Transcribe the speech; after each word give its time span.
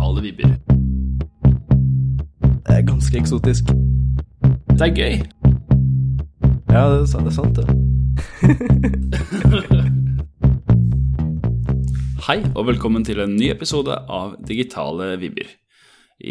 digitale 0.00 0.22
vibber. 0.22 0.48
Det 2.66 2.76
er 2.78 2.82
ganske 2.86 3.18
eksotisk. 3.18 3.64
Det 4.78 4.80
er 4.80 4.94
gøy. 4.96 5.12
Ja, 6.70 6.92
det 6.92 7.00
er, 7.00 7.04
sant- 7.06 7.24
det 7.26 7.34
sant, 7.34 7.56
det. 7.56 7.66
Hei, 12.26 12.38
og 12.56 12.66
velkommen 12.66 13.04
til 13.04 13.20
en 13.20 13.36
ny 13.36 13.50
episode 13.52 13.92
av 14.08 14.36
Digitale 14.48 15.18
vibber. 15.20 15.46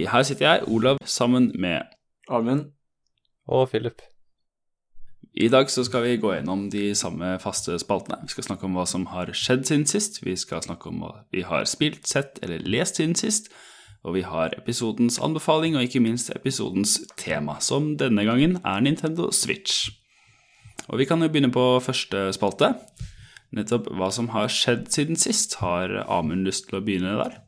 Her 0.10 0.24
sitter 0.24 0.46
jeg, 0.50 0.60
Olav, 0.68 0.98
sammen 1.06 1.52
med 1.60 1.82
Amund? 2.30 2.66
Og 3.48 3.70
Philip. 3.70 4.02
I 5.40 5.48
dag 5.48 5.70
så 5.72 5.86
skal 5.88 6.04
vi 6.04 6.18
gå 6.20 6.34
gjennom 6.34 6.66
de 6.68 6.90
samme 7.00 7.38
faste 7.40 7.78
spaltene. 7.80 8.18
Vi 8.28 8.34
skal 8.34 8.44
snakke 8.44 8.66
om 8.68 8.74
hva 8.76 8.84
som 8.84 9.06
har 9.08 9.30
skjedd 9.32 9.62
siden 9.70 9.86
sist. 9.88 10.18
Vi 10.20 10.34
skal 10.36 10.66
snakke 10.66 10.90
om 10.90 10.98
hva 11.00 11.12
vi 11.32 11.46
har 11.48 11.64
spilt, 11.64 12.02
sett 12.12 12.42
eller 12.44 12.66
lest 12.68 13.00
siden 13.00 13.14
sist. 13.16 13.48
Og 14.04 14.18
vi 14.18 14.26
har 14.28 14.52
episodens 14.58 15.16
anbefaling, 15.24 15.78
og 15.78 15.86
ikke 15.88 16.02
minst 16.04 16.28
episodens 16.36 16.98
tema, 17.16 17.56
som 17.64 17.94
denne 18.02 18.26
gangen 18.28 18.58
er 18.68 18.84
Nintendo 18.84 19.30
Switch. 19.32 19.88
Og 20.90 21.00
vi 21.00 21.08
kan 21.08 21.24
jo 21.24 21.30
begynne 21.32 21.54
på 21.56 21.64
første 21.86 22.26
spalte. 22.36 22.74
Nettopp 23.56 23.88
hva 23.96 24.10
som 24.12 24.34
har 24.36 24.52
skjedd 24.52 24.90
siden 24.92 25.20
sist. 25.20 25.56
Har 25.64 25.94
Amund 26.04 26.44
lyst 26.50 26.68
til 26.68 26.82
å 26.82 26.84
begynne 26.84 27.16
der? 27.22 27.40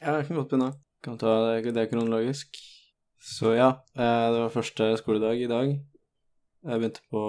Ja, 0.00 0.16
jeg 0.18 0.26
kan 0.26 0.42
godt 0.42 0.50
begynne. 0.50 0.72
Kan 1.06 1.22
ta 1.22 1.38
det, 1.52 1.70
det 1.78 1.86
kronologisk. 1.92 2.58
Så 3.22 3.54
ja, 3.54 3.76
eh, 3.94 4.26
det 4.34 4.42
var 4.42 4.58
første 4.58 4.90
skoledag 4.98 5.46
i 5.46 5.50
dag. 5.54 5.78
Jeg 6.60 6.80
begynte 6.80 7.00
på 7.08 7.20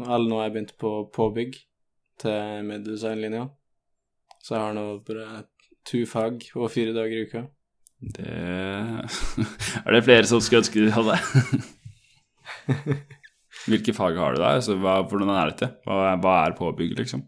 Eller 0.00 0.28
nå 0.28 0.38
har 0.38 0.48
jeg 0.48 0.54
begynt 0.54 0.78
på 0.80 0.90
påbygg 1.12 1.58
til 2.22 2.68
meddesignlinja. 2.68 3.46
Så 4.42 4.56
jeg 4.56 4.64
har 4.64 4.76
nå 4.76 4.84
bare 5.06 5.42
to 5.88 6.02
fag 6.08 6.46
og 6.56 6.70
fire 6.72 6.94
dager 6.96 7.18
i 7.18 7.26
uka. 7.28 7.42
Det 8.16 8.28
Er 9.84 9.94
det 9.94 10.06
flere 10.06 10.30
som 10.30 10.40
skulle 10.40 10.62
ønske 10.62 10.80
de 10.80 10.94
hadde? 10.94 11.18
Hvilke 13.68 13.94
fag 13.94 14.16
har 14.18 14.34
du 14.34 14.40
da? 14.40 14.54
Altså, 14.56 14.78
hva, 14.80 14.94
hvordan 15.06 15.30
er 15.30 15.52
dette? 15.52 15.68
Hva, 15.86 16.16
hva 16.18 16.32
er 16.46 16.56
påbygg, 16.58 16.96
liksom? 16.98 17.20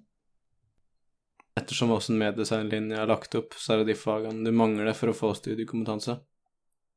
Ettersom 1.55 1.93
åssen 1.95 2.19
meddesignlinja 2.19 3.05
er 3.05 3.13
lagt 3.13 3.37
opp, 3.39 3.55
så 3.55 3.75
er 3.75 3.83
det 3.83 3.93
de 3.93 3.99
fagene 3.99 4.43
du 4.43 4.51
mangler 4.57 4.97
for 4.99 5.13
å 5.13 5.15
få 5.15 5.31
studiekompetanse. 5.39 6.17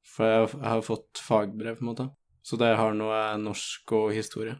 For 0.07 0.31
jeg 0.31 0.63
har 0.63 0.81
fått 0.85 1.21
fagbrev, 1.21 1.77
på 1.77 1.85
en 1.85 1.91
måte. 1.91 2.07
Så 2.47 2.55
det 2.59 2.77
har 2.79 2.95
nå, 2.95 3.09
er 3.11 3.41
norsk 3.41 3.91
og 3.97 4.13
historie. 4.15 4.55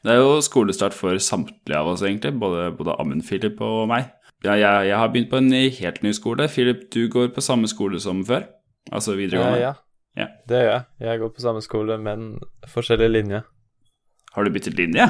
Det 0.00 0.14
er 0.14 0.22
jo 0.22 0.40
skolestart 0.42 0.96
for 0.96 1.18
samtlige 1.20 1.76
av 1.76 1.90
oss, 1.92 2.00
egentlig. 2.06 2.32
Både, 2.40 2.70
både 2.78 2.96
Amund, 3.02 3.26
Philip 3.28 3.60
og 3.64 3.84
meg. 3.90 4.08
Ja, 4.40 4.54
jeg, 4.56 4.88
jeg 4.88 4.96
har 4.96 5.12
begynt 5.12 5.28
på 5.28 5.36
en 5.36 5.52
helt 5.52 6.02
ny 6.02 6.14
skole. 6.16 6.48
Philip, 6.48 6.86
du 6.94 7.04
går 7.12 7.28
på 7.36 7.44
samme 7.44 7.68
skole 7.68 8.00
som 8.00 8.24
før? 8.24 8.48
Altså 8.88 9.18
videregående? 9.18 9.60
Ja, 9.60 9.74
ja. 9.74 9.76
Ja. 10.18 10.26
Det 10.48 10.62
gjør 10.62 10.72
jeg. 10.72 10.86
Jeg 11.06 11.20
går 11.20 11.32
på 11.36 11.44
samme 11.44 11.62
skole, 11.62 11.98
men 12.02 12.30
forskjellig 12.72 13.10
linje. 13.12 13.42
Har 14.34 14.46
du 14.46 14.52
byttet 14.54 14.78
linje? 14.78 15.06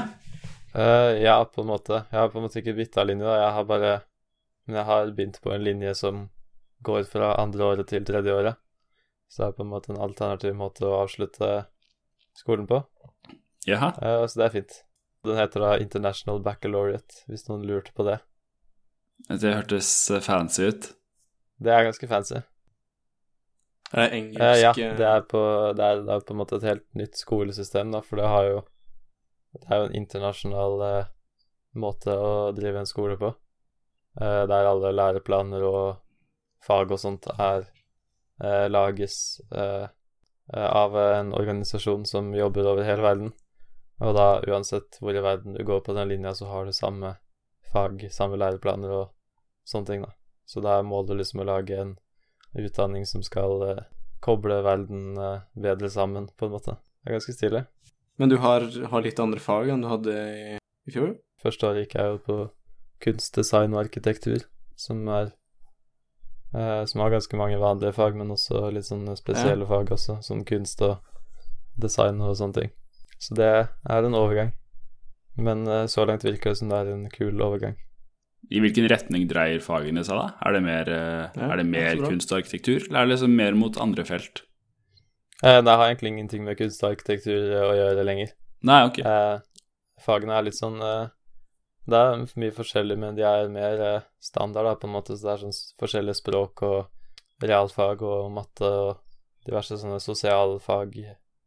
Uh, 0.75 1.16
ja, 1.19 1.38
på 1.47 1.62
en 1.62 1.70
måte. 1.70 2.05
Jeg 2.11 2.19
har 2.19 2.28
på 2.33 2.41
en 2.41 2.47
måte 2.47 2.61
ikke 2.61 2.77
bytta 2.77 3.06
linje, 3.06 3.27
da. 3.27 3.38
Jeg 3.44 3.56
har 3.58 3.69
bare 3.70 3.98
Men 4.66 4.77
jeg 4.77 4.86
har 4.86 5.08
begynt 5.16 5.41
på 5.42 5.50
en 5.50 5.64
linje 5.64 5.94
som 5.98 6.28
går 6.86 7.06
fra 7.11 7.33
andre 7.41 7.64
året 7.64 7.88
til 7.91 8.05
tredje 8.06 8.34
året. 8.34 8.58
Så 9.27 9.42
det 9.42 9.47
er 9.48 9.56
på 9.56 9.64
en 9.64 9.72
måte 9.72 9.91
en 9.91 10.03
alternativ 10.05 10.55
måte 10.55 10.84
å 10.86 11.00
avslutte 11.00 11.48
skolen 12.36 12.67
på. 12.70 12.83
Jaha. 13.69 13.92
Uh, 14.00 14.27
så 14.27 14.41
det 14.41 14.47
er 14.47 14.55
fint. 14.55 14.78
Den 15.27 15.36
heter 15.36 15.64
da 15.64 15.75
International 15.83 16.41
Baccalaureate, 16.45 17.25
hvis 17.28 17.47
noen 17.50 17.67
lurte 17.69 17.92
på 17.97 18.06
det. 18.06 18.20
Det 19.28 19.53
hørtes 19.53 19.91
fancy 20.25 20.70
ut. 20.70 20.91
Det 21.61 21.72
er 21.75 21.84
ganske 21.91 22.09
fancy. 22.09 22.41
Er 23.91 24.05
det 24.05 24.11
engelsk 24.17 24.41
uh, 24.41 24.59
ja, 24.62 24.70
eh, 24.70 24.97
det 24.97 25.06
er, 25.06 25.25
på, 25.28 25.41
det, 25.77 25.84
er, 25.84 26.03
det 26.06 26.14
er 26.14 26.27
på 26.27 26.34
en 26.34 26.41
måte 26.41 26.61
et 26.61 26.69
helt 26.69 26.87
nytt 26.97 27.19
skolesystem, 27.19 27.91
da, 27.92 28.00
for 28.06 28.22
det 28.22 28.28
har 28.31 28.44
jo 28.47 28.61
Det 29.50 29.67
er 29.67 29.81
jo 29.81 29.87
en 29.89 29.97
internasjonal 29.98 30.82
uh, 30.84 31.09
måte 31.75 32.15
å 32.15 32.53
drive 32.55 32.78
en 32.78 32.87
skole 32.87 33.16
på, 33.19 33.32
uh, 34.22 34.44
der 34.47 34.69
alle 34.71 34.93
læreplaner 34.94 35.66
og 35.66 35.99
fag 36.62 36.93
og 36.94 37.00
sånt 37.03 37.26
er 37.32 37.65
eh, 38.44 38.66
lages 38.71 39.41
av 40.53 40.97
en 40.99 41.34
organisasjon 41.37 42.06
som 42.09 42.33
jobber 42.34 42.66
over 42.66 42.87
hele 42.87 43.05
verden. 43.05 43.33
Og 44.00 44.15
da 44.16 44.41
uansett 44.49 44.97
hvor 45.00 45.15
i 45.15 45.22
verden 45.22 45.55
du 45.55 45.65
går 45.66 45.83
på 45.87 45.94
den 45.94 46.09
linja, 46.09 46.34
så 46.34 46.49
har 46.50 46.66
du 46.66 46.72
samme 46.72 47.15
fag, 47.72 48.06
samme 48.12 48.38
læreplaner 48.41 48.94
og 48.97 49.11
sånne 49.69 49.91
ting, 49.91 50.06
da. 50.06 50.15
Så 50.49 50.62
da 50.65 50.78
er 50.78 50.87
målet 50.88 51.21
liksom 51.21 51.44
å 51.44 51.47
lage 51.47 51.77
en 51.78 51.97
utdanning 52.59 53.05
som 53.06 53.22
skal 53.22 53.62
eh, 53.69 53.83
koble 54.25 54.56
verden 54.66 55.19
eh, 55.21 55.44
bedre 55.55 55.91
sammen, 55.93 56.27
på 56.37 56.49
en 56.49 56.56
måte. 56.56 56.78
Det 57.00 57.12
er 57.12 57.19
ganske 57.19 57.37
stilig. 57.37 57.65
Men 58.21 58.32
du 58.32 58.41
har, 58.43 58.67
har 58.91 59.05
litt 59.05 59.21
andre 59.22 59.41
fag 59.41 59.71
enn 59.72 59.84
du 59.84 59.91
hadde 59.93 60.17
i, 60.17 60.56
i 60.59 60.94
fjor? 60.94 61.15
Første 61.41 61.69
året 61.69 61.87
gikk 61.87 61.94
jeg 62.00 62.11
jo 62.11 62.19
på 62.27 62.38
kunst, 63.00 63.37
design 63.37 63.77
og 63.77 63.84
arkitektur, 63.84 64.43
som 64.77 65.06
er 65.09 65.31
eh, 66.55 66.84
Som 66.84 67.00
har 67.00 67.11
ganske 67.11 67.37
mange 67.37 67.59
vanlige 67.59 67.93
fag, 67.97 68.16
men 68.16 68.33
også 68.34 68.71
litt 68.75 68.88
sånne 68.88 69.16
spesielle 69.19 69.66
fag 69.66 69.93
også, 69.97 70.21
sånn 70.22 70.44
kunst 70.49 70.83
og 70.83 70.99
design 71.81 72.21
og 72.21 72.37
sånne 72.37 72.61
ting. 72.61 72.72
Så 73.21 73.37
det 73.37 73.50
er 73.50 74.06
en 74.09 74.16
overgang. 74.16 74.53
Men 75.37 75.66
eh, 75.69 75.87
så 75.87 76.05
langt 76.09 76.25
virker 76.25 76.53
det 76.53 76.61
som 76.61 76.72
det 76.72 76.81
er 76.81 76.93
en 76.94 77.06
kul 77.12 77.41
overgang. 77.41 77.77
I 78.50 78.61
hvilken 78.65 78.88
retning 78.91 79.28
dreier 79.31 79.61
fagene 79.62 80.03
seg, 80.06 80.16
da? 80.19 80.33
Er 80.49 80.56
det 80.56 80.62
mer, 80.65 80.88
eh, 80.91 81.27
Ja, 81.37 81.50
er 81.53 81.61
det 81.61 81.66
mer 81.69 82.00
kunst 82.03 82.33
og 82.33 82.41
arkitektur, 82.41 82.88
eller 82.88 83.03
er 83.03 83.06
det 83.06 83.15
liksom 83.15 83.37
mer 83.37 83.59
mot 83.59 83.77
andre 83.81 84.05
felt? 84.09 84.43
Eh, 85.43 85.61
det 85.62 85.71
har 85.71 85.87
egentlig 85.87 86.12
ingenting 86.15 86.44
med 86.44 86.59
kunst 86.59 86.82
og 86.82 86.94
arkitektur 86.94 87.55
å 87.62 87.72
gjøre 87.77 88.05
lenger. 88.05 88.34
Nei, 88.67 88.81
ok. 88.88 88.99
Eh, 89.05 89.38
fagene 90.05 90.37
er 90.37 90.49
litt 90.49 90.59
sånn 90.59 90.81
eh, 90.84 91.09
Det 91.91 91.99
er 92.01 92.25
mye 92.39 92.55
forskjellig, 92.55 92.97
men 93.03 93.17
de 93.19 93.25
er 93.27 93.49
mer 93.53 93.81
eh, 93.87 94.03
standard, 94.23 94.69
da, 94.69 94.75
på 94.78 94.87
en 94.89 94.95
måte. 94.95 95.17
Så 95.19 95.27
det 95.27 95.33
er 95.34 95.45
sånn 95.47 95.56
forskjellige 95.83 96.21
språk 96.21 96.62
og 96.67 97.45
realfag 97.45 98.03
og 98.06 98.28
matte 98.37 98.69
og 98.69 99.01
diverse 99.49 99.78
sånne 99.81 99.99
sosialfag, 100.05 100.99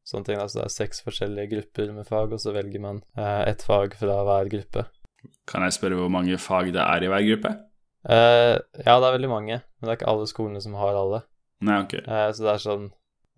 sånne 0.04 0.26
ting. 0.28 0.40
Da. 0.42 0.48
Så 0.50 0.60
det 0.60 0.66
er 0.66 0.74
seks 0.74 1.04
forskjellige 1.06 1.52
grupper 1.54 1.94
med 1.96 2.08
fag, 2.10 2.34
og 2.36 2.42
så 2.44 2.54
velger 2.56 2.82
man 2.84 3.04
eh, 3.16 3.44
ett 3.54 3.64
fag 3.64 3.96
fra 4.00 4.20
hver 4.28 4.50
gruppe. 4.52 4.88
Kan 5.48 5.64
jeg 5.64 5.78
spørre 5.78 6.00
hvor 6.02 6.12
mange 6.12 6.36
fag 6.42 6.74
det 6.76 6.82
er 6.84 7.06
i 7.06 7.12
hver 7.14 7.24
gruppe? 7.30 7.54
Eh, 8.10 8.58
ja, 8.84 8.98
det 9.00 9.08
er 9.08 9.16
veldig 9.16 9.30
mange, 9.32 9.62
men 9.64 9.88
det 9.88 9.94
er 9.94 10.00
ikke 10.02 10.12
alle 10.12 10.28
skolene 10.28 10.60
som 10.64 10.76
har 10.76 10.98
alle. 11.00 11.22
Nei, 11.64 11.78
ok. 11.86 11.94
Eh, 12.04 12.30
så 12.36 12.44
det 12.44 12.52
er 12.58 12.64
sånn 12.66 12.90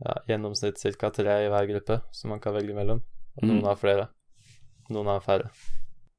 ja, 0.02 0.16
gjennomsnitt 0.32 0.82
ca. 0.98 1.12
tre 1.14 1.36
i 1.46 1.52
hver 1.54 1.68
gruppe 1.70 2.00
som 2.16 2.34
man 2.34 2.42
kan 2.42 2.56
velge 2.58 2.74
mellom. 2.74 3.04
Og 3.36 3.44
Mm. 3.44 3.50
noen 3.52 3.66
har 3.68 3.76
flere. 3.78 4.08
Noen 4.90 5.08
har 5.12 5.20
færre. 5.22 5.52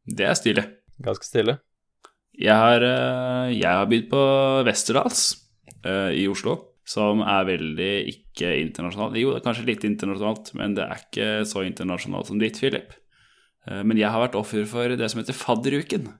Det 0.06 0.26
er 0.28 0.36
stilig. 0.38 0.64
Ganske 1.02 1.26
stille. 1.26 1.58
Jeg 2.36 2.52
har, 2.56 2.82
eh, 2.84 3.54
jeg 3.56 3.66
har 3.68 3.86
begynt 3.88 4.10
på 4.12 4.20
Westerdals 4.68 5.22
eh, 5.84 6.12
i 6.20 6.26
Oslo, 6.28 6.56
som 6.86 7.22
er 7.24 7.46
veldig 7.48 7.92
ikke 8.12 8.52
internasjonalt. 8.60 9.16
Jo, 9.18 9.32
det 9.32 9.40
er 9.40 9.46
kanskje 9.48 9.66
litt 9.70 9.86
internasjonalt, 9.88 10.52
men 10.58 10.76
det 10.76 10.84
er 10.84 11.00
ikke 11.00 11.30
så 11.48 11.64
internasjonalt 11.66 12.28
som 12.30 12.38
ditt, 12.42 12.60
Philip. 12.60 12.92
Eh, 13.66 13.82
Men 13.82 13.96
jeg 13.98 14.12
har 14.12 14.20
vært 14.22 14.36
offer 14.38 14.66
for 14.68 14.88
det 14.96 15.08
som 15.10 15.22
heter 15.22 15.34
fadderuken. 15.36 16.12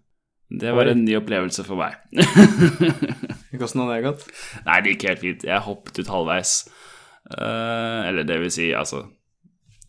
Det 0.48 0.72
var 0.75 0.86
Oi. 0.86 0.92
en 0.94 1.04
ny 1.04 1.16
opplevelse 1.19 1.64
for 1.66 1.76
meg. 1.76 1.96
Hvordan 3.56 3.82
hadde 3.82 3.94
det 3.96 4.04
gått? 4.06 4.26
Nei, 4.66 4.80
det 4.84 4.92
gikk 4.94 5.06
helt 5.10 5.22
fint. 5.25 5.46
Jeg 5.48 5.64
hoppet 5.66 5.98
ut 6.00 6.10
halvveis. 6.12 6.52
Eh, 7.34 8.00
eller 8.08 8.26
det 8.28 8.36
vil 8.41 8.52
si, 8.54 8.69
altså 8.76 9.04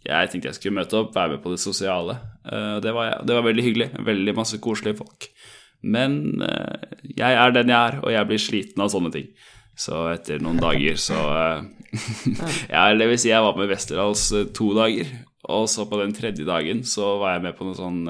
Jeg 0.07 0.31
tenkte 0.31 0.51
jeg 0.51 0.57
skulle 0.57 0.79
møte 0.79 0.99
opp, 1.01 1.13
være 1.15 1.35
med 1.35 1.43
på 1.43 1.51
det 1.51 1.59
sosiale. 1.59 2.15
Eh, 2.47 2.77
det, 2.83 2.93
var, 2.95 3.19
det 3.27 3.35
var 3.35 3.45
veldig 3.47 3.65
hyggelig. 3.65 3.89
Veldig 4.07 4.35
masse 4.37 4.59
koselige 4.63 4.99
folk. 5.01 5.27
Men 5.83 6.41
eh, 6.43 6.95
jeg 7.17 7.35
er 7.35 7.55
den 7.55 7.73
jeg 7.73 7.77
er, 7.77 7.99
og 8.01 8.13
jeg 8.13 8.29
blir 8.29 8.41
sliten 8.41 8.83
av 8.83 8.91
sånne 8.93 9.11
ting. 9.13 9.29
Så 9.77 10.07
etter 10.09 10.41
noen 10.41 10.61
dager 10.61 10.97
så 11.01 11.19
eh, 11.35 11.67
Ja, 12.73 12.87
det 12.95 13.09
vil 13.11 13.19
si, 13.19 13.31
jeg 13.33 13.43
var 13.43 13.59
med 13.59 13.71
Westerdals 13.71 14.29
to 14.55 14.71
dager. 14.77 15.11
Og 15.47 15.67
så 15.71 15.87
på 15.87 15.99
den 15.99 16.15
tredje 16.15 16.47
dagen 16.47 16.83
så 16.87 17.17
var 17.21 17.35
jeg 17.35 17.47
med 17.47 17.57
på 17.57 17.67
noe 17.67 17.77
sånn 17.77 18.03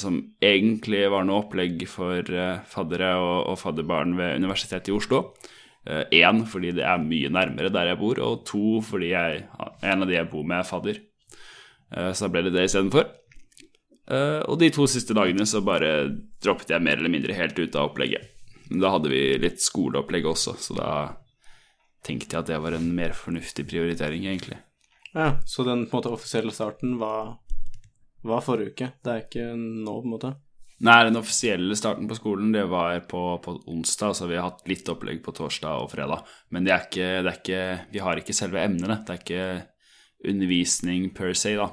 som 0.00 0.14
egentlig 0.40 1.02
var 1.12 1.26
noe 1.28 1.42
opplegg 1.42 1.82
for 1.92 2.24
faddere 2.72 3.10
og 3.20 3.52
fadderbarn 3.60 4.14
ved 4.16 4.40
Universitetet 4.40 4.88
i 4.88 4.94
Oslo. 4.96 5.20
Én 5.88 6.42
fordi 6.48 6.74
det 6.76 6.84
er 6.84 7.00
mye 7.00 7.30
nærmere 7.32 7.72
der 7.72 7.92
jeg 7.92 8.00
bor, 8.00 8.18
og 8.20 8.42
to 8.48 8.80
fordi 8.84 9.12
jeg, 9.14 9.44
en 9.82 10.04
av 10.04 10.08
de 10.08 10.18
jeg 10.18 10.28
bor 10.30 10.44
med, 10.44 10.60
er 10.60 10.68
fadder. 10.68 11.00
Eh, 11.94 12.10
så 12.12 12.26
da 12.26 12.32
ble 12.32 12.44
det 12.46 12.54
det 12.56 12.66
istedenfor. 12.68 13.08
Uh, 14.08 14.40
og 14.48 14.56
de 14.56 14.70
to 14.72 14.86
siste 14.88 15.12
dagene 15.12 15.44
så 15.44 15.60
bare 15.60 16.08
droppet 16.40 16.70
jeg 16.72 16.80
mer 16.80 16.96
eller 16.96 17.12
mindre 17.12 17.34
helt 17.36 17.58
ut 17.60 17.74
av 17.76 17.90
opplegget. 17.90 18.30
Men 18.70 18.80
da 18.80 18.92
hadde 18.94 19.10
vi 19.12 19.20
litt 19.40 19.60
skoleopplegg 19.60 20.24
også, 20.28 20.54
så 20.60 20.76
da 20.76 20.92
tenkte 22.04 22.32
jeg 22.32 22.40
at 22.40 22.48
det 22.48 22.60
var 22.64 22.76
en 22.76 22.88
mer 22.96 23.12
fornuftig 23.16 23.66
prioritering, 23.68 24.24
egentlig. 24.24 24.56
Ja, 25.12 25.34
så 25.44 25.64
den 25.66 25.84
på 25.88 25.96
en 25.96 26.00
måte 26.00 26.12
offisielle 26.14 26.54
starten 26.56 26.96
var, 27.00 27.34
var 28.24 28.44
forrige 28.44 28.72
uke. 28.72 28.90
Det 29.04 29.12
er 29.12 29.24
ikke 29.26 29.46
nå, 29.56 29.92
på 29.92 30.06
en 30.06 30.14
måte. 30.14 30.32
Nei, 30.86 30.98
den 31.08 31.18
offisielle 31.18 31.74
starten 31.74 32.06
på 32.06 32.14
skolen 32.14 32.52
det 32.54 32.62
var 32.70 33.00
på, 33.10 33.20
på 33.42 33.54
onsdag, 33.72 34.12
så 34.14 34.28
vi 34.30 34.36
har 34.38 34.44
hatt 34.50 34.60
litt 34.70 34.86
opplegg 34.92 35.18
på 35.24 35.32
torsdag 35.34 35.82
og 35.82 35.90
fredag. 35.90 36.22
Men 36.54 36.62
det 36.68 36.70
er 36.74 36.84
ikke, 36.86 37.08
det 37.26 37.32
er 37.32 37.38
ikke, 37.40 37.62
vi 37.96 38.02
har 38.04 38.20
ikke 38.20 38.36
selve 38.36 38.62
emnene. 38.62 39.00
Det 39.06 39.16
er 39.16 39.22
ikke 39.24 40.28
undervisning 40.30 41.08
per 41.16 41.34
se, 41.38 41.56
da. 41.58 41.68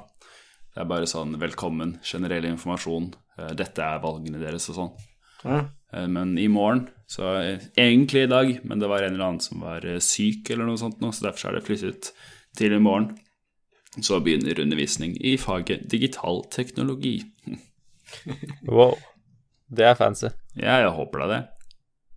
Det 0.74 0.82
er 0.82 0.88
bare 0.90 1.08
sånn 1.08 1.36
velkommen, 1.40 1.96
generell 2.04 2.48
informasjon. 2.50 3.12
eh, 3.38 3.52
Dette 3.58 3.82
er 3.86 4.02
valgene 4.02 4.42
deres 4.42 4.66
og 4.72 4.78
sånn. 4.80 4.90
Ja. 5.44 5.60
Eh, 5.94 6.06
Men 6.10 6.34
i 6.38 6.48
morgen, 6.50 6.88
så 7.06 7.30
egentlig 7.78 8.24
i 8.26 8.32
dag, 8.32 8.50
men 8.64 8.82
det 8.82 8.88
var 8.90 9.06
en 9.06 9.14
eller 9.14 9.28
annen 9.28 9.40
som 9.44 9.62
var 9.62 9.86
eh, 9.86 10.00
syk 10.02 10.50
eller 10.50 10.66
noe 10.66 10.76
sånt 10.82 10.98
nå, 11.00 11.12
så 11.14 11.28
derfor 11.28 11.44
så 11.44 11.48
er 11.52 11.60
det 11.60 11.64
flyttet 11.68 12.10
til 12.58 12.74
i 12.74 12.82
morgen. 12.82 13.14
Så 14.02 14.18
begynner 14.20 14.58
undervisning 14.60 15.14
i 15.24 15.36
faget 15.40 15.86
digital 15.88 16.42
teknologi. 16.50 17.20
Wow. 18.68 18.96
Det 19.66 19.86
er 19.86 19.96
fancy. 19.98 20.30
Ja, 20.54 20.78
jeg 20.84 20.92
håper 20.94 21.24
da 21.24 21.30
det. 21.30 21.40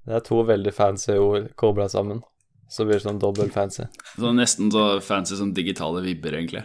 Det 0.09 0.17
er 0.17 0.25
to 0.25 0.41
veldig 0.45 0.73
fancy 0.73 1.15
ord 1.17 1.49
kobla 1.59 1.89
sammen. 1.89 2.21
Så 2.69 2.85
blir 2.85 2.99
det 2.99 3.05
sånn 3.07 3.21
dobbelt 3.21 3.53
fancy. 3.55 3.87
Så 4.13 4.33
nesten 4.37 4.69
så 4.73 4.99
fancy 5.01 5.37
som 5.39 5.53
digitale 5.57 6.03
vibber, 6.05 6.37
egentlig. 6.37 6.63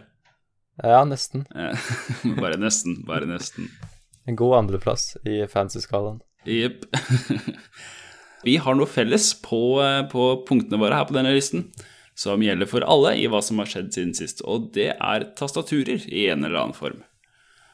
Ja, 0.83 1.01
nesten. 1.09 1.47
Bare 2.43 2.59
nesten, 2.61 3.05
bare 3.07 3.29
nesten. 3.31 3.71
En 4.27 4.37
god 4.37 4.57
andreplass 4.59 5.15
i 5.29 5.45
fancy-skalaen. 5.49 6.19
Jepp. 6.49 6.85
Vi 8.45 8.59
har 8.61 8.77
noe 8.77 8.91
felles 8.91 9.31
på, 9.41 9.61
på 10.13 10.25
punktene 10.49 10.81
våre 10.81 10.99
her 10.99 11.07
på 11.09 11.17
denne 11.17 11.33
listen, 11.33 11.71
som 12.19 12.43
gjelder 12.45 12.69
for 12.69 12.85
alle 12.85 13.15
i 13.17 13.25
hva 13.31 13.41
som 13.45 13.63
har 13.63 13.71
skjedd 13.71 13.95
siden 13.95 14.13
sist, 14.17 14.43
og 14.45 14.69
det 14.77 14.91
er 14.99 15.29
tastaturer 15.39 16.05
i 16.11 16.27
en 16.33 16.45
eller 16.45 16.61
annen 16.61 16.77
form. 16.77 17.01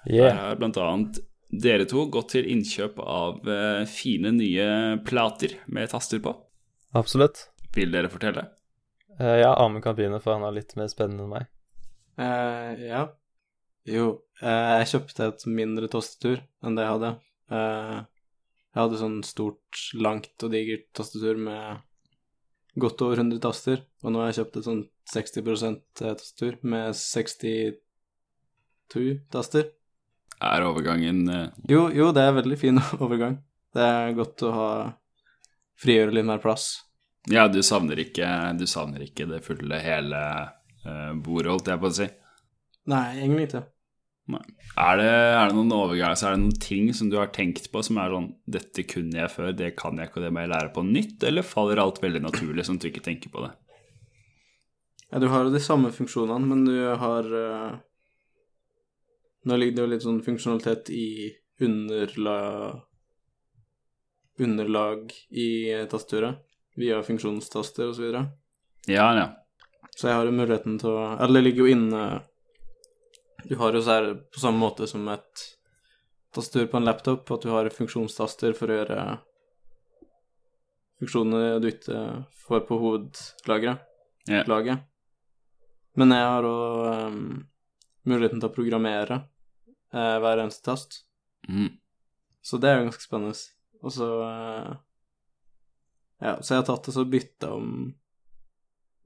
Yeah. 0.07 0.37
har 0.39 0.61
blant 0.61 0.79
annet 0.81 1.19
dere 1.51 1.87
to 1.91 2.07
gått 2.13 2.33
til 2.37 2.47
innkjøp 2.53 3.01
av 3.03 3.49
eh, 3.49 3.83
fine 3.91 4.31
nye 4.37 4.67
plater 5.07 5.59
med 5.67 5.91
taster 5.91 6.23
på. 6.23 6.35
Absolutt. 6.97 7.49
Vil 7.75 7.93
dere 7.95 8.11
fortelle? 8.11 8.45
Uh, 9.21 9.37
ja, 9.43 9.51
Amund 9.59 9.83
kan 9.85 9.97
begynne, 9.99 10.21
for 10.23 10.33
han 10.35 10.47
er 10.47 10.57
litt 10.57 10.77
mer 10.79 10.89
spennende 10.91 11.23
enn 11.27 11.35
meg. 11.35 11.45
Uh, 12.19 12.73
ja. 12.83 13.03
Jo, 13.89 14.07
uh, 14.43 14.79
jeg 14.81 14.91
kjøpte 14.95 15.29
et 15.31 15.45
mindre 15.51 15.91
tastatur 15.93 16.39
enn 16.65 16.77
det 16.79 16.85
jeg 16.87 16.95
hadde. 16.95 17.11
Uh, 17.51 17.99
jeg 18.71 18.81
hadde 18.81 19.01
sånn 19.03 19.21
stort, 19.27 19.81
langt 19.99 20.45
og 20.47 20.51
digert 20.55 20.87
tastatur 20.97 21.37
med 21.43 21.83
godt 22.81 23.03
over 23.03 23.17
100 23.19 23.41
taster, 23.43 23.79
og 24.05 24.09
nå 24.13 24.19
har 24.23 24.29
jeg 24.31 24.39
kjøpt 24.41 24.57
et 24.61 24.67
sånn 24.69 24.85
60% 25.11 25.81
tastatur 25.99 26.55
med 26.63 26.95
62 26.97 27.75
taster. 29.35 29.65
Er 30.41 30.65
overgangen 30.65 31.27
eh, 31.29 31.49
Jo, 31.69 31.89
jo, 31.93 32.11
det 32.17 32.25
er 32.25 32.39
veldig 32.39 32.59
fin 32.61 32.81
overgang. 33.05 33.41
Det 33.75 33.85
er 33.85 34.15
godt 34.17 34.47
å 34.47 34.53
ha 34.55 34.71
frigjøre 35.81 36.17
litt 36.17 36.29
mer 36.29 36.41
plass. 36.43 36.73
Ja, 37.31 37.47
du 37.53 37.61
savner 37.65 38.01
ikke, 38.01 38.27
du 38.57 38.65
savner 38.69 39.05
ikke 39.05 39.27
det 39.29 39.43
fulle, 39.45 39.77
hele 39.85 40.21
uh, 40.87 41.13
bordet, 41.21 41.53
holdt 41.53 41.69
jeg 41.69 41.81
på 41.83 41.91
å 41.91 41.97
si. 41.99 42.07
Nei, 42.89 43.05
egentlig 43.21 43.51
ikke. 43.51 43.63
Er 44.79 45.01
det, 45.01 45.11
er 45.11 45.51
det 45.51 45.57
noen 45.57 45.73
overganger, 45.75 46.15
er 46.15 46.37
det 46.37 46.43
noen 46.45 46.61
ting 46.63 46.91
som 46.95 47.11
du 47.11 47.17
har 47.19 47.33
tenkt 47.35 47.67
på 47.73 47.83
som 47.83 47.99
er 47.99 48.13
sånn 48.15 48.29
Dette 48.47 48.85
kunne 48.87 49.19
jeg 49.19 49.33
før, 49.33 49.51
det 49.57 49.73
kan 49.81 49.99
jeg 49.99 50.09
ikke, 50.09 50.21
og 50.21 50.27
det 50.27 50.31
må 50.35 50.45
jeg 50.45 50.53
lære 50.53 50.73
på 50.77 50.85
nytt? 50.87 51.27
Eller 51.27 51.47
faller 51.47 51.83
alt 51.83 51.99
veldig 52.03 52.23
naturlig, 52.25 52.65
sånn 52.67 52.79
at 52.79 52.87
du 52.87 52.91
ikke 52.93 53.05
tenker 53.05 53.33
på 53.35 53.43
det? 53.45 53.51
Ja, 55.11 55.19
du 55.19 55.27
har 55.33 55.45
jo 55.45 55.55
de 55.55 55.63
samme 55.63 55.91
funksjonene, 55.93 56.47
men 56.47 56.63
du 56.69 56.77
har 57.03 57.27
eh, 57.27 57.79
Nå 59.45 59.57
ligger 59.57 59.77
det 59.77 59.83
jo 59.83 59.91
litt 59.95 60.05
sånn 60.05 60.23
funksjonalitet 60.25 60.91
i 60.93 61.09
underlag 61.65 62.87
Underlag 64.41 65.13
i 65.37 65.69
tastaturet, 65.91 66.39
via 66.81 67.03
funksjonstaster 67.05 67.91
videre. 68.01 68.23
Ja, 68.89 69.11
ja. 69.13 69.27
Så 69.93 70.09
jeg 70.09 70.17
har 70.17 70.25
jo 70.25 70.33
muligheten 70.33 70.79
til 70.81 70.95
å 70.97 71.03
Eller 71.19 71.41
det 71.41 71.43
ligger 71.45 71.67
jo 71.67 71.73
inne 71.75 72.05
Du 73.45 73.57
har 73.61 73.77
jo 73.77 73.83
sånn 73.85 74.15
på 74.33 74.41
samme 74.41 74.63
måte 74.63 74.89
som 74.89 75.05
et 75.13 75.45
tastatur 76.33 76.71
på 76.71 76.79
en 76.79 76.87
laptop, 76.87 77.31
at 77.35 77.43
du 77.43 77.51
har 77.51 77.69
funksjonstaster 77.75 78.55
for 78.55 78.71
å 78.71 78.77
gjøre 78.79 79.05
funksjonene 81.01 81.59
du 81.59 81.67
ikke 81.73 82.03
får 82.47 82.61
på 82.69 82.79
hovedlageret. 82.79 83.83
Ja. 84.31 84.45
Laget. 84.47 84.85
Men 85.99 86.15
jeg 86.15 86.29
har 86.29 86.47
òg 86.47 87.17
muligheten 88.11 88.43
til 88.43 88.51
å 88.51 88.55
programmere 88.55 89.23
eh, 89.95 90.17
hver 90.23 90.43
eneste 90.43 90.67
tast. 90.67 91.03
Mm. 91.49 91.73
Så 92.45 92.61
det 92.61 92.71
er 92.71 92.81
jo 92.81 92.89
ganske 92.89 93.07
spennende. 93.07 93.37
Og 93.81 93.95
så 93.95 94.09
eh, 94.27 94.71
Ja, 96.21 96.37
så 96.43 96.53
jeg 96.55 96.63
har 96.63 96.69
tatt 96.69 96.91
og 96.91 96.97
så 96.97 97.07
bytta 97.09 97.55
om 97.57 97.91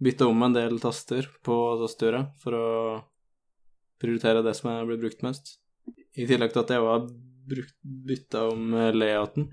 Bytta 0.04 0.26
om 0.26 0.42
en 0.42 0.52
del 0.56 0.80
taster 0.82 1.28
på 1.46 1.54
tastaturet 1.80 2.32
for 2.42 2.56
å 2.58 2.68
prioritere 4.02 4.42
det 4.44 4.56
som 4.58 4.72
blitt 4.88 5.04
brukt 5.04 5.22
mest. 5.24 5.54
I 6.18 6.26
tillegg 6.26 6.50
til 6.52 6.64
at 6.64 6.72
jeg 6.74 6.82
har 6.82 7.06
bytta 8.10 8.48
om 8.50 8.74
eh, 8.74 8.90
layouten. 8.92 9.46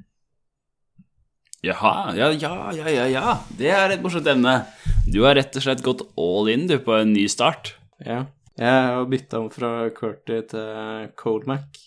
Jaha, 1.62 2.16
ja, 2.18 2.32
ja, 2.34 2.56
ja, 2.74 2.90
ja, 2.90 3.06
ja. 3.06 3.34
Det 3.54 3.70
er 3.70 3.94
et 3.94 4.02
morsomt 4.02 4.26
emne. 4.28 4.64
Du 5.06 5.22
har 5.28 5.38
rett 5.38 5.54
og 5.56 5.62
slett 5.62 5.84
gått 5.86 6.02
all 6.18 6.50
in, 6.50 6.66
du, 6.66 6.80
på 6.82 6.96
en 6.98 7.14
ny 7.14 7.28
start. 7.30 7.76
Ja. 8.02 8.24
Jeg 8.60 8.68
har 8.68 9.08
bytta 9.08 9.40
om 9.40 9.48
fra 9.52 9.90
Curty 9.96 10.42
til 10.52 11.12
CodeMac. 11.20 11.78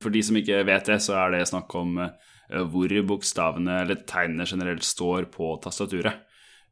For 0.00 0.12
de 0.12 0.22
som 0.24 0.36
ikke 0.38 0.62
vet 0.68 0.88
det, 0.88 1.00
så 1.04 1.16
er 1.20 1.34
det 1.34 1.48
snakk 1.48 1.72
om 1.76 1.98
eh, 2.00 2.62
hvor 2.72 2.92
bokstavene 3.08 3.82
eller 3.82 4.04
tegnene 4.08 4.46
generelt 4.48 4.84
står 4.84 5.28
på 5.32 5.54
tastaturet. 5.64 6.24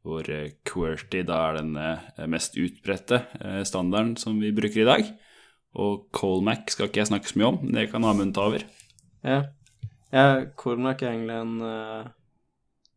Hvor 0.03 0.27
eh, 0.29 0.55
QWERTY 0.67 1.23
da 1.29 1.39
er 1.49 1.59
den 1.61 1.77
eh, 1.79 2.25
mest 2.29 2.57
utbredte 2.59 3.23
eh, 3.39 3.61
standarden 3.67 4.15
som 4.21 4.39
vi 4.41 4.53
bruker 4.55 4.83
i 4.83 4.89
dag. 4.89 5.11
Og 5.77 6.07
Colmac 6.13 6.73
skal 6.73 6.89
ikke 6.89 7.01
jeg 7.01 7.11
snakke 7.13 7.29
så 7.29 7.39
mye 7.39 7.51
om, 7.53 7.61
det 7.73 7.87
kan 7.93 8.05
Amund 8.05 8.35
ta 8.35 8.47
over. 8.49 8.65
Ja. 9.25 9.39
ja 10.13 10.25
Colmac 10.59 11.01
er 11.01 11.13
egentlig 11.13 11.37
en 11.39 11.55
eh, 11.69 12.11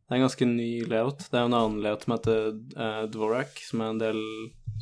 Det 0.06 0.14
er 0.14 0.18
en 0.20 0.26
ganske 0.26 0.48
ny 0.48 0.70
layout. 0.88 1.28
Det 1.28 1.36
er 1.36 1.46
en 1.48 1.60
annen 1.60 1.80
layout 1.84 2.04
som 2.04 2.16
heter 2.16 3.08
Dvorak, 3.12 3.56
som 3.68 3.80
er 3.82 3.94
en 3.94 4.02
del 4.02 4.20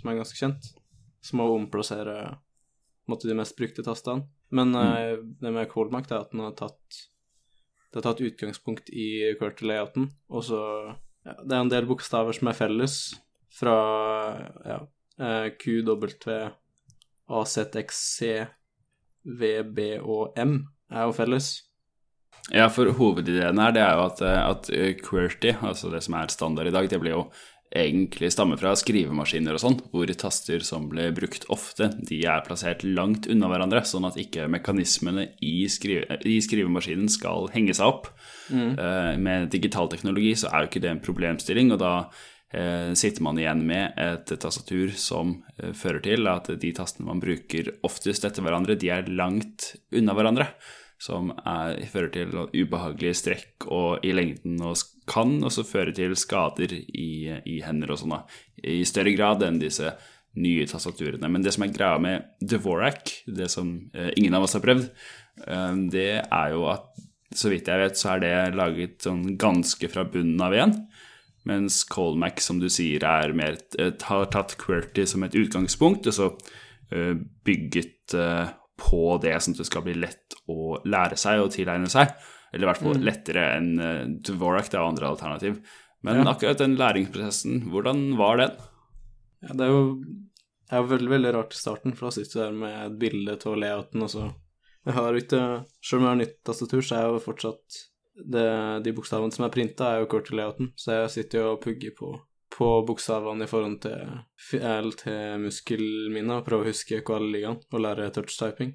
som 0.01 0.11
er 0.11 0.19
ganske 0.23 0.39
kjent. 0.39 0.73
Som 1.25 1.41
å 1.41 1.49
omplassere 1.55 2.35
måtte, 3.09 3.29
de 3.29 3.37
mest 3.39 3.57
brukte 3.57 3.85
tastene. 3.85 4.27
Men 4.55 4.75
mm. 4.77 5.35
det 5.41 5.53
med 5.55 5.71
Coldmark 5.73 6.11
er 6.11 6.21
at 6.21 6.33
den 6.35 6.45
har 6.45 6.55
tatt 6.59 7.01
Det 7.91 8.01
har 8.01 8.05
tatt 8.07 8.25
utgangspunkt 8.25 8.91
i 8.93 9.35
QWERTY-layouten, 9.39 10.11
og 10.29 10.45
så 10.45 10.61
ja, 11.25 11.37
Det 11.41 11.55
er 11.55 11.61
en 11.61 11.73
del 11.73 11.89
bokstaver 11.89 12.37
som 12.37 12.51
er 12.51 12.59
felles 12.59 12.99
fra 13.55 13.77
ja, 14.67 14.81
eh, 15.23 15.47
QW, 15.55 16.09
AZXC, 17.31 18.19
VB 19.25 19.79
og 20.03 20.35
M 20.37 20.59
er 20.91 21.07
jo 21.07 21.15
felles. 21.17 21.55
Ja, 22.53 22.69
for 22.69 22.91
hovedideen 22.99 23.61
her, 23.63 23.73
det 23.73 23.81
er 23.81 23.95
jo 23.97 24.05
at, 24.05 24.21
eh, 24.21 24.41
at 24.43 24.71
eh, 24.75 24.93
QWERTY, 25.01 25.55
altså 25.65 25.91
det 25.93 26.03
som 26.05 26.19
er 26.19 26.33
standard 26.33 26.69
i 26.69 26.75
dag, 26.75 26.91
det 26.91 27.01
blir 27.01 27.17
jo 27.17 27.23
egentlig 27.75 28.31
stammer 28.31 28.59
fra 28.61 28.75
skrivemaskiner 28.79 29.57
og 29.57 29.63
sånn, 29.63 29.79
hvor 29.91 30.11
taster 30.19 30.63
som 30.67 30.87
ble 30.91 31.09
brukt 31.17 31.47
ofte, 31.53 31.91
de 32.07 32.21
er 32.31 32.45
plassert 32.47 32.85
langt 32.87 33.27
unna 33.31 33.49
hverandre, 33.51 33.83
sånn 33.89 34.07
at 34.07 34.19
ikke 34.21 34.47
mekanismene 34.53 35.31
i, 35.43 35.67
skrive, 35.73 36.21
i 36.23 36.37
skrivemaskinen 36.45 37.11
skal 37.11 37.51
henge 37.55 37.75
seg 37.77 37.91
opp. 37.91 38.13
Mm. 38.45 38.77
med 39.25 39.47
digital 39.49 39.89
teknologi 39.89 40.35
så 40.37 40.51
er 40.51 40.63
jo 40.63 40.69
ikke 40.69 40.83
det 40.85 40.91
en 40.93 41.03
problemstilling, 41.03 41.71
og 41.73 41.79
da 41.81 41.93
eh, 42.53 42.93
sitter 42.93 43.25
man 43.25 43.41
igjen 43.41 43.63
med 43.65 43.97
et 43.97 44.35
tastatur 44.41 44.93
som 45.01 45.39
eh, 45.57 45.73
fører 45.73 46.05
til 46.05 46.29
at 46.29 46.53
de 46.61 46.73
tastene 46.77 47.09
man 47.09 47.23
bruker 47.25 47.73
oftest 47.89 48.29
etter 48.29 48.45
hverandre, 48.45 48.77
de 48.77 48.93
er 48.93 49.09
langt 49.09 49.73
unna 49.97 50.15
hverandre 50.15 50.51
som 51.01 51.31
er, 51.35 51.81
fører 51.91 52.11
til 52.15 52.35
ubehagelige 52.55 53.19
strekk 53.19 53.67
og 53.73 54.05
i 54.07 54.13
lengden 54.15 54.61
og 54.65 54.79
kan 55.11 55.37
også 55.45 55.67
føre 55.69 55.93
til 55.97 56.15
skader 56.17 56.73
i, 56.73 57.29
i 57.45 57.61
hender 57.65 57.93
og 57.93 58.01
sånn, 58.01 58.17
i 58.65 58.83
større 58.89 59.13
grad 59.17 59.45
enn 59.45 59.61
disse 59.61 59.93
nye 60.41 60.67
tastaturene. 60.67 61.29
Men 61.31 61.45
det 61.45 61.55
som 61.55 61.67
er 61.67 61.75
greia 61.75 61.99
med 62.03 62.31
Dvorak, 62.43 63.13
det 63.27 63.51
som 63.53 63.77
eh, 63.95 64.11
ingen 64.19 64.35
av 64.35 64.47
oss 64.47 64.57
har 64.57 64.65
prøvd, 64.65 64.89
eh, 65.47 65.75
det 65.93 66.09
er 66.25 66.55
jo 66.55 66.65
at 66.73 66.89
så 67.35 67.51
vidt 67.51 67.69
jeg 67.71 67.83
vet, 67.83 67.99
så 67.99 68.15
er 68.15 68.23
det 68.23 68.35
laget 68.59 69.05
sånn 69.05 69.35
ganske 69.41 69.91
fra 69.91 70.07
bunnen 70.07 70.43
av 70.43 70.55
igjen. 70.55 70.75
Mens 71.49 71.83
Colmac, 71.91 72.41
som 72.41 72.61
du 72.63 72.71
sier, 72.73 73.05
er 73.05 73.35
mer, 73.37 73.59
eh, 73.79 73.93
har 74.09 74.29
tatt 74.33 74.57
QWERTY 74.61 75.07
som 75.11 75.27
et 75.27 75.37
utgangspunkt, 75.37 76.07
og 76.09 76.17
så 76.17 76.31
eh, 76.95 77.15
bygget 77.45 78.15
eh, 78.17 78.55
på 78.81 79.19
det, 79.23 79.35
sånn 79.43 79.55
at 79.55 79.63
det 79.63 79.69
skal 79.69 79.85
bli 79.87 79.95
lett 79.95 80.35
å 80.51 80.77
lære 80.85 81.17
seg 81.21 81.43
og 81.45 81.53
tilegne 81.55 81.91
seg. 81.93 82.13
Eller 82.53 82.67
i 82.67 82.71
hvert 82.71 82.83
fall 82.85 83.01
lettere 83.03 83.45
enn 83.57 83.73
uh, 83.81 84.05
Dvorak, 84.27 84.69
det 84.71 84.79
er 84.79 84.85
andre 84.87 85.09
alternativ. 85.11 85.57
Men 86.05 86.21
Ja. 86.21 86.27
akkurat 86.35 86.59
den 86.61 86.77
læringsprosessen, 86.79 87.65
hvordan 87.73 88.17
var 88.19 88.37
den? 88.43 88.53
Ja, 89.43 89.55
det 89.57 89.65
er 89.67 89.73
jo, 89.73 89.83
det 90.71 90.77
er 90.79 90.87
veldig, 90.91 91.11
veldig 91.11 91.33
rart 91.35 91.55
i 91.57 91.59
starten, 91.59 91.95
for 91.97 92.07
da 92.09 92.15
sitter 92.19 92.35
du 92.35 92.45
der 92.45 92.59
med 92.61 92.77
et 92.87 92.99
bilde 93.01 93.37
av 93.41 93.57
layouten, 93.59 94.03
og 94.07 94.11
så 94.11 94.35
Jeg 94.85 94.95
har 94.99 95.17
ikke 95.17 95.41
Selv 95.81 96.01
om 96.01 96.05
jeg 96.05 96.11
har 96.11 96.19
nytt 96.21 96.37
tastatur, 96.45 96.83
så 96.85 96.97
er 96.99 97.07
jo 97.09 97.21
fortsatt 97.25 97.79
det, 98.15 98.45
De 98.85 98.93
bokstavene 98.93 99.33
som 99.33 99.47
er 99.47 99.53
printa, 99.55 99.89
er 99.95 100.01
jo 100.05 100.11
kort 100.13 100.27
til 100.29 100.37
layouten, 100.37 100.73
så 100.77 100.93
jeg 101.01 101.11
sitter 101.11 101.41
jo 101.41 101.53
og 101.55 101.63
pugger 101.65 101.95
på, 101.97 102.11
på 102.55 102.71
bokstavene 102.87 103.47
i 103.47 103.51
forhold 103.51 103.81
til, 103.83 104.93
til 105.01 105.43
muskelminnet 105.43 106.37
og 106.37 106.47
prøve 106.47 106.67
å 106.67 106.71
huske 106.71 107.01
hva 107.03 107.19
alle 107.19 107.33
ligger 107.35 107.55
an, 107.55 107.63
og 107.75 107.83
lære 107.83 108.11
touchtyping. 108.15 108.75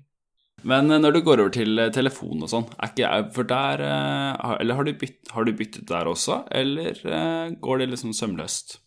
Men 0.68 0.92
eh, 0.92 1.00
når 1.00 1.16
du 1.16 1.22
går 1.24 1.44
over 1.44 1.54
til 1.56 1.80
eh, 1.80 1.92
telefon 1.96 2.44
og 2.44 2.52
sånn, 2.52 2.68
er 2.76 2.92
ikke 2.92 3.06
jeg 3.06 3.28
For 3.36 3.48
der 3.48 3.84
eh, 3.86 4.52
Eller 4.60 4.80
har 4.80 4.88
du, 4.88 4.94
bytt, 5.00 5.20
har 5.34 5.48
du 5.48 5.54
byttet 5.56 5.88
der 5.90 6.10
også, 6.10 6.42
eller 6.52 7.00
går 7.62 7.82
det 7.82 7.90
liksom 7.94 8.16
sømløst? 8.16 8.80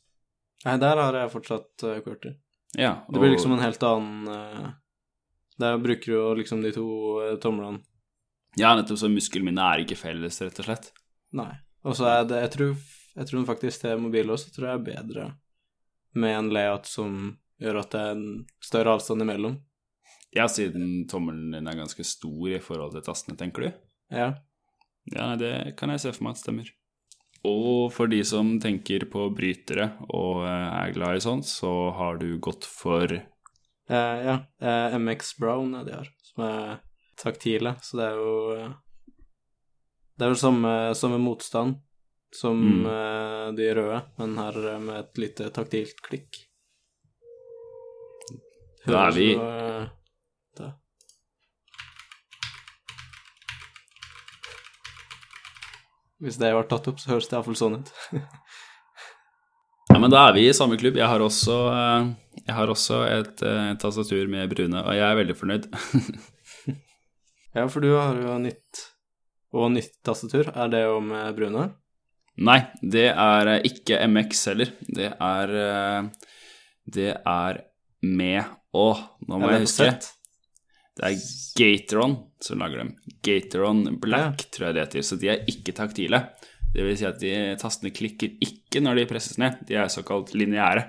Nei, 0.67 0.77
der 0.79 1.01
har 1.01 1.17
jeg 1.19 1.33
fortsatt 1.33 1.83
QWERTY. 1.83 2.37
Ja. 2.79 2.93
og... 3.07 3.15
Det 3.15 3.23
blir 3.23 3.33
liksom 3.35 3.57
en 3.57 3.65
helt 3.65 3.83
annen 3.85 4.77
Der 5.61 5.81
bruker 5.83 6.07
du 6.07 6.15
jo 6.15 6.29
liksom 6.39 6.63
de 6.63 6.71
to 6.73 6.87
tomlene. 7.43 7.83
Ja, 8.61 8.75
nettopp 8.77 9.01
så 9.01 9.11
muskelminnet 9.11 9.65
er 9.65 9.83
ikke 9.83 9.99
felles, 9.99 10.39
rett 10.45 10.61
og 10.61 10.69
slett. 10.69 10.93
Nei. 11.37 11.51
Og 11.83 11.97
så 11.99 12.07
er 12.13 12.29
det 12.29 12.41
Jeg 12.45 12.53
tror, 12.55 12.73
jeg 13.17 13.29
tror 13.29 13.47
faktisk 13.49 13.85
til 13.85 14.01
mobil 14.01 14.33
også 14.33 14.53
tror 14.55 14.69
jeg 14.69 14.81
er 14.81 14.87
bedre 14.87 15.27
med 16.19 16.37
en 16.37 16.51
layout 16.53 16.89
som 16.89 17.19
gjør 17.63 17.81
at 17.83 17.95
det 17.95 18.01
er 18.01 18.15
en 18.17 18.27
større 18.65 18.97
avstand 18.97 19.25
imellom. 19.25 19.57
Ja, 20.33 20.47
siden 20.49 21.07
tommelen 21.09 21.53
din 21.55 21.69
er 21.69 21.77
ganske 21.77 22.05
stor 22.05 22.53
i 22.53 22.61
forhold 22.61 22.97
til 22.97 23.05
tastene, 23.07 23.37
tenker 23.39 23.67
du? 23.67 23.83
Ja. 24.13 24.33
Ja, 25.13 25.33
det 25.37 25.75
kan 25.79 25.93
jeg 25.93 26.03
se 26.03 26.13
for 26.15 26.27
meg 26.27 26.37
at 26.37 26.43
stemmer. 26.43 26.71
Og 27.49 27.91
for 27.93 28.11
de 28.11 28.21
som 28.27 28.55
tenker 28.63 29.05
på 29.11 29.27
brytere 29.35 29.91
og 30.15 30.45
eh, 30.47 30.69
er 30.79 30.95
glad 30.95 31.19
i 31.19 31.25
sånt, 31.25 31.49
så 31.49 31.91
har 31.97 32.21
du 32.23 32.37
gått 32.43 32.69
for 32.69 33.11
Eh, 33.93 34.25
ja. 34.25 34.47
Eh, 34.61 34.99
MX 34.99 35.37
Brown 35.37 35.75
er 35.75 35.85
de 35.85 35.93
har, 35.93 36.09
som 36.23 36.45
er 36.47 36.79
taktile, 37.19 37.75
så 37.83 37.99
det 37.99 38.07
er 38.07 38.21
jo 38.21 38.35
eh, 38.57 38.71
Det 40.17 40.25
er 40.25 40.33
vel 40.33 40.39
samme, 40.39 40.73
samme 40.95 41.19
motstand 41.21 41.81
som 42.35 42.57
Mm. 42.63 42.87
uh, 42.87 43.53
de 43.57 43.67
røde, 43.77 44.03
men 44.19 44.37
her 44.39 44.79
med 44.81 44.97
et 45.01 45.19
lite 45.19 45.51
taktilt 45.53 46.01
klikk. 46.03 46.47
Da 48.87 49.07
er 49.09 49.13
vi- 49.13 49.35
så, 49.35 49.39
jo, 49.39 49.49
eh, 49.49 49.89
da. 50.57 50.73
Hvis 56.23 56.39
det 56.39 56.53
var 56.55 56.69
tatt 56.71 56.87
opp, 56.91 57.01
så 57.03 57.11
høres 57.17 57.27
det 57.31 57.37
iallfall 57.39 57.59
sånn 57.59 57.81
ut. 57.83 57.93
Ja, 59.93 59.99
men 60.01 60.09
da 60.09 60.23
er 60.25 60.33
vi 60.33 60.47
i 60.49 60.53
samme 60.57 60.79
klubb. 60.81 60.97
Jeg 60.97 61.05
har 61.05 61.21
også, 61.21 61.53
eh, 61.69 62.05
jeg 62.47 62.55
har 62.57 62.71
også 62.73 63.01
et, 63.13 63.43
eh, 63.45 63.73
tastatur 63.83 64.23
med 64.31 64.49
brune, 64.49 64.79
og 64.81 64.95
jeg 64.97 65.05
er 65.05 65.19
veldig 65.19 65.35
fornøyd. 65.37 65.67
ja, 67.59 67.67
for 67.69 67.85
du 67.85 67.91
har 67.93 68.17
jo 68.17 68.39
nytt 68.41 68.81
og 69.53 69.67
nytt 69.75 69.99
tastatur. 70.07 70.49
Er 70.57 70.71
det 70.73 70.81
jo 70.87 70.95
med 71.05 71.37
brune? 71.37 71.67
Nei, 72.43 72.59
det 72.83 73.09
er 73.13 73.51
eh, 73.55 73.69
ikke 73.69 74.01
MX 74.09 74.43
heller. 74.51 74.73
Det 74.83 75.13
er 75.13 75.55
eh, 75.63 76.09
Det 76.83 77.13
er 77.15 77.63
med 78.03 78.59
Å, 78.73 78.89
nå 79.29 79.39
må 79.39 79.53
jeg 79.53 79.67
huske. 79.67 79.91
Det 80.97 81.09
er 81.09 81.19
Gateron 81.57 82.17
som 82.43 82.61
lager 82.61 82.83
dem. 82.83 82.95
Gateron 83.25 83.85
Black, 84.01 84.47
tror 84.53 84.69
jeg 84.69 84.77
det 84.77 84.87
heter. 84.87 85.05
Så 85.07 85.19
de 85.21 85.31
er 85.33 85.45
ikke 85.49 85.75
taktile. 85.77 86.25
Det 86.73 86.85
vil 86.87 86.97
si 86.97 87.07
at 87.09 87.21
de 87.21 87.33
tastene 87.61 87.93
klikker 87.95 88.39
ikke 88.45 88.81
når 88.83 89.03
de 89.03 89.09
presses 89.11 89.39
ned. 89.41 89.61
De 89.69 89.77
er 89.77 89.93
såkalt 89.93 90.33
lineære. 90.37 90.87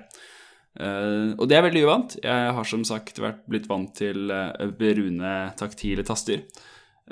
Uh, 0.74 1.36
og 1.38 1.46
det 1.46 1.58
er 1.58 1.66
veldig 1.68 1.84
uvant. 1.86 2.16
Jeg 2.24 2.54
har 2.56 2.68
som 2.68 2.84
sagt 2.88 3.20
vært 3.22 3.44
blitt 3.48 3.68
vant 3.70 3.92
til 3.96 4.32
uh, 4.32 4.64
brune, 4.74 5.34
taktile 5.60 6.04
taster. 6.06 6.42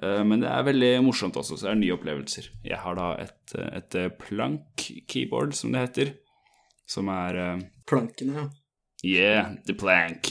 Eh, 0.00 0.22
men 0.24 0.40
det 0.40 0.48
er 0.48 0.64
veldig 0.66 0.92
morsomt 1.04 1.36
også, 1.36 1.58
så 1.58 1.68
det 1.68 1.74
er 1.74 1.80
nye 1.82 1.96
opplevelser. 1.96 2.48
Jeg 2.64 2.80
har 2.80 2.96
da 2.98 3.12
et, 3.20 3.54
et 3.60 3.98
eh, 4.00 4.10
plank-keyboard, 4.22 5.54
som 5.56 5.74
det 5.74 5.84
heter, 5.86 6.14
som 6.88 7.10
er 7.12 7.40
eh, 7.42 7.62
Plankene, 7.88 8.38
ja. 8.38 8.48
Yeah, 9.02 9.48
the 9.66 9.74
plank. 9.74 10.30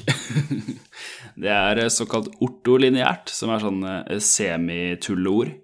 det 1.44 1.52
er 1.52 1.82
såkalt 1.92 2.30
ortolineært, 2.40 3.28
som 3.36 3.52
er 3.52 3.60
sånn 3.60 3.82
semitulleord. 4.24 5.58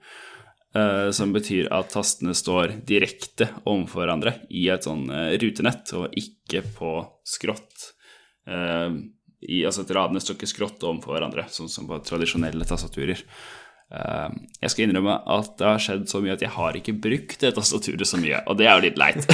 eh, 0.75 1.07
som 1.15 1.31
betyr 1.33 1.69
at 1.73 1.93
tastene 1.95 2.35
står 2.35 2.75
direkte 2.85 3.47
overfor 3.63 4.03
hverandre 4.03 4.35
i 4.51 4.65
et 4.69 4.83
sånn 4.85 5.07
rutenett, 5.39 5.93
og 5.95 6.19
ikke 6.19 6.65
på 6.75 6.91
skrått. 7.25 7.93
I, 8.47 9.57
altså 9.67 9.83
at 9.83 9.95
radene 9.95 10.19
står 10.23 10.35
ikke 10.37 10.51
skrått 10.51 10.83
overfor 10.83 11.15
hverandre, 11.15 11.47
sånn 11.51 11.71
som 11.71 11.87
på 11.87 11.97
tradisjonelle 12.03 12.67
tastaturer. 12.67 13.23
Eh, 13.93 14.29
jeg 14.61 14.73
skal 14.73 14.87
innrømme 14.87 15.15
at 15.37 15.53
det 15.59 15.67
har 15.69 15.79
skjedd 15.83 16.09
så 16.11 16.19
mye 16.23 16.35
at 16.35 16.43
jeg 16.43 16.53
har 16.57 16.75
ikke 16.79 16.97
brukt 17.07 17.39
det 17.43 17.53
tastaturet 17.55 18.09
så 18.09 18.19
mye, 18.19 18.41
og 18.47 18.59
det 18.59 18.67
er 18.67 18.75
jo 18.75 18.85
litt 18.89 18.99
leit. 18.99 19.27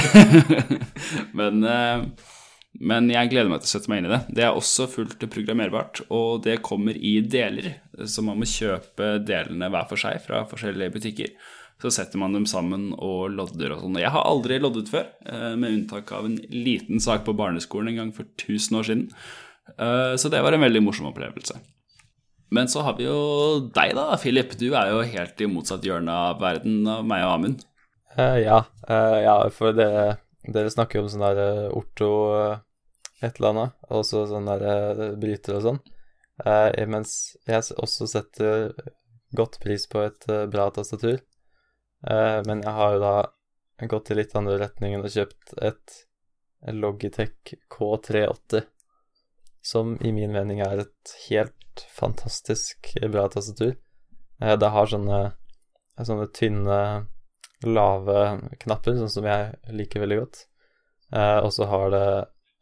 Men 1.38 1.64
eh, 1.66 2.06
men 2.82 3.06
jeg 3.06 3.30
gleder 3.30 3.46
meg 3.46 3.60
til 3.62 3.68
å 3.68 3.70
sette 3.70 3.90
meg 3.90 4.00
inn 4.00 4.08
i 4.08 4.10
det. 4.10 4.20
Det 4.34 4.42
er 4.42 4.56
også 4.58 4.88
fullt 4.90 5.20
programmerbart, 5.30 6.00
og 6.10 6.40
det 6.42 6.56
kommer 6.66 6.96
i 6.98 7.20
deler, 7.22 7.76
så 8.02 8.24
man 8.26 8.40
må 8.40 8.48
kjøpe 8.50 9.12
delene 9.22 9.68
hver 9.70 9.86
for 9.92 10.00
seg 10.02 10.18
fra 10.24 10.40
forskjellige 10.50 10.94
butikker. 10.96 11.30
Så 11.82 11.92
setter 11.94 12.18
man 12.18 12.34
dem 12.34 12.48
sammen 12.50 12.88
og 12.96 13.30
lodder 13.34 13.76
og 13.76 13.84
sånn. 13.84 14.00
Jeg 14.02 14.10
har 14.14 14.26
aldri 14.26 14.58
loddet 14.62 14.90
før, 14.90 15.06
eh, 15.26 15.54
med 15.54 15.70
unntak 15.70 16.10
av 16.18 16.26
en 16.26 16.36
liten 16.50 16.98
sak 17.02 17.24
på 17.26 17.36
barneskolen 17.38 17.92
en 17.92 18.00
gang 18.02 18.12
for 18.16 18.26
1000 18.34 18.78
år 18.80 18.88
siden. 18.90 19.06
Eh, 19.78 20.16
Så 20.18 20.30
det 20.30 20.42
var 20.42 20.52
en 20.52 20.66
veldig 20.66 20.82
morsom 20.82 21.06
opplevelse. 21.12 21.54
Men 22.52 22.68
så 22.68 22.84
har 22.86 22.96
vi 22.98 23.06
jo 23.06 23.18
deg, 23.74 23.94
da, 23.96 24.16
Philip. 24.20 24.52
Du 24.60 24.68
er 24.76 24.92
jo 24.92 25.00
helt 25.14 25.40
i 25.40 25.48
motsatt 25.50 25.84
hjørne 25.86 26.12
av 26.12 26.42
verden 26.42 26.84
av 26.90 27.06
meg 27.06 27.24
og 27.26 27.32
Amund. 27.38 27.64
Uh, 28.18 28.38
ja, 28.42 28.62
Uh, 28.84 29.16
ja, 29.24 29.34
for 29.48 29.72
dere, 29.72 30.18
dere 30.44 30.68
snakker 30.68 30.98
jo 30.98 31.06
om 31.06 31.08
sånn 31.08 31.22
der 31.24 31.38
eh, 31.40 31.70
orto 31.72 32.08
et 33.24 33.38
eller 33.38 33.54
annet, 33.54 33.78
og 33.88 34.02
så 34.04 34.26
sånn 34.28 34.50
der 34.50 35.14
bryter 35.16 35.56
og 35.56 35.62
sånn. 35.64 35.78
Mens 36.92 37.14
jeg 37.48 37.62
også 37.80 38.08
setter 38.10 38.74
godt 39.32 39.56
pris 39.62 39.86
på 39.88 40.02
et 40.04 40.26
bra 40.52 40.66
tastatur. 40.74 41.22
Men 42.04 42.60
jeg 42.60 42.74
har 42.76 42.92
jo 42.92 43.00
da 43.00 43.14
gått 43.88 44.12
i 44.12 44.18
litt 44.18 44.36
andre 44.36 44.58
retningen 44.60 45.06
og 45.06 45.14
kjøpt 45.14 45.54
et 45.64 45.96
Logitech 46.76 47.54
K380, 47.72 48.68
som 49.64 49.96
i 50.04 50.12
min 50.12 50.32
mening 50.32 50.60
er 50.60 50.84
et 50.84 51.14
helt 51.28 51.84
fantastisk 51.96 52.92
bra 53.10 53.26
tastatur. 53.32 53.74
Eh, 54.42 54.56
det 54.60 54.70
har 54.74 54.90
sånne, 54.90 55.20
sånne 55.96 56.28
tynne 56.36 56.80
lave 57.64 58.18
knapper, 58.60 58.98
sånn 58.98 59.12
som 59.12 59.28
jeg 59.28 59.72
liker 59.72 60.04
veldig 60.04 60.20
godt. 60.20 60.44
Eh, 61.14 61.38
og 61.38 61.52
så 61.54 61.68
har 61.70 61.90
det 61.94 62.06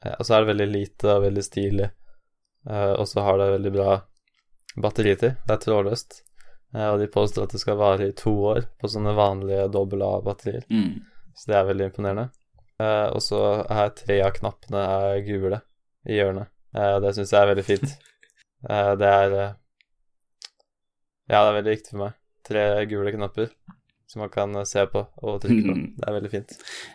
eh, 0.05 0.15
Og 0.19 0.27
så 0.27 0.35
er 0.35 0.43
det 0.43 0.51
veldig 0.53 0.69
lite 0.71 1.15
og 1.17 1.25
veldig 1.27 1.45
stilig. 1.47 1.89
Eh, 2.69 2.93
og 2.93 3.07
så 3.09 3.25
har 3.27 3.39
det 3.41 3.55
veldig 3.57 3.73
bra 3.75 3.97
batteritid. 4.77 5.41
Det 5.47 5.57
er 5.57 5.63
trådløst. 5.63 6.21
Eh, 6.75 6.89
og 6.89 7.01
de 7.01 7.11
påstår 7.11 7.49
at 7.49 7.57
det 7.57 7.63
skal 7.63 7.81
vare 7.81 8.09
i 8.09 8.17
to 8.17 8.35
år 8.53 8.63
på 8.81 8.91
sånne 8.91 9.17
vanlige 9.19 9.67
dobbel 9.75 10.05
A-batterier. 10.07 10.65
Mm. 10.71 11.03
Så 11.35 11.51
det 11.51 11.59
er 11.59 11.69
veldig 11.71 11.91
imponerende. 11.91 12.29
Eh, 12.79 13.09
og 13.11 13.23
så 13.25 13.43
er 13.67 13.95
tre 13.99 14.23
av 14.25 14.35
knappene 14.39 14.87
er 15.03 15.23
gule 15.27 15.63
i 16.07 16.19
hjørnet. 16.19 16.52
Eh, 16.73 16.97
det 17.05 17.13
syns 17.17 17.33
jeg 17.33 17.41
er 17.43 17.51
veldig 17.51 17.67
fint. 17.67 17.93
Eh, 18.69 18.93
det 19.01 19.11
er 19.11 19.37
eh, 19.37 19.55
Ja, 21.31 21.43
det 21.43 21.49
er 21.49 21.57
veldig 21.61 21.77
viktig 21.77 21.95
for 21.95 22.03
meg. 22.07 22.19
Tre 22.49 22.65
gule 22.91 23.13
knapper 23.15 23.53
som 24.11 24.25
man 24.25 24.33
kan 24.33 24.57
se 24.69 24.83
på 24.93 25.05
og 25.23 25.39
trykke 25.41 25.63
på. 25.69 25.77
Det 26.01 26.09
er 26.09 26.17
veldig 26.19 26.33
fint. 26.33 26.51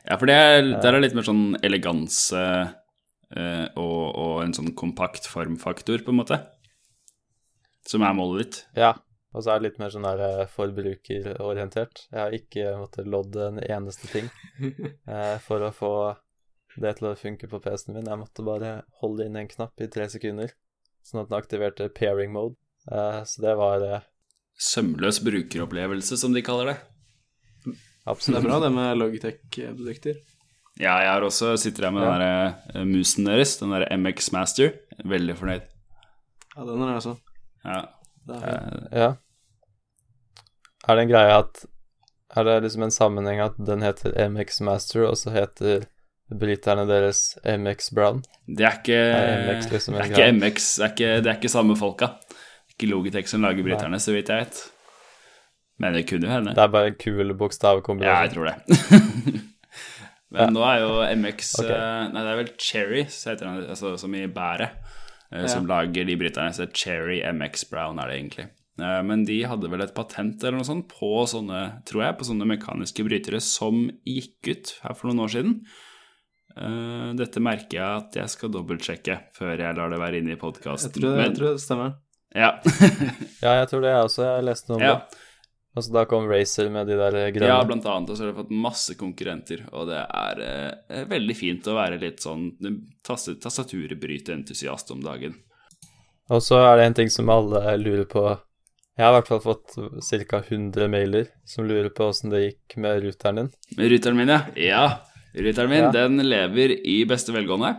Ja, 0.06 0.18
for 0.20 0.30
det 0.30 0.36
er, 0.38 0.60
der 0.84 0.94
er 0.94 1.02
litt 1.02 1.16
mer 1.18 1.26
sånn 1.26 1.58
eleganse 1.66 2.44
og, 3.34 4.04
og 4.14 4.36
en 4.44 4.54
sånn 4.54 4.70
kompakt 4.78 5.26
formfaktor, 5.26 6.04
på 6.06 6.14
en 6.14 6.20
måte. 6.20 6.38
Som 7.90 8.06
er 8.06 8.14
målet 8.14 8.44
ditt. 8.44 8.60
Ja. 8.78 8.92
Og 9.34 9.44
så 9.44 9.56
er 9.56 9.60
det 9.60 9.72
litt 9.72 9.82
mer 9.82 9.90
sånn 9.96 10.06
der 10.06 10.46
forbrukerorientert. 10.54 12.06
Jeg 12.12 12.20
har 12.22 12.38
ikke 12.38 12.76
måttet 12.78 13.10
lodde 13.10 13.50
en 13.50 13.60
eneste 13.66 14.12
ting 14.12 14.30
for 15.48 15.66
å 15.66 15.74
få 15.74 15.94
det 16.84 16.98
til 17.00 17.10
å 17.10 17.18
funke 17.18 17.50
på 17.50 17.60
PC-en 17.64 17.96
min. 17.98 18.10
Jeg 18.10 18.22
måtte 18.22 18.46
bare 18.46 18.72
holde 19.02 19.26
inn 19.28 19.38
en 19.40 19.50
knapp 19.50 19.82
i 19.82 19.90
tre 19.92 20.08
sekunder, 20.12 20.54
sånn 21.06 21.24
at 21.24 21.32
den 21.32 21.40
aktiverte 21.40 21.90
pairing 21.94 22.34
mode. 22.36 22.56
Uh, 22.92 23.24
så 23.28 23.44
det 23.44 23.56
var 23.60 23.84
uh... 23.84 24.06
Sømløs 24.58 25.20
brukeropplevelse, 25.26 26.18
som 26.18 26.34
de 26.34 26.42
kaller 26.46 26.72
det. 26.72 26.78
Absolutt. 28.08 28.40
Det 28.40 28.46
er 28.46 28.50
bra, 28.50 28.60
det 28.64 28.72
med 28.74 28.98
Logitech-produkter. 28.98 30.20
Ja, 30.78 30.94
jeg 31.02 31.10
har 31.10 31.26
også 31.26 31.56
sitter 31.60 31.88
her 31.88 31.94
med 31.94 32.04
Ja. 32.06 32.12
den 32.12 32.22
der 32.22 32.82
eh, 32.82 32.86
musen 32.86 33.26
deres, 33.26 33.58
den 33.60 33.74
der 33.74 33.86
MX 33.98 34.32
Master. 34.32 34.74
Veldig 35.04 35.36
fornøyd. 35.38 35.66
Ja, 36.56 36.66
den 36.66 36.84
er 36.86 36.94
altså. 36.94 37.16
Ja. 37.66 37.80
Det 38.28 38.38
er 38.44 38.88
Ja. 38.92 39.10
Er 40.88 40.96
det 40.96 41.04
en 41.04 41.10
greie 41.10 41.34
at 41.38 41.66
Er 42.36 42.44
det 42.44 42.64
liksom 42.64 42.84
en 42.84 42.92
sammenheng 42.92 43.40
at 43.40 43.56
den 43.58 43.82
heter 43.82 44.12
MX 44.30 44.62
Master, 44.62 45.06
og 45.08 45.16
så 45.18 45.32
heter 45.32 45.88
bryterne 46.32 46.84
deres 46.90 47.38
MX 47.46 47.92
Brown? 47.96 48.24
Det 48.48 48.66
er 48.68 48.80
ikke, 48.82 48.98
Er 48.98 49.44
MX 49.48 49.70
liksom 49.72 49.96
det 49.96 50.02
er 50.04 50.10
ikke? 50.12 50.32
MX, 50.38 50.72
det 50.78 50.86
er 50.88 50.92
ikke, 50.96 51.12
det 51.24 51.32
er 51.32 51.38
ikke 51.40 51.54
samme 51.54 51.78
folka. 51.80 52.10
ikke 52.74 52.90
Logitech 52.92 53.30
som 53.32 53.42
lager 53.46 53.64
bryterne, 53.64 54.00
så 54.00 54.12
vidt 54.16 54.30
jeg 54.34 54.46
vet. 54.46 54.64
Men 55.80 55.94
det 55.94 56.08
kunne 56.10 56.26
jo 56.28 56.34
hende. 56.34 56.56
Det 56.58 56.64
er 56.64 56.74
bare 56.74 56.88
en 56.92 56.98
kul 57.00 58.02
Ja, 58.02 58.22
jeg 58.26 58.34
tror 58.34 58.50
det. 58.50 58.56
Men 60.34 60.42
Ja. 60.42 60.50
nå 60.52 60.64
er 60.68 60.80
jo 60.84 60.94
MX 61.22 61.54
Ok. 61.62 61.70
eh, 61.72 62.08
Nei, 62.12 62.22
det 62.26 62.32
er 62.34 62.40
vel 62.42 62.50
Cherry, 62.60 63.04
den, 63.40 63.62
altså, 63.70 63.94
som 63.98 64.14
i 64.18 64.26
bæret, 64.28 64.70
ja. 65.32 65.48
som 65.48 65.66
lager 65.70 66.04
de 66.06 66.18
bryterne. 66.20 66.52
Så 66.54 66.68
Cherry 66.74 67.22
MX 67.32 67.64
Brown 67.72 68.00
er 68.00 68.08
det 68.12 68.18
egentlig. 68.20 68.48
Eh, 68.82 69.02
Men 69.08 69.24
de 69.26 69.40
hadde 69.48 69.70
vel 69.72 69.82
et 69.86 69.94
patent 69.96 70.44
eller 70.44 70.58
noe 70.60 70.68
sånt 70.68 70.90
på 70.92 71.24
sånne, 71.32 71.84
tror 71.88 72.04
jeg, 72.04 72.18
på 72.20 72.28
sånne 72.28 72.46
mekaniske 72.58 73.06
brytere 73.08 73.40
som 73.42 73.88
gikk 74.06 74.52
ut 74.52 74.76
her 74.84 74.94
for 74.98 75.08
noen 75.10 75.24
år 75.24 75.32
siden. 75.38 75.62
Eh, 76.58 77.14
Dette 77.20 77.42
merker 77.44 77.78
jeg 77.80 78.02
at 78.02 78.18
jeg 78.22 78.34
skal 78.34 78.52
dobbeltsjekke 78.54 79.20
før 79.38 79.56
jeg 79.62 79.78
lar 79.78 79.94
det 79.94 80.00
være 80.02 80.22
inne 80.24 80.36
i 80.36 80.42
podkasten. 80.42 80.98
Jeg, 81.04 81.24
jeg 81.28 81.36
tror 81.38 81.54
det 81.54 81.64
stemmer. 81.64 81.96
Ja. 82.36 82.52
Ja, 83.46 83.54
jeg 83.62 83.70
tror 83.70 83.84
det 83.86 83.94
jeg 83.94 84.10
også. 84.10 84.26
Jeg 84.26 84.46
leste 84.48 84.72
noe 84.74 84.80
om 84.82 84.86
ja. 84.88 84.94
det. 84.98 85.24
Altså, 85.78 85.92
da 85.94 86.02
kom 86.10 86.26
Racer 86.26 86.72
med 86.74 86.88
de 86.90 86.96
der 86.98 87.16
grønne. 87.36 87.50
Ja, 87.52 87.58
blant 87.70 87.86
annet. 87.86 88.10
Og 88.10 88.18
så 88.18 88.26
har 88.26 88.32
de 88.32 88.40
fått 88.40 88.54
masse 88.66 88.96
konkurrenter, 88.98 89.62
og 89.78 89.86
det 89.92 90.00
er 90.02 90.40
eh, 90.42 91.04
veldig 91.12 91.36
fint 91.38 91.70
å 91.70 91.76
være 91.78 92.00
litt 92.02 92.24
sånn 92.26 92.48
tast- 93.06 93.36
tastaturbryteentusiast 93.44 94.90
om 94.96 95.04
dagen. 95.06 95.36
Og 96.34 96.42
så 96.44 96.58
er 96.66 96.80
det 96.82 96.88
en 96.90 96.98
ting 96.98 97.12
som 97.14 97.30
alle 97.30 97.62
lurer 97.80 98.08
på. 98.10 98.24
Jeg 98.98 99.06
har 99.06 99.14
i 99.14 99.18
hvert 99.20 99.30
fall 99.30 99.44
fått 99.46 99.76
ca. 100.32 100.40
100 100.42 100.90
mailer 100.90 101.30
som 101.46 101.68
lurer 101.70 101.92
på 101.94 102.10
åssen 102.10 102.34
det 102.34 102.42
gikk 102.42 102.80
med 102.82 103.04
ruteren 103.06 103.44
din. 103.44 103.52
Med 103.78 103.92
ruteren 103.94 104.18
min, 104.18 104.34
ja. 104.34 104.42
Ja, 104.58 104.84
rytteren 105.38 105.70
min, 105.70 105.86
Ja. 105.88 105.92
den 105.92 106.18
lever 106.26 106.74
i 106.86 107.04
beste 107.06 107.34
velgående. 107.36 107.76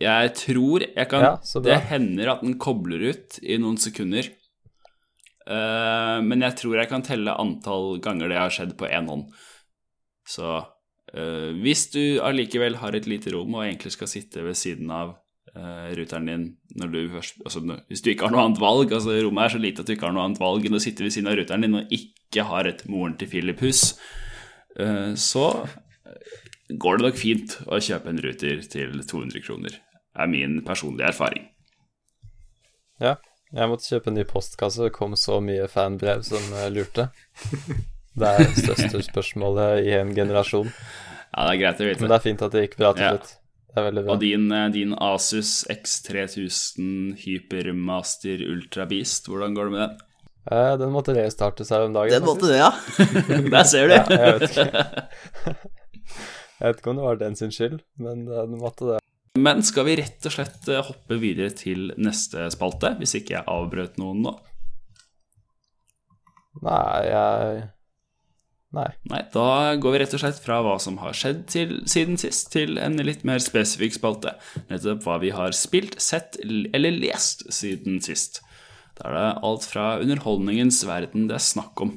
Jeg 0.00 0.34
tror 0.36 0.84
jeg 0.84 1.08
kan 1.08 1.22
Ja. 1.22 1.36
Det 1.62 1.80
hender 1.88 2.32
at 2.32 2.42
den 2.42 2.58
kobler 2.58 3.10
ut 3.10 3.38
i 3.42 3.56
noen 3.56 3.78
sekunder. 3.80 4.28
Uh, 5.46 6.18
men 6.26 6.42
jeg 6.42 6.56
tror 6.58 6.74
jeg 6.80 6.88
kan 6.90 7.02
telle 7.06 7.30
antall 7.38 8.00
ganger 8.02 8.28
det 8.28 8.36
har 8.40 8.50
skjedd 8.50 8.76
på 8.76 8.88
én 8.90 9.06
hånd. 9.06 9.30
Så 10.26 10.66
uh, 11.14 11.52
hvis 11.62 11.86
du 11.92 12.18
allikevel 12.20 12.76
har 12.82 12.96
et 12.98 13.06
lite 13.06 13.30
rom 13.32 13.54
og 13.54 13.62
egentlig 13.62 13.92
skal 13.94 14.10
sitte 14.10 14.42
ved 14.42 14.58
siden 14.58 14.90
av 14.90 15.14
uh, 15.54 15.94
ruteren 15.94 16.26
din 16.26 16.56
når 16.74 16.90
du 16.90 16.98
først 17.14 17.38
Altså 17.46 17.62
hvis 17.62 18.02
du 18.02 18.10
ikke 18.10 18.26
har 18.26 18.34
noe 18.34 18.42
annet 18.42 18.60
valg, 18.60 18.90
altså 18.90 19.14
rommet 19.22 19.44
er 19.44 19.54
så 19.54 19.62
lite 19.62 19.80
at 19.80 19.86
du 19.86 19.94
ikke 19.94 20.08
har 20.08 20.16
noe 20.16 20.26
annet 20.26 20.42
valg 20.42 20.66
enn 20.66 20.78
å 20.78 20.82
sitte 20.82 21.06
ved 21.06 21.14
siden 21.14 21.30
av 21.30 21.38
ruteren 21.38 21.62
din 21.62 21.78
og 21.78 21.94
ikke 21.94 22.42
har 22.50 22.66
et 22.66 22.82
moren 22.90 23.14
til 23.16 23.30
Philip-hus, 23.30 23.94
eh, 24.82 25.14
så 25.14 25.46
går 26.68 26.98
det 26.98 27.06
nok 27.06 27.16
fint 27.20 27.58
å 27.66 27.78
kjøpe 27.82 28.08
en 28.10 28.18
ruter 28.24 28.62
til 28.66 29.02
200 29.02 29.42
kroner. 29.46 29.78
er 30.18 30.26
min 30.32 30.62
personlige 30.64 31.08
erfaring. 31.12 31.48
Ja. 33.00 33.16
Jeg 33.52 33.68
måtte 33.70 33.86
kjøpe 33.86 34.08
en 34.10 34.16
ny 34.18 34.24
postkasse. 34.24 34.82
Det 34.82 34.92
kom 34.96 35.12
så 35.16 35.38
mye 35.44 35.68
fanbrev 35.70 36.22
som 36.26 36.42
eh, 36.56 36.70
lurte. 36.72 37.10
Det 38.16 38.26
er 38.30 38.38
det 38.42 38.56
største 38.64 39.02
spørsmålet 39.06 39.84
i 39.86 39.92
en 40.00 40.14
generasjon. 40.16 40.70
Ja, 41.36 41.44
det 41.46 41.52
er 41.52 41.60
greit 41.60 41.80
å 41.84 41.86
vite. 41.90 42.00
Men 42.00 42.10
det 42.10 42.16
er 42.16 42.24
fint 42.24 42.42
at 42.42 42.52
det 42.56 42.64
gikk 42.66 42.78
bra 42.80 42.92
til 42.96 43.04
Ja. 43.04 43.10
slutt. 43.14 43.34
Det 43.76 43.82
er 43.82 43.86
veldig 43.90 44.02
bra. 44.06 44.12
Og 44.16 44.20
din, 44.24 44.50
eh, 44.56 44.68
din 44.72 44.94
Asus 44.96 45.52
X3000 45.68 47.14
Hypermaster 47.20 48.40
Ultra 48.48 48.86
Beast, 48.88 49.28
hvordan 49.28 49.54
går 49.54 49.64
det 49.68 49.72
med 49.76 49.82
den? 49.84 49.96
Eh, 50.50 50.76
den 50.80 50.92
måtte 50.94 51.14
restartes 51.14 51.70
her 51.70 51.84
om 51.84 51.92
dagen. 51.92 52.10
Den 52.10 52.24
faktisk. 52.24 52.48
det, 52.48 52.56
ja. 52.56 53.50
Der 53.58 53.64
ser 53.68 53.88
du. 53.88 53.94
Ja, 53.94 54.04
jeg 54.08 54.40
vet 54.40 54.50
ikke. 54.50 55.66
Jeg 56.56 56.70
vet 56.70 56.80
ikke 56.80 56.92
om 56.92 57.00
det 57.00 57.06
var 57.06 57.20
den 57.20 57.36
sin 57.38 57.52
skyld, 57.54 57.80
men 58.00 58.26
eh, 58.30 58.48
den 58.48 58.60
måtte 58.62 58.94
det. 58.94 59.00
Men 59.36 59.60
skal 59.66 59.84
vi 59.88 59.98
rett 60.00 60.28
og 60.28 60.32
slett 60.32 60.68
eh, 60.72 60.84
hoppe 60.84 61.20
videre 61.20 61.52
til 61.56 61.90
neste 62.00 62.48
spalte, 62.54 62.94
hvis 63.00 63.18
ikke 63.18 63.36
jeg 63.36 63.48
avbrøt 63.52 63.98
noen 64.00 64.24
nå? 64.24 64.36
Nei, 66.64 67.00
jeg 67.10 67.64
Nei. 68.76 68.88
Nei, 69.08 69.20
da 69.32 69.76
går 69.80 69.94
vi 69.94 70.00
rett 70.02 70.14
og 70.18 70.20
slett 70.20 70.40
fra 70.42 70.58
hva 70.64 70.74
som 70.82 70.98
har 71.00 71.14
skjedd 71.16 71.44
til, 71.48 71.70
siden 71.88 72.18
sist, 72.20 72.50
til 72.52 72.76
en 72.82 72.98
litt 73.06 73.22
mer 73.24 73.40
spesifikk 73.40 73.94
spalte. 73.96 74.34
Nettopp 74.68 75.06
hva 75.06 75.16
vi 75.22 75.30
har 75.32 75.54
spilt, 75.56 75.96
sett 76.02 76.36
eller 76.42 76.92
lest 76.92 77.46
siden 77.54 78.02
sist. 78.04 78.42
Da 78.98 79.08
er 79.08 79.16
det 79.16 79.26
alt 79.48 79.68
fra 79.70 79.86
underholdningens 80.02 80.82
verden 80.88 81.28
det 81.30 81.38
er 81.38 81.46
snakk 81.46 81.80
om. 81.84 81.94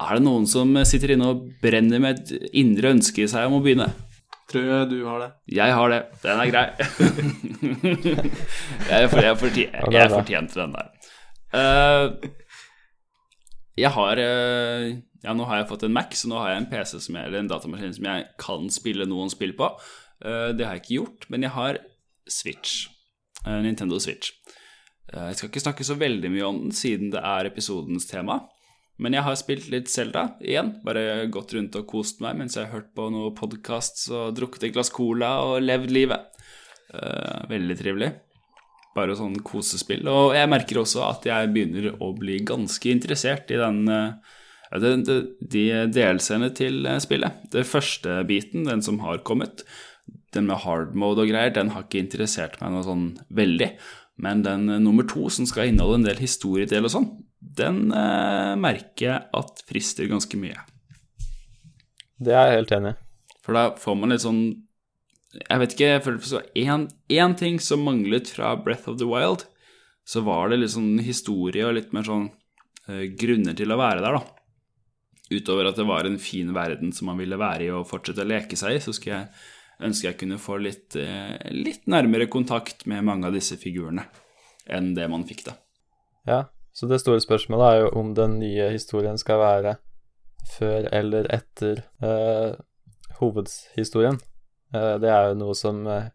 Er 0.00 0.16
det 0.16 0.24
noen 0.24 0.46
som 0.48 0.72
sitter 0.88 1.12
inne 1.14 1.34
og 1.34 1.42
brenner 1.60 2.00
med 2.00 2.22
et 2.22 2.52
indre 2.56 2.94
ønske 2.94 3.24
i 3.24 3.30
seg 3.30 3.50
om 3.50 3.58
å 3.58 3.64
begynne? 3.64 3.90
Tror 4.50 4.64
jeg 4.66 4.86
du 4.90 4.96
har 5.06 5.20
det. 5.22 5.28
Jeg 5.54 5.74
har 5.76 5.92
det. 5.92 6.00
Den 6.24 6.40
er 6.42 6.48
grei. 6.50 6.64
jeg, 8.90 9.10
for, 9.12 9.20
jeg, 9.22 9.36
fortje, 9.38 9.66
Ja, 9.68 9.84
er 9.86 9.98
jeg 10.00 10.14
fortjente 10.14 10.58
den 10.58 10.72
der. 10.74 10.88
Uh, 11.54 12.06
jeg 13.78 13.90
har 13.94 14.22
uh, 14.22 14.82
Ja, 15.22 15.34
nå 15.36 15.44
har 15.46 15.56
jeg 15.60 15.68
fått 15.70 15.84
en 15.86 15.94
Mac, 15.94 16.16
så 16.18 16.30
nå 16.30 16.36
har 16.40 16.54
jeg 16.54 16.64
en 16.64 16.70
PC 16.72 16.92
som 16.98 17.18
jeg, 17.18 17.28
eller 17.28 17.40
en 17.42 17.50
datamaskin 17.50 17.94
som 17.94 18.08
jeg 18.10 18.20
kan 18.42 18.62
spille 18.74 19.06
noen 19.10 19.30
spill 19.30 19.54
på. 19.58 19.66
Uh, 20.24 20.50
det 20.56 20.66
har 20.66 20.74
jeg 20.78 20.84
ikke 20.84 20.98
gjort, 20.98 21.20
men 21.30 21.40
jeg 21.46 21.52
har 21.54 21.74
Switch. 22.30 22.72
Nintendo 23.46 23.98
Switch. 24.02 24.34
Jeg 25.10 25.36
skal 25.36 25.48
ikke 25.48 25.62
snakke 25.62 25.84
så 25.86 25.94
veldig 25.98 26.30
mye 26.30 26.46
om 26.46 26.58
den, 26.64 26.72
siden 26.76 27.10
det 27.14 27.22
er 27.24 27.48
episodens 27.48 28.06
tema. 28.10 28.36
Men 29.00 29.16
jeg 29.16 29.24
har 29.24 29.36
spilt 29.40 29.68
litt 29.72 29.88
Zelda 29.88 30.26
igjen. 30.44 30.74
Bare 30.84 31.24
gått 31.32 31.54
rundt 31.56 31.76
og 31.80 31.86
kost 31.88 32.20
meg 32.20 32.36
mens 32.36 32.58
jeg 32.58 32.66
har 32.66 32.80
hørt 32.80 32.90
på 32.96 33.08
noen 33.12 33.36
podkasts 33.36 34.10
og 34.12 34.34
drukket 34.36 34.68
et 34.68 34.74
glass 34.74 34.92
cola 34.92 35.38
og 35.46 35.62
levd 35.64 35.94
livet. 35.94 36.26
Uh, 36.92 37.46
veldig 37.48 37.76
trivelig. 37.78 38.10
Bare 38.96 39.16
sånn 39.16 39.38
kosespill. 39.46 40.04
Og 40.10 40.34
jeg 40.36 40.50
merker 40.50 40.82
også 40.82 41.06
at 41.06 41.24
jeg 41.28 41.52
begynner 41.54 41.94
å 41.96 42.10
bli 42.18 42.42
ganske 42.44 42.92
interessert 42.92 43.52
i 43.54 43.60
den 43.60 43.86
uh, 43.88 44.36
de, 44.70 44.90
det, 45.06 45.16
de 45.40 45.64
DLC-ene 45.90 46.50
til 46.54 46.84
eh, 46.86 47.00
spillet. 47.02 47.40
Den 47.50 47.66
første 47.66 48.20
biten, 48.28 48.68
den 48.68 48.84
som 48.86 49.00
har 49.02 49.24
kommet, 49.26 49.64
den 50.34 50.46
med 50.46 50.62
hard 50.62 50.92
mode 50.94 51.24
og 51.24 51.32
greier, 51.32 51.50
den 51.54 51.72
har 51.74 51.88
ikke 51.88 52.04
interessert 52.04 52.60
meg 52.60 52.70
noe 52.74 52.86
sånn 52.86 53.08
veldig. 53.34 53.72
Men 54.22 54.44
den 54.46 54.68
nummer 54.84 55.08
to, 55.10 55.26
som 55.32 55.48
skal 55.48 55.72
inneholde 55.72 56.02
en 56.02 56.06
del 56.06 56.22
historiedel 56.22 56.86
og 56.86 56.94
sånn, 56.94 57.08
den 57.40 57.88
eh, 57.96 58.54
merker 58.60 59.06
jeg 59.06 59.20
at 59.36 59.62
frister 59.68 60.08
ganske 60.10 60.36
mye. 60.40 60.58
Det 62.20 62.34
er 62.36 62.50
jeg 62.50 62.60
helt 62.60 62.74
enig 62.76 62.92
i. 62.92 62.98
For 63.40 63.56
da 63.56 63.62
får 63.80 63.96
man 63.96 64.12
litt 64.12 64.20
sånn 64.20 64.42
Jeg 65.32 65.60
vet 65.62 65.72
ikke, 65.74 65.88
jeg 65.94 66.02
føler 66.04 66.26
så 66.26 66.42
én, 66.58 66.84
én 67.08 67.36
ting 67.38 67.56
som 67.62 67.84
manglet 67.86 68.28
fra 68.34 68.52
Breath 68.58 68.90
of 68.90 68.98
the 69.00 69.06
Wild, 69.08 69.46
så 70.04 70.24
var 70.26 70.50
det 70.50 70.58
litt 70.58 70.74
sånn 70.74 70.98
historie 71.06 71.68
og 71.68 71.76
litt 71.76 71.94
mer 71.94 72.04
sånn 72.08 72.26
eh, 72.90 73.06
grunner 73.14 73.54
til 73.56 73.70
å 73.70 73.78
være 73.78 74.02
der, 74.02 74.18
da. 74.18 74.24
Utover 75.30 75.70
at 75.70 75.78
det 75.78 75.86
var 75.86 76.08
en 76.08 76.18
fin 76.18 76.50
verden 76.52 76.90
som 76.92 77.12
man 77.12 77.22
ville 77.22 77.38
være 77.38 77.68
i 77.68 77.70
og 77.70 77.86
fortsette 77.86 78.26
å 78.26 78.30
leke 78.32 78.58
seg 78.58 78.74
i, 78.74 78.82
så 78.82 78.90
skulle 78.96 79.20
jeg 79.20 79.86
ønske 79.86 80.08
jeg 80.08 80.18
kunne 80.24 80.40
få 80.42 80.58
litt, 80.60 80.98
eh, 80.98 81.38
litt 81.54 81.86
nærmere 81.86 82.26
kontakt 82.26 82.82
med 82.90 83.06
mange 83.06 83.30
av 83.30 83.38
disse 83.38 83.54
figurene 83.60 84.08
enn 84.66 84.90
det 84.98 85.06
man 85.14 85.22
fikk, 85.30 85.46
da. 85.46 85.54
Ja, 86.26 86.40
så 86.72 86.86
det 86.90 87.00
store 87.02 87.22
spørsmålet 87.22 87.66
er 87.66 87.80
jo 87.82 87.92
om 88.00 88.14
den 88.14 88.38
nye 88.40 88.70
historien 88.74 89.18
skal 89.18 89.40
være 89.42 89.76
før 90.56 90.88
eller 90.94 91.28
etter 91.34 91.82
eh, 92.04 92.54
hovedhistorien. 93.20 94.20
Eh, 94.74 94.94
det 95.02 95.10
er 95.10 95.30
jo 95.30 95.40
noe 95.42 95.56
som 95.58 95.82
eh, 95.86 96.10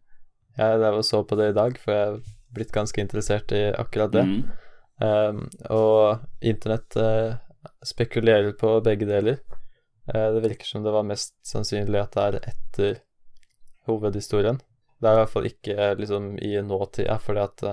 Jeg 0.55 0.79
drev 0.79 1.01
og 1.01 1.05
så 1.05 1.19
på 1.27 1.35
det 1.35 1.49
i 1.51 1.57
dag, 1.57 1.77
for 1.81 1.91
jeg 1.91 2.11
er 2.13 2.19
blitt 2.55 2.71
ganske 2.71 3.01
interessert 3.03 3.51
i 3.51 3.65
akkurat 3.75 4.13
det. 4.13 4.23
Mm. 4.23 4.43
Um, 5.03 5.41
og 5.75 6.21
internett 6.39 6.95
eh, 6.95 7.35
spekulerer 7.83 8.53
på 8.55 8.77
begge 8.85 9.07
deler. 9.09 9.41
Eh, 10.07 10.29
det 10.33 10.43
virker 10.45 10.65
som 10.65 10.85
det 10.85 10.93
var 10.95 11.03
mest 11.03 11.35
sannsynlig 11.43 11.99
at 11.99 12.15
det 12.15 12.23
er 12.23 12.39
etter 12.53 13.01
hovedhistorien. 13.89 14.61
Det 15.01 15.09
er 15.09 15.17
i 15.17 15.19
hvert 15.19 15.33
fall 15.33 15.49
ikke 15.49 15.75
eh, 15.75 15.97
liksom 15.99 16.31
i 16.39 16.55
nåtida, 16.63 17.17
fordi 17.19 17.43
at 17.43 17.65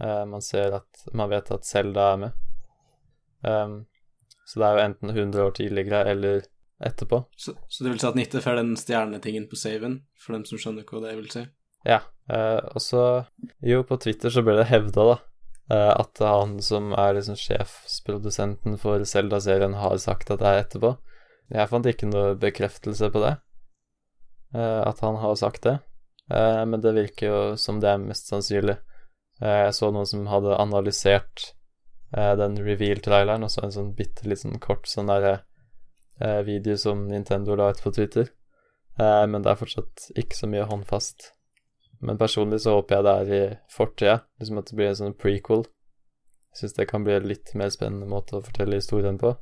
eh, 0.00 0.24
man 0.26 0.42
ser 0.44 0.80
at 0.80 1.04
Man 1.12 1.30
vet 1.30 1.50
at 1.54 1.66
Selda 1.66 2.12
er 2.12 2.20
med. 2.24 2.44
Um, 3.42 3.86
så 4.48 4.60
det 4.60 4.66
er 4.66 4.76
jo 4.76 4.84
enten 4.84 5.10
100 5.10 5.44
år 5.44 5.50
tidligere 5.50 6.10
eller 6.10 6.46
etterpå. 6.84 7.22
Så, 7.36 7.54
så 7.68 7.84
det 7.84 7.92
vil 7.92 8.00
si 8.00 8.08
at 8.08 8.18
90 8.18 8.44
får 8.44 8.58
den 8.58 8.76
stjernetingen 8.78 9.48
på 9.50 9.58
saven, 9.58 10.00
for 10.18 10.36
dem 10.36 10.46
som 10.48 10.60
skjønner 10.60 10.86
hva 10.88 11.02
det 11.04 11.16
vil 11.18 11.30
si? 11.32 11.42
Ja. 11.86 12.00
Uh, 12.30 12.60
og 12.74 12.82
så 12.82 13.02
Jo, 13.64 13.82
på 13.86 13.98
Twitter 14.00 14.32
så 14.32 14.42
ble 14.46 14.56
det 14.58 14.68
hevda, 14.70 15.04
da, 15.12 15.18
eh, 15.74 15.92
at 15.94 16.22
han 16.24 16.56
som 16.64 16.90
er 16.96 17.14
liksom 17.16 17.38
sjefsprodusenten 17.38 18.78
for 18.80 19.04
Zelda-serien, 19.04 19.76
har 19.80 19.96
sagt 20.02 20.32
at 20.32 20.42
det 20.42 20.48
er 20.48 20.64
etterpå. 20.64 20.94
Jeg 21.52 21.70
fant 21.70 21.86
ikke 21.88 22.10
noe 22.10 22.34
bekreftelse 22.40 23.08
på 23.12 23.22
det, 23.24 23.36
at 24.52 25.00
han 25.00 25.16
har 25.22 25.36
sagt 25.40 25.62
det. 25.64 25.78
Men 26.28 26.82
det 26.84 26.92
virker 26.92 27.24
jo 27.26 27.38
som 27.56 27.78
det 27.80 27.88
er 27.88 28.02
mest 28.02 28.28
sannsynlig. 28.28 28.74
Eh, 29.42 29.60
jeg 29.68 29.76
så 29.76 29.90
noen 29.94 30.08
som 30.08 30.26
hadde 30.30 30.58
analysert 30.58 31.52
eh, 32.16 32.34
den 32.38 32.58
reveal-traileren, 32.62 33.46
og 33.46 33.52
så 33.52 33.64
en 33.64 33.74
sånn 33.74 33.94
bitte 33.98 34.26
liten 34.26 34.54
sånn 34.54 34.62
kort 34.62 34.88
sånn 34.90 35.10
derre 35.10 35.34
eh, 36.20 36.42
video 36.46 36.78
som 36.80 37.06
Nintendo 37.10 37.56
la 37.58 37.70
ut 37.72 37.82
på 37.84 37.94
Twitter. 37.94 38.32
Men 38.98 39.44
det 39.44 39.52
er 39.52 39.58
fortsatt 39.60 40.08
ikke 40.18 40.34
så 40.34 40.48
mye 40.50 40.64
håndfast. 40.66 41.28
Men 42.02 42.18
personlig 42.18 42.64
så 42.64 42.72
håper 42.74 42.96
jeg 42.96 43.04
det 43.06 43.12
er 43.12 43.28
i 43.30 43.42
fortida, 43.70 44.14
liksom 44.40 44.58
at 44.58 44.70
det 44.70 44.78
blir 44.78 44.88
en 44.90 44.98
sånn 44.98 45.14
prequel 45.14 45.62
Jeg 45.62 46.58
syns 46.58 46.74
det 46.74 46.86
kan 46.90 47.04
bli 47.06 47.14
en 47.14 47.28
litt 47.30 47.52
mer 47.54 47.70
spennende 47.70 48.08
måte 48.10 48.34
å 48.34 48.42
fortelle 48.42 48.80
historien 48.80 49.20
på. 49.20 49.36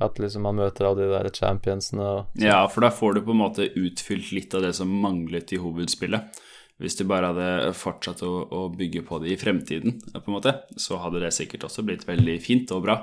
At 0.00 0.16
liksom 0.20 0.44
man 0.48 0.56
møter 0.56 0.88
alle 0.88 1.04
de 1.04 1.12
der 1.12 1.28
championsene 1.28 2.08
og 2.08 2.40
Ja, 2.40 2.62
for 2.72 2.84
da 2.84 2.92
får 2.92 3.18
du 3.18 3.22
på 3.26 3.36
en 3.36 3.42
måte 3.42 3.68
utfylt 3.68 4.32
litt 4.32 4.56
av 4.56 4.64
det 4.64 4.72
som 4.80 4.96
manglet 5.04 5.52
i 5.52 5.60
hovedspillet. 5.60 6.40
Hvis 6.82 6.98
du 6.98 7.06
bare 7.08 7.30
hadde 7.32 7.72
fortsatt 7.76 8.20
å, 8.26 8.32
å 8.52 8.66
bygge 8.74 9.00
på 9.06 9.20
det 9.22 9.32
i 9.32 9.38
fremtiden, 9.40 9.96
på 10.12 10.26
en 10.26 10.34
måte, 10.34 10.52
så 10.76 10.98
hadde 11.00 11.22
det 11.22 11.32
sikkert 11.32 11.64
også 11.68 11.86
blitt 11.86 12.04
veldig 12.08 12.36
fint 12.44 12.72
og 12.76 12.84
bra. 12.84 12.98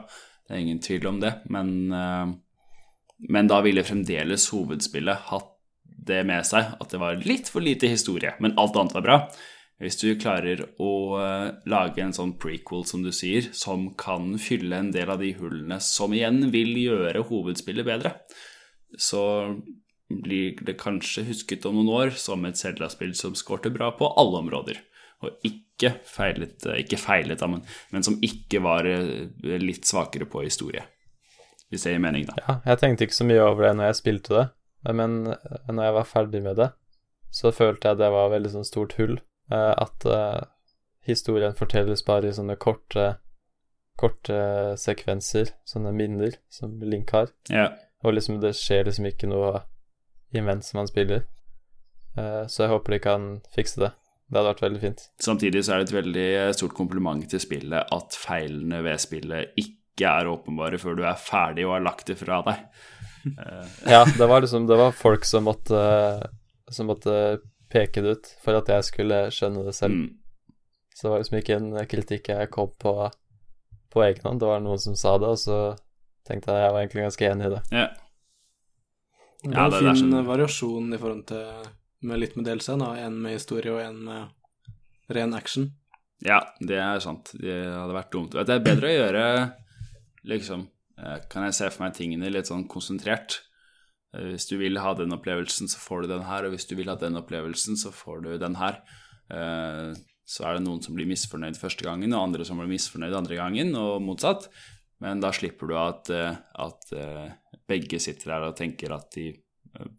Det 0.45 0.53
er 0.53 0.62
ingen 0.62 0.81
tvil 0.83 1.07
om 1.09 1.17
det. 1.23 1.31
Men, 1.53 1.71
eh, 1.97 2.36
men 3.33 3.49
da 3.49 3.63
ville 3.65 3.86
fremdeles 3.88 4.45
hovedspillet 4.53 5.25
hatt 5.31 5.49
det 6.03 6.21
med 6.27 6.45
seg 6.45 6.75
at 6.81 6.91
det 6.91 7.01
var 7.01 7.21
litt 7.23 7.49
for 7.49 7.63
lite 7.63 7.89
historie, 7.89 8.36
men 8.43 8.55
alt 8.62 8.77
annet 8.77 8.95
var 8.97 9.05
bra. 9.05 9.17
Hvis 9.81 9.97
du 9.99 10.13
klarer 10.21 10.62
å 10.81 10.93
eh, 11.19 11.49
lage 11.69 12.03
en 12.03 12.13
sånn 12.15 12.36
prequel, 12.39 12.86
som 12.88 13.01
du 13.03 13.12
sier, 13.15 13.49
som 13.57 13.89
kan 13.99 14.36
fylle 14.41 14.77
en 14.79 14.91
del 14.93 15.09
av 15.12 15.23
de 15.23 15.33
hullene 15.39 15.79
som 15.83 16.13
igjen 16.13 16.51
vil 16.53 16.75
gjøre 16.77 17.25
hovedspillet 17.31 17.88
bedre, 17.88 18.13
så 19.01 19.23
blir 20.21 20.60
det 20.65 20.78
kanskje 20.82 21.26
husket 21.28 21.65
om 21.65 21.80
noen 21.80 21.91
år 21.97 22.15
som 22.19 22.45
et 22.45 22.60
Zelda-spill 22.60 23.13
som 23.17 23.36
skårte 23.38 23.71
bra 23.73 23.91
på 23.97 24.10
alle 24.19 24.43
områder. 24.43 24.80
Og 25.23 25.45
ikke 25.47 25.95
feilet, 26.06 26.65
ikke 26.84 26.99
feilet 26.99 27.39
da, 27.39 27.47
men, 27.47 27.63
men 27.95 28.04
som 28.06 28.19
ikke 28.23 28.60
var 28.63 28.86
eh, 28.89 29.30
litt 29.63 29.88
svakere 29.88 30.28
på 30.30 30.43
historie. 30.43 30.84
Hvis 31.71 31.88
det 31.88 31.95
gir 31.95 32.04
mening, 32.04 32.28
da. 32.30 32.36
Ja, 32.43 32.56
jeg 32.69 32.82
tenkte 32.82 33.08
ikke 33.08 33.17
så 33.17 33.26
mye 33.26 33.41
over 33.41 33.65
det 33.69 33.76
når 33.80 33.89
jeg 33.89 33.99
spilte 34.02 34.36
det, 34.38 34.45
men 34.93 35.15
eh, 35.32 35.69
når 35.71 35.88
jeg 35.88 35.97
var 35.97 36.10
ferdig 36.12 36.43
med 36.45 36.60
det, 36.60 36.69
så 37.34 37.49
følte 37.56 37.89
jeg 37.89 38.02
det 38.04 38.12
var 38.13 38.34
veldig 38.36 38.52
sånn 38.54 38.67
stort 38.67 38.97
hull. 38.99 39.15
eh, 39.49 39.71
At 39.82 40.06
eh, 40.06 40.43
historien 41.08 41.56
fortelles 41.58 42.04
bare 42.06 42.30
i 42.30 42.36
sånne 42.36 42.60
korte, 42.62 43.15
korte 43.99 44.38
sekvenser, 44.80 45.56
sånne 45.67 45.95
minner 45.95 46.38
som 46.52 46.78
Link 46.84 47.15
har. 47.15 47.32
Ja. 47.49 47.71
Og 48.04 48.17
liksom 48.17 48.41
det 48.43 48.54
skjer 48.60 48.86
liksom 48.89 49.08
ikke 49.08 49.32
noe 49.32 49.63
imens 50.41 50.74
man 50.74 50.88
spiller. 50.89 51.24
Eh, 52.17 52.46
Så 52.48 52.63
jeg 52.65 52.69
håper 52.74 52.91
de 52.96 53.00
kan 53.00 53.28
fikse 53.56 53.80
det. 53.80 53.91
Det 54.30 54.39
hadde 54.39 54.54
vært 54.54 54.62
veldig 54.65 54.82
fint. 54.82 55.02
Samtidig 55.22 55.62
så 55.65 55.74
er 55.76 55.78
det 55.84 55.89
et 55.91 55.98
veldig 56.04 56.54
stort 56.58 56.74
kompliment 56.74 57.26
til 57.30 57.39
spillet 57.43 57.91
at 57.93 58.15
feilene 58.17 58.80
ved 58.86 58.98
spillet 59.04 59.54
ikke 59.60 60.10
er 60.10 60.26
åpenbare 60.32 60.80
før 60.82 60.96
du 60.98 61.04
er 61.06 61.19
ferdig 61.22 61.65
og 61.67 61.76
har 61.76 61.84
lagt 61.86 62.08
det 62.08 62.17
fra 62.22 62.41
deg. 62.48 62.63
Eh, 63.24 63.67
Ja, 63.88 64.02
det 64.04 64.26
var 64.28 64.41
liksom 64.43 64.65
Det 64.67 64.76
var 64.76 64.91
folk 64.91 65.24
som 65.24 65.46
måtte 65.48 65.78
Som 66.69 66.89
måtte 66.91 67.39
peke 67.72 68.02
det 68.04 68.12
ut 68.17 68.28
for 68.43 68.58
at 68.60 68.67
jeg 68.67 68.84
skulle 68.84 69.19
skjønne 69.32 69.63
det 69.63 69.72
selv. 69.78 69.93
mm. 69.96 70.10
Så 70.93 71.08
det 71.08 71.12
var 71.13 71.22
liksom 71.24 71.38
ikke 71.39 71.56
en 71.56 71.88
kritikk 71.88 72.28
jeg 72.34 72.50
kom 72.52 72.74
på 72.80 72.91
på 73.93 74.04
egen 74.04 74.22
hånd. 74.28 74.39
Det 74.41 74.46
var 74.50 74.60
noen 74.60 74.78
som 74.82 74.96
sa 75.00 75.15
det, 75.22 75.28
og 75.30 75.38
så 75.39 75.58
tenkte 76.28 76.52
jeg 76.52 76.65
jeg 76.65 76.74
var 76.74 76.82
egentlig 76.82 77.04
ganske 77.06 77.30
enig 77.32 77.46
i 77.48 77.54
det. 77.56 77.62
Ja. 77.72 77.88
Det 79.43 79.51
Ja, 79.53 79.67
er 79.67 79.73
en 79.89 79.95
fin 79.95 80.12
sånn- 80.12 80.25
variasjon 80.25 80.93
i 80.93 80.97
forhold 80.97 81.25
til 81.27 81.71
med 82.08 82.19
litt 82.19 82.36
med 82.36 82.45
DLC, 82.45 82.77
da. 82.79 82.93
En 82.95 83.21
med 83.21 83.34
historie 83.38 83.71
og 83.73 83.79
en 83.82 84.03
med 84.06 84.29
ren 85.10 85.34
action. 85.34 85.71
Ja, 86.23 86.39
det 86.60 86.77
er 86.79 86.99
sant. 87.03 87.32
Det 87.36 87.65
hadde 87.67 87.93
vært 87.95 88.12
dumt. 88.12 88.32
Det 88.32 88.49
er 88.49 88.60
bedre 88.63 88.88
å 88.88 88.97
gjøre 88.99 89.53
liksom 90.25 90.67
eh, 90.97 91.19
Kan 91.29 91.43
jeg 91.43 91.53
se 91.58 91.69
for 91.73 91.84
meg 91.84 91.93
tingene 91.97 92.32
litt 92.32 92.45
sånn 92.47 92.67
konsentrert. 92.69 93.41
Eh, 94.15 94.32
Hvis 94.32 94.47
du 94.47 94.58
vil 94.58 94.77
ha 94.77 94.93
den 94.93 95.12
opplevelsen, 95.12 95.67
så 95.67 95.77
får 95.82 96.03
du 96.03 96.08
den 96.13 96.23
her, 96.23 96.45
og 96.45 96.51
hvis 96.53 96.67
du 96.69 96.75
vil 96.75 96.88
ha 96.88 96.95
den 96.95 97.15
opplevelsen, 97.19 97.75
så 97.75 97.91
får 97.91 98.23
du 98.23 98.38
den 98.38 98.56
her. 98.56 98.82
Eh, 99.32 99.93
Så 100.25 100.45
er 100.47 100.53
det 100.56 100.63
noen 100.63 100.82
som 100.82 100.95
blir 100.95 101.06
misfornøyd 101.06 101.58
første 101.60 101.84
gangen, 101.84 102.13
og 102.13 102.23
andre 102.29 102.45
som 102.45 102.58
blir 102.58 102.69
misfornøyd 102.71 103.13
andre 103.13 103.36
gangen, 103.36 103.75
og 103.75 104.01
motsatt. 104.01 104.47
Men 105.01 105.19
da 105.19 105.32
slipper 105.32 105.67
du 105.67 105.75
at, 105.75 106.10
eh, 106.10 106.38
at 106.56 106.93
eh, 106.93 107.32
begge 107.69 107.99
sitter 108.02 108.34
der 108.34 108.47
og 108.49 108.58
tenker 108.58 108.93
at 108.95 109.10
de 109.15 109.30
eh, 109.34 109.91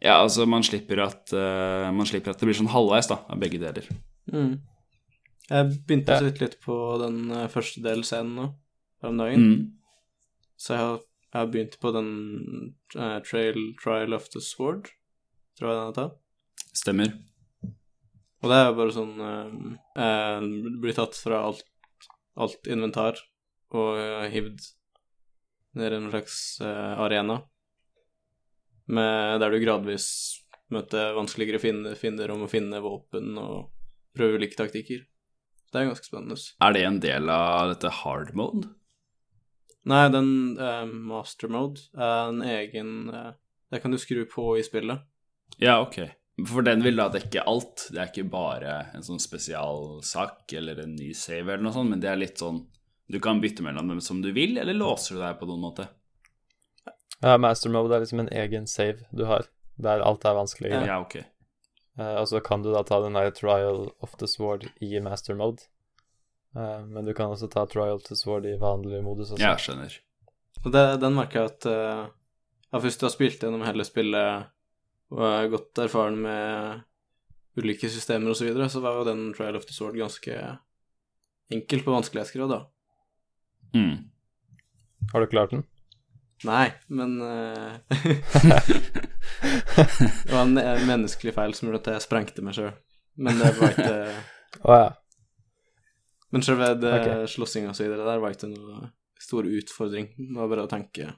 Ja, 0.00 0.16
altså, 0.22 0.46
man 0.48 0.64
slipper 0.64 1.02
at, 1.04 1.32
eh, 1.36 1.90
man 1.92 2.08
slipper 2.08 2.32
at 2.32 2.40
det 2.40 2.48
blir 2.48 2.56
sånn 2.56 2.72
halvveis, 2.72 3.10
da, 3.10 3.20
av 3.28 3.40
begge 3.42 3.60
deler. 3.60 3.88
Mm. 4.32 4.54
Jeg 5.50 5.68
begynte 5.84 6.16
å 6.16 6.24
sitte 6.24 6.44
litt 6.44 6.56
på 6.62 6.76
den 7.02 7.20
eh, 7.34 7.50
første 7.52 7.82
DLC-en 7.84 8.32
nå, 8.38 8.46
her 9.02 9.12
om 9.12 9.20
dagen. 9.20 9.44
Mm. 9.44 9.66
Så 10.60 10.74
jeg 10.74 10.82
har, 10.84 11.02
jeg 11.30 11.38
har 11.38 11.50
begynt 11.52 11.76
på 11.80 11.92
den 11.96 12.10
uh, 12.96 13.18
Trail 13.24 13.60
Trial 13.80 14.16
of 14.16 14.28
the 14.34 14.42
Sword, 14.44 14.90
tror 15.56 15.70
jeg 15.70 15.78
den 15.78 15.88
heter. 15.88 16.10
Stemmer. 16.76 17.14
Og 18.40 18.52
det 18.52 18.58
er 18.58 18.66
jo 18.68 18.76
bare 18.76 18.92
sånn 18.94 19.14
uh, 19.20 19.54
uh, 20.00 20.44
Blir 20.80 20.96
tatt 20.96 21.16
fra 21.16 21.40
alt, 21.48 21.64
alt 22.40 22.68
inventar 22.68 23.20
og 23.76 23.96
hivd 24.32 24.64
ned 25.76 25.86
er 25.86 25.96
en 25.96 26.10
slags 26.10 26.36
eh, 26.64 27.00
arena 27.00 27.40
med, 28.90 29.40
der 29.40 29.52
du 29.52 29.60
gradvis 29.62 30.08
møter 30.70 31.14
vanskeligere 31.16 31.94
fiender 31.98 32.32
om 32.34 32.44
å 32.46 32.50
finne 32.50 32.82
våpen 32.82 33.38
og 33.38 33.70
prøve 34.16 34.40
ulike 34.40 34.58
taktikker. 34.58 35.04
Det 35.70 35.78
er 35.78 35.90
ganske 35.90 36.06
spennende. 36.06 36.38
Er 36.62 36.74
det 36.74 36.84
en 36.86 37.00
del 37.02 37.30
av 37.30 37.70
dette 37.70 37.92
hard 38.00 38.32
mode? 38.38 38.72
Nei, 39.90 40.04
den 40.12 40.32
eh, 40.60 40.86
master 40.86 41.50
mode 41.52 41.86
er 41.96 42.28
en 42.28 42.42
egen 42.44 42.90
eh, 43.14 43.30
Det 43.70 43.80
kan 43.80 43.94
du 43.94 43.98
skru 44.02 44.24
på 44.28 44.58
i 44.58 44.64
spillet. 44.66 45.06
Ja, 45.62 45.78
ok. 45.80 46.02
For 46.48 46.64
den 46.66 46.82
vil 46.84 46.98
da 46.98 47.06
dekke 47.12 47.44
alt. 47.46 47.86
Det 47.92 48.00
er 48.00 48.10
ikke 48.10 48.26
bare 48.32 48.74
en 48.96 49.04
sånn 49.06 49.22
spesialsak 49.22 50.52
eller 50.58 50.82
en 50.82 50.96
ny 50.98 51.12
save 51.16 51.54
eller 51.54 51.64
noe 51.64 51.76
sånt, 51.76 51.92
men 51.92 52.02
det 52.02 52.10
er 52.10 52.20
litt 52.20 52.42
sånn 52.42 52.64
Du 53.10 53.18
kan 53.22 53.40
bytte 53.42 53.64
mellom 53.66 53.88
dem 53.90 54.00
som 54.00 54.20
du 54.22 54.30
vil, 54.32 54.58
eller 54.58 54.76
låser 54.76 55.16
du 55.16 55.22
deg 55.22 55.38
på 55.40 55.48
noen 55.48 55.64
måte? 55.64 55.88
Ja, 57.20 57.34
Master 57.42 57.72
Mode 57.72 57.96
er 57.96 58.04
liksom 58.04 58.22
en 58.22 58.30
egen 58.32 58.68
save 58.70 59.04
du 59.10 59.24
har, 59.28 59.48
der 59.82 60.04
alt 60.06 60.24
er 60.24 60.36
vanskelig. 60.38 60.70
Ja, 60.72 61.00
ok. 61.02 61.18
Uh, 61.98 62.20
og 62.22 62.28
så 62.30 62.40
kan 62.44 62.62
du 62.62 62.70
da 62.72 62.84
ta 62.86 63.00
den 63.02 63.18
der 63.18 63.32
Trial 63.34 63.90
of 64.00 64.14
the 64.22 64.28
Sword 64.30 64.68
i 64.80 64.92
Master 65.02 65.36
Mode. 65.36 65.66
Uh, 66.54 66.86
men 66.86 67.04
du 67.04 67.12
kan 67.16 67.34
også 67.34 67.50
ta 67.50 67.66
Trial 67.68 67.98
of 67.98 68.06
the 68.06 68.16
Sword 68.16 68.46
i 68.48 68.54
vanlig 68.60 69.02
modus 69.04 69.34
også. 69.34 69.42
Ja, 69.42 69.56
skjønner. 69.60 69.98
Og 70.62 70.72
det, 70.72 70.86
den 71.02 71.18
merker 71.18 71.42
jeg 71.42 71.52
at 71.52 71.68
uh, 71.68 72.06
ja, 72.70 72.78
først 72.78 73.02
du 73.02 73.08
har 73.08 73.14
spilt 73.16 73.42
gjennom 73.42 73.66
hele 73.66 73.84
spillet 73.84 74.50
og 75.10 75.26
er 75.26 75.50
godt 75.50 75.82
erfaren 75.82 76.20
med 76.22 76.84
ulike 77.58 77.90
systemer 77.90 78.30
osv., 78.30 78.44
så, 78.44 78.46
videre, 78.46 78.68
så 78.70 78.82
var 78.84 79.00
jo 79.00 79.08
den 79.10 79.32
Trial 79.34 79.58
of 79.58 79.66
the 79.66 79.74
Sword 79.74 79.98
ganske 79.98 80.36
enkel 81.50 81.82
på 81.82 81.90
vanskelighetsgrad, 81.96 82.54
da. 82.54 82.60
Mm. 83.76 83.96
Har 85.12 85.20
du 85.20 85.26
klart 85.30 85.52
den? 85.54 85.64
Nei, 86.48 86.70
men 86.88 87.18
uh, 87.20 87.76
Det 90.24 90.30
var 90.32 90.46
en 90.46 90.56
eh, 90.58 90.86
menneskelig 90.88 91.34
feil 91.36 91.52
som 91.56 91.68
gjorde 91.68 91.82
at 91.82 91.90
jeg 91.94 92.06
sprengte 92.06 92.44
meg 92.44 92.56
sjøl. 92.56 92.72
Men 93.20 93.36
det 93.40 93.50
var 93.58 93.74
ikke 93.74 93.96
oh, 94.64 94.76
ja. 94.78 94.88
Men 96.30 96.46
selve 96.46 96.70
ved 96.78 96.88
Ok. 96.94 97.28
slåssing 97.34 97.68
og 97.68 97.76
så 97.76 97.84
videre 97.84 98.06
der 98.06 98.22
var 98.22 98.32
ikke 98.32 98.48
noe 98.52 98.88
stor 99.20 99.44
utfordring. 99.44 100.12
Det 100.16 100.38
var 100.38 100.48
bare 100.48 100.64
å 100.64 100.70
tenke, 100.70 101.10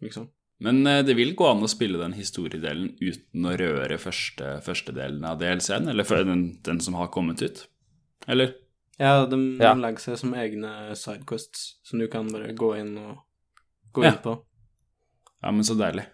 liksom. 0.00 0.30
Men 0.64 0.80
eh, 0.86 1.02
det 1.06 1.14
vil 1.18 1.36
gå 1.38 1.46
an 1.46 1.62
å 1.62 1.70
spille 1.70 2.00
den 2.00 2.16
historiedelen 2.16 2.94
uten 2.98 3.46
å 3.46 3.56
røre 3.60 3.98
første, 4.02 4.56
første 4.64 4.94
delen 4.96 5.26
av 5.28 5.38
DLC-en, 5.42 5.90
eller 5.92 6.06
for 6.08 6.24
den, 6.26 6.48
den 6.66 6.80
som 6.82 6.96
har 6.98 7.12
kommet 7.14 7.44
ut? 7.44 7.66
Eller? 8.26 8.56
Ja, 8.98 9.26
de, 9.26 9.36
Ja. 9.60 9.74
de 9.74 9.80
legger 9.80 10.02
seg 10.02 10.18
som 10.18 10.34
egne 10.34 10.94
sidequests 10.98 11.76
som 11.86 11.98
du 12.02 12.08
kan 12.10 12.28
bare 12.32 12.52
gå 12.52 12.72
inn 12.80 12.96
og 12.98 13.18
gå 13.94 14.04
Ja. 14.04 14.12
inn 14.12 14.22
på. 14.24 14.44
Ja, 15.42 15.50
men 15.52 15.62
så 15.62 15.76
deilig. 15.78 16.06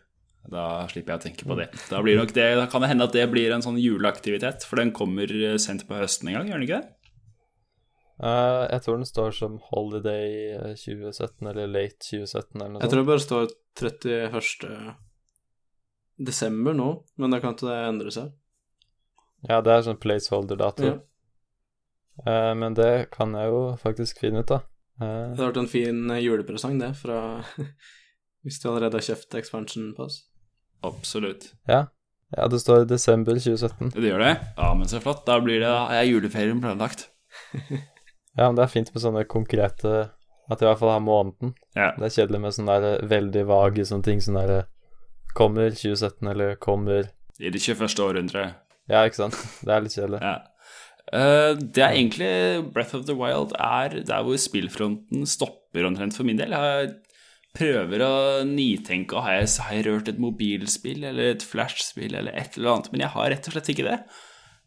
Da 0.50 0.86
slipper 0.88 1.14
jeg 1.14 1.20
å 1.20 1.24
tenke 1.24 1.46
på 1.48 1.56
det. 1.56 1.70
Da, 1.88 2.02
blir 2.02 2.18
nok 2.18 2.34
det. 2.36 2.54
da 2.56 2.66
kan 2.66 2.82
det 2.82 2.88
hende 2.90 3.04
at 3.04 3.12
det 3.16 3.30
blir 3.30 3.50
en 3.54 3.62
sånn 3.64 3.80
juleaktivitet, 3.80 4.64
for 4.68 4.76
den 4.76 4.92
kommer 4.92 5.26
sent 5.26 5.60
sendt 5.60 5.88
på 5.88 5.96
høsten 5.96 6.28
en 6.28 6.34
gang, 6.34 6.48
gjør 6.48 6.60
den 6.60 6.68
ikke 6.68 6.80
det? 6.82 6.90
Uh, 8.22 8.68
jeg 8.70 8.82
tror 8.84 8.96
den 9.00 9.08
står 9.08 9.32
som 9.34 9.56
Holiday 9.72 10.52
eh, 10.54 10.74
2017 10.78 11.48
eller 11.50 11.66
Late 11.66 11.98
2017 11.98 12.60
eller 12.60 12.68
noe 12.68 12.78
sånt. 12.78 12.84
Jeg 12.84 12.90
tror 12.92 13.00
det 13.00 13.08
bare 13.08 13.24
står 13.24 13.48
31. 13.74 14.94
desember 16.20 16.76
nå, 16.78 16.88
men 17.18 17.34
da 17.34 17.40
kan 17.42 17.56
ikke 17.56 17.66
det 17.72 17.80
endre 17.88 18.12
seg. 18.14 18.30
Ja, 19.48 19.58
det 19.64 19.72
er 19.72 19.82
sånn 19.88 19.98
placeholder-dato. 20.00 20.84
Ja. 20.92 20.94
Eh, 22.22 22.52
men 22.54 22.76
det 22.78 23.10
kan 23.14 23.34
jeg 23.34 23.50
jo 23.50 23.62
faktisk 23.80 24.22
finne 24.22 24.44
ut, 24.44 24.50
da. 24.52 24.60
Uh, 25.00 25.34
Det 25.34 25.40
hadde 25.40 25.48
vært 25.48 25.62
en 25.64 25.70
fin 25.72 26.10
eh, 26.14 26.22
julepresang, 26.22 26.78
det, 26.78 26.92
fra 27.00 27.18
hvis 28.46 28.60
du 28.62 28.68
allerede 28.70 29.00
har 29.00 29.08
kjøpt 29.08 29.34
expansion 29.40 29.90
pass. 29.96 30.20
Absolutt. 30.84 31.48
ja. 31.66 31.86
ja, 32.36 32.46
det 32.52 32.60
står 32.60 32.84
desember 32.86 33.38
2017. 33.40 33.94
Det 33.96 34.04
gjør 34.10 34.22
det? 34.22 34.34
Ja, 34.58 34.68
men 34.76 34.90
så 34.90 35.00
flott. 35.00 35.24
Da 35.26 35.40
blir 35.40 35.64
det 35.64 35.72
er 35.72 36.06
juleferien 36.06 36.62
planlagt. 36.62 37.08
Ja, 38.34 38.48
men 38.48 38.56
det 38.58 38.64
er 38.64 38.70
fint 38.72 38.88
med 38.90 38.98
sånne 38.98 39.20
konkrete 39.30 39.90
At 40.50 40.62
i 40.62 40.66
hvert 40.66 40.80
fall 40.80 40.90
har 40.90 41.02
måneden. 41.02 41.52
Ja. 41.76 41.92
Det 41.94 42.08
er 42.08 42.14
kjedelig 42.16 42.40
med 42.42 42.56
sånne 42.56 42.78
der 42.82 43.04
veldig 43.06 43.44
vage 43.46 43.84
sånne 43.86 44.06
ting 44.08 44.22
som 44.24 44.34
der 44.34 44.50
eh, 44.50 44.66
Kommer 45.38 45.70
2017, 45.70 46.28
eller 46.30 46.56
kommer 46.62 47.08
I 47.38 47.50
det 47.54 47.62
21. 47.62 47.94
århundret. 48.02 48.58
Ja, 48.90 49.04
ikke 49.06 49.20
sant? 49.22 49.38
Det 49.66 49.70
er 49.70 49.86
litt 49.86 49.94
kjedelig. 49.96 50.20
Ja. 50.22 50.34
Eh, 51.14 51.52
det 51.54 51.82
er 51.82 51.94
egentlig 51.94 52.72
Breath 52.74 52.96
of 52.98 53.04
the 53.06 53.14
Wild 53.14 53.54
er 53.60 54.00
der 54.06 54.24
hvor 54.26 54.38
spillfronten 54.40 55.26
stopper 55.30 55.86
omtrent 55.86 56.16
for 56.16 56.26
min 56.26 56.40
del. 56.40 56.54
Jeg 56.54 56.90
prøver 57.54 58.02
å 58.02 58.14
nitenke. 58.48 59.22
Har 59.22 59.38
jeg, 59.38 59.52
har 59.68 59.88
rørt 59.90 60.10
et 60.10 60.20
mobilspill 60.22 61.06
eller 61.06 61.36
et 61.36 61.46
flashspill 61.46 62.18
eller 62.18 62.34
et 62.34 62.58
eller 62.58 62.74
annet? 62.74 62.90
Men 62.92 63.06
jeg 63.06 63.14
har 63.14 63.30
rett 63.30 63.48
og 63.48 63.56
slett 63.56 63.72
ikke 63.74 63.86
det. 63.86 63.98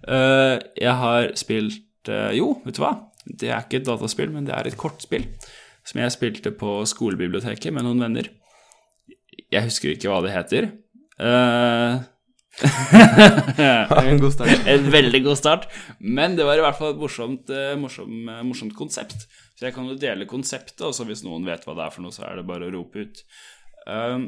Eh, 0.07 0.55
jeg 0.79 0.97
har 1.03 1.31
spilt 1.39 2.12
eh, 2.13 2.33
Jo, 2.38 2.53
vet 2.63 2.79
du 2.79 2.83
hva? 2.86 2.95
Det 3.27 3.49
er 3.51 3.65
ikke 3.65 3.81
et 3.81 3.88
dataspill, 3.89 4.31
men 4.31 4.47
det 4.47 4.55
er 4.55 4.69
et 4.69 4.79
kortspill 4.79 5.25
som 5.88 5.99
jeg 5.99 6.13
spilte 6.15 6.51
på 6.55 6.81
skolebiblioteket 6.88 7.73
med 7.75 7.83
noen 7.88 8.03
venner. 8.03 8.29
Jeg 9.51 9.67
husker 9.67 9.93
ikke 9.93 10.12
hva 10.12 10.21
det 10.23 10.33
heter. 10.36 10.69
En 14.08 14.20
god 14.20 14.34
start. 14.34 14.65
en 14.67 14.89
veldig 14.91 15.22
god 15.26 15.38
start. 15.38 15.67
Men 16.00 16.38
det 16.38 16.48
var 16.48 16.58
i 16.58 16.65
hvert 16.65 16.80
fall 16.80 16.96
et 16.96 17.02
morsomt, 17.02 17.54
eh, 17.54 17.76
morsom, 17.80 18.17
eh, 18.30 18.41
morsomt 18.48 18.76
konsept. 18.78 19.28
Så 19.58 19.67
jeg 19.67 19.76
kan 19.76 19.88
jo 19.89 19.98
dele 20.00 20.30
konseptet, 20.30 20.82
og 20.86 20.96
så 20.96 21.06
hvis 21.08 21.24
noen 21.26 21.46
vet 21.48 21.65
hva 21.65 21.78
det 21.78 21.88
er 21.88 21.93
for 21.93 22.06
noe, 22.06 22.13
så 22.13 22.26
er 22.28 22.38
det 22.38 22.48
bare 22.50 22.67
å 22.67 22.74
rope 22.74 23.06
ut. 23.06 23.24
Um, 23.88 24.28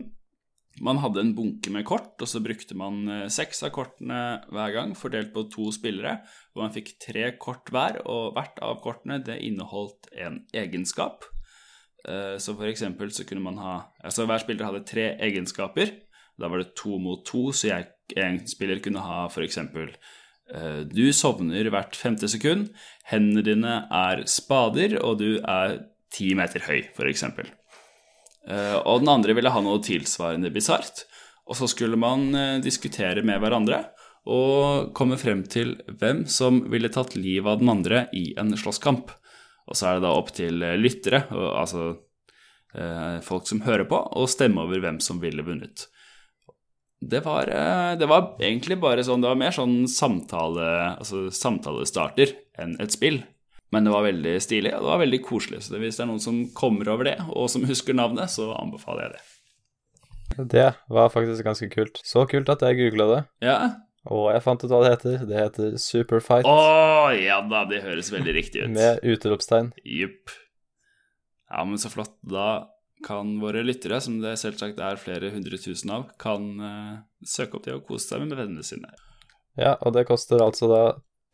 man 0.79 1.01
hadde 1.03 1.21
en 1.21 1.33
bunke 1.35 1.73
med 1.73 1.83
kort, 1.85 2.13
og 2.21 2.29
så 2.29 2.41
brukte 2.41 2.77
man 2.77 3.01
eh, 3.09 3.25
seks 3.33 3.63
av 3.67 3.73
kortene 3.75 4.21
hver 4.53 4.75
gang, 4.77 4.95
fordelt 4.97 5.33
på 5.33 5.47
to 5.51 5.69
spillere. 5.75 6.19
Og 6.55 6.63
man 6.63 6.75
fikk 6.75 6.95
tre 7.01 7.33
kort 7.41 7.73
hver, 7.73 8.01
og 8.05 8.37
hvert 8.37 8.61
av 8.65 8.79
kortene 8.85 9.19
det 9.25 9.41
inneholdt 9.45 10.13
en 10.17 10.43
egenskap. 10.53 11.27
Så 11.99 12.53
for 12.55 12.63
eksempel 12.63 13.09
så 13.11 13.25
kunne 13.27 13.43
man 13.43 13.57
ha 13.59 13.73
Altså 14.07 14.23
hver 14.23 14.39
spiller 14.39 14.69
hadde 14.69 14.85
tre 14.87 15.03
egenskaper. 15.19 15.91
Da 16.39 16.47
var 16.47 16.63
det 16.63 16.71
to 16.79 16.95
mot 16.97 17.25
to, 17.27 17.49
så 17.51 17.67
jeg, 17.67 17.89
en 18.17 18.39
spiller 18.47 18.81
kunne 18.83 19.03
ha 19.03 19.27
eksempel 19.43 19.91
eh, 20.53 20.81
Du 20.89 21.11
sovner 21.13 21.69
hvert 21.69 21.95
femte 21.95 22.29
sekund, 22.31 22.69
hendene 23.09 23.45
dine 23.45 23.75
er 23.91 24.25
spader, 24.25 24.97
og 25.03 25.19
du 25.21 25.39
er 25.39 25.79
ti 26.13 26.33
meter 26.37 26.65
høy, 26.65 26.89
eksempel. 27.09 27.49
Eh, 28.47 28.75
Og 28.85 29.01
den 29.03 29.13
andre 29.13 29.35
ville 29.37 29.53
ha 29.53 29.61
noe 29.61 29.81
tilsvarende 29.85 30.51
bisart. 30.53 31.05
Og 31.49 31.57
så 31.57 31.69
skulle 31.69 31.97
man 31.97 32.33
eh, 32.35 32.59
diskutere 32.61 33.23
med 33.25 33.41
hverandre 33.41 33.89
og 34.29 34.91
komme 34.93 35.17
frem 35.17 35.45
til 35.47 35.77
hvem 35.87 36.25
som 36.29 36.59
ville 36.69 36.91
tatt 36.93 37.15
livet 37.15 37.49
av 37.49 37.61
den 37.61 37.71
andre 37.71 38.07
i 38.13 38.33
en 38.37 38.51
slåsskamp. 38.57 39.13
Og 39.69 39.77
så 39.77 39.87
er 39.87 39.97
det 39.97 40.05
da 40.05 40.11
opp 40.17 40.29
til 40.35 40.59
lyttere, 40.81 41.23
altså 41.31 41.95
folk 43.25 43.47
som 43.49 43.63
hører 43.65 43.87
på, 43.89 43.97
å 43.97 44.27
stemme 44.29 44.61
over 44.65 44.81
hvem 44.83 44.99
som 45.01 45.21
ville 45.21 45.45
vunnet. 45.45 45.87
Det 47.01 47.21
var, 47.23 47.47
eh, 47.47 47.95
det 47.95 48.07
var 48.11 48.33
egentlig 48.43 48.75
bare 48.81 49.03
sånn 49.07 49.21
Det 49.23 49.29
var 49.29 49.37
mer 49.39 49.51
sånn 49.55 49.85
samtale, 49.87 50.97
altså 50.99 51.29
samtalestarter 51.31 52.33
enn 52.59 52.75
et 52.83 52.91
spill. 52.91 53.21
Men 53.71 53.85
det 53.85 53.91
var 53.93 54.03
veldig 54.03 54.33
stilig, 54.41 54.73
og 54.73 54.81
det 54.81 54.89
var 54.89 54.99
veldig 55.03 55.19
koselig. 55.23 55.61
Så 55.63 55.77
hvis 55.79 55.95
det 55.99 56.03
er 56.03 56.09
noen 56.09 56.19
som 56.23 56.39
kommer 56.57 56.89
over 56.89 57.05
det, 57.05 57.17
og 57.29 57.49
som 57.53 57.63
husker 57.69 57.93
navnet, 57.93 58.31
så 58.33 58.49
anbefaler 58.57 59.05
jeg 59.05 59.13
det. 59.13 60.49
Det 60.49 60.65
var 60.89 61.09
faktisk 61.13 61.43
ganske 61.45 61.69
kult. 61.71 62.01
Så 62.03 62.25
kult 62.29 62.49
at 62.49 62.61
jeg 62.65 62.77
googla 62.79 63.05
det, 63.15 63.21
Ja. 63.45 63.75
og 64.09 64.31
jeg 64.33 64.41
fant 64.43 64.63
ut 64.63 64.69
hva 64.71 64.81
det 64.83 64.91
heter. 64.97 65.25
Det 65.29 65.37
heter 65.37 65.77
Superfight 65.77 66.45
Å 66.49 67.13
ja 67.15 67.39
da, 67.47 67.63
det 67.69 67.83
høres 67.83 68.09
veldig 68.11 68.33
riktig 68.33 68.63
ut. 68.65 68.69
med 68.73 68.99
utropstegn. 69.03 69.71
Jupp. 69.85 70.29
Ja, 71.51 71.63
men 71.63 71.77
så 71.77 71.89
flott. 71.93 72.13
Da 72.27 72.67
kan 73.05 73.37
våre 73.41 73.61
lyttere, 73.63 74.01
som 74.03 74.17
det 74.23 74.35
selvsagt 74.41 74.79
er 74.83 74.99
flere 74.99 75.29
hundre 75.31 75.57
tusen 75.61 75.91
av, 75.95 76.07
kan 76.19 76.47
eh, 76.59 76.95
søke 77.25 77.57
opp 77.59 77.65
det 77.67 77.75
og 77.77 77.85
kose 77.87 78.07
seg 78.11 78.25
med 78.25 78.35
vennene 78.39 78.63
sine. 78.65 78.91
Ja, 79.59 79.75
og 79.81 79.93
det 79.95 80.05
koster 80.09 80.41
altså 80.43 80.67
da 80.71 80.81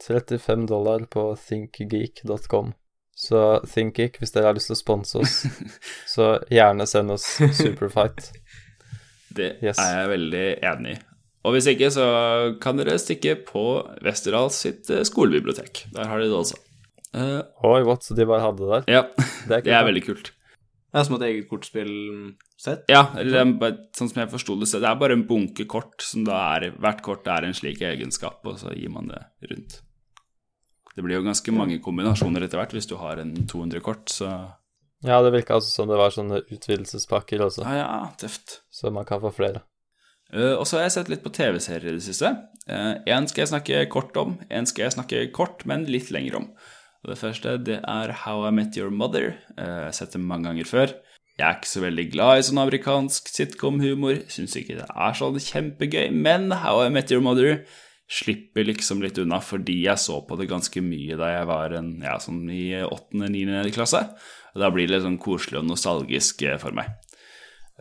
35 0.06 0.67
dollar 0.69 1.06
på 1.10 1.28
thinkgeek.com. 1.47 2.73
Så 3.15 3.41
ThinkGeek, 3.63 4.17
hvis 4.19 4.34
dere 4.36 4.49
har 4.49 4.58
lyst 4.58 4.67
til 4.67 4.75
å 4.75 4.80
sponse 4.82 5.19
oss, 5.23 5.36
så 6.13 6.34
gjerne 6.51 6.84
send 6.89 7.13
oss 7.15 7.28
Superfight. 7.56 8.32
Det 9.36 9.58
Yes. 9.63 9.80
er 9.84 9.97
jeg 10.01 10.10
veldig 10.13 10.43
enig 10.63 10.91
i. 10.95 10.99
Og 11.45 11.54
hvis 11.56 11.65
ikke, 11.69 11.89
så 11.93 12.06
kan 12.63 12.78
dere 12.80 12.95
stikke 12.99 13.34
på 13.45 13.63
Westerdals 14.06 14.58
sitt 14.63 14.88
eh, 14.89 15.04
skolebibliotek. 15.06 15.86
Der 15.93 16.08
har 16.10 16.21
de 16.23 16.30
det 16.32 16.38
også. 16.38 16.58
Uh, 17.15 17.41
Oi, 17.67 17.82
what, 17.88 18.04
så 18.04 18.15
de 18.17 18.25
bare 18.28 18.43
hadde 18.43 18.63
det 18.63 18.71
der? 18.71 18.88
ja, 18.97 19.01
Det 19.47 19.58
er, 19.60 19.62
det 19.67 19.75
er 19.75 19.86
veldig 19.88 20.04
kult. 20.08 20.32
Det 20.95 21.01
er 21.01 21.08
som 21.10 21.15
et 21.17 21.23
eget 21.27 21.47
kortspillsett. 21.51 22.86
Ja, 22.88 23.01
eller 23.19 23.31
det 23.34 23.39
er 23.41 23.49
bare- 23.60 23.88
sånn 23.97 24.08
som 24.10 24.21
jeg 24.21 24.29
forsto 24.31 24.55
det, 24.60 24.67
så 24.71 24.79
det 24.79 24.88
er 24.88 24.95
bare 24.95 25.12
en 25.12 25.25
bunke 25.27 25.65
kort 25.67 25.99
som 26.01 26.23
da 26.23 26.38
er 26.55 26.71
Hvert 26.71 27.01
kort 27.03 27.27
er 27.27 27.43
en 27.43 27.53
slik 27.53 27.81
egenskap, 27.84 28.39
og 28.47 28.55
så 28.62 28.71
gir 28.73 28.89
man 28.89 29.08
det 29.12 29.19
rundt. 29.49 29.81
Det 30.95 31.03
blir 31.03 31.17
jo 31.17 31.23
ganske 31.27 31.51
mange 31.51 31.81
kombinasjoner 31.84 32.43
etter 32.45 32.58
hvert 32.62 32.71
hvis 32.71 32.88
du 32.88 32.95
har 32.95 33.19
en 33.19 33.34
200 33.45 33.81
kort, 33.84 34.05
så 34.08 34.53
Ja, 35.03 35.21
det 35.21 35.34
virka 35.34 35.55
altså 35.60 35.69
som 35.75 35.89
det 35.89 35.97
var 35.97 36.10
sånne 36.15 36.39
utvidelsespakker 36.49 37.39
også, 37.43 37.63
Ja, 37.65 37.75
ja, 37.75 38.10
tøft. 38.17 38.62
så 38.71 38.89
man 38.91 39.03
kan 39.03 39.19
få 39.19 39.34
flere. 39.36 39.62
Uh, 40.34 40.55
og 40.58 40.65
så 40.65 40.77
har 40.77 40.84
jeg 40.84 40.91
sett 40.93 41.10
litt 41.10 41.23
på 41.23 41.29
TV-serier 41.34 41.91
i 41.91 41.99
det 41.99 42.03
siste. 42.03 42.31
Én 42.69 43.27
skal 43.27 43.43
jeg 43.45 43.51
snakke 43.51 43.89
kort 43.91 44.15
om, 44.17 44.38
én 44.49 44.65
skal 44.65 44.86
jeg 44.86 44.93
snakke 44.93 45.31
kort, 45.34 45.65
men 45.65 45.86
litt 45.86 46.10
lenger 46.10 46.38
om. 46.38 46.47
Og 47.05 47.11
Det 47.13 47.21
første 47.21 47.51
det 47.61 47.81
er 47.85 48.11
How 48.23 48.47
I 48.47 48.51
Met 48.57 48.77
Your 48.79 48.89
Mother. 48.89 49.35
Eh, 49.59 49.61
jeg 49.61 49.89
har 49.91 49.93
sett 49.93 50.15
det 50.15 50.21
mange 50.25 50.49
ganger 50.49 50.65
før. 50.65 50.93
Jeg 51.37 51.45
er 51.45 51.57
ikke 51.59 51.69
så 51.69 51.81
veldig 51.83 52.05
glad 52.13 52.39
i 52.39 52.45
sånn 52.47 52.61
amerikansk 52.63 53.27
sitcom-humor. 53.29 54.23
Syns 54.31 54.55
ikke 54.57 54.79
det 54.79 54.87
er 54.89 55.17
sånn 55.19 55.37
kjempegøy, 55.37 56.07
men 56.15 56.49
How 56.63 56.85
I 56.87 56.93
Met 56.95 57.11
Your 57.13 57.21
Mother 57.21 57.59
slipper 58.09 58.65
liksom 58.65 59.01
litt 59.01 59.17
unna 59.21 59.37
fordi 59.41 59.79
jeg 59.83 60.01
så 60.01 60.19
på 60.25 60.37
det 60.37 60.47
ganske 60.49 60.81
mye 60.85 61.17
da 61.17 61.29
jeg 61.31 61.47
var 61.49 61.73
en, 61.77 61.91
ja, 62.05 62.15
sånn 62.21 62.43
i 62.53 62.71
åttende-niende 62.85 63.73
klasse. 63.75 64.01
Og 64.55 64.63
da 64.63 64.71
blir 64.73 64.87
det 64.87 64.95
litt 64.97 65.05
sånn 65.05 65.21
koselig 65.21 65.59
og 65.61 65.67
nostalgisk 65.69 66.41
eh, 66.47 66.57
for 66.61 66.73
meg. 66.73 66.89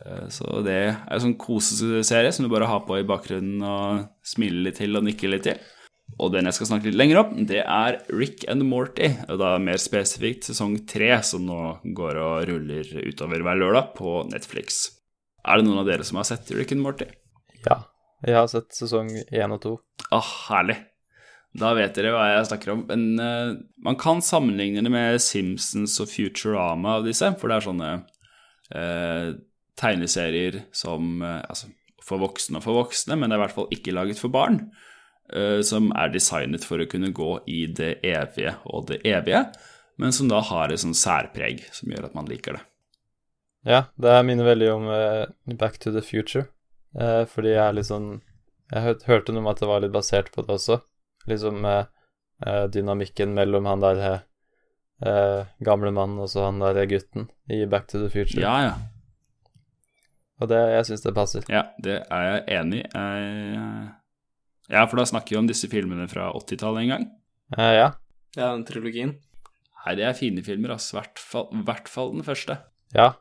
Eh, 0.04 0.26
Så 0.28 0.60
det 0.66 0.76
er 0.82 0.98
en 1.08 1.24
sånn 1.24 1.38
koseserie 1.40 2.32
som 2.34 2.44
du 2.44 2.52
bare 2.52 2.68
har 2.68 2.84
på 2.84 2.98
i 3.00 3.08
bakgrunnen 3.08 3.64
og 3.64 4.04
smiler 4.26 4.68
litt 4.68 4.82
til 4.82 5.00
og 5.00 5.08
nikker 5.08 5.32
litt 5.32 5.48
til. 5.48 5.64
Og 6.14 6.30
den 6.30 6.46
jeg 6.46 6.54
skal 6.56 6.68
snakke 6.68 6.90
litt 6.90 6.98
lenger 6.98 7.22
om, 7.24 7.32
det 7.48 7.62
er 7.64 7.98
Rick 8.14 8.44
and 8.50 8.62
Morty, 8.68 9.08
og 9.26 9.40
da 9.40 9.56
mer 9.62 9.80
spesifikt 9.82 10.46
sesong 10.46 10.76
tre, 10.88 11.10
som 11.26 11.42
nå 11.48 11.60
går 11.96 12.20
og 12.22 12.48
ruller 12.50 12.92
utover 13.08 13.42
hver 13.42 13.58
lørdag 13.58 13.94
på 13.98 14.20
Netflix. 14.30 14.84
Er 15.44 15.58
det 15.58 15.66
noen 15.66 15.82
av 15.82 15.90
dere 15.90 16.06
som 16.06 16.20
har 16.20 16.28
sett 16.28 16.52
Rick 16.54 16.72
and 16.76 16.84
Morty? 16.84 17.08
Ja. 17.66 17.82
Jeg 18.24 18.38
har 18.38 18.48
sett 18.48 18.72
sesong 18.72 19.10
én 19.12 19.52
og 19.52 19.60
to. 19.64 19.74
Åh, 20.14 20.30
herlig. 20.48 20.78
Da 21.54 21.70
vet 21.76 21.94
dere 21.94 22.14
hva 22.14 22.24
jeg 22.32 22.48
snakker 22.48 22.72
om. 22.72 22.84
Men 22.88 23.04
uh, 23.20 23.54
man 23.84 23.98
kan 24.00 24.22
sammenligne 24.24 24.82
det 24.82 24.92
med 24.92 25.20
Simpsons 25.22 25.98
og 26.02 26.10
Futurama 26.10 26.98
av 26.98 27.06
disse, 27.06 27.28
for 27.38 27.50
det 27.50 27.58
er 27.58 27.66
sånne 27.68 27.90
uh, 28.74 29.34
tegneserier 29.78 30.64
som 30.74 31.18
uh, 31.22 31.42
Altså 31.42 31.70
for 32.04 32.20
voksne 32.20 32.60
og 32.60 32.66
for 32.66 32.76
voksne, 32.76 33.16
men 33.16 33.30
det 33.30 33.36
er 33.36 33.40
i 33.40 33.44
hvert 33.46 33.54
fall 33.56 33.70
ikke 33.72 33.94
laget 33.96 34.18
for 34.20 34.32
barn. 34.32 34.58
Eh, 35.32 35.60
som 35.64 35.90
er 35.96 36.12
designet 36.12 36.64
for 36.66 36.82
å 36.82 36.88
kunne 36.90 37.12
gå 37.14 37.30
i 37.50 37.66
det 37.66 37.98
evige 38.04 38.56
og 38.66 38.88
det 38.90 39.00
evige, 39.06 39.44
men 39.96 40.12
som 40.12 40.28
da 40.28 40.40
har 40.42 40.72
et 40.74 40.82
sånn 40.82 40.96
særpreg 40.98 41.62
som 41.72 41.92
gjør 41.92 42.08
at 42.08 42.14
man 42.18 42.26
liker 42.30 42.58
det. 42.58 42.64
Ja, 43.64 43.84
det 43.96 44.18
minner 44.26 44.44
veldig 44.44 44.70
om 44.74 44.88
eh, 44.92 45.24
Back 45.56 45.78
to 45.80 45.92
the 45.94 46.02
Future, 46.04 46.46
eh, 46.98 47.24
fordi 47.30 47.54
jeg 47.54 47.62
er 47.64 47.76
litt 47.78 47.88
sånn 47.90 48.20
Jeg 48.72 48.80
hør, 48.82 48.94
hørte 49.06 49.32
noe 49.32 49.44
om 49.44 49.50
at 49.52 49.60
det 49.60 49.68
var 49.68 49.80
litt 49.84 49.92
basert 49.94 50.30
på 50.32 50.42
det 50.42 50.54
også. 50.56 50.80
Liksom 51.28 51.60
dynamikken 52.72 53.34
mellom 53.36 53.66
han 53.68 53.80
der 53.84 54.00
gamle 55.64 55.92
mannen 55.94 56.18
og 56.24 56.30
så 56.32 56.46
han 56.46 56.58
der 56.64 56.80
gutten 56.88 57.28
i 57.52 57.60
Back 57.70 57.86
to 57.92 58.00
the 58.00 58.08
Future. 58.10 58.40
Ja, 58.40 58.54
ja. 58.64 58.72
Og 60.40 60.48
det, 60.50 60.58
jeg 60.72 60.88
syns 60.88 61.04
det 61.04 61.12
passer. 61.14 61.44
Ja, 61.52 61.62
det 61.84 62.00
er 62.10 62.24
jeg 62.30 62.42
enig 62.56 62.80
i. 62.80 62.88
Jeg- 62.88 63.92
Ja, 64.72 64.86
for 64.88 65.00
da 65.00 65.06
snakker 65.08 65.34
vi 65.34 65.40
om 65.42 65.48
disse 65.48 65.68
filmene 65.72 66.06
fra 66.10 66.30
80-tallet 66.36 66.84
en 66.84 66.92
gang. 66.94 67.04
Uh, 67.56 67.72
ja. 67.76 67.88
Ja, 68.36 68.52
den 68.54 68.64
trilogien. 68.68 69.18
Nei, 69.84 69.98
det 69.98 70.06
er 70.08 70.16
fine 70.16 70.44
filmer, 70.46 70.74
altså. 70.76 70.96
I 70.96 71.00
hvert 71.02 71.20
fall, 71.20 71.50
hvert 71.68 71.90
fall 71.92 72.14
den 72.14 72.24
første. 72.26 72.56
Ja. 72.96 73.12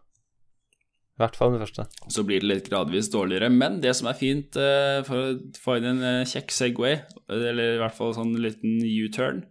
I 1.14 1.22
hvert 1.22 1.36
fall 1.38 1.54
den 1.54 1.62
første. 1.62 1.86
Så 2.10 2.24
blir 2.26 2.42
det 2.42 2.50
litt 2.50 2.72
gradvis 2.72 3.12
dårligere. 3.14 3.52
Men 3.54 3.82
det 3.84 3.94
som 4.00 4.08
er 4.10 4.18
fint, 4.18 4.56
uh, 4.56 5.04
for 5.08 5.20
å 5.20 5.60
få 5.60 5.78
inn 5.82 5.92
en 5.92 6.04
uh, 6.04 6.30
kjekk 6.30 6.56
Segway, 6.56 6.98
eller 7.28 7.76
i 7.76 7.84
hvert 7.84 8.00
fall 8.00 8.16
sånn 8.16 8.34
liten 8.40 8.80
U-turn, 8.80 9.46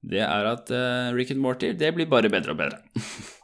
det 0.00 0.22
er 0.24 0.46
at 0.48 0.70
Rick 1.12 1.34
and 1.34 1.42
Morty, 1.44 1.74
det 1.76 1.90
blir 1.92 2.08
bare 2.08 2.30
bedre 2.32 2.54
og 2.54 2.62
bedre. 2.62 2.78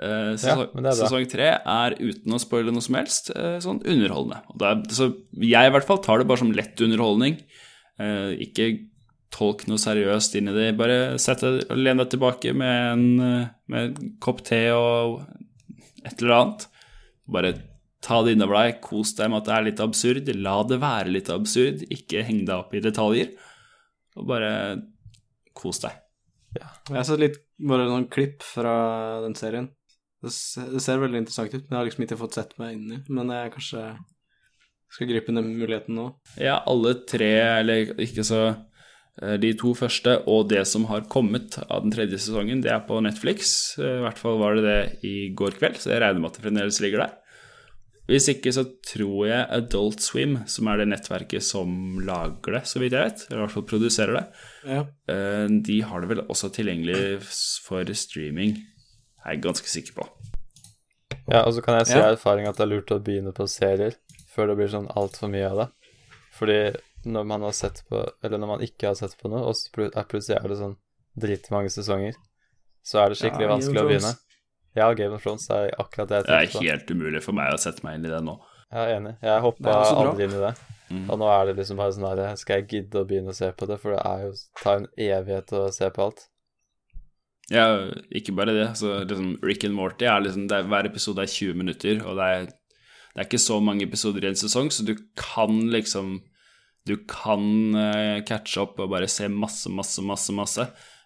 Eh, 0.00 0.34
sesong, 0.40 0.62
ja, 0.64 0.82
det 0.86 0.92
sesong 0.96 1.26
tre 1.28 1.48
er 1.58 1.96
uten 2.00 2.32
å 2.32 2.40
spoile 2.40 2.72
noe 2.72 2.84
som 2.84 2.96
helst, 2.96 3.28
eh, 3.34 3.58
sånn 3.60 3.82
underholdende. 3.84 4.40
Er, 4.64 4.78
så 4.96 5.10
jeg 5.36 5.68
i 5.68 5.72
hvert 5.74 5.88
fall 5.88 6.00
tar 6.00 6.22
det 6.22 6.28
bare 6.30 6.40
som 6.40 6.52
lett 6.56 6.80
underholdning. 6.80 7.36
Eh, 8.00 8.32
ikke 8.46 8.70
tolk 9.30 9.66
noe 9.68 9.80
seriøst 9.80 10.38
inn 10.40 10.48
i 10.48 10.54
det. 10.56 10.70
Bare 10.78 11.18
sett 11.20 11.44
deg 11.44 11.68
len 11.76 12.00
deg 12.00 12.14
tilbake 12.14 12.54
med 12.56 12.94
en, 12.94 13.50
med 13.70 13.80
en 14.00 14.14
kopp 14.24 14.40
te 14.46 14.62
og 14.72 15.20
et 16.00 16.16
eller 16.16 16.36
annet. 16.38 16.64
Bare 17.30 17.52
ta 18.00 18.22
det 18.24 18.34
innover 18.34 18.56
deg, 18.56 18.80
kos 18.80 19.12
deg 19.18 19.28
med 19.28 19.42
at 19.42 19.50
det 19.50 19.56
er 19.56 19.66
litt 19.68 19.82
absurd. 19.84 20.30
La 20.40 20.56
det 20.64 20.80
være 20.80 21.12
litt 21.12 21.28
absurd, 21.30 21.84
ikke 21.92 22.24
heng 22.24 22.46
deg 22.46 22.56
opp 22.56 22.72
i 22.72 22.82
detaljer. 22.82 23.36
Og 24.16 24.24
bare 24.32 24.54
kos 25.52 25.84
deg. 25.84 26.00
Jeg 26.56 26.96
har 26.96 27.06
sett 27.06 27.20
litt 27.20 27.38
bare 27.60 27.84
noen 27.86 28.08
klipp 28.10 28.40
fra 28.42 28.72
den 29.22 29.36
serien. 29.38 29.68
Det 30.22 30.30
ser, 30.36 30.66
det 30.74 30.82
ser 30.84 30.98
veldig 31.00 31.22
interessant 31.22 31.54
ut, 31.54 31.62
men 31.64 31.76
jeg 31.76 31.80
har 31.80 31.86
liksom 31.88 32.04
ikke 32.06 32.18
fått 32.20 32.34
sett 32.36 32.50
meg 32.60 32.74
inn 32.76 32.90
i. 32.92 32.98
Men 33.08 33.30
jeg 33.32 33.52
kanskje 33.54 33.84
skal 34.90 35.08
gripe 35.08 35.32
den 35.32 35.52
muligheten 35.54 35.94
nå. 35.96 36.08
Ja, 36.42 36.58
alle 36.68 36.96
tre, 37.08 37.30
eller 37.60 37.92
ikke 38.02 38.24
så 38.26 38.40
eh, 39.22 39.36
De 39.40 39.52
to 39.60 39.70
første 39.78 40.16
og 40.28 40.48
det 40.50 40.64
som 40.68 40.84
har 40.90 41.06
kommet 41.12 41.56
av 41.68 41.84
den 41.86 41.94
tredje 41.94 42.18
sesongen, 42.20 42.60
det 42.64 42.72
er 42.74 42.82
på 42.88 42.98
Netflix. 43.04 43.78
Eh, 43.78 44.00
I 44.00 44.04
hvert 44.04 44.18
fall 44.20 44.36
var 44.42 44.58
det 44.58 44.66
det 44.66 45.08
i 45.08 45.14
går 45.38 45.56
kveld, 45.60 45.78
så 45.80 45.94
jeg 45.94 46.02
regner 46.04 46.20
med 46.20 46.32
at 46.32 46.40
det 46.40 46.44
fremdeles 46.48 46.80
ligger 46.84 47.06
der. 47.06 47.16
Hvis 48.10 48.26
ikke 48.32 48.50
så 48.50 48.64
tror 48.82 49.28
jeg 49.28 49.44
Adult 49.54 50.02
Swim, 50.02 50.32
som 50.50 50.66
er 50.72 50.80
det 50.80 50.88
nettverket 50.90 51.44
som 51.46 52.00
lager 52.02 52.56
det, 52.56 52.64
så 52.66 52.80
vidt 52.82 52.96
jeg 52.96 53.06
vet, 53.06 53.20
eller 53.28 53.38
i 53.38 53.44
hvert 53.44 53.54
fall 53.54 53.66
produserer 53.70 54.16
det, 54.18 54.24
Ja. 54.66 54.80
eh, 55.14 55.46
de 55.70 55.76
har 55.86 56.02
det 56.02 56.10
vel 56.10 56.24
også 56.26 56.50
tilgjengelig 56.56 57.20
for 57.62 57.86
streaming, 57.94 58.56
er 59.24 59.34
jeg 59.34 59.42
ganske 59.42 59.68
sikker 59.68 59.92
på. 60.00 60.06
Ja, 61.30 61.44
og 61.46 61.52
så 61.54 61.62
kan 61.62 61.76
jeg 61.78 61.86
si 61.86 61.98
Ja. 61.98 62.10
erfaring 62.12 62.46
at 62.48 62.56
det 62.56 62.64
er 62.64 62.70
lurt 62.74 62.90
å 62.90 62.98
begynne 63.02 63.32
på 63.34 63.46
serier 63.48 63.94
før 64.34 64.48
det 64.48 64.56
blir 64.56 64.68
sånn 64.72 64.88
altfor 64.96 65.30
mye 65.30 65.50
av 65.50 65.56
det. 65.56 65.68
Fordi 66.32 66.76
når 67.06 67.26
man 67.26 67.42
har 67.42 67.52
sett 67.52 67.82
på 67.88 68.00
Eller 68.22 68.38
når 68.38 68.46
man 68.46 68.60
ikke 68.60 68.86
har 68.88 68.94
sett 68.94 69.16
på 69.18 69.28
noe, 69.30 69.40
og 69.48 69.54
så 69.54 69.68
er 69.94 70.04
plutselig 70.04 70.36
er 70.44 70.48
det 70.48 70.58
sånn 70.58 70.76
dritmange 71.18 71.70
sesonger, 71.70 72.14
så 72.84 73.04
er 73.04 73.08
det 73.10 73.18
skikkelig 73.18 73.46
Ja, 73.48 73.54
vanskelig 73.56 73.82
å 73.82 73.88
begynne. 73.88 74.16
Ja, 74.76 74.92
Game 74.94 75.14
of 75.14 75.22
Thrones 75.22 75.48
er 75.50 75.70
akkurat 75.78 76.08
det 76.08 76.16
jeg 76.16 76.24
Det 76.26 76.30
er 76.34 76.46
tenkte 76.46 76.58
på. 76.58 76.70
helt 76.70 76.90
umulig 76.90 77.22
for 77.22 77.32
meg 77.32 77.52
å 77.52 77.58
sette 77.58 77.82
meg 77.84 77.94
inn 77.98 78.06
i 78.06 78.08
det 78.08 78.22
nå. 78.24 78.40
Jeg 78.72 78.78
er 78.86 79.00
enig. 79.00 79.16
Jeg 79.22 79.40
hoppa 79.42 79.62
Det 79.62 79.72
er 79.74 79.96
aldri 80.04 80.24
inn 80.24 80.30
i 80.30 80.44
det. 80.46 80.54
Mm. 80.90 81.10
Og 81.10 81.18
nå 81.18 81.26
er 81.30 81.46
det 81.46 81.56
liksom 81.56 81.76
bare 81.76 81.92
sånn 81.92 82.18
her 82.18 82.34
Skal 82.36 82.56
jeg 82.60 82.68
gidde 82.68 83.00
å 83.02 83.06
begynne 83.06 83.30
å 83.30 83.34
se 83.34 83.50
på 83.52 83.66
det? 83.66 83.78
For 83.80 83.94
det 83.94 84.02
er 84.04 84.24
jo 84.26 84.32
tar 84.62 84.76
en 84.76 84.86
evighet 84.98 85.52
å 85.52 85.72
se 85.72 85.90
på 85.90 86.02
alt. 86.02 86.28
Ja, 87.50 87.90
ikke 88.14 88.34
bare 88.38 88.54
det. 88.54 88.68
Så 88.78 89.00
liksom 89.02 89.34
Rick 89.42 89.66
and 89.66 89.74
Morty 89.74 90.06
er 90.06 90.22
liksom 90.22 90.46
det 90.48 90.60
er, 90.60 90.68
Hver 90.70 90.86
episode 90.86 91.22
er 91.22 91.30
20 91.30 91.58
minutter, 91.58 92.02
og 92.06 92.16
det 92.20 92.28
er, 92.34 92.46
det 92.46 93.18
er 93.18 93.26
ikke 93.26 93.42
så 93.42 93.58
mange 93.60 93.86
episoder 93.88 94.24
i 94.24 94.30
en 94.30 94.38
sesong, 94.38 94.70
så 94.70 94.86
du 94.86 94.94
kan 95.18 95.66
liksom 95.72 96.20
Du 96.88 96.94
kan 97.04 97.42
uh, 97.76 98.22
catche 98.24 98.62
opp 98.62 98.78
og 98.80 98.88
bare 98.88 99.06
se 99.10 99.28
masse, 99.28 99.68
masse, 99.68 100.00
masse, 100.00 100.32
masse. 100.32 100.64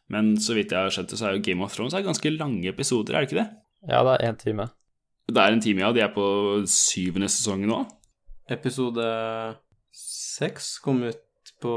Men 0.09 0.37
så 0.41 0.55
vidt 0.55 0.71
jeg 0.71 0.87
har 0.87 0.93
skjønt 0.95 1.11
det, 1.11 1.19
så 1.19 1.27
er 1.27 1.35
jo 1.35 1.43
Game 1.43 1.65
of 1.65 1.75
Thrones 1.75 1.97
er 1.97 2.05
ganske 2.07 2.31
lange 2.31 2.69
episoder, 2.71 3.17
er 3.17 3.25
det 3.25 3.33
ikke 3.33 3.41
det? 3.41 3.49
Ja, 3.91 4.05
det 4.07 4.15
er 4.15 4.31
én 4.31 4.39
time. 4.39 4.69
Det 5.27 5.41
er 5.43 5.53
en 5.53 5.61
time, 5.61 5.83
ja. 5.83 5.93
De 5.93 6.05
er 6.05 6.13
på 6.15 6.25
syvende 6.71 7.29
sesong 7.33 7.67
nå. 7.67 7.83
Episode 8.55 9.05
seks 9.95 10.79
kom 10.85 11.03
ut 11.09 11.55
på 11.65 11.77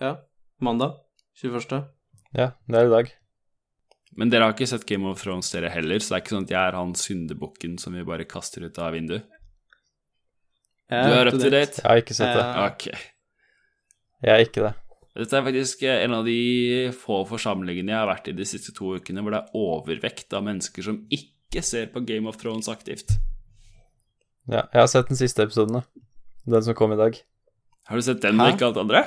ja, 0.00 0.16
mandag 0.58 0.98
21. 1.38 1.84
Ja, 2.34 2.56
det 2.66 2.80
er 2.80 2.88
i 2.88 2.96
dag. 2.98 3.14
Men 4.18 4.30
dere 4.30 4.46
har 4.46 4.54
ikke 4.54 4.68
sett 4.70 4.86
Game 4.86 5.08
of 5.10 5.22
Thrones, 5.22 5.50
dere 5.50 5.72
heller, 5.74 5.98
så 5.98 6.12
det 6.12 6.18
er 6.18 6.22
ikke 6.24 6.34
sånn 6.36 6.46
at 6.46 6.54
jeg 6.54 6.60
er 6.60 6.78
han 6.78 6.94
syndebukken 6.98 7.74
som 7.82 7.96
vi 7.96 8.04
bare 8.06 8.26
kaster 8.30 8.66
ut 8.66 8.78
av 8.78 8.94
vinduet. 8.94 9.26
Du 10.92 10.94
er 11.16 11.30
up 11.30 11.38
to 11.40 11.50
date? 11.50 11.80
Jeg 11.80 11.88
har 11.88 12.02
ikke 12.02 12.16
sett 12.16 12.34
det. 12.36 12.46
Ok. 12.62 12.88
Jeg 14.24 14.32
er 14.34 14.44
ikke 14.44 14.66
det. 14.68 14.72
Dette 15.14 15.38
er 15.38 15.44
faktisk 15.46 15.82
en 15.86 16.14
av 16.16 16.26
de 16.26 16.38
få 16.98 17.20
forsamlingene 17.28 17.92
jeg 17.92 18.00
har 18.00 18.10
vært 18.10 18.30
i 18.30 18.34
de 18.34 18.46
siste 18.48 18.74
to 18.74 18.96
ukene 18.98 19.22
hvor 19.22 19.34
det 19.34 19.40
er 19.44 19.58
overvekt 19.58 20.34
av 20.34 20.42
mennesker 20.46 20.86
som 20.86 21.04
ikke 21.14 21.62
ser 21.62 21.86
på 21.94 22.02
Game 22.06 22.30
of 22.30 22.38
Thrones 22.40 22.70
aktivt. 22.70 23.16
Ja, 24.50 24.66
jeg 24.66 24.80
har 24.80 24.90
sett 24.90 25.10
den 25.10 25.18
siste 25.18 25.46
episoden, 25.46 25.78
da. 25.78 26.02
Den 26.50 26.66
som 26.66 26.76
kom 26.76 26.92
i 26.92 26.98
dag. 27.00 27.16
Har 27.88 28.00
du 28.00 28.04
sett 28.04 28.20
den 28.24 28.42
og 28.42 28.52
ikke 28.52 28.68
alt 28.68 28.80
andre? 28.82 29.04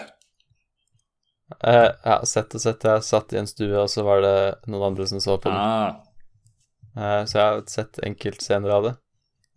Eh, 1.64 1.88
jeg 1.88 2.12
har 2.12 2.26
sett 2.28 2.56
og 2.58 2.64
sett. 2.64 2.84
Jeg 2.84 3.06
satt 3.08 3.34
i 3.34 3.40
en 3.40 3.48
stue, 3.50 3.74
og 3.80 3.90
så 3.92 4.04
var 4.08 4.24
det 4.26 4.38
noen 4.68 4.92
andre 4.92 5.08
som 5.10 5.22
så 5.24 5.40
på 5.40 5.52
den. 5.52 5.58
Ah, 5.58 6.04
Uh, 6.98 7.22
så 7.30 7.38
jeg 7.38 7.46
har 7.46 7.60
sett 7.70 8.00
enkeltscener 8.08 8.72
av 8.74 8.86
det. 8.88 8.92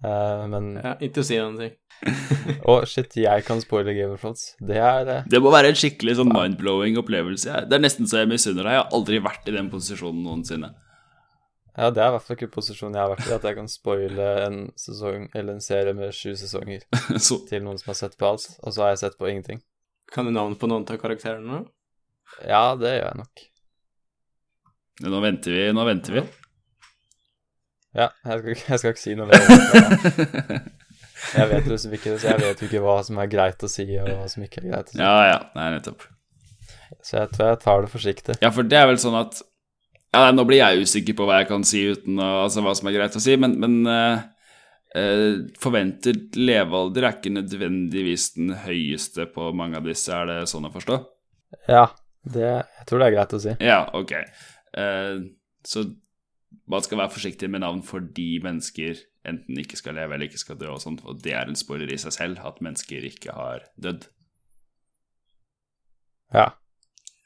uh, 0.05 0.43
men 0.53 0.75
Ja, 0.77 0.91
ikke 1.01 1.23
si 1.25 1.39
noen 1.41 1.57
ting. 1.57 1.71
Å, 2.69 2.75
shit, 2.89 3.17
jeg 3.17 3.45
kan 3.47 3.63
spoile 3.65 3.95
Game 3.97 4.13
of 4.13 4.21
Thrones. 4.21 4.55
Det 4.61 4.77
er 4.77 5.09
eh, 5.09 5.25
det 5.29 5.41
må 5.41 5.53
være 5.53 5.71
en 5.73 5.79
skikkelig 5.81 6.19
sånn 6.19 6.33
mind-blowing 6.33 6.97
opplevelse. 7.01 7.49
ja. 7.49 7.63
Det 7.65 7.77
er 7.79 7.83
nesten 7.85 8.09
så 8.09 8.23
jeg 8.23 8.31
misunner 8.31 8.65
deg. 8.65 8.77
Jeg 8.77 8.83
har 8.83 8.95
aldri 8.97 9.23
vært 9.25 9.49
i 9.49 9.57
den 9.57 9.73
posisjonen 9.73 10.21
noensinne. 10.25 10.71
Ja, 11.77 11.89
det 11.89 12.05
er 12.05 12.11
i 12.11 12.15
hvert 12.17 12.27
fall 12.27 12.37
ikke 12.37 12.53
posisjonen 12.59 12.97
jeg 12.97 13.05
har 13.07 13.13
vært 13.15 13.29
i, 13.29 13.35
at 13.39 13.49
jeg 13.49 13.57
kan 13.57 13.73
spoile 13.73 14.31
en 14.45 14.63
sesong 14.81 15.29
eller 15.33 15.57
en 15.57 15.65
serie 15.65 15.97
med 15.97 16.13
sju 16.13 16.35
sesonger 16.37 16.83
Så 17.29 17.41
til 17.49 17.63
noen 17.65 17.81
som 17.81 17.93
har 17.93 18.01
sett 18.03 18.21
på 18.21 18.29
alt, 18.35 18.49
og 18.61 18.75
så 18.75 18.85
har 18.85 18.95
jeg 18.95 19.05
sett 19.07 19.21
på 19.21 19.29
ingenting. 19.33 19.65
Kan 20.13 20.29
du 20.29 20.35
navnet 20.35 20.61
på 20.61 20.69
noen 20.69 20.85
av 20.85 21.01
karakterene? 21.01 21.63
Ja, 22.47 22.63
det 22.81 22.95
gjør 22.97 23.09
jeg 23.09 23.21
nok. 23.21 23.47
nå 25.07 25.23
venter 25.25 25.57
vi. 25.57 25.65
Nå 25.77 25.87
venter 25.89 26.19
vi. 26.19 26.27
Ja, 27.97 28.11
jeg 28.25 28.43
skal, 28.43 28.55
jeg 28.55 28.83
skal 28.83 28.95
ikke 28.95 29.03
si 29.03 29.17
noe 29.19 29.31
mer. 29.31 30.69
Jeg 31.35 31.51
vet 31.51 31.67
liksom 31.69 31.93
ikke 31.95 32.15
så 32.17 32.31
jeg 32.31 32.41
vet 32.41 32.63
jo 32.63 32.67
ikke 32.71 32.81
hva 32.83 32.97
som 33.05 33.19
er 33.21 33.29
greit 33.31 33.63
å 33.63 33.69
si, 33.71 33.85
og 34.01 34.09
hva 34.09 34.25
som 34.31 34.45
ikke 34.47 34.63
er 34.63 34.71
greit 34.71 34.89
å 34.89 34.95
si. 34.95 34.99
ja, 35.03 35.13
ja. 35.29 35.37
Nei, 35.57 35.67
nettopp. 35.77 36.07
Så 37.07 37.21
jeg 37.21 37.31
tror 37.35 37.51
jeg 37.53 37.61
tar 37.63 37.85
det 37.85 37.91
forsiktig. 37.93 38.37
Ja, 38.43 38.51
for 38.55 38.67
det 38.67 38.79
er 38.81 38.89
vel 38.91 38.99
sånn 39.01 39.19
at 39.19 39.39
ja, 40.11 40.25
nei, 40.25 40.33
Nå 40.35 40.45
blir 40.49 40.59
jeg 40.59 40.87
usikker 40.89 41.15
på 41.21 41.29
hva 41.29 41.43
jeg 41.43 41.51
kan 41.53 41.65
si 41.67 41.85
uten 41.93 42.19
altså 42.19 42.65
hva 42.67 42.75
som 42.75 42.89
er 42.91 42.97
greit 42.97 43.15
å 43.15 43.23
si, 43.23 43.37
men, 43.39 43.55
men 43.63 43.77
uh, 43.87 44.25
uh, 44.97 45.37
forventet 45.63 46.39
levealder 46.41 47.07
er 47.07 47.19
ikke 47.21 47.35
nødvendigvis 47.37 48.33
den 48.35 48.57
høyeste 48.65 49.29
på 49.31 49.53
mange 49.57 49.79
av 49.79 49.87
disse, 49.87 50.11
er 50.17 50.27
det 50.33 50.41
sånn 50.51 50.67
å 50.67 50.73
forstå? 50.75 50.99
Ja, 51.71 51.87
det, 52.25 52.51
jeg 52.79 52.87
tror 52.89 53.01
det 53.01 53.07
er 53.09 53.17
greit 53.17 53.35
å 53.37 53.41
si. 53.43 53.57
Ja, 53.65 53.81
ok. 53.97 54.13
Eh, 54.77 55.21
så 55.67 55.85
man 56.71 56.83
skal 56.85 57.01
være 57.01 57.15
forsiktig 57.15 57.49
med 57.51 57.63
navn 57.65 57.83
fordi 57.87 58.39
mennesker 58.45 58.99
enten 59.29 59.59
ikke 59.61 59.79
skal 59.79 59.97
leve 59.99 60.17
eller 60.17 60.31
ikke 60.31 60.41
skal 60.41 60.59
dø 60.61 60.71
og 60.73 60.81
sånt, 60.83 61.03
og 61.05 61.21
det 61.25 61.35
er 61.37 61.49
en 61.51 61.59
spoiler 61.59 61.91
i 61.93 61.99
seg 62.01 62.15
selv, 62.17 62.41
at 62.47 62.63
mennesker 62.65 63.05
ikke 63.11 63.35
har 63.37 63.67
dødd. 63.81 64.07
Ja. 66.35 66.53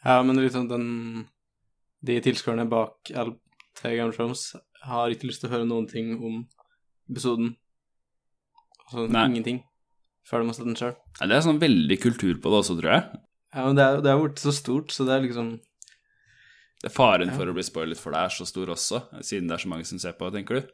Ja, 0.04 0.22
men 0.24 0.40
liksom 0.40 0.68
den 0.68 0.87
De 2.04 2.18
tilskuerne 2.20 2.66
bak 2.68 3.09
alt 3.16 3.38
til 3.78 3.94
Game 3.96 4.12
Thrones 4.12 4.50
har 4.85 5.12
ikke 5.12 5.30
lyst 5.30 5.40
til 5.40 5.48
å 5.48 5.54
høre 5.54 5.68
noen 5.68 5.87
ting 5.88 6.11
om 6.18 6.42
episoden. 7.09 7.54
Altså 8.85 9.07
Nei. 9.09 9.22
ingenting. 9.30 9.62
Før 10.28 10.42
de 10.42 10.50
har 10.50 10.57
sett 10.59 10.68
den 10.68 10.76
sjøl. 10.76 10.92
Ja, 11.20 11.28
det 11.30 11.38
er 11.38 11.46
sånn 11.46 11.62
veldig 11.62 11.96
kultur 12.02 12.37
på 12.37 12.52
det 12.52 12.59
også, 12.61 12.76
tror 12.76 12.92
jeg. 12.92 13.22
Ja, 13.54 13.64
men 13.68 13.76
det 13.78 13.84
er 13.86 14.00
det 14.02 14.10
er 14.10 14.18
blitt 14.20 14.40
så 14.42 14.52
stort, 14.54 14.90
så 14.90 15.06
det 15.06 15.14
er 15.14 15.24
liksom 15.28 15.52
Det 16.82 16.88
er 16.90 16.94
Faren 16.94 17.30
for 17.32 17.46
å 17.48 17.54
bli 17.54 17.62
spoilet 17.64 18.00
for 18.00 18.12
det 18.12 18.22
er 18.26 18.32
så 18.34 18.44
stor 18.48 18.72
også, 18.74 18.98
siden 19.24 19.46
det 19.48 19.54
er 19.56 19.62
så 19.62 19.70
mange 19.70 19.86
som 19.88 20.00
ser 20.02 20.16
på, 20.18 20.30
tenker 20.34 20.58
du? 20.60 20.72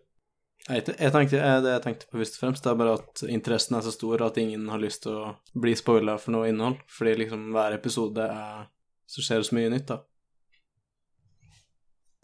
Jeg, 0.69 0.85
jeg 0.93 1.13
tenkte, 1.15 1.39
jeg, 1.41 1.63
Det 1.65 1.71
jeg 1.73 1.83
tenkte 1.87 2.09
på 2.11 2.19
først 2.21 2.35
og 2.37 2.41
fremst, 2.45 2.65
det 2.65 2.71
er 2.73 2.79
bare 2.81 2.97
at 2.99 3.23
interessen 3.29 3.77
er 3.79 3.85
så 3.87 3.93
stor 3.95 4.25
at 4.27 4.37
ingen 4.43 4.67
har 4.73 4.81
lyst 4.83 5.03
til 5.07 5.15
å 5.17 5.31
bli 5.57 5.73
spoila 5.79 6.19
for 6.21 6.35
noe 6.37 6.51
innhold. 6.51 6.77
Fordi 6.93 7.15
liksom 7.23 7.47
hver 7.55 7.77
episode 7.79 8.27
er 8.29 8.67
Så 9.11 9.25
skjer 9.25 9.41
det 9.41 9.49
så 9.49 9.57
mye 9.57 9.71
nytt, 9.73 9.89
da. 9.89 9.97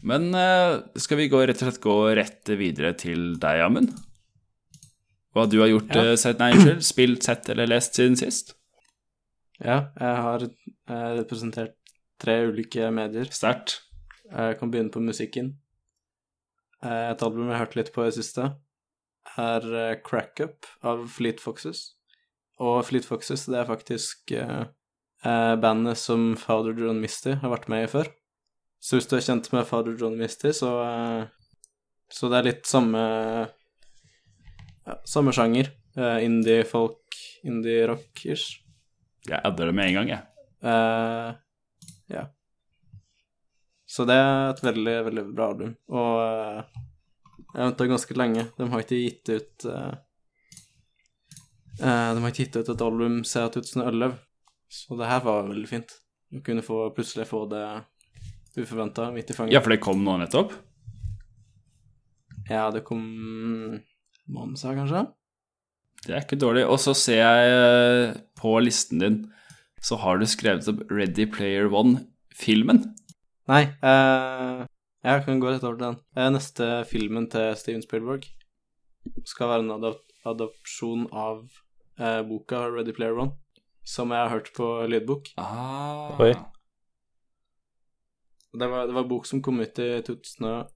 Men 0.07 0.29
eh, 0.37 0.77
skal 1.01 1.17
vi 1.17 1.25
gå, 1.31 1.39
rett 1.49 1.57
og 1.61 1.67
slett 1.67 1.81
gå 1.83 1.95
rett 2.15 2.51
videre 2.59 2.93
til 2.97 3.33
deg, 3.41 3.63
Amund? 3.65 3.95
Hva 5.35 5.47
du 5.49 5.57
har 5.61 5.71
gjort, 5.71 5.89
Ja. 5.95 6.03
eh, 6.11 6.15
sett, 6.21 6.39
nei, 6.39 6.51
unnskyld, 6.53 6.85
spilt, 6.85 7.25
sett 7.25 7.49
eller 7.49 7.67
lest 7.69 7.97
siden 7.97 8.15
sist? 8.19 8.53
Ja, 9.63 9.77
jeg 9.97 10.17
har 10.23 10.43
eh, 10.45 11.11
representert 11.17 11.75
tre 12.21 12.35
ulike 12.51 12.89
medier. 12.93 13.29
Sterkt. 13.33 13.79
Jeg 14.27 14.57
kan 14.59 14.71
begynne 14.73 14.93
på 14.93 15.01
musikken. 15.01 15.55
Eh, 16.83 17.11
Et 17.11 17.23
album 17.25 17.47
jeg 17.49 17.55
har 17.57 17.65
hørt 17.65 17.77
litt 17.79 17.93
på 17.95 18.03
i 18.05 18.09
det 18.11 18.17
siste, 18.19 18.51
er 19.37 19.65
eh, 19.81 19.95
Crack 20.05 20.41
Up 20.45 20.67
av 20.85 21.07
Fleet 21.09 21.41
Foxes. 21.41 21.95
Og 22.61 22.83
Fleet 22.85 23.05
Foxes, 23.05 23.45
det 23.49 23.57
er 23.61 23.69
faktisk 23.69 24.31
eh, 24.37 24.67
eh, 25.25 25.55
bandet 25.61 25.97
som 26.01 26.35
Father 26.37 26.77
John 26.77 27.01
Misty 27.01 27.33
har 27.41 27.53
vært 27.53 27.67
med 27.69 27.87
i 27.87 27.91
før. 27.91 28.11
Så 28.81 28.97
hvis 28.99 29.09
du 29.09 29.15
er 29.17 29.25
kjent 29.25 29.49
med 29.53 29.65
Father 29.65 29.97
John 29.97 30.17
Misty, 30.19 30.53
så 30.53 30.69
eh, 30.85 31.25
Så 32.13 32.29
det 32.31 32.37
er 32.37 32.45
litt 32.47 32.65
samme 32.69 32.99
ja, 34.85 34.93
Samme 35.03 35.33
sjanger. 35.35 35.73
Eh, 35.97 36.21
indie 36.23 36.61
folk, 36.63 37.17
indie 37.43 37.87
rock-ish. 37.89 38.61
Jeg 39.27 39.43
adder 39.43 39.69
det 39.69 39.75
med 39.75 39.89
en 39.89 39.97
gang, 39.99 40.11
jeg. 40.13 40.23
Uh, 40.63 41.35
ja. 42.11 42.23
Så 43.87 44.05
det 44.07 44.15
er 44.19 44.51
et 44.51 44.63
veldig, 44.63 44.95
veldig 45.09 45.23
bra 45.35 45.49
album. 45.51 45.73
Og 45.91 46.19
uh, 46.23 46.83
jeg 47.53 47.63
venta 47.63 47.89
ganske 47.89 48.17
lenge. 48.19 48.45
De 48.57 48.69
har 48.71 48.83
ikke 48.83 49.01
gitt 49.01 49.31
ut 49.33 49.67
uh, 49.71 49.93
De 51.79 52.21
har 52.23 52.31
ikke 52.31 52.45
gitt 52.45 52.59
ut 52.59 52.71
et 52.73 52.85
album 52.87 53.19
siden 53.27 53.53
2011, 53.57 54.17
så 54.79 54.97
det 54.99 55.11
her 55.11 55.21
var 55.27 55.51
veldig 55.51 55.69
fint. 55.69 55.93
Å 56.35 56.41
kunne 56.43 56.65
få, 56.65 56.81
plutselig 56.95 57.27
få 57.29 57.45
det 57.51 57.65
uforventa, 58.57 59.11
midt 59.13 59.31
i 59.31 59.37
fanget. 59.37 59.55
Ja, 59.55 59.61
for 59.63 59.75
det 59.75 59.83
kom 59.83 60.01
nå 60.03 60.17
nettopp? 60.19 60.55
Ja, 62.47 62.69
det 62.71 62.81
kom 62.87 63.03
siden, 64.27 64.79
kanskje? 64.81 65.03
Det 66.07 66.15
er 66.15 66.23
ikke 66.23 66.39
dårlig. 66.39 66.63
Og 66.71 66.79
så 66.79 66.95
ser 66.95 67.19
jeg 67.19 67.51
eh, 67.51 68.15
på 68.39 68.53
listen 68.63 69.03
din, 69.03 69.19
så 69.83 69.99
har 69.99 70.21
du 70.21 70.25
skrevet 70.29 70.67
opp 70.71 70.85
Ready 70.91 71.27
Player 71.29 71.67
One 71.67 72.05
filmen? 72.35 72.85
Nei, 73.47 73.63
uh, 73.83 74.63
jeg 75.07 75.23
kan 75.23 75.39
gå 75.39 75.51
rett 75.51 75.63
over 75.63 75.77
til 75.77 75.85
den. 75.85 75.99
Neste 76.35 76.69
filmen 76.89 77.29
til 77.31 77.53
Steven 77.59 77.83
Spielberg 77.83 78.25
skal 79.27 79.51
være 79.51 79.63
en 79.65 79.75
adop 79.77 80.03
adopsjon 80.27 81.05
av 81.15 81.45
uh, 82.01 82.21
boka 82.27 82.65
Ready 82.71 82.95
Player 82.95 83.15
One, 83.19 83.35
som 83.87 84.11
jeg 84.11 84.19
har 84.19 84.33
hørt 84.33 84.51
på 84.55 84.67
lydbok. 84.91 85.31
Ah. 85.39 86.17
Oi. 86.19 86.33
Det 88.57 88.67
var, 88.67 88.87
det 88.87 88.95
var 88.95 89.03
en 89.05 89.11
bok 89.11 89.27
som 89.29 89.43
kom 89.43 89.61
ut 89.61 89.79
i 89.79 89.89
2011. 90.07 90.67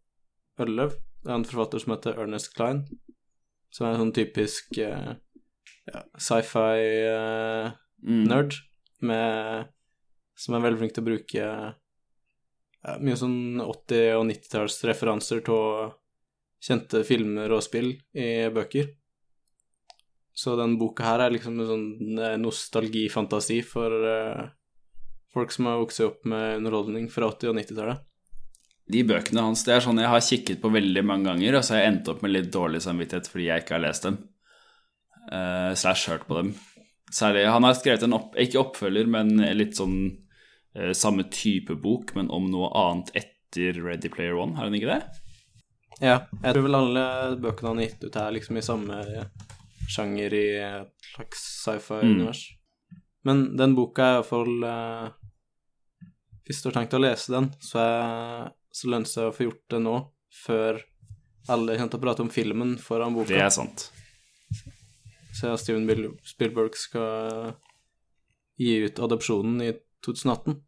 Det 1.21 1.29
er 1.29 1.35
en 1.35 1.47
forfatter 1.47 1.83
som 1.83 1.95
heter 1.95 2.19
Ernest 2.19 2.53
Klein, 2.55 2.85
som 3.71 3.87
er 3.87 3.93
en 3.95 4.01
sånn 4.05 4.15
typisk 4.15 4.65
uh, 4.83 5.11
ja, 5.87 5.99
sci-fi-nerd, 6.19 7.71
Mm. 8.01 9.07
med 9.07 9.69
som 10.41 10.55
er 10.57 10.63
veldig 10.63 10.79
flink 10.79 10.93
til 10.95 11.03
å 11.03 11.09
bruke 11.09 11.37
ja, 11.37 12.95
mye 12.97 13.17
sånn 13.19 13.61
80- 13.61 14.15
og 14.17 14.23
90-tallsreferanser 14.29 15.43
til 15.45 15.91
kjente 16.61 17.03
filmer 17.05 17.53
og 17.53 17.61
spill 17.65 17.91
i 18.17 18.49
bøker. 18.53 18.89
Så 20.33 20.55
den 20.57 20.77
boka 20.81 21.03
her 21.05 21.19
er 21.25 21.33
liksom 21.35 21.59
en 21.59 21.69
sånn 21.69 22.19
eh, 22.21 22.37
nostalgifantasi 22.41 23.59
for 23.67 23.91
uh, 23.91 24.49
folk 25.33 25.51
som 25.53 25.65
har 25.69 25.81
vokst 25.81 26.01
opp 26.05 26.25
med 26.25 26.61
underholdning 26.61 27.09
fra 27.11 27.29
80- 27.33 27.51
og 27.51 27.57
90-tallet. 27.59 27.97
De 28.91 29.03
bøkene 29.07 29.45
hans 29.45 29.63
det 29.67 29.75
er 29.75 29.85
sånn 29.85 30.01
jeg 30.01 30.11
har 30.11 30.25
kikket 30.25 30.61
på 30.63 30.71
veldig 30.73 31.03
mange 31.07 31.29
ganger, 31.29 31.57
og 31.57 31.63
så 31.63 31.75
har 31.75 31.83
jeg 31.83 31.93
endt 31.93 32.11
opp 32.11 32.25
med 32.25 32.33
litt 32.35 32.51
dårlig 32.53 32.81
samvittighet 32.83 33.29
fordi 33.31 33.47
jeg 33.47 33.63
ikke 33.63 33.77
har 33.77 33.85
lest 33.85 34.07
dem. 34.07 34.19
Uh, 35.31 35.71
slash 35.77 36.09
hørt 36.11 36.27
på 36.27 36.39
dem. 36.39 36.53
Særlig 37.11 37.45
Han 37.51 37.67
har 37.67 37.75
skrevet 37.77 38.03
en 38.07 38.17
opp, 38.17 38.35
ikke 38.39 38.59
oppfølger, 38.61 39.07
men 39.11 39.35
litt 39.55 39.77
sånn 39.79 39.97
uh, 40.77 40.91
samme 40.97 41.27
type 41.31 41.77
bok, 41.79 42.15
men 42.17 42.31
om 42.33 42.49
noe 42.51 42.71
annet 42.77 43.13
etter 43.21 43.79
Ready 43.83 44.11
Player 44.11 44.39
One, 44.39 44.57
har 44.57 44.67
han 44.67 44.75
ikke 44.75 44.91
det? 44.91 45.01
Ja, 46.01 46.23
jeg 46.41 46.55
tror 46.55 46.65
vel 46.65 46.79
alle 46.79 47.05
bøkene 47.41 47.71
han 47.71 47.81
har 47.81 47.89
gitt 47.91 48.05
ut 48.07 48.15
er 48.17 48.33
liksom 48.33 48.57
i 48.57 48.65
samme 48.65 49.01
sjanger 49.91 50.33
i 50.33 50.45
et 50.63 51.11
slags 51.11 51.43
sci-fi-univers. 51.61 52.45
Men 53.27 53.43
den 53.57 53.75
boka 53.77 54.07
er 54.07 54.15
iallfall 54.17 54.63
uh, 54.65 55.11
Hvis 56.47 56.63
du 56.63 56.69
har 56.69 56.79
tenkt 56.79 56.95
å 56.97 57.01
lese 57.01 57.35
den, 57.35 57.51
så, 57.61 57.83
er, 57.83 58.49
så 58.71 58.89
lønner 58.91 59.07
det 59.07 59.13
seg 59.13 59.29
å 59.29 59.35
få 59.35 59.47
gjort 59.49 59.65
det 59.73 59.81
nå, 59.83 59.95
før 60.43 60.81
alle 61.51 61.75
kommer 61.75 61.91
til 61.91 61.99
å 61.99 62.05
prate 62.05 62.25
om 62.25 62.31
filmen 62.31 62.75
foran 62.81 63.15
boka. 63.15 63.31
Det 63.33 63.41
er 63.43 63.53
sant. 63.53 63.89
Så 65.35 65.49
ja, 65.49 65.57
Steven 65.59 65.87
Spielberg 66.27 66.75
skal 66.77 67.55
gi 68.61 68.75
ut 68.85 68.99
adopsjonen 69.01 69.61
i 69.65 69.71
2018. 70.05 70.59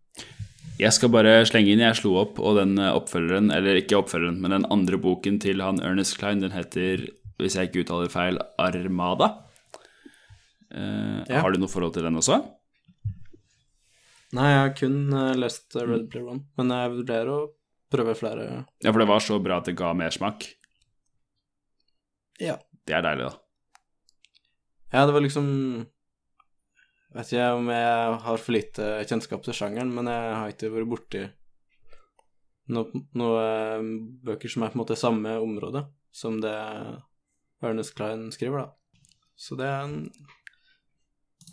Jeg 0.79 0.95
skal 0.95 1.11
bare 1.13 1.43
slenge 1.45 1.73
inn, 1.73 1.83
jeg 1.83 1.99
slo 1.99 2.15
opp, 2.23 2.39
og 2.41 2.57
den 2.57 2.79
eh, 2.81 2.95
oppfølgeren, 2.97 3.51
eller 3.53 3.77
ikke 3.77 3.99
oppfølgeren, 3.99 4.39
men 4.41 4.55
den 4.55 4.67
andre 4.73 4.97
boken 5.01 5.37
til 5.43 5.61
han 5.61 5.81
Ernest 5.85 6.17
Klein, 6.17 6.41
den 6.41 6.55
heter, 6.55 7.05
hvis 7.37 7.57
jeg 7.59 7.69
ikke 7.69 7.83
uttaler 7.85 8.09
feil, 8.13 8.39
Armada. 8.61 9.35
Uh, 10.73 11.21
Ja. 11.29 11.43
Har 11.45 11.53
du 11.53 11.61
noe 11.61 11.69
forhold 11.69 11.93
til 11.93 12.07
den 12.07 12.17
også? 12.17 12.39
Nei, 14.33 14.47
jeg 14.49 14.61
har 14.63 14.71
kun 14.73 14.95
eh, 15.13 15.35
lest 15.37 15.75
Red 15.77 16.07
Player 16.09 16.31
One, 16.31 16.47
men 16.57 16.73
jeg 16.73 16.93
vurderer 16.95 17.29
å 17.29 17.41
prøve 17.93 18.15
flere. 18.17 18.65
Ja, 18.83 18.91
for 18.91 19.03
det 19.03 19.09
var 19.09 19.23
så 19.23 19.39
bra 19.43 19.61
at 19.61 19.69
det 19.69 19.77
ga 19.79 19.93
mersmak. 19.97 20.47
Ja. 22.41 22.57
Det 22.83 22.97
er 22.97 23.05
deilig, 23.05 23.29
da. 23.29 23.39
Ja, 24.93 25.05
det 25.07 25.13
var 25.15 25.23
liksom 25.25 25.47
Vet 27.13 27.29
ikke 27.29 27.47
om 27.53 27.67
jeg 27.69 28.13
har 28.25 28.41
for 28.41 28.55
lite 28.55 28.85
kjennskap 29.05 29.43
til 29.45 29.53
sjangeren, 29.53 29.91
men 29.93 30.07
jeg 30.09 30.29
har 30.33 30.49
ikke 30.49 30.71
vært 30.73 30.89
borti 30.89 31.19
noen 32.73 33.03
noe 33.19 33.41
eh, 33.43 33.83
bøker 34.25 34.49
som 34.49 34.63
er 34.63 34.71
på 34.71 34.79
en 34.79 34.81
måte 34.81 34.97
samme 34.97 35.35
område 35.37 35.83
som 36.15 36.39
det 36.41 36.55
Ernest 37.63 37.93
Klein 37.97 38.31
skriver, 38.33 38.63
da. 38.63 39.03
Så 39.35 39.57
det 39.59 39.67
er 39.67 39.85
en 39.85 39.97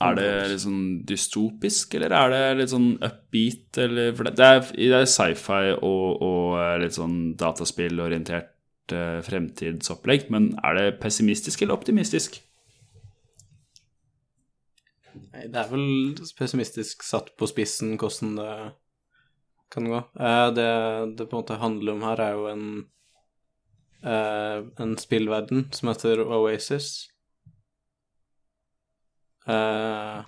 Er 0.01 0.15
det 0.17 0.29
litt 0.49 0.63
sånn 0.63 0.85
dystopisk, 1.09 1.95
eller 1.99 2.15
er 2.17 2.31
det 2.33 2.45
litt 2.61 2.73
sånn 2.73 2.93
upbeat, 3.05 3.81
eller 3.85 4.15
For 4.17 4.29
det 4.29 4.37
det 4.39 4.47
er, 4.49 5.01
er 5.01 5.09
sci-fi 5.09 5.75
og, 5.77 6.23
og 6.25 6.55
eh, 6.61 6.77
litt 6.85 6.97
sånn 6.97 7.19
dataspillorientert 7.41 8.95
eh, 8.97 9.19
fremtidsopplegg, 9.27 10.31
men 10.33 10.55
er 10.65 10.79
det 10.79 10.87
pessimistisk 11.03 11.63
eller 11.63 11.77
optimistisk? 11.77 12.41
Nei, 15.35 15.49
det 15.53 15.59
er 15.61 15.69
vel 15.71 16.15
pessimistisk 16.39 17.05
satt 17.07 17.35
på 17.39 17.49
spissen 17.51 17.97
hvordan 18.01 18.39
det 18.39 18.55
kan 19.71 19.87
gå. 19.91 20.01
Eh, 20.17 20.47
det 20.57 20.71
det 21.19 21.29
på 21.29 21.37
en 21.37 21.43
måte 21.43 21.61
handler 21.61 21.99
om 21.99 22.09
her, 22.09 22.25
er 22.25 22.33
jo 22.39 22.49
en 22.51 22.67
eh, 24.03 24.65
en 24.81 24.97
spillverden 24.99 25.69
som 25.73 25.93
heter 25.93 26.25
Oasis. 26.25 27.10
Eh, 29.47 30.25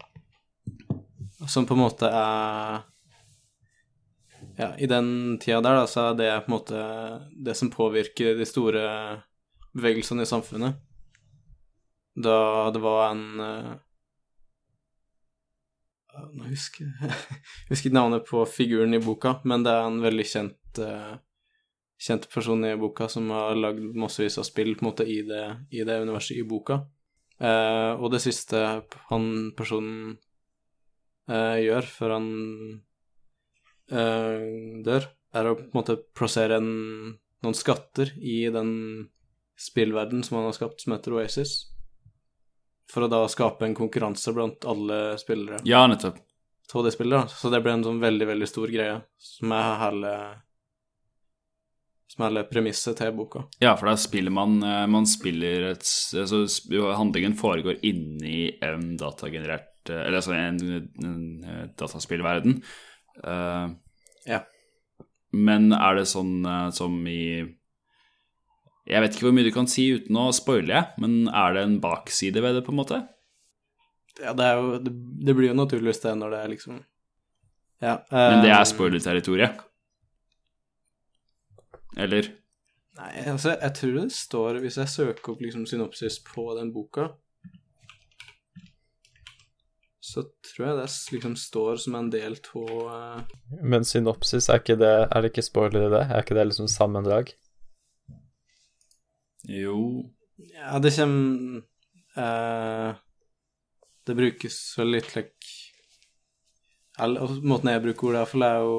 som 1.49 1.67
på 1.67 1.75
en 1.75 1.85
måte 1.85 2.09
er 2.09 2.81
Ja, 4.57 4.75
i 4.77 4.87
den 4.87 5.39
tida 5.41 5.61
der, 5.65 5.79
da, 5.81 5.87
så 5.89 6.11
er 6.11 6.17
det 6.19 6.31
på 6.45 6.51
en 6.51 6.55
måte 6.57 6.81
det 7.45 7.55
som 7.57 7.71
påvirker 7.73 8.37
de 8.37 8.47
store 8.47 8.83
bevegelsene 9.73 10.27
i 10.27 10.29
samfunnet. 10.29 10.77
Da 12.15 12.69
det 12.75 12.83
var 12.85 13.15
en 13.15 13.41
uh, 13.41 13.73
nå 16.37 16.51
husker 16.51 16.85
jeg 16.85 17.17
husker 17.71 17.97
navnet 17.97 18.27
på 18.29 18.45
figuren 18.45 18.93
i 18.95 19.01
boka, 19.01 19.39
men 19.49 19.65
det 19.65 19.73
er 19.73 19.89
en 19.89 20.03
veldig 20.05 20.27
kjent 20.29 20.83
uh, 20.85 21.17
kjent 22.03 22.29
person 22.33 22.65
i 22.67 22.77
boka 22.77 23.09
som 23.09 23.31
har 23.31 23.57
lagd 23.57 23.95
massevis 23.97 24.39
av 24.43 24.47
spill 24.49 24.75
på 24.75 24.85
en 24.85 24.91
måte 24.91 25.07
i 25.09 25.23
det, 25.27 25.45
i 25.71 25.85
det 25.87 26.01
universet 26.03 26.37
i 26.37 26.45
boka. 26.49 26.83
Eh, 27.43 27.93
og 27.99 28.13
det 28.15 28.21
siste 28.23 28.61
han 29.09 29.27
personen 29.59 30.15
uh, 31.31 31.59
gjør 31.59 31.89
før 31.91 32.15
han 32.15 32.29
uh, 33.91 34.45
dør, 34.87 35.09
er 35.33 35.49
å 35.49 35.57
på 35.59 35.67
en 35.67 35.75
måte 35.81 35.99
plassere 36.15 36.61
en, 36.61 36.71
noen 37.43 37.59
skatter 37.59 38.13
i 38.21 38.45
den 38.55 38.73
spillverdenen 39.59 40.23
som 40.27 40.39
han 40.39 40.51
har 40.51 40.57
skapt, 40.57 40.85
som 40.85 40.95
heter 40.95 41.19
Oasis 41.19 41.57
for 42.93 43.07
å 43.07 43.11
da 43.11 43.23
skape 43.31 43.65
en 43.67 43.77
konkurranse 43.77 44.35
blant 44.37 44.67
alle 44.69 45.17
spillere 45.21 45.63
Ja, 45.69 45.87
nettopp. 45.89 46.19
Så 46.69 46.83
det 46.85 46.95
ble 47.01 47.75
en 47.75 47.85
sånn 47.85 48.01
veldig, 48.03 48.27
veldig 48.29 48.49
stor 48.49 48.71
greie, 48.73 49.01
som 49.21 49.53
er 49.57 49.71
hele 49.81 50.13
Som 52.13 52.27
er 52.27 52.45
premisset 52.51 52.99
til 53.01 53.15
boka. 53.17 53.47
Ja, 53.63 53.73
for 53.79 53.89
da 53.89 53.95
spiller 54.01 54.33
man 54.35 54.59
eh, 54.67 54.85
Man 54.91 55.09
spiller 55.09 55.71
et 55.71 55.87
altså, 56.19 56.45
Handlingen 56.99 57.37
foregår 57.39 57.81
inni 57.89 58.51
en 58.65 58.99
datagenerert 59.01 59.89
eh, 59.89 60.03
Eller 60.03 60.21
altså 60.21 60.35
en, 60.37 60.61
en, 61.05 61.23
eh, 61.45 61.65
dataspillverden. 61.79 62.61
Uh, 63.23 63.73
Ja. 64.29 64.45
Men 65.33 65.73
er 65.73 65.97
det 65.97 66.05
sånn 66.07 66.45
som 66.77 66.93
i 67.09 67.41
Jeg 68.87 69.01
vet 69.03 69.17
ikke 69.17 69.27
hvor 69.27 69.35
mye 69.35 69.49
du 69.49 69.55
kan 69.55 69.67
si 69.67 69.89
uten 69.97 70.19
å 70.21 70.29
spoile, 70.37 70.77
jeg, 70.77 71.01
men 71.03 71.27
er 71.27 71.57
det 71.57 71.65
en 71.65 71.81
bakside 71.83 72.43
ved 72.45 72.59
det, 72.59 72.63
på 72.67 72.75
en 72.75 72.79
måte? 72.79 73.01
Ja, 74.21 74.35
det 74.37 74.53
jo 74.61 74.79
Det, 74.85 74.93
det 75.27 75.35
blir 75.35 75.51
jo 75.51 75.59
naturligvis 75.59 76.05
det 76.05 76.15
når 76.21 76.37
det 76.37 76.41
er 76.43 76.53
liksom 76.53 76.79
Ja. 77.83 77.97
Men 78.13 78.45
det 78.45 78.53
er 78.53 78.69
spoiler-territoriet? 78.69 79.65
Eller? 81.97 82.31
Nei, 82.99 83.11
altså, 83.25 83.55
jeg 83.57 83.73
tror 83.77 83.93
det 83.97 84.07
står 84.13 84.59
Hvis 84.61 84.77
jeg 84.81 84.93
søker 84.93 85.33
opp 85.33 85.41
liksom 85.45 85.65
synopsis 85.69 86.19
på 86.25 86.45
den 86.59 86.73
boka, 86.75 87.07
så 90.03 90.25
tror 90.45 90.67
jeg 90.67 90.79
det 90.81 90.87
liksom 91.15 91.37
står 91.39 91.79
som 91.85 91.95
en 91.97 92.11
del 92.13 92.35
av 92.59 93.23
Men 93.63 93.87
synopsis, 93.87 94.49
er 94.51 94.61
ikke 94.61 94.77
det 94.81 94.93
Er 95.07 95.23
det 95.23 95.31
ikke 95.31 95.47
spoiler 95.47 95.87
i 95.87 95.93
det? 95.93 96.03
Er 96.09 96.25
ikke 96.25 96.37
det 96.37 96.49
liksom 96.51 96.69
sammendrag? 96.69 97.33
Jo 99.49 99.79
Ja, 100.53 100.79
det 100.83 100.93
kommer 100.97 101.63
eh, 102.19 103.01
Det 104.07 104.19
brukes 104.19 104.59
vel 104.79 104.97
litt 104.97 105.15
like 105.15 105.55
Eller 106.99 107.39
måten 107.41 107.71
jeg 107.71 107.85
bruker 107.87 108.11
ordet, 108.11 108.25
iallfall, 108.25 108.47
er 108.49 108.67
jo 108.67 108.77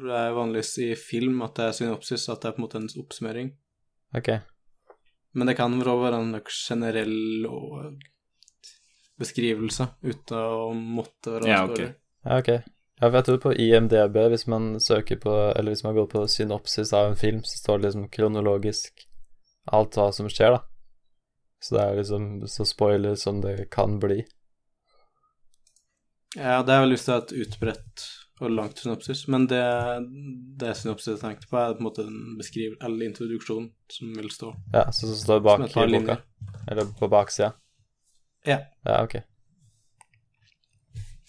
for 0.00 0.10
det 0.10 0.18
er 0.20 0.36
vanligvis 0.36 0.72
i 0.84 0.90
film 0.98 1.42
at 1.46 1.56
det 1.58 1.68
er 1.68 1.78
synopsis, 1.78 2.28
at 2.28 2.42
det 2.42 2.50
er 2.50 2.56
på 2.56 2.62
en 2.62 2.66
måte 2.66 2.80
en 2.80 2.90
oppsummering. 3.02 3.54
Ok. 4.16 4.30
Men 5.34 5.50
det 5.50 5.56
kan 5.58 5.74
vel 5.80 5.98
være 5.98 6.20
en 6.22 6.36
generell 6.46 7.16
beskrivelse 9.18 9.88
uten 10.02 10.38
å 10.38 10.70
måtte 10.74 11.36
være 11.36 11.50
Ja, 11.50 11.64
okay. 11.66 11.90
Ja, 12.24 12.38
ok. 12.38 12.52
Ja, 13.00 13.08
for 13.08 13.16
jeg 13.18 13.26
tror 13.26 13.40
på 13.42 13.54
IMDb, 13.58 14.16
hvis 14.30 14.46
man 14.46 14.78
søker 14.80 15.18
på 15.18 15.32
Eller 15.56 15.74
hvis 15.74 15.82
man 15.84 15.96
går 15.96 16.06
på 16.12 16.22
synopsis 16.30 16.92
av 16.94 17.10
en 17.10 17.18
film, 17.18 17.42
så 17.42 17.58
står 17.58 17.78
det 17.78 17.88
liksom 17.88 18.08
kronologisk 18.14 19.08
alt 19.72 19.96
hva 19.96 20.10
som 20.12 20.28
skjer, 20.28 20.58
da. 20.58 20.60
Så 21.64 21.76
det 21.76 21.82
er 21.82 21.98
liksom 21.98 22.24
så 22.52 22.66
spoiler 22.68 23.14
som 23.16 23.40
det 23.40 23.70
kan 23.72 23.96
bli. 24.00 24.18
Ja, 26.36 26.60
det 26.66 26.74
er 26.74 26.82
vel 26.82 26.92
lyst 26.92 27.08
til 27.08 27.14
å 27.14 27.16
ha 27.16 27.24
et 27.24 27.32
utbredt 27.44 28.04
og 28.40 28.50
langt 28.50 28.78
synopsis. 28.78 29.26
Men 29.28 29.46
det, 29.50 29.62
det 30.60 30.74
synopsiset 30.78 31.14
jeg 31.14 31.22
tenkte 31.22 31.50
på, 31.50 31.58
er 31.60 31.76
på 31.76 31.82
en 31.82 31.88
måte 31.88 32.06
en 32.06 32.38
beskriv 32.38 32.74
eller 32.82 33.06
introduksjon 33.06 33.68
som 33.92 34.16
vil 34.16 34.30
stå 34.32 34.54
Ja, 34.74 34.88
så 34.90 35.06
som 35.06 35.20
står 35.20 35.44
bak 35.46 35.68
som 35.70 35.86
i 35.86 36.00
boka? 36.00 36.18
Eller 36.70 36.90
på 36.98 37.08
baksida? 37.08 37.52
Ja. 38.44 38.58
Ja, 38.84 39.02
ok. 39.04 39.14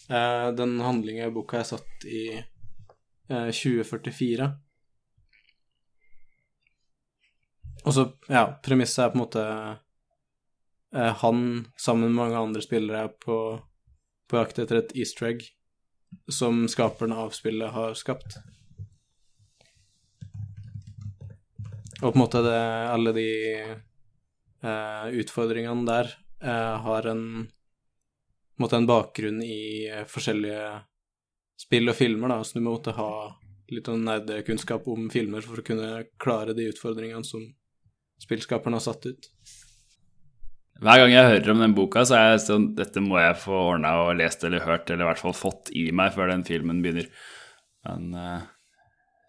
Eh, 0.10 0.50
den 0.58 0.80
handlinga 0.82 1.28
i 1.28 1.34
boka 1.34 1.60
er 1.60 1.68
satt 1.70 2.06
i 2.10 2.28
eh, 2.36 3.50
2044. 3.52 4.50
Og 7.86 7.94
så, 7.94 8.08
ja, 8.30 8.48
premisset 8.66 9.04
er 9.04 9.12
på 9.14 9.20
en 9.20 9.24
måte 9.24 9.46
eh, 10.96 11.14
han 11.22 11.42
sammen 11.78 12.10
med 12.10 12.18
mange 12.18 12.42
andre 12.42 12.64
spillere 12.66 13.06
er 13.06 13.14
på, 13.22 13.38
på 14.26 14.42
jakt 14.42 14.62
etter 14.64 14.82
et 14.82 14.96
easter 14.98 15.30
egg 15.30 15.46
som 16.32 16.66
skaperen 16.72 17.14
av 17.14 17.34
spillet 17.36 17.74
har 17.74 17.94
skapt. 17.98 18.38
Og 22.02 22.12
på 22.12 22.16
en 22.16 22.22
måte 22.22 22.42
det, 22.44 22.62
alle 22.92 23.14
de 23.16 23.30
eh, 23.64 25.06
utfordringene 25.22 25.88
der 25.88 26.12
eh, 26.44 26.74
har 26.86 27.12
en 27.12 27.26
en 28.58 28.64
måte 28.64 28.76
en 28.76 28.88
bakgrunn 28.88 29.42
i 29.44 29.88
eh, 29.92 30.06
forskjellige 30.08 30.68
spill 31.60 31.92
og 31.92 31.98
filmer, 31.98 32.32
da, 32.32 32.44
så 32.44 32.58
du 32.58 32.64
må 32.64 32.78
måtte 32.78 32.96
ha 32.96 33.36
litt 33.72 33.88
av 33.92 34.00
nerdekunnskap 34.00 34.88
om 34.88 35.10
filmer 35.12 35.44
for 35.44 35.60
å 35.60 35.66
kunne 35.66 36.06
klare 36.22 36.56
de 36.56 36.70
utfordringene 36.72 37.26
som 37.28 37.44
spillskaperen 38.24 38.78
har 38.78 38.84
satt 38.86 39.08
ut. 39.10 39.28
Hver 40.84 41.00
gang 41.00 41.14
jeg 41.14 41.30
hører 41.30 41.54
om 41.54 41.62
den 41.64 41.76
boka, 41.76 42.04
så 42.04 42.18
er 42.18 42.34
jeg 42.34 42.42
sånn 42.50 42.66
Dette 42.76 43.04
må 43.04 43.16
jeg 43.22 43.38
få 43.40 43.56
ordna 43.72 43.94
og 44.04 44.18
lest 44.20 44.44
eller 44.44 44.66
hørt, 44.66 44.90
eller 44.90 45.06
i 45.06 45.10
hvert 45.12 45.22
fall 45.24 45.38
fått 45.38 45.72
i 45.72 45.88
meg 45.96 46.12
før 46.16 46.34
den 46.34 46.44
filmen 46.48 46.82
begynner. 46.84 47.08
Men 47.88 48.10
eh, 48.20 48.44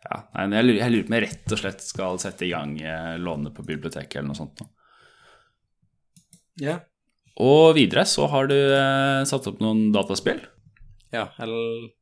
ja, 0.07 0.19
nei, 0.35 0.49
jeg 0.59 0.67
lurer, 0.67 0.81
jeg 0.81 0.95
lurer 0.95 1.07
på 1.07 1.13
om 1.13 1.17
jeg 1.19 1.25
rett 1.27 1.55
og 1.55 1.61
slett 1.63 1.87
skal 1.87 2.21
sette 2.23 2.49
i 2.49 2.51
gang 2.51 2.75
eh, 2.83 3.15
låne 3.23 3.55
på 3.55 3.65
biblioteket 3.67 4.19
eller 4.19 4.33
noe 4.33 4.41
sånt. 4.41 4.65
Ja. 6.63 6.81
Og 7.43 7.77
videre 7.77 8.07
så 8.09 8.27
har 8.33 8.51
du 8.51 8.57
eh, 8.57 9.23
satt 9.29 9.47
opp 9.51 9.63
noen 9.63 9.91
dataspill. 9.95 10.43
Ja, 11.15 11.29
eller 11.43 11.93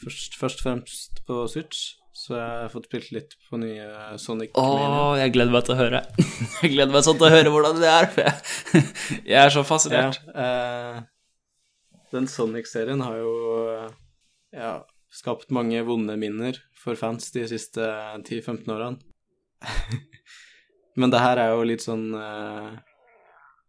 først, 0.00 0.34
først 0.40 0.62
og 0.62 0.66
fremst 0.66 1.22
på 1.28 1.44
Switch, 1.52 1.99
så 2.20 2.34
jeg 2.36 2.48
har 2.64 2.72
fått 2.72 2.88
spilt 2.90 3.10
litt 3.16 3.34
på 3.48 3.56
nye 3.62 3.86
Sonic. 4.20 4.52
Å, 4.60 5.16
jeg 5.16 5.32
gleder 5.32 5.54
meg 5.54 5.64
til 5.64 5.72
å 5.76 5.78
høre. 5.78 6.02
jeg 6.60 6.72
gleder 6.74 6.92
meg 6.92 7.06
sånn 7.06 7.16
til 7.20 7.28
å 7.30 7.32
høre 7.32 7.52
hvordan 7.54 7.80
det 7.80 7.88
er, 7.88 8.08
for 8.12 8.26
jeg, 8.26 8.82
jeg 9.32 9.38
er 9.40 9.54
så 9.54 9.62
Ja, 9.62 9.68
fascinert. 9.70 10.18
eh, 10.34 11.00
den 12.12 12.28
Sonic-serien 12.28 13.00
har 13.06 13.16
jo 13.22 13.32
eh, 13.72 13.88
ja, 14.58 14.74
skapt 15.14 15.48
mange 15.54 15.80
vonde 15.88 16.16
minner 16.20 16.58
for 16.76 16.98
fans 16.98 17.30
de 17.34 17.46
siste 17.48 17.88
10-15 18.26 18.68
årene. 18.74 19.00
Men 21.00 21.12
det 21.12 21.20
her 21.22 21.40
er 21.40 21.52
jo 21.54 21.64
litt 21.68 21.84
sånn 21.84 22.08
eh, 22.18 22.70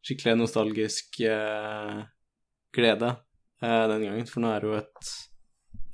skikkelig 0.04 0.39
nostalgisk 0.41 1.22
eh, 1.24 1.99
glede 2.76 3.14
eh, 3.62 3.84
den 3.91 4.08
gangen, 4.10 4.28
for 4.28 4.43
nå 4.43 4.52
er 4.56 4.64
det 4.66 4.72
jo 4.74 4.80
et 4.82 5.12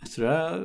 Jeg 0.07 0.13
tror 0.15 0.25
det 0.27 0.35
er 0.39 0.61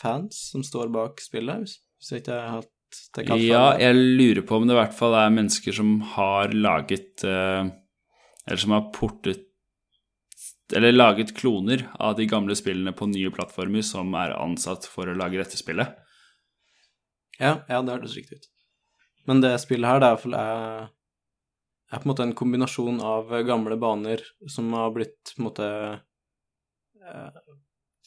fans 0.00 0.38
som 0.50 0.64
står 0.66 0.90
bak 0.92 1.20
spillet, 1.22 1.62
hvis, 1.62 2.10
jeg 2.10 2.24
ikke 2.24 2.36
har 2.36 2.56
hatt 2.58 2.70
det 3.14 3.26
kalt 3.28 3.44
Ja, 3.44 3.66
jeg 3.78 3.94
lurer 3.94 4.42
på 4.42 4.58
om 4.58 4.66
det 4.66 4.74
i 4.74 4.80
hvert 4.80 4.96
fall 4.98 5.14
er 5.14 5.30
mennesker 5.30 5.76
som 5.76 5.92
har 6.16 6.50
laget 6.56 7.22
eh, 7.22 7.70
Eller 8.48 8.62
som 8.64 8.74
har 8.74 8.88
portet 8.94 9.44
Eller 10.74 10.96
laget 10.96 11.30
kloner 11.38 11.84
av 12.02 12.16
de 12.18 12.26
gamle 12.30 12.56
spillene 12.58 12.90
på 12.96 13.06
nye 13.12 13.30
plattformer 13.34 13.86
som 13.86 14.10
er 14.18 14.34
ansatt 14.34 14.88
for 14.90 15.10
å 15.10 15.14
lage 15.18 15.38
dette 15.38 15.58
spillet. 15.58 15.94
Ja, 17.40 17.56
ja, 17.70 17.80
det 17.82 17.94
hørtes 17.94 18.14
riktig 18.18 18.38
ut. 18.38 18.50
Men 19.26 19.40
det 19.42 19.54
spillet 19.62 19.88
her, 19.88 20.02
det 20.02 20.06
er, 20.06 20.12
i 20.12 20.14
hvert 20.14 20.26
fall- 20.26 20.38
er, 20.38 20.90
er 21.90 22.02
på 22.02 22.06
en 22.06 22.12
måte 22.12 22.26
en 22.26 22.36
kombinasjon 22.38 23.00
av 23.02 23.32
gamle 23.48 23.78
baner 23.82 24.22
som 24.50 24.70
har 24.76 24.92
blitt 24.94 25.34
på 25.34 25.42
en 25.42 25.48
måte 25.48 25.68
eh, 27.02 27.40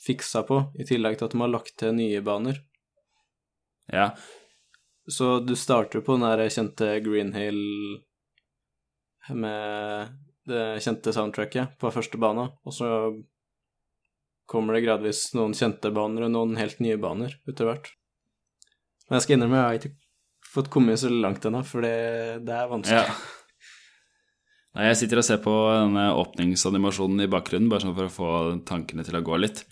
fiksa 0.04 0.43
på, 0.47 0.60
i 0.80 0.86
tillegg 0.88 1.18
til 1.18 1.30
at 1.30 1.36
de 1.36 1.41
har 1.41 1.51
lagt 1.51 1.76
til 1.80 1.95
nye 1.95 2.22
baner. 2.26 2.62
Ja, 3.91 4.14
Så 5.08 5.39
du 5.43 5.56
starter 5.60 5.99
på 5.99 6.16
den 6.16 6.24
der 6.24 6.47
kjente 6.47 6.88
Green 7.04 7.34
Hill 7.36 7.60
med 9.36 10.14
det 10.47 10.84
kjente 10.84 11.12
soundtracket 11.16 11.76
på 11.80 11.91
første 11.91 12.20
bana, 12.20 12.49
og 12.64 12.76
så 12.76 12.88
kommer 14.49 14.76
det 14.76 14.86
gradvis 14.86 15.30
noen 15.36 15.56
kjente 15.56 15.91
baner 15.95 16.28
og 16.28 16.34
noen 16.34 16.58
helt 16.60 16.80
nye 16.84 16.99
baner 16.99 17.36
utover 17.47 17.74
hvert. 17.74 17.91
Men 19.08 19.18
jeg 19.18 19.26
skal 19.26 19.38
innrømme, 19.38 19.60
jeg 19.60 19.68
har 19.68 19.80
ikke 19.80 19.95
fått 20.54 20.70
kommet 20.72 20.99
så 20.99 21.12
langt 21.12 21.45
ennå, 21.47 21.64
for 21.68 21.84
det, 21.84 22.43
det 22.47 22.56
er 22.56 22.72
vanskelig. 22.72 23.04
Ja. 23.08 23.16
Nei, 24.74 24.88
jeg 24.89 24.99
sitter 25.04 25.22
og 25.22 25.26
ser 25.28 25.41
på 25.43 25.54
denne 25.70 26.08
åpningsanimasjonen 26.18 27.26
i 27.26 27.30
bakgrunnen, 27.30 27.70
bare 27.70 27.86
sånn 27.86 27.95
for 27.97 28.10
å 28.10 28.14
få 28.14 28.30
tankene 28.66 29.06
til 29.06 29.20
å 29.20 29.26
gå 29.26 29.38
litt. 29.38 29.64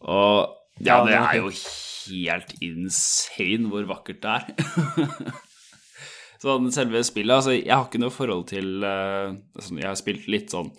Og 0.00 0.56
ja, 0.80 1.02
det 1.04 1.16
er 1.18 1.38
jo 1.40 1.50
helt 1.52 2.54
insane 2.64 3.68
hvor 3.70 3.84
vakkert 3.90 4.22
det 4.24 4.36
er. 4.38 5.34
sånn 6.42 6.70
selve 6.72 7.02
spillet, 7.04 7.34
altså 7.36 7.52
jeg 7.52 7.72
har 7.74 7.84
ikke 7.84 8.00
noe 8.00 8.14
forhold 8.14 8.46
til 8.48 8.80
uh, 8.80 9.34
sånn, 9.60 9.82
Jeg 9.82 9.90
har 9.90 9.98
spilt 10.00 10.24
litt 10.32 10.54
sånn 10.54 10.70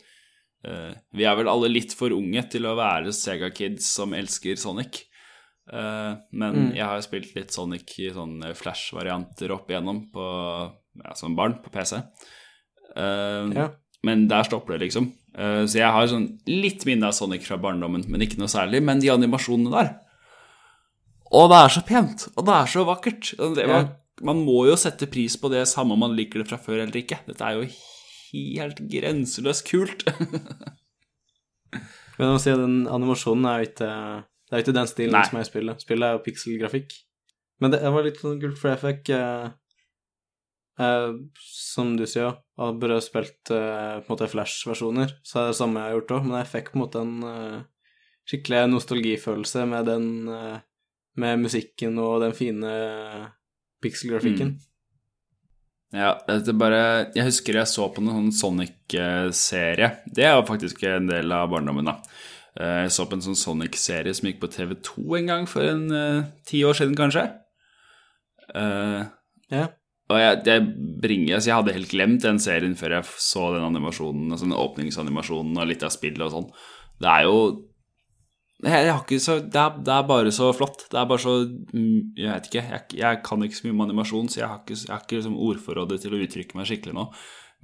uh, 0.65 0.89
Vi 1.13 1.27
er 1.29 1.37
vel 1.37 1.51
alle 1.51 1.69
litt 1.69 1.93
for 1.93 2.15
unge 2.15 2.41
til 2.49 2.65
å 2.65 2.73
være 2.79 3.13
Sega-kids 3.13 3.91
som 3.93 4.15
elsker 4.17 4.57
Sonic. 4.57 5.03
Uh, 5.71 6.17
men 6.33 6.57
Mm. 6.57 6.71
jeg 6.75 6.87
har 6.89 7.03
spilt 7.05 7.35
litt 7.37 7.53
Sonic 7.53 7.93
i 8.01 8.09
sånne 8.11 8.55
Flash-varianter 8.57 9.53
opp 9.53 9.69
igjennom 9.69 10.07
på, 10.11 10.25
ja, 11.05 11.13
som 11.15 11.37
barn 11.37 11.59
på 11.61 11.69
PC. 11.71 12.01
Ja. 12.97 13.69
Men 14.03 14.25
der 14.27 14.43
stopper 14.43 14.73
det, 14.73 14.87
liksom. 14.87 15.11
Eh, 15.37 15.63
så 15.65 15.79
jeg 15.79 15.95
har 15.95 16.09
sånn 16.11 16.27
litt 16.49 16.83
minne 16.87 17.07
av 17.07 17.15
Sonic 17.15 17.45
fra 17.47 17.59
barndommen, 17.61 18.03
men 18.11 18.25
ikke 18.25 18.39
noe 18.41 18.51
særlig. 18.51 18.81
Men 18.83 19.03
de 19.03 19.13
animasjonene 19.13 19.71
der 19.71 19.93
Og 21.31 21.47
det 21.51 21.61
er 21.63 21.73
så 21.77 21.85
pent! 21.87 22.27
Og 22.35 22.45
det 22.47 22.57
er 22.57 22.71
så 22.73 22.83
vakkert! 22.87 23.31
Det, 23.55 23.67
man, 23.69 23.93
man 24.21 24.43
må 24.43 24.65
jo 24.67 24.75
sette 24.79 25.07
pris 25.11 25.37
på 25.39 25.51
det 25.53 25.63
samme 25.71 25.95
om 25.95 26.03
man 26.03 26.17
liker 26.17 26.41
det 26.41 26.49
fra 26.49 26.59
før 26.59 26.81
eller 26.81 26.99
ikke. 27.03 27.21
Dette 27.29 27.47
er 27.47 27.59
jo 27.59 27.69
helt 28.31 28.83
grenseløst 28.91 29.67
kult. 29.69 30.03
Men 32.19 32.35
må 32.35 32.41
si 32.41 32.51
den 32.53 32.83
animasjonen 32.91 33.47
er 33.47 33.61
jo 33.61 33.69
ikke 33.69 33.87
Det 33.87 34.57
er 34.57 34.63
ikke 34.65 34.75
den 34.75 34.89
stilen 34.91 35.15
Nei. 35.15 35.23
som 35.29 35.39
er 35.39 35.45
i 35.45 35.47
spillet. 35.47 35.83
Spillet 35.85 36.07
er 36.07 36.17
jo 36.17 36.23
pikselgrafikk. 36.25 36.93
Men 37.63 37.73
det, 37.73 37.79
det 37.85 37.93
var 37.95 38.05
litt 38.05 38.19
sånn 38.19 38.39
kult, 38.41 38.57
for 38.59 38.73
jeg 38.73 38.81
fikk 38.81 39.11
eh, 39.15 39.47
eh, 40.81 41.09
Som 41.39 41.95
du 41.97 42.03
sier, 42.09 42.35
har 42.61 42.79
bare 42.81 43.01
spilt 43.03 43.51
uh, 43.53 43.99
på 44.01 44.05
en 44.05 44.13
måte 44.13 44.29
Flash-versjoner, 44.31 45.15
så 45.27 45.41
er 45.41 45.51
det 45.51 45.59
samme 45.59 45.81
jeg 45.81 45.89
har 45.89 45.99
gjort 45.99 46.15
òg, 46.17 46.25
men 46.27 46.37
jeg 46.39 46.51
fikk 46.51 46.71
på 46.71 46.77
en 46.77 46.83
måte 46.83 47.03
en 47.03 47.13
uh, 47.25 47.61
skikkelig 48.29 48.65
nostalgifølelse 48.71 49.65
med 49.69 49.89
den 49.89 50.11
uh, 50.29 50.59
Med 51.19 51.41
musikken 51.41 51.97
og 51.99 52.21
den 52.23 52.31
fine 52.31 52.69
pikselgrafikken. 53.83 54.53
Ja, 55.91 56.13
det 56.23 56.53
bare 56.55 57.11
Jeg 57.11 57.25
husker 57.27 57.57
jeg 57.59 57.67
så 57.67 57.89
på 57.91 57.99
noen 57.99 58.29
sånn 58.31 58.53
Sonic-serie. 58.55 59.89
Det 60.07 60.23
er 60.23 60.37
jo 60.37 60.45
faktisk 60.47 60.85
en 60.87 61.09
del 61.11 61.35
av 61.35 61.49
barndommen, 61.51 61.89
da. 61.89 61.97
Jeg 62.55 62.93
så 62.95 63.03
på 63.11 63.17
en 63.17 63.25
sånn 63.25 63.35
Sonic-serie 63.35 64.15
som 64.15 64.29
gikk 64.29 64.39
på 64.39 64.53
TV2 64.55 65.03
en 65.19 65.27
gang 65.33 65.49
for 65.51 65.67
en 65.67 65.83
ti 66.47 66.63
år 66.63 66.79
siden, 66.79 66.95
kanskje. 66.95 67.27
Uh, 68.55 69.11
Ja. 69.51 69.67
Og 70.11 70.19
jeg, 70.19 70.37
jeg 70.47 70.63
bringer 71.01 71.37
altså 71.37 71.49
Jeg 71.49 71.57
hadde 71.57 71.75
helt 71.75 71.91
glemt 71.93 72.25
den 72.25 72.39
serien 72.43 72.77
før 72.79 72.97
jeg 72.97 73.09
så 73.23 73.47
den 73.55 73.65
animasjonen, 73.65 74.29
altså 74.31 74.47
den 74.47 74.57
åpningsanimasjonen 74.57 75.59
og 75.59 75.69
litt 75.69 75.85
av 75.87 75.93
spillet 75.93 76.23
og 76.27 76.33
sånn. 76.35 76.49
Det 77.01 77.11
er 77.11 77.27
jo 77.29 77.37
jeg, 78.61 78.85
jeg 78.85 78.91
har 78.93 79.01
ikke 79.01 79.17
så, 79.23 79.37
det, 79.41 79.57
er, 79.57 79.77
det 79.81 79.93
er 79.95 80.09
bare 80.09 80.31
så 80.35 80.51
flott. 80.53 80.83
Det 80.91 80.97
er 80.99 81.07
bare 81.09 81.23
så 81.23 81.31
mm, 81.49 82.17
Jeg 82.19 82.29
vet 82.29 82.49
ikke. 82.49 82.61
Jeg, 82.61 82.83
jeg 82.99 83.21
kan 83.25 83.45
ikke 83.45 83.57
så 83.57 83.65
mye 83.65 83.73
om 83.73 83.85
animasjon, 83.87 84.29
så 84.29 84.43
jeg 84.43 84.49
har 84.51 84.59
ikke, 84.61 84.77
jeg 84.77 84.91
har 84.93 85.01
ikke 85.01 85.17
liksom 85.17 85.39
ordforrådet 85.47 85.97
til 86.03 86.13
å 86.13 86.19
uttrykke 86.21 86.59
meg 86.59 86.69
skikkelig 86.69 86.97
nå. 86.97 87.07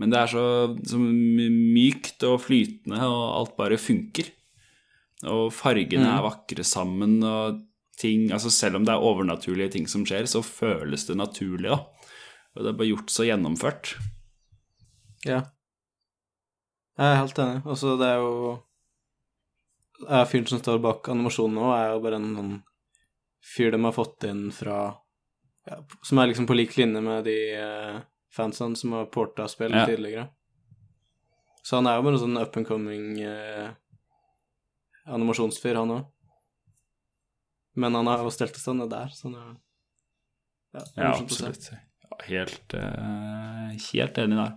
Men 0.01 0.13
det 0.13 0.19
er 0.19 0.31
så, 0.31 0.45
så 0.89 0.97
mykt 1.01 2.25
og 2.25 2.41
flytende, 2.45 3.01
og 3.05 3.23
alt 3.37 3.53
bare 3.57 3.79
funker. 3.81 4.31
Og 5.29 5.53
fargene 5.53 6.09
er 6.13 6.25
vakre 6.25 6.65
sammen, 6.65 7.17
og 7.25 7.63
ting 7.97 8.27
Altså 8.29 8.51
selv 8.53 8.77
om 8.77 8.83
det 8.85 8.93
er 8.93 9.01
overnaturlige 9.01 9.71
ting 9.73 9.87
som 9.89 10.03
skjer, 10.05 10.27
så 10.29 10.43
føles 10.45 11.07
det 11.07 11.17
naturlig, 11.17 11.71
da. 11.73 11.79
Og 12.57 12.63
det 12.65 12.71
er 12.71 12.77
bare 12.79 12.89
gjort 12.89 13.11
så 13.13 13.25
gjennomført. 13.27 13.91
Ja. 15.27 15.43
Jeg 16.97 17.11
er 17.13 17.19
helt 17.21 17.37
enig. 17.43 17.59
Altså, 17.69 17.93
det 17.99 18.07
er 18.09 18.17
jo 18.23 18.31
ja, 20.07 20.23
Fyren 20.29 20.47
som 20.49 20.61
står 20.61 20.79
bak 20.81 21.07
animasjonen 21.13 21.57
nå, 21.57 21.67
er 21.73 21.91
jo 21.93 22.01
bare 22.03 22.17
en 22.21 22.31
sånn 22.37 22.55
fyr 23.55 23.71
de 23.73 23.79
har 23.85 23.93
fått 23.95 24.25
inn 24.29 24.47
fra 24.53 24.79
ja, 25.67 25.77
Som 26.05 26.19
er 26.21 26.29
liksom 26.31 26.47
på 26.49 26.57
lik 26.57 26.73
linje 26.77 27.01
med 27.05 27.25
de 27.27 27.35
eh, 27.57 27.99
fansene 28.33 28.77
som 28.77 28.93
har 28.97 29.05
porta 29.13 29.45
spill 29.51 29.73
Ja. 29.77 29.85
tidligere. 29.89 30.27
Så 31.61 31.77
han 31.77 31.87
er 31.89 31.97
jo 31.97 32.05
bare 32.07 32.17
en 32.17 32.23
sånn 32.25 32.39
up 32.41 32.57
and 32.57 32.67
coming 32.69 33.19
eh, 33.21 33.69
animasjonsfyr, 35.05 35.75
han 35.81 35.91
òg. 35.97 36.05
Men 37.77 37.93
han 37.99 38.07
har 38.09 38.23
jo 38.25 38.31
stelt 38.33 38.55
i 38.57 38.61
stand 38.61 38.81
det 38.85 38.89
der, 38.93 39.11
så 39.13 39.27
han 39.27 39.35
ja, 40.73 40.81
er 40.95 41.03
Ja, 41.03 41.11
se. 41.13 41.23
absolutt. 41.27 41.67
Helt, 42.25 42.73
eh, 42.73 43.77
helt 43.91 44.17
enig 44.17 44.37
der. 44.39 44.55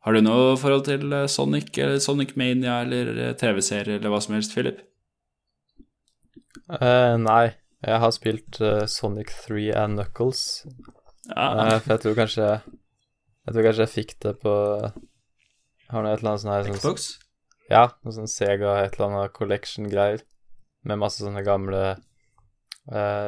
Har 0.00 0.16
du 0.16 0.22
noe 0.24 0.56
forhold 0.60 0.86
til 0.88 1.12
eh, 1.12 1.28
Sonic 1.28 1.76
eller 1.76 2.00
Sonic 2.00 2.32
Mania 2.40 2.80
eller 2.84 3.12
eh, 3.16 3.34
TV-serie 3.36 3.98
eller 3.98 4.12
hva 4.12 4.20
som 4.24 4.36
helst, 4.36 4.54
Philip? 4.56 4.80
Uh, 6.70 7.18
nei, 7.20 7.52
jeg 7.84 8.00
har 8.02 8.12
spilt 8.14 8.60
uh, 8.62 8.86
Sonic 8.88 9.32
3 9.44 9.70
and 9.84 9.98
Knuckles. 9.98 10.64
Ja, 11.30 11.50
Uh, 11.54 11.76
for 11.78 11.92
jeg 11.92 12.00
tror 12.02 12.14
kanskje 12.16 12.46
Jeg 12.58 13.52
tror 13.52 13.66
kanskje 13.66 13.84
jeg 13.84 13.90
fikk 13.92 14.14
det 14.24 14.32
på 14.40 14.52
Har 15.92 16.02
noe 16.02 16.10
et 16.10 16.22
eller 16.22 16.30
annet 16.32 16.42
sånn 16.42 16.50
her 16.50 16.64
sånn, 16.66 16.78
Xbox? 16.80 17.04
Ja, 17.70 17.82
noe 18.02 18.14
sånn 18.16 18.30
Sega 18.30 18.72
et 18.80 18.96
eller 18.96 19.10
annet 19.10 19.34
collection-greier. 19.36 20.24
Med 20.88 20.98
masse 20.98 21.22
sånne 21.22 21.44
gamle 21.46 21.82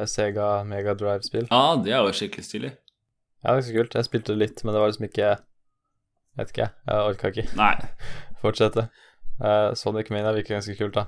Sega 0.09 0.47
Mega 0.67 0.97
Drive-spill. 0.99 1.47
Ja, 1.47 1.77
det 1.79 1.93
er 1.93 2.03
jo 2.03 2.15
skikkelig 2.17 2.47
stilig. 2.49 2.73
Ja, 3.43 3.53
det 3.53 3.57
er 3.59 3.67
så 3.67 3.75
kult. 3.75 3.97
Jeg 3.99 4.07
spilte 4.07 4.37
litt, 4.39 4.63
men 4.63 4.73
det 4.75 4.81
var 4.83 4.91
liksom 4.93 5.09
ikke 5.09 5.33
Vet 6.33 6.49
ikke, 6.49 6.65
jeg 6.89 7.09
orka 7.11 7.29
ikke 7.29 7.43
Nei. 7.59 7.73
fortsette. 8.41 8.87
Uh, 9.37 9.73
Sonic 9.77 10.07
Mania 10.09 10.31
virker 10.33 10.55
ganske 10.57 10.73
kult, 10.79 10.95
da. 10.97 11.03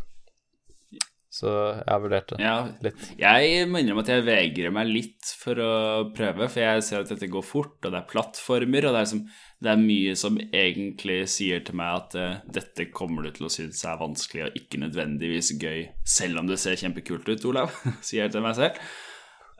Så 1.35 1.49
jeg 1.49 1.89
har 1.89 1.99
vurdert 1.99 2.29
det 2.31 2.37
Ja, 2.39 2.53
litt. 2.85 3.07
jeg 3.19 3.65
må 3.67 3.81
innrømme 3.81 4.05
at 4.05 4.11
jeg 4.13 4.23
vegrer 4.23 4.71
meg 4.71 4.87
litt 4.87 5.31
for 5.35 5.59
å 5.59 5.71
prøve, 6.15 6.45
for 6.47 6.61
jeg 6.61 6.85
ser 6.85 7.01
at 7.03 7.09
dette 7.11 7.27
går 7.33 7.43
fort, 7.43 7.73
og 7.81 7.91
det 7.91 7.99
er 7.99 8.07
plattformer, 8.07 8.87
og 8.87 8.95
det 8.95 9.01
er, 9.01 9.09
som, 9.09 9.23
det 9.65 9.73
er 9.73 9.81
mye 9.81 10.13
som 10.21 10.37
egentlig 10.45 11.17
sier 11.33 11.65
til 11.67 11.75
meg 11.81 11.97
at 11.97 12.15
uh, 12.21 12.37
dette 12.55 12.87
kommer 12.95 13.25
du 13.27 13.33
til 13.35 13.49
å 13.49 13.51
synes 13.51 13.81
er 13.83 13.99
vanskelig 13.99 14.45
og 14.47 14.61
ikke 14.61 14.79
nødvendigvis 14.85 15.51
gøy, 15.59 15.89
selv 16.07 16.39
om 16.39 16.47
det 16.53 16.61
ser 16.61 16.79
kjempekult 16.79 17.27
ut, 17.33 17.49
Olav, 17.51 17.75
sier 18.05 18.27
jeg 18.27 18.35
til 18.37 18.45
meg 18.45 18.55
selv. 18.61 18.79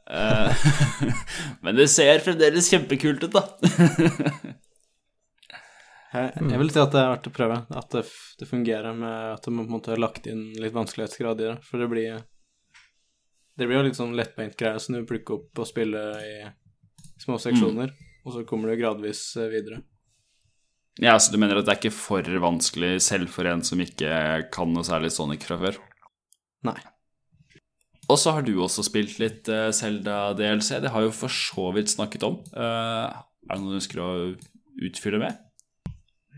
Eh, 0.10 0.68
men 1.66 1.76
det 1.76 1.88
ser 1.94 2.22
fremdeles 2.26 2.70
kjempekult 2.72 3.26
ut, 3.26 3.36
da. 3.36 3.44
Jeg, 6.16 6.60
vil 6.62 6.70
si 6.72 6.80
at 6.80 6.94
det 6.94 7.00
er 7.02 7.10
verdt 7.12 7.28
å 7.28 7.34
prøve. 7.36 7.58
At 7.76 7.90
det, 7.92 8.06
det 8.40 8.48
fungerer 8.48 8.96
med 8.96 9.34
at 9.34 9.50
man 9.50 9.66
på 9.66 9.68
en 9.68 9.74
måte 9.74 9.92
har 9.92 10.00
lagt 10.00 10.30
inn 10.32 10.48
litt 10.62 10.76
vanskelighetsgrad 10.76 11.42
i 11.42 11.50
det. 11.50 11.56
For 11.68 11.82
det 11.82 11.90
blir 11.92 12.22
Det 13.56 13.68
blir 13.68 13.80
jo 13.80 13.88
litt 13.88 14.00
sånn 14.00 14.16
lettbeint-greie 14.16 14.80
som 14.80 14.96
du 14.96 15.04
plukker 15.08 15.40
opp 15.40 15.64
og 15.64 15.68
spiller 15.68 16.16
i 16.24 16.38
små 17.24 17.38
seksjoner, 17.40 17.94
og 18.26 18.34
så 18.36 18.44
kommer 18.48 18.72
du 18.72 18.80
gradvis 18.80 19.22
eh, 19.40 19.52
videre. 19.52 19.82
Ja, 21.00 21.18
så 21.20 21.32
du 21.32 21.40
mener 21.40 21.60
at 21.60 21.68
det 21.68 21.74
er 21.74 21.80
ikke 21.82 21.96
for 21.96 22.28
vanskelig 22.44 22.98
selv 23.04 23.32
for 23.32 23.48
en 23.52 23.64
som 23.68 23.82
ikke 23.84 24.12
kan 24.56 24.72
noe 24.72 24.88
særlig 24.88 25.12
Sonic 25.16 25.44
fra 25.48 25.58
før? 25.60 25.80
Nei. 26.68 26.78
Og 28.06 28.20
så 28.22 28.36
har 28.36 28.46
du 28.46 28.54
også 28.62 28.84
spilt 28.86 29.18
litt 29.22 29.50
eh, 29.50 29.72
Zelda 29.74 30.36
DLC. 30.38 30.78
Det 30.84 30.92
har 30.94 31.08
jo 31.08 31.14
for 31.16 31.32
så 31.34 31.72
vidt 31.74 31.90
snakket 31.90 32.26
om. 32.28 32.38
Eh, 32.54 33.16
er 33.50 33.56
det 33.56 33.62
noe 33.64 33.74
du 33.74 33.80
ønsker 33.80 34.02
å 34.04 34.10
utfylle 34.86 35.22
med? 35.22 35.40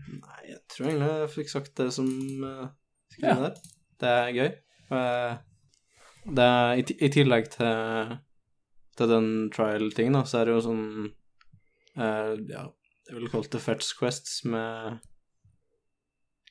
Nei, 0.08 0.40
jeg 0.48 0.62
tror 0.72 0.88
egentlig 0.88 1.10
jeg 1.10 1.34
fikk 1.34 1.52
sagt 1.52 1.74
det 1.80 1.90
som 1.96 2.08
uh, 2.44 2.70
Ja. 3.20 3.34
der. 3.42 3.58
Det 4.00 4.14
er 4.14 4.32
gøy. 4.36 4.48
Eh, 4.96 5.36
det 6.28 6.46
er, 6.46 6.80
i, 6.80 7.10
tillegg 7.12 7.50
til, 7.52 8.16
til 8.96 9.12
den 9.12 9.28
trial-tingen, 9.52 10.16
da, 10.16 10.24
så 10.28 10.40
er 10.40 10.48
det 10.48 10.56
jo 10.56 10.64
sånn 10.64 10.86
eh, 11.96 12.34
Ja, 12.52 12.64
jeg 13.08 13.16
ville 13.16 13.32
kalt 13.32 13.50
det 13.52 13.62
fetch 13.64 13.94
quests 13.96 14.42
med 14.48 14.98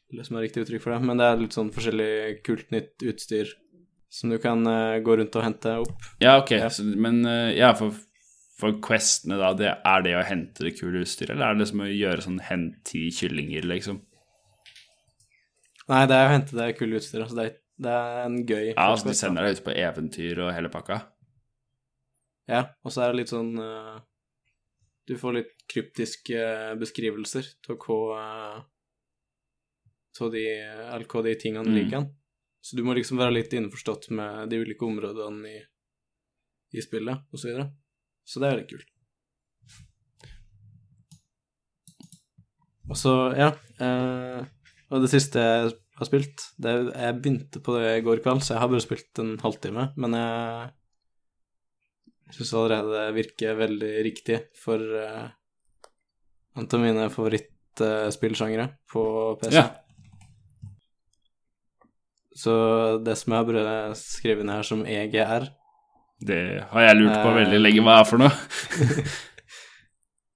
Eller 0.09 0.25
som 0.25 0.37
er 0.37 0.47
riktig 0.47 0.65
uttrykk 0.65 0.85
for 0.85 0.95
det, 0.95 1.01
men 1.05 1.21
det 1.21 1.29
er 1.29 1.41
litt 1.41 1.57
sånn 1.57 1.73
forskjellig 1.73 2.41
kult 2.47 2.73
nytt 2.73 3.05
utstyr 3.05 3.53
som 4.09 4.31
du 4.31 4.37
kan 4.41 4.63
uh, 4.67 4.97
gå 5.03 5.17
rundt 5.19 5.35
og 5.35 5.43
hente 5.45 5.77
opp. 5.83 6.11
Ja, 6.23 6.37
ok, 6.41 6.51
Ja. 6.57 6.69
Så, 6.73 6.85
men 6.87 7.21
uh, 7.27 7.51
ja, 7.55 7.73
for, 7.77 7.95
for 8.59 8.79
questene, 8.83 9.37
da, 9.41 9.51
det, 9.57 9.73
er 9.83 10.05
det 10.05 10.15
å 10.17 10.25
hente 10.27 10.67
det 10.67 10.75
kule 10.79 11.03
utstyret, 11.03 11.35
eller 11.35 11.51
er 11.51 11.59
det 11.61 11.69
som 11.71 11.83
å 11.83 11.89
gjøre 11.91 12.25
sånn 12.25 12.41
hent 12.47 12.81
ti 12.87 13.07
kyllinger, 13.13 13.67
liksom? 13.67 14.01
Nei, 15.87 16.03
det 16.09 16.17
er 16.17 16.27
å 16.27 16.33
hente 16.35 16.57
det 16.57 16.73
kule 16.79 16.99
utstyret. 16.99 17.27
Altså 17.27 17.39
det, 17.39 17.49
det 17.83 17.93
er 17.93 18.23
en 18.25 18.41
gøy 18.41 18.65
Ja, 18.71 18.89
altså 18.89 19.11
de 19.11 19.15
sender 19.17 19.45
deg 19.45 19.59
ut 19.59 19.65
på 19.67 19.75
eventyr 19.75 20.43
og 20.43 20.53
hele 20.55 20.71
pakka? 20.73 21.01
Ja, 22.47 22.63
og 22.83 22.93
så 22.95 23.03
er 23.03 23.11
det 23.11 23.21
litt 23.21 23.31
sånn 23.33 23.57
uh, 23.59 23.97
Du 25.07 25.17
får 25.19 25.35
litt 25.35 25.53
kryptiske 25.67 26.39
beskrivelser 26.79 27.47
til 27.63 27.75
hva 27.83 27.99
eh, 28.21 28.61
de, 30.33 30.45
de 31.27 31.33
tingene 31.39 31.67
Mm. 31.67 31.75
liker. 31.75 32.07
Så 32.61 32.77
du 32.77 32.83
må 32.83 32.95
liksom 32.97 33.19
være 33.21 33.37
litt 33.37 33.53
innforstått 33.55 34.09
med 34.15 34.49
de 34.51 34.59
ulike 34.63 34.85
områdene 34.85 35.49
i, 35.49 35.57
i 36.77 36.83
spillet, 36.83 37.27
og 37.31 37.39
så 37.39 37.51
videre. 37.51 37.67
Så 38.27 38.41
det 38.43 38.49
er 38.49 38.59
litt 38.59 38.71
kult. 38.71 38.89
Og 42.87 42.95
så, 42.95 43.13
ja 43.35 43.49
eh, 43.83 44.43
Og 44.87 45.01
det 45.03 45.09
siste 45.11 45.41
jeg 45.43 45.71
har 45.97 46.07
spilt 46.07 46.43
det, 46.61 46.71
Jeg 46.93 47.17
begynte 47.19 47.59
på 47.63 47.75
det 47.75 47.97
i 47.97 48.03
går 48.05 48.21
kveld, 48.23 48.43
så 48.45 48.53
jeg 48.55 48.61
har 48.63 48.71
bare 48.71 48.85
spilt 48.85 49.19
en 49.23 49.33
halvtime, 49.41 49.89
men 49.99 50.15
jeg 50.15 50.69
syns 52.37 52.53
allerede 52.53 52.93
det 52.93 53.17
virker 53.17 53.59
veldig 53.59 53.91
riktig 54.05 54.37
for 54.59 54.79
eh, 55.01 55.27
en 56.57 56.67
av 56.67 56.81
mine 56.81 57.09
favorittspillsjangere 57.13 58.67
på 58.91 59.03
PC. 59.41 59.55
Ja. 59.55 59.86
Så 62.37 62.53
det 63.01 63.15
som 63.17 63.33
jeg 63.33 63.41
har 63.41 63.47
bare 63.47 63.95
skrevet 63.97 64.45
ned 64.45 64.59
her 64.59 64.67
som 64.67 64.83
EGR 64.85 65.47
Det 66.27 66.41
har 66.69 66.85
jeg 66.85 66.99
lurt 66.99 67.23
på 67.23 67.31
veldig 67.33 67.61
lenge 67.61 67.85
hva 67.85 67.95
er 68.01 68.09
for 68.09 68.21
noe. 68.21 68.31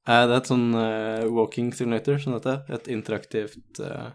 eh, 0.09 0.23
Det 0.25 0.33
er 0.33 0.39
et 0.39 0.49
sånn 0.49 0.73
uh, 0.73 1.29
walking 1.29 1.71
simulator, 1.77 2.17
som 2.21 2.37
dette. 2.37 2.57
Et 2.73 2.91
interaktivt 2.95 3.81
uh, 3.85 4.09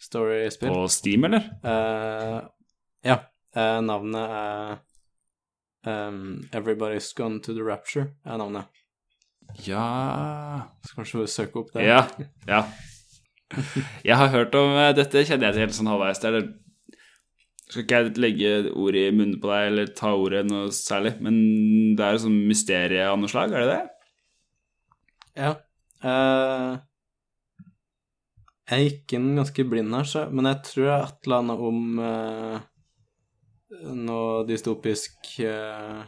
storyspill. 0.00 0.72
På 0.72 0.86
Steam, 0.92 1.24
eller? 1.28 1.48
Uh, 1.64 2.40
ja. 3.04 3.18
navnet 3.84 4.36
er 4.36 4.78
um, 5.88 6.40
Everybody's 6.52 7.12
Gone 7.16 7.40
to 7.44 7.56
the 7.56 7.64
Rapture, 7.64 8.12
er 8.24 8.40
navnet. 8.40 8.68
Ja 9.66 10.68
Skal 10.84 11.02
kanskje 11.02 11.26
søke 11.28 11.60
opp 11.60 11.74
det. 11.74 11.84
Ja. 11.84 12.06
ja. 12.48 12.64
Jeg 14.04 14.16
har 14.16 14.32
hørt 14.32 14.54
om 14.56 14.78
dette, 14.96 15.26
kjenner 15.28 15.52
jeg 15.52 15.68
til 15.68 15.80
sånn 15.82 15.92
halvveis. 15.92 16.22
Det 16.22 16.30
er 16.30 16.40
det 16.40 16.61
skal 17.72 17.84
ikke 17.86 17.98
jeg 17.98 18.20
legge 18.20 18.52
ord 18.76 18.96
i 18.98 19.06
munnen 19.14 19.40
på 19.40 19.48
deg 19.48 19.66
eller 19.70 19.92
ta 19.96 20.12
ordet 20.12 20.44
noe 20.48 20.70
særlig, 20.76 21.14
men 21.24 21.36
det 21.96 22.04
er 22.04 22.18
et 22.18 22.24
sånt 22.26 22.48
mysterie 22.50 23.06
av 23.08 23.18
noe 23.20 23.32
slag, 23.32 23.54
er 23.56 23.64
det 23.64 23.76
det? 23.76 24.08
Ja. 25.40 25.52
Uh, 26.02 26.76
jeg 28.72 28.88
gikk 28.88 29.16
inn 29.16 29.32
ganske 29.38 29.66
blind 29.68 29.96
her, 29.96 30.08
så, 30.08 30.26
men 30.30 30.50
jeg 30.50 30.60
tror 30.68 30.84
det 30.86 30.94
er 30.94 31.06
et 31.06 31.26
eller 31.28 31.40
annet 31.40 31.64
om 31.70 31.80
uh, 32.02 32.58
noe 34.02 34.42
dystopisk 34.48 35.36
uh, 35.46 36.02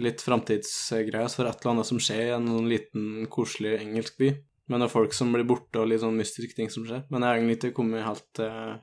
Litt 0.00 0.22
framtidsgreier, 0.24 1.26
så 1.28 1.42
det 1.42 1.50
er 1.50 1.50
et 1.50 1.64
eller 1.66 1.74
annet 1.74 1.84
som 1.84 1.98
skjer 2.00 2.22
i 2.30 2.30
en 2.32 2.46
sånn 2.48 2.68
liten, 2.70 3.08
koselig 3.28 3.74
engelsk 3.76 4.14
by. 4.16 4.30
Med 4.72 4.80
noen 4.80 4.88
folk 4.88 5.12
som 5.12 5.34
blir 5.34 5.44
borte, 5.44 5.82
og 5.82 5.90
litt 5.90 6.00
sånn 6.00 6.16
mystiske 6.16 6.56
ting 6.56 6.70
som 6.72 6.86
skjer. 6.88 7.02
Men 7.12 7.20
jeg 7.20 7.28
har 7.28 7.36
egentlig 7.36 7.56
ikke 7.58 7.74
kommet 7.76 8.06
helt 8.06 8.24
til 8.38 8.78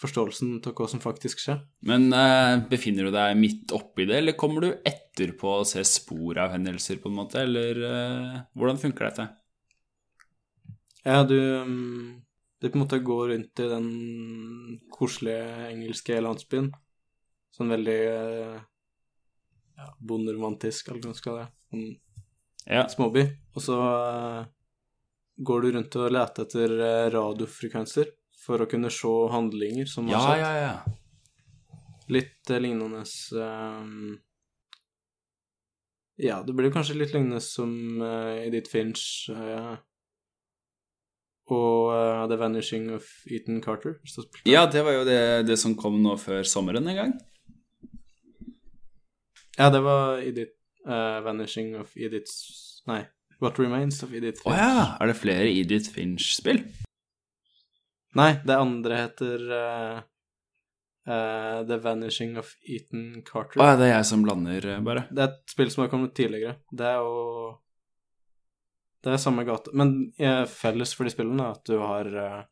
forståelsen 0.00 0.58
av 0.68 0.74
hva 0.76 0.86
som 0.90 1.00
faktisk 1.00 1.40
skjer. 1.40 1.62
Men 1.88 2.10
eh, 2.12 2.58
befinner 2.70 3.08
du 3.08 3.14
deg 3.14 3.38
midt 3.40 3.72
oppi 3.76 4.04
det, 4.08 4.18
eller 4.20 4.36
kommer 4.38 4.66
du 4.66 4.70
etterpå 4.86 5.54
og 5.62 5.68
ser 5.70 5.86
spor 5.88 6.38
av 6.42 6.52
hendelser, 6.52 6.98
på 7.00 7.08
en 7.08 7.16
måte, 7.16 7.40
eller 7.46 7.80
eh, 7.88 8.38
hvordan 8.56 8.80
funker 8.82 9.08
dette? 9.08 9.28
Ja, 11.06 11.22
du 11.24 11.38
mm, 11.38 12.22
Du 12.60 12.68
på 12.70 12.78
en 12.78 12.82
måte 12.86 12.98
går 13.04 13.28
rundt 13.28 13.60
i 13.60 13.68
den 13.68 13.88
koselige 14.90 15.68
engelske 15.70 16.16
landsbyen. 16.24 16.70
Sånn 17.56 17.72
veldig 17.72 17.96
eh, 18.10 18.56
ja, 19.76 19.88
bonderomantisk, 20.00 20.88
eller 20.88 21.02
hva 21.04 21.12
man 21.12 21.18
skal 21.20 21.40
det. 21.40 21.46
Sånn 21.70 21.86
Ja. 22.66 22.86
småby. 22.90 23.22
Og 23.54 23.62
så 23.62 23.76
eh, 23.80 24.46
går 25.46 25.62
du 25.62 25.68
rundt 25.76 25.96
og 26.00 26.12
leter 26.16 26.48
etter 26.48 26.76
eh, 26.80 27.08
radiofrekvenser 27.14 28.08
for 28.46 28.62
å 28.62 28.68
kunne 28.70 28.90
se 28.94 29.10
handlinger 29.32 29.88
som 29.90 30.06
Ja, 30.10 30.20
har 30.22 30.36
skjedd. 30.36 30.44
ja, 30.44 30.52
ja. 30.54 30.70
ja. 30.70 31.82
Litt 32.14 32.50
eh, 32.54 32.60
lignende 32.62 33.02
eh, 33.02 33.88
Ja, 36.28 36.38
det 36.46 36.54
blir 36.56 36.70
kanskje 36.72 36.94
litt 37.00 37.12
lignende 37.12 37.42
som 37.44 37.72
uh, 38.00 38.38
Edith 38.46 38.70
Finch 38.72 39.26
eh, 39.34 39.74
og 41.52 41.90
uh, 41.92 42.22
The 42.30 42.38
Vanishing 42.40 42.86
of 42.94 43.04
Ethan 43.30 43.58
Carter. 43.62 43.98
Ja, 44.48 44.64
det 44.70 44.80
var 44.86 44.96
jo 44.96 45.02
det, 45.06 45.18
det 45.46 45.58
som 45.60 45.76
kom 45.78 45.98
nå 46.02 46.16
før 46.18 46.46
sommeren 46.48 46.88
en 46.90 46.96
gang. 47.02 47.12
Ja, 49.58 49.68
det 49.74 49.82
var 49.84 50.18
Edith 50.22 50.56
eh, 50.86 51.20
Vanishing 51.26 51.74
of 51.80 51.92
Ediths 51.96 52.82
Nei, 52.86 53.02
What 53.42 53.58
Remains 53.58 54.02
of 54.04 54.12
Edith 54.14 54.42
Å 54.44 54.50
Finch. 54.50 54.58
ja, 54.62 54.82
er 55.00 55.10
det 55.12 55.16
flere 55.20 55.46
Edith 55.52 55.90
Finch-spill? 55.94 56.64
Nei, 58.16 58.30
det 58.48 58.56
andre 58.56 58.96
heter 59.02 59.42
uh, 59.52 59.98
uh, 61.08 61.66
The 61.68 61.76
Vanishing 61.84 62.38
of 62.40 62.54
Ethan 62.62 63.22
Carter. 63.26 63.60
Å, 63.60 63.76
det 63.76 63.90
er 63.90 63.94
jeg 63.98 64.08
som 64.08 64.24
blander, 64.24 64.68
eh, 64.72 64.82
bare. 64.84 65.04
Det 65.10 65.24
er 65.24 65.32
et 65.34 65.52
spill 65.52 65.72
som 65.72 65.84
har 65.84 65.92
kommet 65.92 66.14
tidligere. 66.16 66.56
Det 66.72 66.88
er 66.88 67.00
jo 67.04 67.22
Det 69.04 69.12
er 69.12 69.22
samme 69.22 69.44
gate. 69.46 69.70
Men 69.76 69.92
felles 70.50 70.94
for 70.96 71.06
de 71.06 71.12
spillene 71.12 71.44
er 71.44 71.58
at 71.58 71.68
du 71.68 71.76
har 71.78 72.08
uh, 72.16 72.44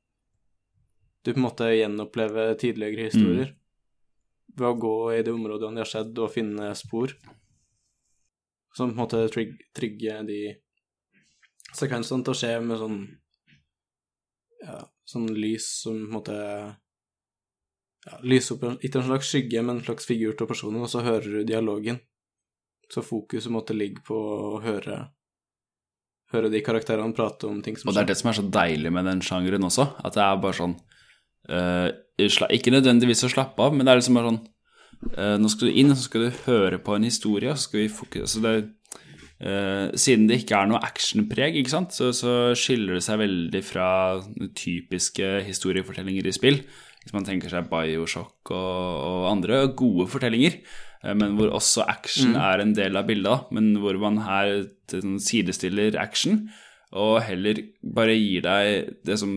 Du 1.24 1.32
på 1.32 1.40
en 1.40 1.46
måte 1.48 1.72
gjenopplever 1.72 2.54
tidligere 2.60 3.08
historier 3.08 3.54
ved 4.54 4.68
å 4.68 4.78
gå 4.78 4.96
i 5.16 5.22
de 5.26 5.32
områdene 5.34 5.80
de 5.80 5.82
har 5.82 5.88
skjedd, 5.90 6.18
og 6.20 6.30
finne 6.30 6.68
spor. 6.78 7.10
Som 8.76 8.92
på 8.92 8.94
en 8.94 9.00
måte 9.00 9.22
trig 9.32 9.56
trigger 9.74 10.22
de 10.28 10.40
sekvensene 11.74 12.22
til 12.22 12.34
å 12.34 12.38
skje 12.38 12.52
med 12.62 12.78
sånn 12.78 12.98
Ja, 14.62 14.78
sånn 15.08 15.28
lys 15.36 15.66
som 15.82 15.98
på 15.98 16.06
en 16.06 16.14
måte 16.14 16.36
ja, 18.04 18.18
lyser 18.24 18.56
opp 18.56 18.84
ikke 18.84 19.00
en 19.00 19.08
slags 19.10 19.30
skygge, 19.32 19.62
men 19.64 19.78
en 19.78 19.86
slags 19.86 20.08
figur 20.08 20.36
til 20.36 20.48
personen, 20.50 20.82
og 20.84 20.90
så 20.92 21.04
hører 21.04 21.40
du 21.40 21.44
dialogen. 21.48 22.00
Så 22.92 23.04
fokuset 23.04 23.52
måtte 23.52 23.76
ligge 23.76 24.04
på 24.06 24.16
å 24.16 24.62
høre 24.64 25.06
Høre 26.32 26.48
de 26.50 26.58
karakterene 26.64 27.14
prate 27.14 27.46
om 27.46 27.60
ting 27.62 27.76
som 27.76 27.84
skjer. 27.84 27.92
Og 27.92 27.94
det 27.94 28.02
er 28.02 28.08
det 28.08 28.16
som 28.18 28.30
er 28.30 28.36
så 28.38 28.42
deilig 28.56 28.90
med 28.90 29.06
den 29.06 29.20
sjangeren 29.22 29.66
også, 29.68 29.84
at 30.02 30.16
det 30.16 30.22
er 30.24 30.40
bare 30.42 30.56
sånn 30.56 30.72
uh, 31.52 31.88
Ikke 32.50 32.72
nødvendigvis 32.74 33.22
å 33.28 33.30
slappe 33.30 33.62
av, 33.62 33.76
men 33.76 33.86
det 33.86 33.92
er 33.92 34.00
liksom 34.00 34.18
bare 34.18 34.32
sånn 34.32 34.40
uh, 35.12 35.36
Nå 35.38 35.50
skal 35.52 35.70
du 35.70 35.78
inn, 35.82 35.92
så 35.94 36.08
skal 36.08 36.24
du 36.24 36.40
høre 36.48 36.80
på 36.82 36.96
en 36.96 37.06
historie, 37.06 37.54
så 37.54 37.68
skal 37.68 37.84
vi 37.84 37.92
fokusere 38.00 38.32
så 38.32 38.42
det, 38.42 38.54
eh, 39.40 39.92
Siden 39.98 40.26
det 40.30 40.42
ikke 40.42 40.60
er 40.60 40.70
noe 40.70 40.82
actionpreg, 40.84 41.58
ikke 41.60 41.72
sant, 41.72 41.94
så, 41.96 42.10
så 42.16 42.54
skiller 42.58 42.98
det 42.98 43.04
seg 43.06 43.22
veldig 43.22 43.62
fra 43.66 43.88
typiske 44.58 45.36
historiefortellinger 45.48 46.28
i 46.28 46.34
spill. 46.34 46.60
Hvis 47.04 47.14
man 47.16 47.26
tenker 47.26 47.52
seg 47.52 47.68
Bioshock 47.68 48.52
og, 48.54 48.84
og 49.04 49.30
andre 49.32 49.64
gode 49.76 50.08
fortellinger, 50.12 50.60
eh, 51.04 51.16
men 51.16 51.38
hvor 51.38 51.52
også 51.56 51.86
action 51.88 52.36
er 52.40 52.62
en 52.62 52.76
del 52.76 52.96
av 53.00 53.08
bildet, 53.10 53.50
men 53.54 53.74
hvor 53.82 53.98
man 54.02 54.22
her 54.24 54.54
sånn 54.90 55.18
sidestiller 55.22 55.98
action 56.00 56.46
og 56.94 57.16
heller 57.26 57.58
bare 57.82 58.14
gir 58.14 58.44
deg 58.44 58.90
det 59.06 59.16
som 59.18 59.30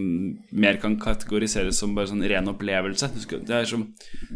mer 0.54 0.78
kan 0.82 0.98
kategoriseres 1.02 1.80
som 1.82 1.96
bare 1.98 2.12
sånn 2.12 2.26
ren 2.30 2.52
opplevelse. 2.52 3.10
Det 3.18 3.56
er 3.56 3.66
som 3.70 3.88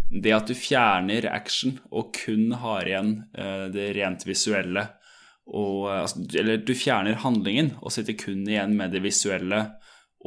det 0.09 0.34
at 0.34 0.49
du 0.49 0.57
fjerner 0.57 1.30
action 1.30 1.78
og 1.91 2.16
kun 2.18 2.49
har 2.64 2.89
igjen 2.89 3.14
eh, 3.38 3.68
det 3.74 3.91
rent 3.99 4.26
visuelle 4.26 4.88
og 5.51 5.89
eh, 5.91 6.01
altså, 6.03 6.23
Eller 6.39 6.61
du 6.63 6.73
fjerner 6.77 7.19
handlingen 7.23 7.75
og 7.81 7.93
sitter 7.93 8.17
kun 8.19 8.45
igjen 8.47 8.75
med 8.77 8.95
det 8.95 9.03
visuelle 9.05 9.65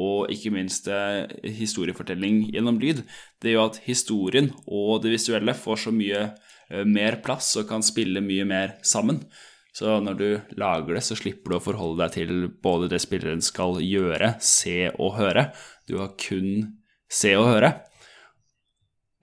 og 0.00 0.30
ikke 0.34 0.50
minst 0.54 0.88
eh, 0.90 1.24
historiefortelling 1.54 2.48
gjennom 2.50 2.80
lyd. 2.82 3.04
Det 3.42 3.54
gjør 3.54 3.70
at 3.70 3.80
historien 3.86 4.50
og 4.66 5.04
det 5.04 5.14
visuelle 5.14 5.54
får 5.54 5.84
så 5.86 5.94
mye 5.94 6.22
eh, 6.26 6.84
mer 6.86 7.20
plass 7.24 7.52
og 7.60 7.68
kan 7.70 7.84
spille 7.86 8.24
mye 8.24 8.46
mer 8.48 8.78
sammen. 8.86 9.22
Så 9.74 9.96
når 10.02 10.18
du 10.18 10.28
lager 10.58 10.94
det, 10.94 11.02
så 11.02 11.16
slipper 11.18 11.50
du 11.50 11.58
å 11.58 11.62
forholde 11.62 12.04
deg 12.04 12.14
til 12.14 12.34
både 12.62 12.90
det 12.92 13.00
spilleren 13.02 13.42
skal 13.42 13.80
gjøre, 13.82 14.36
se 14.38 14.92
og 14.92 15.16
høre. 15.18 15.48
Du 15.90 15.96
har 15.98 16.14
kun 16.18 16.76
se 17.10 17.34
og 17.38 17.48
høre. 17.50 17.72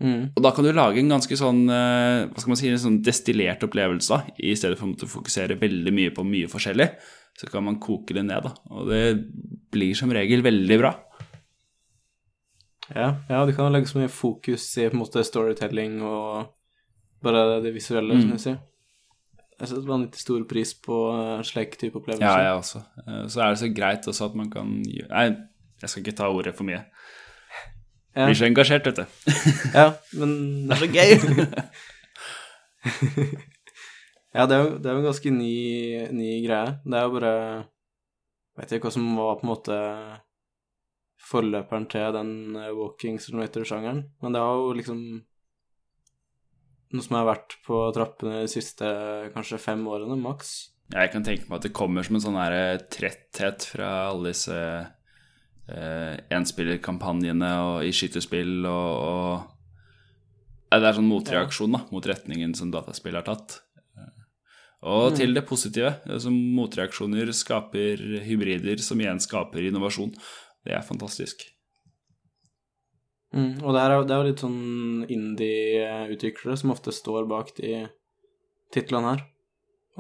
Mm. 0.02 0.32
Og 0.36 0.42
da 0.44 0.52
kan 0.56 0.66
du 0.66 0.72
lage 0.74 0.98
en 0.98 1.12
ganske 1.14 1.36
sånn, 1.38 1.60
eh, 1.70 2.26
hva 2.32 2.40
skal 2.42 2.50
man 2.54 2.58
si, 2.58 2.70
en 2.72 2.80
sånn 2.82 3.02
destillert 3.06 3.62
opplevelse, 3.68 4.10
da. 4.10 4.24
I 4.42 4.56
stedet 4.58 4.80
for 4.80 4.88
å 4.90 5.10
fokusere 5.12 5.60
veldig 5.62 5.94
mye 5.94 6.14
på 6.16 6.26
mye 6.26 6.50
forskjellig, 6.50 6.88
så 7.38 7.48
kan 7.52 7.64
man 7.64 7.78
koke 7.80 8.16
det 8.18 8.24
ned, 8.26 8.44
da. 8.44 8.54
Og 8.72 8.90
det 8.90 9.04
blir 9.72 9.94
som 9.96 10.10
regel 10.12 10.42
veldig 10.42 10.80
bra. 10.82 10.96
Ja, 12.96 13.14
ja, 13.30 13.46
du 13.46 13.54
kan 13.56 13.72
legge 13.72 13.88
så 13.88 14.02
mye 14.02 14.12
fokus 14.12 14.66
i 14.82 14.90
på 14.90 14.98
en 14.98 15.04
måte 15.04 15.24
storytelling 15.24 16.02
og 16.04 16.50
bare 17.24 17.62
det 17.64 17.72
visuelle, 17.76 18.16
Mm. 18.18 18.22
som 18.22 18.32
jeg 18.32 18.40
sier. 18.46 18.60
Jeg 19.62 19.68
setter 19.70 19.86
vanvittig 19.88 20.20
stor 20.20 20.44
pris 20.50 20.74
på 20.74 20.98
En 21.38 21.44
slik 21.44 21.78
type 21.78 21.94
opplevelse. 21.94 22.26
Ja, 22.26 22.38
jeg 22.42 22.58
også. 22.60 22.80
Eh, 23.08 23.28
Så 23.28 23.42
er 23.42 23.50
det 23.54 23.60
så 23.60 23.74
greit 23.76 24.08
også 24.08 24.26
at 24.26 24.36
man 24.36 24.50
kan 24.50 24.82
Nei, 24.82 25.38
jeg 25.82 25.90
skal 25.90 26.04
ikke 26.04 26.16
ta 26.18 26.26
ordet 26.34 26.56
for 26.56 26.64
mye. 26.64 26.84
Ja. 28.16 28.26
Blir 28.28 28.36
så 28.36 28.48
engasjert, 28.50 28.88
vet 28.90 29.00
du. 29.00 29.06
Ja, 29.78 29.88
men 30.20 30.68
Det 30.68 30.76
er 30.76 30.82
så 30.82 30.90
gøy! 30.92 31.12
Ja, 34.32 34.46
det 34.48 34.56
er 34.56 34.62
jo, 34.64 34.68
det 34.80 34.88
er 34.88 34.94
jo 34.96 35.02
en 35.02 35.10
ganske 35.10 35.32
ny, 35.36 35.56
ny 36.16 36.30
greie. 36.46 36.76
Det 36.86 36.96
er 36.96 37.04
jo 37.04 37.16
bare 37.18 37.32
Vet 38.60 38.72
ikke 38.76 38.88
hva 38.88 38.94
som 38.96 39.10
var 39.18 39.40
på 39.40 39.44
en 39.44 39.50
måte 39.52 39.76
forløperen 41.32 41.86
til 41.92 42.16
den 42.16 42.32
eh, 42.60 42.72
walking 42.76 43.20
simulator-sjangeren, 43.22 44.02
men 44.22 44.36
det 44.36 44.42
har 44.44 44.58
jo 44.60 44.74
liksom 44.76 45.00
noe 46.92 47.06
som 47.06 47.16
har 47.16 47.28
vært 47.30 47.56
på 47.64 47.80
trappene 47.96 48.42
de 48.42 48.52
siste 48.52 48.90
kanskje 49.36 49.62
fem 49.62 49.86
årene, 49.88 50.18
maks. 50.20 50.52
Jeg 50.92 51.14
kan 51.14 51.24
tenke 51.24 51.48
meg 51.48 51.62
at 51.62 51.68
det 51.70 51.74
kommer 51.78 52.04
som 52.04 52.18
en 52.18 52.26
sånn 52.26 52.40
her 52.42 52.58
eh, 52.58 52.84
tretthet 52.92 53.70
fra 53.72 53.92
alle 54.10 54.34
disse 54.34 54.58
eh, 55.70 56.18
enspillerkampanjene 56.34 57.52
og 57.66 57.86
i 57.86 57.92
skytespill 57.94 58.66
og, 58.66 59.02
og 60.72 60.78
Det 60.80 60.88
er 60.88 60.96
sånn 60.96 61.10
motreaksjon 61.12 61.74
da, 61.76 61.82
mot 61.92 62.06
retningen 62.08 62.54
som 62.56 62.72
dataspill 62.72 63.18
har 63.20 63.26
tatt. 63.28 63.60
Og 64.82 65.12
Og 65.12 65.16
til 65.20 65.34
det 65.36 65.44
positive. 65.46 65.92
Altså, 66.10 66.32
motreaksjoner 66.32 67.30
skaper 67.36 68.00
hybrider, 68.26 68.80
som 68.82 68.98
igjen 69.04 69.20
skaper 69.22 69.68
innovasjon. 69.68 70.14
Det 70.66 70.74
er 70.74 70.82
fantastisk. 70.82 71.44
Mm, 73.36 73.60
og 73.64 73.76
det 73.76 73.82
er, 73.82 73.94
jo- 73.94 74.06
det 74.08 74.16
er 74.16 74.18
jo 74.24 74.30
litt 74.30 74.42
sånn 74.44 75.06
indie-utviklere 75.08 76.58
som 76.58 76.72
ofte 76.74 76.92
står 76.92 77.28
bak 77.30 77.54
de 77.60 77.88
titlene 78.74 79.14
her. 79.14 79.22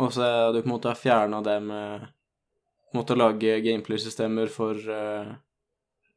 Og 0.01 0.11
så 0.15 0.51
du 0.55 0.61
på 0.61 0.67
en 0.67 0.73
måte 0.73 0.95
fjerna 0.97 1.43
det 1.45 1.59
med 1.63 2.07
å 2.07 2.97
måtte 2.97 3.15
lage 3.15 3.59
gameplay-systemer 3.63 4.49
for 4.51 4.75
eh, 4.75 5.29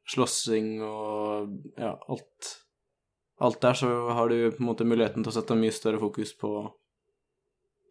slåssing 0.09 0.79
og 0.85 1.51
ja, 1.79 1.95
alt. 2.07 2.51
Alt 3.43 3.61
der 3.63 3.75
så 3.75 3.91
har 4.15 4.31
du 4.31 4.51
på 4.53 4.63
en 4.63 4.69
måte 4.69 4.87
muligheten 4.87 5.25
til 5.25 5.33
å 5.33 5.35
sette 5.35 5.57
mye 5.59 5.73
større 5.75 5.99
fokus 6.01 6.35
på 6.39 6.51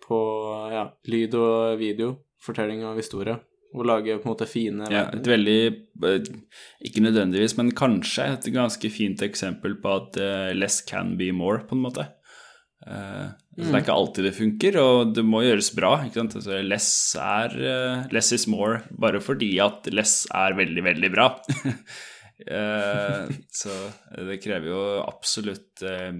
på 0.05 0.21
ja, 0.73 0.85
lyd 1.09 1.35
og 1.39 1.79
video, 1.81 2.11
fortelling 2.45 2.83
av 2.85 2.99
historie, 3.01 3.39
og 3.75 3.87
lage 3.89 4.19
på 4.19 4.29
en 4.29 4.35
måte 4.35 4.49
fine 4.49 4.89
Ja, 4.93 5.07
et 5.17 5.27
veldig 5.27 5.61
eh, 5.65 6.29
Ikke 6.85 7.03
nødvendigvis, 7.03 7.57
men 7.59 7.73
kanskje 7.77 8.29
et 8.35 8.51
ganske 8.55 8.91
fint 8.93 9.25
eksempel 9.25 9.79
på 9.83 9.95
at 10.03 10.21
eh, 10.21 10.51
less 10.57 10.83
can 10.87 11.15
be 11.21 11.31
more, 11.33 11.65
på 11.65 11.79
en 11.79 11.87
måte. 11.87 12.07
Eh, 13.55 13.63
så 13.63 13.71
Det 13.71 13.79
er 13.79 13.85
ikke 13.85 13.99
alltid 13.99 14.27
det 14.29 14.35
funker, 14.37 14.81
og 14.83 15.15
det 15.15 15.25
må 15.27 15.45
gjøres 15.45 15.71
bra. 15.77 15.95
Altså, 16.11 16.59
less 16.67 16.91
er 17.21 17.55
eh, 17.55 18.09
Less 18.15 18.33
is 18.35 18.49
more 18.51 18.83
bare 18.91 19.23
fordi 19.23 19.55
at 19.63 19.89
less 19.95 20.25
er 20.35 20.59
veldig, 20.59 20.91
veldig 20.93 21.15
bra. 21.15 21.31
Eh, 22.35 23.29
så 23.55 23.71
det 24.27 24.41
krever 24.43 24.67
jo 24.67 24.79
absolutt, 25.05 25.85
eh, 25.87 26.11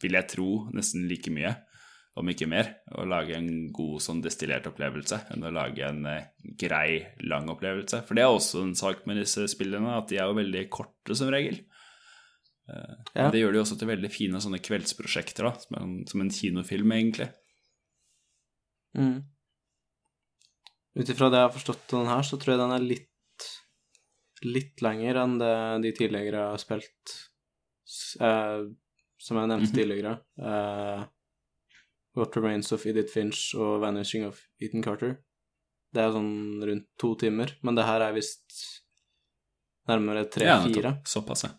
vil 0.00 0.16
jeg 0.16 0.26
tro, 0.32 0.46
nesten 0.72 1.04
like 1.10 1.28
mye, 1.30 1.50
om 2.16 2.30
ikke 2.32 2.48
mer, 2.48 2.70
å 2.96 3.04
lage 3.06 3.36
en 3.36 3.68
god 3.76 4.00
sånn 4.02 4.22
destillert 4.24 4.66
opplevelse 4.66 5.20
enn 5.34 5.44
å 5.44 5.52
lage 5.52 5.84
en 5.84 6.00
grei, 6.58 7.04
lang 7.20 7.52
opplevelse. 7.52 8.00
For 8.08 8.16
det 8.16 8.24
er 8.24 8.32
også 8.32 8.64
en 8.64 8.72
sak 8.80 9.04
med 9.06 9.20
disse 9.20 9.44
spillene, 9.52 9.92
at 10.00 10.08
de 10.08 10.18
er 10.18 10.32
jo 10.32 10.40
veldig 10.40 10.64
korte 10.72 11.14
som 11.20 11.28
regel. 11.36 11.60
Eh, 12.68 12.94
Ja. 13.14 13.30
Det 13.32 13.40
gjør 13.40 13.52
det 13.52 13.58
jo 13.60 13.64
også 13.64 13.78
til 13.80 13.88
veldig 13.88 14.10
fine 14.12 14.40
sånne 14.44 14.60
kveldsprosjekter, 14.60 15.44
da, 15.48 15.52
som 15.58 15.76
en, 15.82 16.06
som 16.06 16.20
en 16.20 16.30
kinofilm, 16.30 16.92
egentlig. 16.92 17.30
Mm. 18.98 19.22
Ut 20.98 21.08
ifra 21.12 21.28
det 21.30 21.38
jeg 21.40 21.46
har 21.48 21.54
forstått 21.54 21.86
den 21.92 22.06
her, 22.10 22.22
så 22.26 22.38
tror 22.40 22.54
jeg 22.56 22.62
den 22.64 22.74
er 22.76 22.86
litt 22.94 23.04
litt 24.46 24.78
lenger 24.84 25.16
enn 25.18 25.32
det 25.40 25.54
de 25.82 25.90
tidligere 25.98 26.44
har 26.52 26.60
spilt, 26.62 27.14
eh, 28.22 28.60
som 29.18 29.36
jeg 29.40 29.48
nevnte 29.50 29.72
Mhm. 29.72 29.74
tidligere. 29.74 30.12
Eh, 30.38 31.06
What 32.14 32.36
Remains 32.36 32.70
of 32.72 32.86
Edith 32.86 33.12
Finch 33.12 33.54
og 33.58 33.80
Vanishing 33.82 34.24
of 34.26 34.40
Ethan 34.60 34.82
Carter. 34.82 35.18
Det 35.92 36.00
er 36.02 36.12
sånn 36.12 36.62
rundt 36.62 36.86
to 36.98 37.14
timer, 37.16 37.50
men 37.62 37.74
det 37.74 37.84
her 37.84 38.00
er 38.00 38.12
visst 38.14 38.82
nærmere 39.88 40.24
tre-fire. 40.30 40.82
Ja, 40.82 41.02
Såpass, 41.04 41.42
ja. 41.44 41.50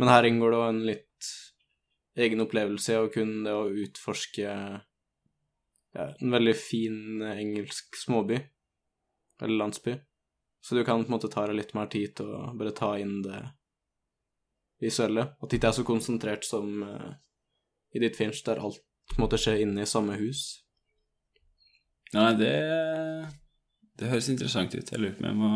Men 0.00 0.08
her 0.08 0.24
inngår 0.24 0.52
det 0.52 0.58
også 0.58 0.72
en 0.72 0.84
litt 0.88 1.30
egen 2.20 2.40
opplevelse 2.40 2.96
og 3.02 3.12
kun 3.14 3.42
det 3.44 3.52
å 3.52 3.66
utforske 3.84 4.46
ja, 4.48 6.06
en 6.06 6.32
veldig 6.32 6.54
fin 6.56 7.24
engelsk 7.26 7.98
småby, 8.00 8.38
eller 9.42 9.58
landsby. 9.60 9.96
Så 10.60 10.76
du 10.76 10.84
kan 10.84 11.02
på 11.04 11.08
en 11.10 11.16
måte 11.16 11.28
ta 11.32 11.46
deg 11.48 11.58
litt 11.58 11.74
mer 11.76 11.90
tid 11.92 12.14
til 12.16 12.30
å 12.32 12.52
bare 12.56 12.72
ta 12.76 12.94
inn 13.00 13.20
det 13.24 13.40
visuelle. 14.80 15.26
At 15.40 15.50
det 15.50 15.60
ikke 15.60 15.72
er 15.72 15.78
så 15.80 15.86
konsentrert 15.88 16.48
som 16.48 16.82
uh, 16.84 17.12
i 17.92 18.00
ditt 18.02 18.16
Finch, 18.16 18.40
der 18.46 18.60
alt 18.60 18.80
på 19.10 19.18
en 19.18 19.24
måte 19.24 19.40
skjer 19.40 19.64
inne 19.64 19.84
i 19.84 19.90
samme 19.90 20.16
hus. 20.20 20.62
Nei, 22.14 22.32
det 22.38 22.54
Det 24.00 24.08
høres 24.08 24.30
interessant 24.32 24.72
ut. 24.74 24.90
Jeg 24.92 25.00
lurer 25.00 25.16
på 25.18 25.26
om 25.26 25.28
jeg 25.28 25.36
må 25.36 25.50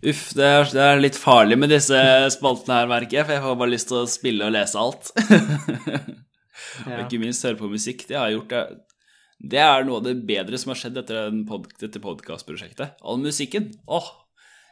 Uff, 0.00 0.30
det 0.32 0.46
er, 0.46 0.62
det 0.72 0.80
er 0.80 1.02
litt 1.02 1.18
farlig 1.20 1.58
med 1.60 1.72
disse 1.74 1.98
spaltene 2.32 2.78
her, 2.78 2.88
merker 2.88 3.18
jeg, 3.18 3.26
for 3.26 3.36
jeg 3.36 3.44
har 3.44 3.58
bare 3.60 3.72
lyst 3.74 3.90
til 3.90 3.98
å 4.00 4.08
spille 4.08 4.46
og 4.46 4.54
lese 4.54 4.80
alt. 4.80 5.10
Og 6.86 7.02
ikke 7.02 7.20
minst 7.20 7.44
høre 7.44 7.58
på 7.58 7.68
musikk. 7.68 8.06
Det 8.08 8.16
har 8.16 8.30
jeg 8.30 8.38
gjort. 8.38 8.54
Det, 8.54 9.10
det 9.52 9.60
er 9.60 9.84
noe 9.84 10.00
av 10.00 10.06
det 10.06 10.14
bedre 10.28 10.58
som 10.60 10.72
har 10.72 10.80
skjedd 10.80 11.00
etter 11.02 11.18
den 11.28 11.44
pod, 11.48 11.68
dette 11.80 12.00
podkastprosjektet. 12.00 12.96
All 13.04 13.20
musikken. 13.20 13.70
Åh! 13.88 14.10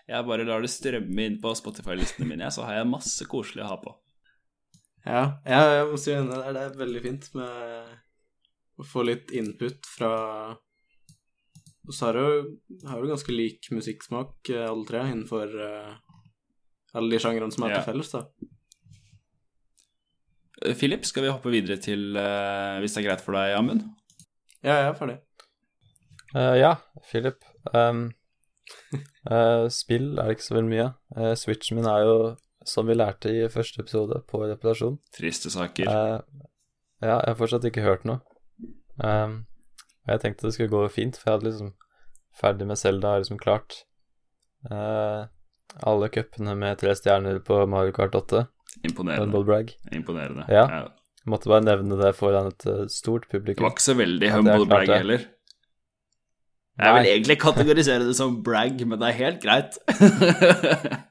Jeg 0.09 0.25
bare 0.25 0.47
lar 0.49 0.65
det 0.65 0.71
strømme 0.73 1.25
inn 1.29 1.37
på 1.43 1.53
Spotify-listene 1.57 2.31
mine, 2.31 2.49
så 2.49 2.65
har 2.65 2.79
jeg 2.79 2.89
masse 2.89 3.27
koselig 3.29 3.67
å 3.67 3.73
ha 3.75 3.77
på. 3.83 3.93
Ja, 5.05 5.23
ja, 5.45 5.61
jeg 5.77 5.91
må 5.91 5.99
si. 6.01 6.15
Det 6.17 6.63
er 6.63 6.79
veldig 6.79 7.03
fint 7.05 7.29
med 7.37 7.91
å 8.81 8.87
få 8.89 9.05
litt 9.05 9.35
input 9.37 9.85
fra 9.89 10.13
Og 11.89 11.97
så 11.97 12.11
har 12.11 12.19
du 12.19 12.59
har 12.85 13.01
jo 13.01 13.09
ganske 13.09 13.33
lik 13.33 13.71
musikksmak, 13.73 14.37
eh, 14.53 14.67
alle 14.69 14.85
tre, 14.89 15.07
innenfor 15.09 15.55
uh, 15.57 15.95
alle 16.93 17.15
de 17.15 17.21
sjangrene 17.23 17.55
som 17.55 17.65
er 17.65 17.73
yeah. 17.73 17.81
til 17.81 17.89
felles, 17.93 18.13
da. 18.13 18.25
Eh, 20.67 20.77
Philip, 20.77 21.09
skal 21.09 21.25
vi 21.25 21.33
hoppe 21.33 21.53
videre 21.55 21.81
til, 21.81 22.11
uh, 22.13 22.77
hvis 22.83 22.97
det 22.97 23.03
er 23.03 23.09
greit 23.09 23.25
for 23.25 23.39
deg, 23.39 23.57
Amund? 23.57 23.87
Ja, 24.61 24.75
jeg 24.83 24.91
er 24.91 25.01
ferdig. 25.01 25.19
Uh, 26.35 26.55
ja, 26.61 26.75
Philip. 27.09 27.45
Um, 27.73 28.11
eh, 29.31 29.65
spill 29.73 30.19
er 30.19 30.29
det 30.29 30.39
ikke 30.39 30.49
så 30.49 30.59
veldig 30.59 30.73
mye. 30.73 30.89
Uh, 31.17 31.33
Switchen 31.39 31.79
min 31.79 31.89
er 31.89 32.05
jo, 32.05 32.17
som 32.69 32.89
vi 32.89 32.97
lærte 32.97 33.33
i 33.33 33.47
første 33.53 33.83
episode, 33.83 34.21
på 34.29 34.43
reparasjon. 34.45 34.99
Triste 35.17 35.53
saker. 35.53 35.89
Eh, 35.89 36.49
ja, 37.01 37.15
jeg 37.15 37.31
har 37.31 37.39
fortsatt 37.39 37.65
ikke 37.69 37.87
hørt 37.87 38.05
noe. 38.09 38.21
Um, 38.99 39.45
og 40.09 40.15
jeg 40.17 40.23
tenkte 40.25 40.49
det 40.49 40.55
skulle 40.57 40.73
gå 40.73 40.85
fint, 40.93 41.19
for 41.21 41.29
jeg 41.31 41.37
hadde 41.39 41.51
liksom 41.51 41.73
ferdig 42.39 42.67
med 42.71 42.81
Zelda, 42.81 43.13
har 43.15 43.23
liksom 43.23 43.41
klart 43.43 43.83
eh, 44.71 45.27
alle 45.85 46.09
cupene 46.15 46.55
med 46.57 46.79
tre 46.81 46.95
stjerner 46.97 47.41
på 47.45 47.61
Mario 47.69 47.93
Kart 47.93 48.17
8. 48.17 48.47
Imponerende. 48.89 49.67
Imponerende. 49.93 50.47
Ja. 50.49 50.65
Ja. 50.71 50.85
Måtte 51.29 51.51
bare 51.51 51.67
nevne 51.67 51.99
det 52.01 52.15
foran 52.17 52.49
et 52.55 52.65
stort 52.95 53.27
publikum. 53.29 53.61
Det 53.61 53.67
var 53.69 53.75
ikke 53.77 53.85
så 53.91 53.97
veldig 53.99 54.31
humble 54.33 54.69
brag 54.71 54.93
heller. 54.95 55.27
Jeg 56.79 56.95
vil 56.95 57.03
Nei. 57.05 57.11
egentlig 57.11 57.37
kategorisere 57.43 58.07
det 58.07 58.15
som 58.17 58.37
brag, 58.47 58.81
men 58.87 59.01
det 59.03 59.09
er 59.11 59.21
helt 59.27 59.43
greit. 59.45 59.79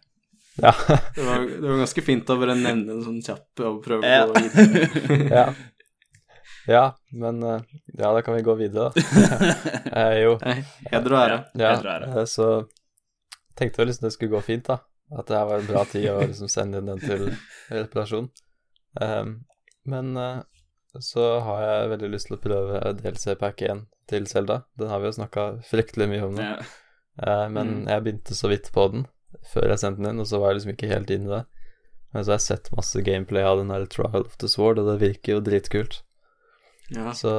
Ja. 0.58 0.72
Det 1.14 1.22
var, 1.22 1.44
det 1.46 1.70
var 1.70 1.78
ganske 1.84 2.02
fint 2.02 2.30
å 2.34 2.38
bare 2.42 2.56
nevne 2.58 2.96
en 2.96 3.04
sånn 3.06 3.20
kjapp 3.22 3.62
og 3.62 3.76
prøve 3.86 4.10
Ja. 4.10 4.24
å 4.26 4.32
gå 4.34 4.42
videre. 4.42 5.18
ja. 5.38 5.44
Ja, 6.68 6.84
men 7.12 7.42
eh, 7.44 7.62
Ja, 7.98 8.12
da 8.14 8.22
kan 8.22 8.36
vi 8.36 8.42
gå 8.46 8.56
videre, 8.60 8.90
da. 8.92 9.54
Eh, 9.98 10.18
jo, 10.22 10.34
Heder 10.92 11.14
og 11.16 11.20
ære. 11.22 11.38
ja, 11.58 11.72
eh, 12.20 12.26
så 12.30 12.48
tenkte 13.58 13.82
jeg 13.82 13.88
liksom 13.92 14.08
det 14.08 14.14
skulle 14.14 14.36
gå 14.36 14.42
fint, 14.46 14.68
da. 14.68 14.80
At 15.18 15.30
det 15.30 15.38
her 15.40 15.48
var 15.48 15.62
en 15.64 15.70
bra 15.70 15.86
tid 15.88 16.10
å 16.12 16.20
liksom 16.28 16.50
sende 16.52 16.82
inn 16.82 16.90
den 16.92 17.00
til 17.00 17.30
reparasjon. 17.72 18.28
Um, 19.00 19.32
men 19.88 20.12
uh, 20.20 20.42
så 21.00 21.40
har 21.46 21.62
jeg 21.64 21.90
veldig 21.94 22.10
lyst 22.12 22.28
til 22.28 22.36
å 22.38 22.42
prøve 22.44 22.82
DLC 23.00 23.38
pack 23.40 23.62
1 23.64 23.86
til 24.12 24.28
Selda. 24.28 24.62
Den 24.78 24.90
har 24.92 25.00
vi 25.00 25.08
jo 25.08 25.16
snakka 25.16 25.46
fryktelig 25.70 26.10
mye 26.12 26.26
om 26.28 26.36
nå. 26.36 26.44
Ja. 26.44 26.58
Uh, 27.18 27.46
men 27.50 27.72
Mm. 27.78 27.88
jeg 27.90 28.04
begynte 28.04 28.36
så 28.38 28.50
vidt 28.52 28.68
på 28.76 28.84
den 28.94 29.08
før 29.54 29.70
jeg 29.72 29.80
sendte 29.80 30.04
den 30.04 30.12
inn, 30.12 30.20
og 30.22 30.28
så 30.28 30.40
var 30.42 30.52
jeg 30.52 30.60
liksom 30.60 30.74
ikke 30.76 30.92
helt 30.92 31.10
inne 31.16 31.30
i 31.30 31.34
det. 31.38 31.44
Men 32.14 32.24
så 32.26 32.32
har 32.34 32.38
jeg 32.42 32.48
sett 32.50 32.70
masse 32.76 33.02
gameplay 33.08 33.44
av 33.48 33.58
den 33.62 33.72
der 33.72 33.86
Trial 33.92 34.26
of 34.28 34.36
the 34.44 34.48
Sword, 34.52 34.80
og 34.84 34.92
det 34.92 35.00
virker 35.02 35.38
jo 35.38 35.42
dritkult. 35.44 36.02
Ja. 36.94 37.12
Så 37.14 37.32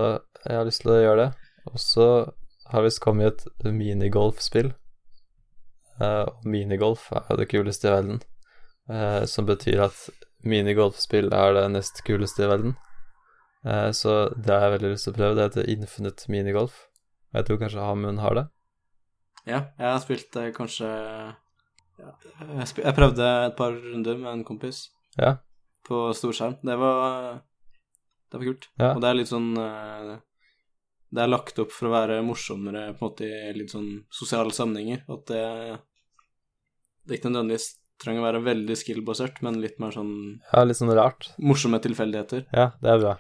jeg 0.45 0.57
har 0.59 0.67
lyst 0.69 0.83
til 0.85 0.93
å 0.93 1.01
gjøre 1.03 1.23
det. 1.23 1.29
Og 1.73 1.79
så 1.81 2.09
har 2.73 2.85
visst 2.85 3.01
kommet 3.01 3.47
et 3.47 3.65
minigolfspill. 3.73 4.73
Og 5.99 6.45
minigolf 6.47 7.09
er 7.13 7.25
jo 7.33 7.39
det 7.41 7.49
kuleste 7.51 7.89
i 7.89 7.95
verden. 7.95 8.21
Uh, 8.89 9.25
som 9.29 9.45
betyr 9.49 9.83
at 9.89 9.97
minigolfspill 10.47 11.33
er 11.35 11.57
det 11.57 11.65
nest 11.75 11.99
kuleste 12.07 12.45
i 12.47 12.51
verden. 12.51 12.77
Uh, 13.67 13.91
så 13.93 14.29
det 14.37 14.53
har 14.55 14.69
jeg 14.69 14.75
veldig 14.79 14.93
lyst 14.95 15.09
til 15.09 15.13
å 15.13 15.19
prøve. 15.19 15.35
Det 15.37 15.47
heter 15.49 15.73
Infinite 15.75 16.31
Minigolf. 16.33 16.79
Jeg 17.37 17.45
tror 17.49 17.59
kanskje 17.61 17.85
Hamund 17.85 18.23
har 18.25 18.39
det. 18.39 18.47
ja, 19.49 19.59
jeg 19.79 19.89
har 19.89 19.99
spilt 20.01 20.37
eh, 20.37 20.49
kanskje 20.57 20.87
ja, 20.89 22.11
jeg, 22.61 22.67
jeg 22.85 22.95
prøvde 22.97 23.27
et 23.49 23.57
par 23.59 23.73
runder 23.73 24.17
med 24.21 24.31
en 24.33 24.45
kompis 24.45 24.87
Ja. 25.19 25.35
på 25.89 26.13
storskjerm. 26.17 26.57
Det 26.65 26.77
var 26.81 27.41
Det 28.31 28.39
var 28.39 28.45
kult. 28.51 28.69
Ja. 28.79 28.93
Og 28.95 29.01
det 29.03 29.09
er 29.09 29.17
litt 29.19 29.31
sånn 29.31 29.51
eh, 29.57 30.17
Det 31.15 31.23
er 31.23 31.31
lagt 31.31 31.59
opp 31.63 31.71
for 31.73 31.89
å 31.89 31.93
være 31.95 32.19
morsommere 32.27 32.91
på 32.99 33.01
en 33.01 33.09
måte 33.09 33.25
i 33.29 33.53
litt 33.57 33.73
sånn 33.73 34.05
sosiale 34.13 34.53
sammenhenger. 34.53 35.05
At 35.09 35.25
det 35.31 35.45
Det 37.09 37.19
ikke 37.19 37.31
nødvendigvis 37.33 37.71
trenger 37.99 38.21
å 38.21 38.27
være 38.29 38.43
veldig 38.45 38.77
skill-basert, 38.79 39.41
men 39.43 39.57
litt 39.63 39.79
mer 39.81 39.91
sånn 39.97 40.13
Ja, 40.53 40.63
litt 40.65 40.77
sånn 40.79 40.93
rart. 40.95 41.31
morsomme 41.41 41.81
tilfeldigheter. 41.83 42.45
Ja, 42.53 42.69
det 42.83 42.91
er 42.93 43.01
bra. 43.03 43.15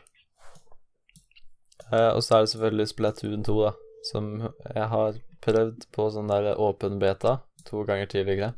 Eh, 1.90 2.10
og 2.12 2.20
så 2.22 2.36
er 2.36 2.44
det 2.44 2.52
selvfølgelig 2.52 2.88
Splatoon 2.92 3.44
2, 3.48 3.56
da, 3.64 3.72
som 4.10 4.28
jeg 4.74 4.88
har 4.92 5.18
prøvd 5.44 5.86
på 5.94 6.08
sånn 6.12 6.28
der 6.30 6.52
åpen 6.60 6.98
beta 7.00 7.38
to 7.64 7.84
ganger 7.88 8.06
tidligere. 8.12 8.52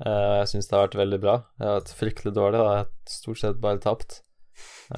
Eh, 0.00 0.34
jeg 0.40 0.48
syns 0.54 0.68
det 0.70 0.76
har 0.78 0.86
vært 0.88 0.98
veldig 1.02 1.20
bra. 1.20 1.34
Jeg 1.58 1.68
har 1.68 1.80
vært 1.80 1.94
fryktelig 2.00 2.34
dårlig, 2.36 2.58
da. 2.62 2.72
Jeg 2.72 2.84
har 2.84 2.90
stort 3.18 3.42
sett 3.42 3.60
bare 3.60 3.82
tapt. 3.84 4.22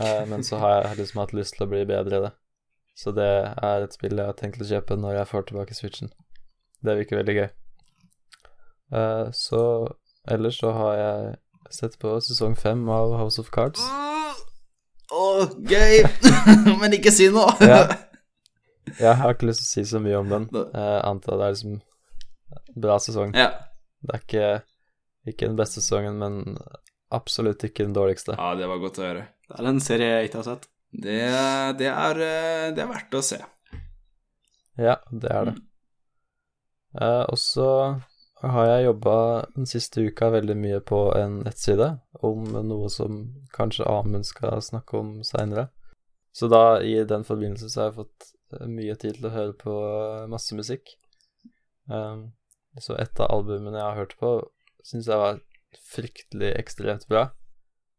Eh, 0.01 0.27
men 0.31 0.45
så 0.47 0.61
har 0.63 0.77
jeg 0.77 1.01
liksom 1.01 1.23
hatt 1.23 1.35
lyst 1.37 1.57
til 1.57 1.67
å 1.67 1.71
bli 1.71 1.85
bedre 1.89 2.19
i 2.19 2.25
det. 2.27 2.33
Så 2.99 3.15
det 3.17 3.31
er 3.51 3.85
et 3.85 3.95
spill 3.97 4.19
jeg 4.19 4.29
har 4.29 4.37
tenkt 4.39 4.63
å 4.63 4.69
kjøpe 4.69 4.99
når 5.01 5.21
jeg 5.21 5.31
får 5.31 5.49
tilbake 5.49 5.77
Switchen. 5.77 6.13
Det 6.85 6.97
virker 6.99 7.21
veldig 7.21 7.37
gøy. 7.39 7.49
Uh, 8.91 9.27
så 9.37 9.63
ellers 10.31 10.59
så 10.61 10.73
har 10.75 10.95
jeg 10.99 11.35
sett 11.71 11.99
på 12.03 12.17
sesong 12.25 12.57
fem 12.59 12.83
av 12.91 13.15
House 13.21 13.41
of 13.43 13.51
Cards. 13.55 13.83
Å, 15.11 15.25
gøy! 15.67 16.03
Men 16.81 16.97
ikke 16.99 17.13
si 17.15 17.31
noe! 17.33 17.55
Ja. 17.65 17.85
Jeg 18.99 19.21
har 19.21 19.37
ikke 19.37 19.47
lyst 19.47 19.63
til 19.63 19.69
å 19.69 19.71
si 19.71 19.83
så 19.87 20.01
mye 20.03 20.19
om 20.19 20.31
den, 20.33 20.47
uh, 20.51 20.99
annet 21.07 21.29
at 21.29 21.39
det 21.39 21.45
er 21.47 21.53
liksom 21.55 21.77
bra 22.83 22.97
sesong. 22.99 23.35
Ja. 23.39 23.53
Det 24.03 24.17
er 24.17 24.23
ikke, 24.25 24.49
ikke 25.31 25.47
den 25.47 25.59
beste 25.61 25.79
sesongen, 25.79 26.17
men 26.19 26.57
absolutt 27.15 27.63
ikke 27.67 27.85
den 27.85 27.95
dårligste. 27.95 28.35
ja, 28.35 28.49
det 28.59 28.67
var 28.71 28.81
godt 28.83 28.99
å 28.99 29.05
høre. 29.07 29.29
Det 29.51 29.59
er 29.59 29.71
en 29.71 29.83
serie 29.83 30.13
jeg 30.13 30.29
ikke 30.29 30.43
har 30.43 30.49
sett. 30.53 30.69
Det, 30.91 31.17
det, 31.79 31.91
er, 31.91 32.23
eh, 32.27 32.69
det 32.75 32.83
er 32.85 32.91
verdt 32.91 33.19
å 33.19 33.23
se. 33.25 33.41
Ja, 34.81 34.97
det 35.11 35.35
er 35.35 35.51
det. 35.51 35.57
Eh, 36.99 37.25
og 37.31 37.39
så 37.39 37.69
har 38.41 38.67
jeg 38.67 38.87
jobba 38.87 39.17
den 39.55 39.69
siste 39.69 40.07
uka 40.07 40.31
veldig 40.33 40.57
mye 40.57 40.81
på 40.87 41.03
en 41.19 41.43
nettside 41.45 41.91
om 42.25 42.47
noe 42.67 42.89
som 42.93 43.21
kanskje 43.55 43.89
Amund 43.91 44.27
skal 44.27 44.63
snakke 44.65 44.97
om 44.99 45.19
seinere. 45.27 45.69
Så 46.33 46.49
da, 46.49 46.81
i 46.83 47.03
den 47.05 47.27
forbindelse, 47.27 47.69
så 47.69 47.83
har 47.83 47.91
jeg 47.91 47.99
fått 47.99 48.31
eh, 48.55 48.67
mye 48.71 48.97
tid 48.97 49.19
til 49.19 49.29
å 49.29 49.35
høre 49.35 49.57
på 49.59 49.77
eh, 49.91 50.27
masse 50.31 50.57
musikk. 50.57 50.95
Um, 51.91 52.31
så 52.79 52.95
et 53.03 53.19
av 53.19 53.33
albumene 53.35 53.81
jeg 53.81 53.87
har 53.87 53.99
hørt 53.99 54.17
på, 54.21 54.31
syns 54.87 55.11
jeg 55.11 55.19
var 55.19 55.41
fryktelig 55.91 56.53
ekstremt 56.61 57.09
bra. 57.11 57.29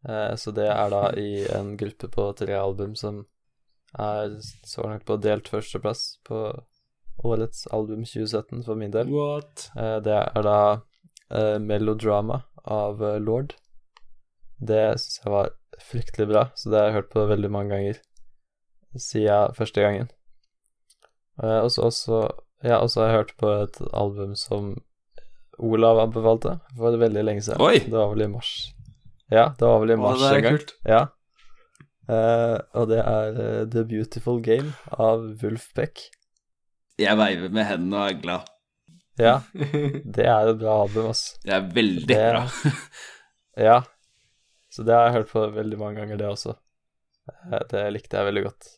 Eh, 0.10 0.36
så 0.36 0.52
det 0.56 0.68
er 0.72 0.92
da 0.94 1.04
i 1.18 1.46
en 1.54 1.76
gruppe 1.78 2.10
på 2.12 2.28
tre 2.38 2.58
album 2.58 2.96
som 2.98 3.24
er 4.00 4.38
så 4.42 4.86
langt 4.88 5.06
på 5.06 5.20
delt 5.22 5.50
førsteplass 5.52 6.22
på 6.28 6.44
årets 7.28 7.68
album 7.76 8.06
2017 8.08 8.64
for 8.66 8.80
min 8.80 8.94
del. 8.94 9.12
What? 9.14 9.68
Eh, 9.78 9.98
det 10.06 10.18
er 10.18 10.48
da 10.48 10.60
eh, 11.30 11.58
Melodrama 11.62 12.44
av 12.64 13.02
Lord. 13.22 13.56
Det 14.62 14.84
syns 15.02 15.22
jeg 15.24 15.34
var 15.34 15.54
fryktelig 15.82 16.28
bra, 16.30 16.46
så 16.56 16.70
det 16.70 16.78
har 16.78 16.90
jeg 16.90 16.98
hørt 17.00 17.14
på 17.14 17.26
veldig 17.30 17.50
mange 17.50 17.74
ganger 17.74 18.02
siden 19.00 19.56
første 19.58 19.82
gangen. 19.82 20.12
Og 21.42 21.72
så 21.72 21.88
også 21.88 22.18
Ja, 22.62 22.78
og 22.78 22.92
så 22.94 23.02
har 23.02 23.08
jeg 23.08 23.18
hørt 23.18 23.32
på 23.42 23.50
et 23.64 23.80
album 23.98 24.36
som 24.38 24.76
Olav 25.58 25.98
anbefalte 25.98 26.60
for 26.78 26.98
veldig 27.02 27.24
lenge 27.26 27.42
siden. 27.42 27.64
Oi! 27.64 27.80
Det 27.82 27.96
var 27.96 28.12
vel 28.12 28.28
i 28.28 28.30
mars. 28.30 28.52
Ja, 29.32 29.46
det 29.58 29.68
var 29.68 29.80
vel 29.84 29.94
i 29.96 30.00
mars 30.00 30.22
en 30.28 30.42
gang. 30.44 30.58
kult. 30.58 30.74
Ja. 30.88 31.02
Uh, 32.12 32.58
og 32.76 32.90
det 32.92 32.98
er 33.00 33.38
uh, 33.38 33.70
The 33.72 33.84
Beautiful 33.88 34.42
Game 34.44 34.74
av 35.00 35.22
Wolfbeck. 35.42 36.02
Jeg 37.00 37.16
veiver 37.18 37.54
med 37.56 37.66
hendene 37.70 38.02
og 38.02 38.10
er 38.12 38.18
glad. 38.22 38.50
Ja, 39.22 39.36
det 40.18 40.26
er 40.28 40.50
et 40.52 40.60
bra 40.60 40.76
album, 40.84 41.08
ass. 41.14 41.24
Det 41.46 41.54
er 41.56 41.70
veldig 41.76 42.08
Det- 42.10 42.20
bra. 42.34 42.44
Ja. 43.62 43.82
Så 44.72 44.84
det 44.88 44.94
har 44.96 45.10
jeg 45.10 45.14
hørt 45.20 45.32
på 45.34 45.42
veldig 45.56 45.78
mange 45.80 46.00
ganger, 46.00 46.18
det 46.22 46.28
også. 46.32 46.54
Eh, 47.28 47.60
Det 47.70 47.82
likte 47.92 48.18
jeg 48.18 48.26
veldig 48.30 48.44
godt. 48.46 48.70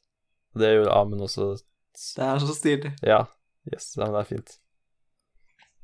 Det 0.58 0.72
gjorde 0.74 0.96
Amund 0.98 1.22
også. 1.22 1.52
Det 2.18 2.26
er 2.26 2.40
så 2.42 2.56
stilig. 2.58 2.92
Ja. 3.06 3.20
Yes, 3.70 3.92
ja, 3.98 4.04
men 4.08 4.14
det 4.16 4.22
er 4.24 4.30
fint. 4.36 4.56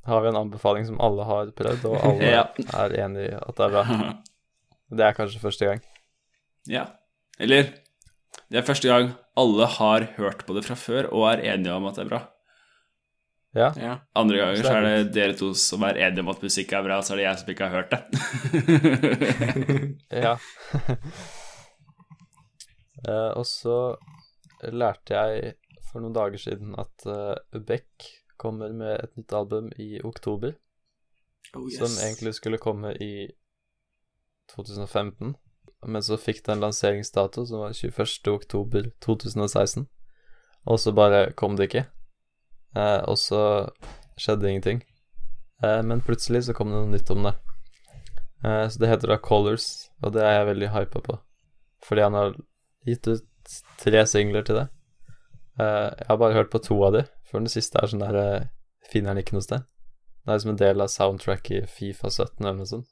Har 0.09 0.21
vi 0.25 0.31
en 0.31 0.39
anbefaling 0.41 0.85
som 0.89 0.97
alle 1.05 1.23
har 1.29 1.51
prøvd, 1.57 1.85
og 1.85 1.99
alle 2.01 2.31
Ja. 2.35 2.43
er 2.81 2.95
enig 3.05 3.27
i 3.29 3.35
at 3.37 3.55
det 3.55 3.67
er 3.67 3.75
bra. 3.77 3.85
Det 4.89 5.05
er 5.05 5.13
kanskje 5.17 5.39
første 5.43 5.65
gang. 5.69 5.81
ja. 6.67 6.85
Eller 7.39 7.69
det 8.51 8.57
er 8.59 8.65
første 8.67 8.87
gang 8.89 9.13
alle 9.39 9.65
har 9.65 10.03
hørt 10.17 10.41
på 10.45 10.53
det 10.57 10.65
fra 10.65 10.75
før 10.75 11.05
og 11.15 11.23
er 11.31 11.43
enige 11.53 11.71
om 11.73 11.85
at 11.87 11.95
det 11.95 12.03
er 12.03 12.09
bra. 12.09 12.19
Ja. 13.55 13.69
Ja. 13.79 13.93
Andre 14.19 14.37
ganger 14.41 14.59
så 14.61 14.73
er 14.75 14.81
det 14.85 15.13
dere 15.15 15.33
to 15.39 15.53
som 15.57 15.81
er 15.87 15.97
enige 15.97 16.21
om 16.25 16.29
at 16.33 16.43
musikk 16.43 16.73
er 16.75 16.83
bra, 16.85 16.99
så 17.01 17.13
er 17.13 17.17
det 17.21 17.23
jeg 17.25 17.39
som 17.39 17.49
ikke 17.53 17.69
har 17.69 17.77
hørt 17.79 17.91
det. 17.95 18.01
Ja. 20.25 20.35
uh, 23.07 23.31
og 23.39 23.45
så 23.47 23.77
lærte 24.73 25.15
jeg 25.15 25.53
for 25.89 26.03
noen 26.03 26.13
dager 26.17 26.37
siden 26.41 26.75
at 26.77 27.05
uh, 27.07 27.35
Beck 27.65 28.09
kommer 28.39 28.73
med 28.75 28.99
et 29.03 29.15
nytt 29.17 29.33
album 29.33 29.71
i 29.79 29.99
oktober, 30.03 30.57
Oh, 31.57 31.63
yes. 31.65 31.79
som 31.79 31.89
egentlig 32.05 32.35
skulle 32.37 32.59
komme 32.61 32.91
i 33.01 33.25
2015, 34.55 35.35
men 35.87 36.03
så 36.03 36.17
fikk 36.19 36.43
den 36.45 36.57
en 36.57 36.67
lanseringsdato 36.67 37.45
som 37.47 37.63
var 37.63 37.75
21. 37.77 38.33
oktober 38.33 38.91
2016, 39.05 39.87
og 40.67 40.79
så 40.79 40.93
bare 40.95 41.31
kom 41.39 41.55
det 41.55 41.69
ikke. 41.69 41.85
Eh, 42.75 43.01
og 43.07 43.17
så 43.17 43.41
skjedde 44.19 44.49
ingenting. 44.49 44.83
Eh, 45.63 45.81
men 45.83 46.03
plutselig 46.05 46.45
så 46.47 46.55
kom 46.57 46.71
det 46.71 46.81
noe 46.81 46.91
nytt 46.91 47.13
om 47.15 47.29
det. 47.29 47.35
Eh, 48.43 48.65
så 48.69 48.81
det 48.81 48.91
heter 48.91 49.13
da 49.13 49.19
Colors, 49.23 49.89
og 50.03 50.13
det 50.15 50.23
er 50.25 50.39
jeg 50.39 50.49
veldig 50.51 50.73
hypa 50.75 51.01
på. 51.05 51.17
Fordi 51.87 52.05
han 52.05 52.17
har 52.19 52.35
gitt 52.87 53.07
ut 53.07 53.57
tre 53.79 54.05
singler 54.07 54.45
til 54.45 54.61
det. 54.61 54.67
Eh, 55.59 55.89
jeg 55.97 56.07
har 56.11 56.21
bare 56.21 56.37
hørt 56.37 56.51
på 56.53 56.61
to 56.63 56.77
av 56.85 56.95
de, 56.95 57.03
for 57.27 57.39
den 57.39 57.51
siste 57.51 57.79
er 57.79 57.91
sånn 57.91 58.05
der 58.05 58.21
eh, 58.23 58.47
Finner 58.89 59.13
den 59.13 59.21
ikke 59.21 59.35
noe 59.35 59.45
sted. 59.45 59.67
Det 60.25 60.33
er 60.33 60.39
som 60.41 60.49
en 60.49 60.57
del 60.57 60.81
av 60.81 60.87
soundtrack 60.89 61.51
i 61.53 61.59
Fifa 61.69 62.09
17 62.09 62.39
eller 62.39 62.55
noe 62.57 62.69
sånt. 62.69 62.87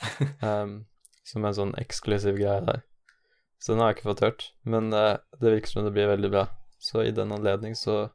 Um, 0.40 0.86
som 1.26 1.44
en 1.44 1.54
sånn 1.54 1.74
eksklusiv 1.78 2.38
greie 2.38 2.62
der. 2.64 2.80
Så 3.60 3.74
den 3.74 3.82
har 3.82 3.90
jeg 3.90 3.98
ikke 3.98 4.08
fått 4.08 4.22
hørt, 4.24 4.44
men 4.64 4.88
uh, 4.96 5.20
det 5.36 5.52
virker 5.52 5.72
som 5.74 5.84
det 5.84 5.92
blir 5.94 6.08
veldig 6.08 6.30
bra. 6.32 6.46
Så 6.80 7.04
i 7.04 7.12
den 7.12 7.32
anledning 7.34 7.76
så 7.76 8.08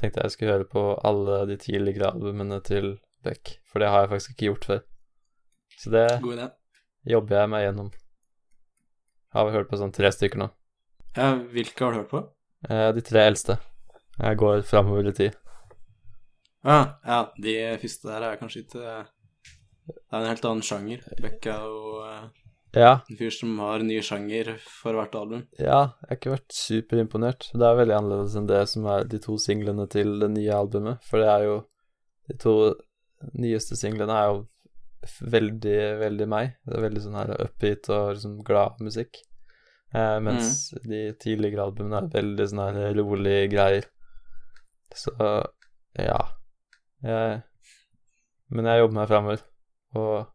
tenkte 0.00 0.20
jeg 0.20 0.30
jeg 0.30 0.34
skulle 0.34 0.56
høre 0.56 0.68
på 0.68 0.82
alle 1.06 1.44
de 1.50 1.56
tidligere 1.60 2.10
albumene 2.10 2.58
til 2.66 2.96
Beck, 3.22 3.58
for 3.68 3.82
det 3.82 3.90
har 3.92 4.04
jeg 4.04 4.12
faktisk 4.14 4.34
ikke 4.34 4.48
gjort 4.48 4.68
før. 4.70 4.80
Så 5.78 5.92
det 5.94 6.06
jobber 7.08 7.38
jeg 7.38 7.52
meg 7.52 7.64
gjennom. 7.66 7.92
Jeg 9.30 9.38
har 9.38 9.54
hørt 9.54 9.70
på 9.70 9.78
sånn 9.78 9.94
tre 9.94 10.10
stykker 10.12 10.40
nå. 10.42 10.48
Ja, 11.14 11.34
hvilke 11.52 11.84
har 11.84 11.94
du 11.94 12.00
hørt 12.00 12.10
på? 12.10 12.22
Eh, 12.68 12.88
de 12.96 13.04
tre 13.06 13.22
eldste. 13.28 13.56
Jeg 14.16 14.40
går 14.40 14.64
framover 14.68 15.10
i 15.10 15.14
tid. 15.16 15.36
Ah, 16.66 16.96
ja, 17.06 17.20
de 17.40 17.54
første 17.80 18.10
der 18.10 18.26
er 18.26 18.40
kanskje 18.40 18.64
ikke 18.66 18.96
Det 19.86 19.96
er 20.12 20.20
en 20.20 20.28
helt 20.30 20.44
annen 20.44 20.62
sjanger. 20.66 21.02
Beck 21.22 21.46
er 21.50 21.64
jo 21.66 22.02
eh, 22.06 22.28
Ja, 22.76 22.92
en 23.10 23.18
fyr 23.18 23.32
som 23.34 23.56
har 23.58 23.82
ny 23.82 23.96
sjanger 24.06 24.52
for 24.62 24.94
hvert 24.98 25.14
album. 25.18 25.46
ja, 25.58 25.80
jeg 26.02 26.08
har 26.10 26.18
ikke 26.20 26.34
vært 26.36 26.54
superimponert. 26.54 27.48
Det 27.54 27.66
er 27.66 27.78
veldig 27.80 27.96
annerledes 27.96 28.36
enn 28.38 28.46
det 28.50 28.60
som 28.70 28.86
er 28.86 29.08
de 29.10 29.18
to 29.22 29.34
singlene 29.42 29.88
til 29.90 30.20
det 30.22 30.30
nye 30.36 30.54
albumet, 30.54 31.02
for 31.08 31.18
det 31.24 31.32
er 31.32 31.48
jo 31.48 31.58
De 32.30 32.36
to 32.38 32.52
nyeste 33.34 33.74
singlene 33.74 34.14
er 34.14 34.28
jo 34.30 34.46
veldig, 35.32 35.78
veldig 35.98 36.26
meg. 36.30 36.52
Det 36.62 36.76
er 36.78 36.84
veldig 36.84 37.00
sånn 37.02 37.16
her 37.18 37.32
upbeat 37.42 37.88
og 37.90 38.12
liksom 38.14 38.36
glad 38.46 38.78
musikk. 38.86 39.18
Eh, 39.90 40.18
mens 40.22 40.68
de 40.86 41.00
tidligere 41.18 41.64
albumene 41.66 42.04
er 42.04 42.12
veldig 42.12 42.46
sånn 42.52 42.62
her 42.62 42.94
rolige 43.00 43.48
greier. 43.50 43.88
Så 44.94 45.10
ja. 45.98 46.20
Jeg, 47.02 47.40
men 48.54 48.70
jeg 48.70 48.84
jobber 48.84 48.98
meg 49.00 49.10
framover, 49.10 49.42
og 49.96 50.30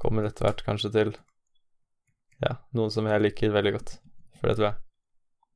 kommer 0.00 0.26
etter 0.28 0.46
hvert 0.46 0.64
kanskje 0.66 0.92
til 0.94 1.12
ja, 2.42 2.58
noen 2.76 2.92
som 2.92 3.06
jeg 3.08 3.22
liker 3.24 3.54
veldig 3.54 3.76
godt. 3.78 3.94
For 4.40 4.50
det 4.50 4.58
tror 4.58 4.68
jeg. 4.68 4.80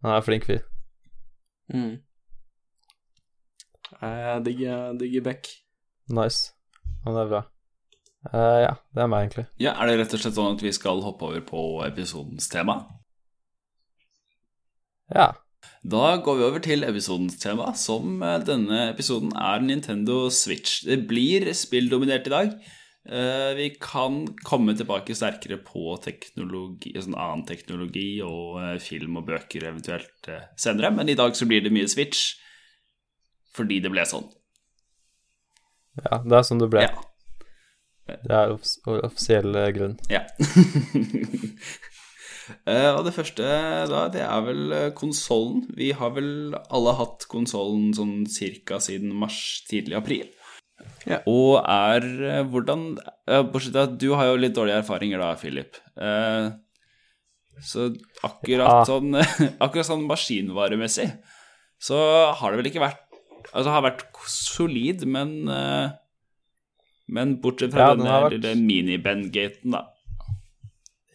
Han 0.01 0.13
er 0.13 0.21
en 0.21 0.27
flink 0.27 0.47
fyr. 0.49 0.63
Mm. 1.75 1.97
Jeg 4.01 4.45
digger, 4.47 4.95
digger 5.01 5.27
Beck. 5.27 5.51
Nice. 6.11 6.55
Han 7.05 7.19
er 7.21 7.29
bra. 7.29 7.43
Uh, 8.31 8.59
ja, 8.61 8.73
det 8.93 9.03
er 9.03 9.09
meg, 9.09 9.27
egentlig. 9.27 9.47
Ja, 9.61 9.75
Er 9.81 9.89
det 9.89 10.01
rett 10.01 10.17
og 10.17 10.23
slett 10.23 10.37
sånn 10.37 10.57
at 10.57 10.65
vi 10.65 10.73
skal 10.77 11.01
hoppe 11.05 11.29
over 11.29 11.45
på 11.45 11.63
episodens 11.87 12.49
tema? 12.53 12.83
Ja. 15.13 15.33
Da 15.81 16.17
går 16.21 16.37
vi 16.37 16.45
over 16.45 16.63
til 16.65 16.85
episodens 16.85 17.39
tema, 17.41 17.73
som 17.77 18.21
eh, 18.25 18.39
denne 18.45 18.91
episoden 18.91 19.33
er 19.37 19.63
Nintendo 19.65 20.27
Switch. 20.33 20.83
Det 20.85 20.99
blir 21.09 21.49
spilldominert 21.57 22.29
i 22.29 22.33
dag. 22.33 22.53
Eh, 23.09 23.55
Vi 23.57 23.71
kan 23.81 24.27
komme 24.45 24.75
tilbake 24.77 25.15
sterkere 25.17 25.57
på 25.65 25.97
teknologi, 26.05 26.93
sånn 27.01 27.17
annen 27.17 27.47
teknologi 27.49 28.21
og 28.25 28.61
eh, 28.61 28.77
film 28.83 29.17
og 29.17 29.31
bøker 29.31 29.65
eventuelt 29.71 30.29
eh, 30.29 30.51
senere, 30.61 30.93
men 30.93 31.09
i 31.09 31.17
dag 31.17 31.33
så 31.37 31.49
blir 31.49 31.65
det 31.65 31.73
mye 31.73 31.89
Switch 31.89 32.37
fordi 33.57 33.81
det 33.83 33.91
ble 33.91 34.05
sånn. 34.07 34.29
ja, 36.05 36.21
det 36.23 36.37
er 36.37 36.45
sånn 36.47 36.61
det 36.61 36.69
ble. 36.71 36.85
Ja. 36.87 37.07
Det 38.11 38.37
er 38.37 38.53
offis 38.53 38.77
offisiell 38.87 39.55
grunn. 39.75 39.97
Ja. 40.11 40.23
Uh, 42.67 42.91
og 42.99 43.05
det 43.07 43.15
første 43.15 43.47
da, 43.91 44.05
det 44.11 44.23
er 44.27 44.45
vel 44.47 44.75
konsollen. 44.99 45.65
Vi 45.79 45.93
har 45.99 46.15
vel 46.17 46.57
alle 46.71 46.95
hatt 46.99 47.27
konsollen 47.31 47.93
sånn 47.95 48.27
cirka 48.31 48.81
siden 48.83 49.15
mars, 49.19 49.63
tidlig 49.71 49.99
april. 49.99 50.27
Ja. 51.09 51.19
Og 51.31 51.61
er 51.65 52.05
eh, 52.29 52.43
hvordan 52.53 52.83
Bortsett 53.53 53.73
fra 53.73 53.87
at 53.89 53.95
du 54.03 54.11
har 54.19 54.27
jo 54.29 54.41
litt 54.43 54.53
dårlige 54.57 54.83
erfaringer 54.83 55.23
da, 55.23 55.31
Philip. 55.41 55.79
Eh, 55.97 56.51
så 57.65 57.87
akkurat 58.25 58.87
sånn 58.89 59.17
Akkurat 59.65 59.89
sånn 59.89 60.07
maskinvaremessig 60.09 61.11
så 61.81 61.97
har 62.37 62.53
det 62.53 62.59
vel 62.61 62.69
ikke 62.71 62.83
vært 62.83 63.01
Altså 63.51 63.65
det 63.67 63.73
har 63.73 63.85
vært 63.87 64.03
solid, 64.29 65.05
men 65.09 65.31
eh, 65.49 65.93
Men 67.09 67.39
bortsett 67.41 67.73
fra 67.73 67.91
Ja, 67.91 67.95
den 67.97 68.05
denne 68.05 68.19
vært- 68.27 68.35
lille 68.37 68.53
mini-Ben-gaten, 68.61 69.73
da. 69.77 69.87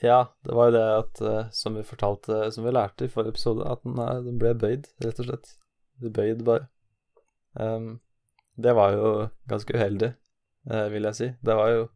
Ja, 0.03 0.17
det 0.45 0.53
var 0.57 0.67
jo 0.69 0.73
det 0.75 0.85
at, 0.99 1.21
som 1.55 1.77
vi 1.79 1.81
fortalte, 1.87 2.51
som 2.53 2.65
vi 2.67 2.73
lærte 2.75 3.05
i 3.07 3.09
forrige 3.13 3.31
episode, 3.37 3.63
at 3.71 3.79
den, 3.87 3.95
den 4.25 4.35
ble 4.41 4.51
bøyd, 4.59 4.89
rett 5.01 5.21
og 5.23 5.29
slett. 5.29 5.53
Bøyd, 6.03 6.43
bare. 6.45 6.67
Ehm, 7.57 7.87
det 8.55 8.73
var 8.75 8.95
jo 8.95 9.11
ganske 9.49 9.75
uheldig, 9.75 10.11
eh, 10.71 10.87
vil 10.93 11.09
jeg 11.09 11.19
si. 11.19 11.29
Det 11.43 11.55
var 11.57 11.71
jo 11.73 11.87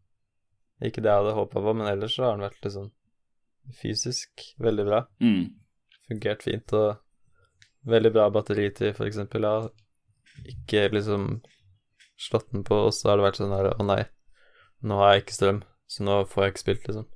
ikke 0.84 1.04
det 1.04 1.12
jeg 1.12 1.22
hadde 1.24 1.36
håpa 1.36 1.64
på, 1.64 1.76
men 1.76 1.92
ellers 1.92 2.16
så 2.16 2.28
har 2.28 2.38
den 2.38 2.48
vært 2.48 2.72
sånn 2.74 2.92
fysisk 3.80 4.44
veldig 4.64 4.86
bra. 4.88 5.04
Mm. 5.24 5.52
Fungert 6.10 6.44
fint, 6.44 6.74
og 6.74 7.90
veldig 7.90 8.12
bra 8.16 8.30
batteritid, 8.34 8.96
for 8.98 9.08
eksempel. 9.08 9.46
Har 9.46 9.70
ikke 10.48 10.88
liksom 10.96 11.42
slått 12.20 12.50
den 12.54 12.66
på, 12.68 12.86
og 12.88 12.96
så 12.96 13.12
har 13.12 13.20
det 13.20 13.28
vært 13.30 13.40
sånn 13.40 13.56
her 13.56 13.72
Å 13.74 13.86
nei, 13.86 14.02
nå 14.84 15.00
har 15.00 15.14
jeg 15.14 15.26
ikke 15.26 15.38
strøm, 15.38 15.64
så 15.90 16.06
nå 16.08 16.20
får 16.32 16.44
jeg 16.44 16.54
ikke 16.54 16.66
spilt, 16.66 16.90
liksom. 16.90 17.08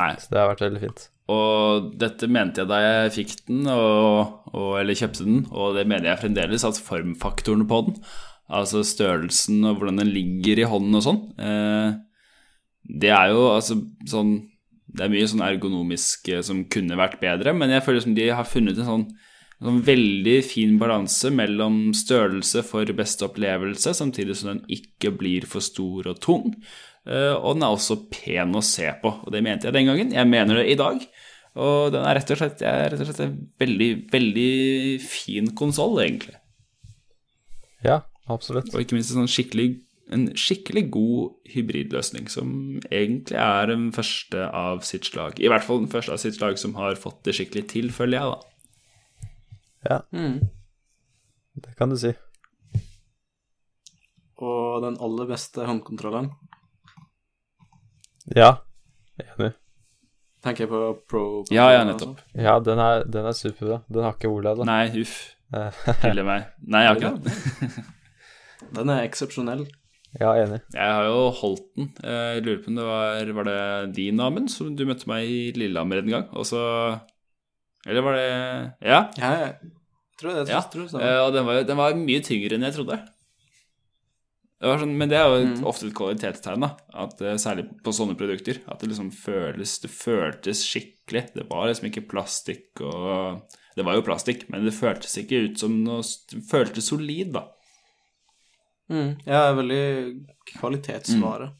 Nei. 0.00 0.12
Så 0.20 0.32
det 0.32 0.40
har 0.40 0.52
vært 0.52 0.64
veldig 0.64 0.82
fint. 0.86 1.06
Og 1.32 1.88
dette 2.00 2.28
mente 2.32 2.62
jeg 2.62 2.70
da 2.70 2.80
jeg 2.82 3.14
fikk 3.16 3.34
den, 3.48 3.66
og, 3.70 4.48
og, 4.52 4.70
eller 4.80 4.98
kjøpte 4.98 5.26
den, 5.28 5.42
og 5.52 5.76
det 5.76 5.86
mener 5.86 6.10
jeg 6.10 6.22
fremdeles, 6.24 6.64
at 6.66 6.80
formfaktoren 6.82 7.66
på 7.68 7.80
den, 7.88 7.98
altså 8.52 8.82
størrelsen 8.86 9.62
og 9.66 9.78
hvordan 9.78 10.02
den 10.02 10.12
ligger 10.12 10.62
i 10.62 10.68
hånden 10.68 10.98
og 10.98 11.04
sånn, 11.06 11.20
eh, 11.40 11.98
det 12.82 13.12
er 13.14 13.32
jo 13.32 13.46
altså 13.52 13.78
sånn 14.10 14.40
Det 14.92 15.06
er 15.06 15.12
mye 15.12 15.26
sånn 15.30 15.44
ergonomisk 15.46 16.26
eh, 16.28 16.42
som 16.44 16.66
kunne 16.68 16.98
vært 17.00 17.20
bedre, 17.22 17.54
men 17.56 17.70
jeg 17.72 17.84
føler 17.86 18.02
som 18.04 18.16
de 18.16 18.26
har 18.28 18.44
funnet 18.44 18.76
en 18.76 18.88
sånn, 18.90 19.04
en 19.56 19.68
sånn 19.70 19.78
veldig 19.86 20.34
fin 20.44 20.74
balanse 20.76 21.30
mellom 21.32 21.94
størrelse 21.96 22.60
for 22.68 22.92
beste 22.98 23.24
opplevelse, 23.24 23.94
samtidig 23.96 24.36
som 24.36 24.50
den 24.50 24.60
ikke 24.76 25.14
blir 25.16 25.46
for 25.48 25.64
stor 25.64 26.10
og 26.12 26.20
tung. 26.20 26.52
Eh, 27.08 27.32
og 27.32 27.56
den 27.56 27.64
er 27.64 27.72
også 27.72 28.02
pen 28.12 28.52
å 28.52 28.60
se 28.60 28.90
på, 29.00 29.14
og 29.24 29.32
det 29.32 29.40
mente 29.46 29.70
jeg 29.70 29.78
den 29.78 29.88
gangen. 29.88 30.12
Jeg 30.12 30.28
mener 30.28 30.60
det 30.60 30.68
i 30.74 30.78
dag. 30.82 31.00
Og 31.56 31.88
den 31.96 32.04
er 32.04 32.20
rett 32.20 32.36
og 32.36 32.42
slett, 32.42 32.60
rett 32.60 33.00
og 33.00 33.08
slett 33.08 33.24
en 33.24 33.34
veldig, 33.64 33.90
veldig 34.12 34.52
fin 35.08 35.48
konsoll, 35.56 36.02
egentlig. 36.04 36.36
Ja, 37.80 38.02
absolutt. 38.28 38.72
Og 38.74 38.80
ikke 38.84 38.94
minst 38.98 39.10
en, 39.14 39.22
sånn 39.22 39.30
skikkelig, 39.30 39.80
en 40.12 40.26
skikkelig 40.38 40.90
god 40.94 41.32
hybridløsning, 41.54 42.28
som 42.30 42.80
egentlig 42.90 43.38
er 43.40 43.66
den 43.72 43.90
første 43.92 44.46
av 44.54 44.82
sitt 44.86 45.04
slag. 45.08 45.40
I 45.40 45.48
hvert 45.48 45.64
fall 45.66 45.80
den 45.84 45.90
første 45.92 46.12
av 46.12 46.20
sitt 46.22 46.36
slag 46.38 46.58
som 46.60 46.74
har 46.78 46.94
fått 47.00 47.22
det 47.24 47.34
skikkelig 47.38 47.66
til, 47.72 47.90
føler 47.94 48.18
jeg, 48.18 48.32
da. 48.32 48.38
Ja, 49.90 50.00
Mm. 50.12 50.40
det 51.58 51.74
kan 51.76 51.90
du 51.90 51.96
si. 51.98 52.12
Og 54.42 54.82
den 54.82 54.96
aller 55.02 55.26
beste 55.30 55.64
håndkontrolleren 55.66 56.30
Ja, 58.36 58.56
enig. 59.18 59.52
tenker 60.42 60.64
jeg 60.64 60.70
på 60.70 60.80
pro. 61.10 61.44
Ja, 61.50 61.68
ja, 61.74 61.84
nettopp. 61.86 62.20
Ja, 62.34 62.58
den 62.60 62.78
er, 62.78 63.04
den 63.04 63.26
er 63.26 63.32
superbra. 63.32 63.82
Den 63.90 64.02
har 64.06 64.14
ikke 64.14 64.30
Olav, 64.30 64.58
da. 64.58 64.64
Nei, 64.64 64.86
uff. 65.02 65.34
Eh, 65.52 66.14
meg. 66.24 66.46
Nei, 66.66 66.82
jeg 66.84 66.88
har 66.88 66.96
ikke 66.96 67.18
det. 67.18 67.84
Den 68.74 68.88
er 68.92 69.02
eksepsjonell. 69.06 69.66
ja, 70.20 70.32
enig. 70.42 70.60
Jeg 70.74 70.92
har 70.96 71.04
jo 71.08 71.30
holdt 71.40 71.66
den. 71.76 71.90
Jeg 72.04 72.42
lurer 72.44 72.62
på 72.64 72.68
om 72.72 72.76
det 72.76 72.84
var 72.88 73.32
Var 73.38 73.44
det 73.48 73.94
din, 73.96 74.20
Amund, 74.20 74.50
som 74.52 74.74
du 74.76 74.84
møtte 74.88 75.08
meg 75.08 75.24
i 75.28 75.52
Lillehammer 75.56 76.02
en 76.02 76.12
gang? 76.12 76.26
Og 76.36 76.44
så 76.48 76.60
Eller 77.86 78.02
var 78.04 78.18
det 78.18 78.28
Ja? 78.84 79.00
Jeg, 79.16 79.38
jeg 79.40 79.72
Tror 80.20 80.36
jeg 80.36 80.46
det. 80.46 80.52
Ja, 80.54 80.60
tror 80.70 80.86
det 80.86 81.00
eh, 81.02 81.18
og 81.24 81.32
den 81.34 81.46
var, 81.48 81.62
den 81.66 81.76
var 81.80 81.94
mye 81.98 82.20
tyngre 82.22 82.54
enn 82.54 82.62
jeg 82.68 82.76
trodde. 82.76 82.98
Det 84.62 84.68
var 84.70 84.78
sånn, 84.78 84.92
men 84.94 85.10
det 85.10 85.16
er 85.18 85.24
jo 85.26 85.38
et, 85.40 85.56
Mm. 85.58 85.64
ofte 85.66 85.88
et 85.88 85.94
kvalitetstegn, 85.98 86.60
da. 86.62 86.68
At, 86.94 87.16
eh, 87.26 87.34
særlig 87.42 87.64
på 87.82 87.90
sånne 87.90 88.14
produkter. 88.14 88.60
At 88.70 88.78
det 88.84 88.92
liksom 88.92 89.08
føles 89.10 89.80
Det 89.82 89.90
føltes 89.90 90.60
skikkelig. 90.68 91.32
Det 91.34 91.48
var 91.50 91.66
liksom 91.66 91.88
ikke 91.90 92.06
plastikk 92.12 92.80
og 92.86 93.42
Det 93.74 93.84
var 93.84 93.94
jo 93.96 94.02
plastikk, 94.06 94.44
men 94.52 94.64
det 94.64 94.74
føltes 94.76 95.16
ikke 95.18 95.48
ut 95.48 95.58
som 95.58 95.82
noe 95.82 96.02
Det 96.30 96.44
føltes 96.46 96.86
solid, 96.92 97.32
da. 97.32 97.48
Mm. 98.92 99.10
Ja, 99.24 99.42
veldig 99.56 99.82
kvalitetsvare. 100.52 101.50
Mm. 101.50 101.58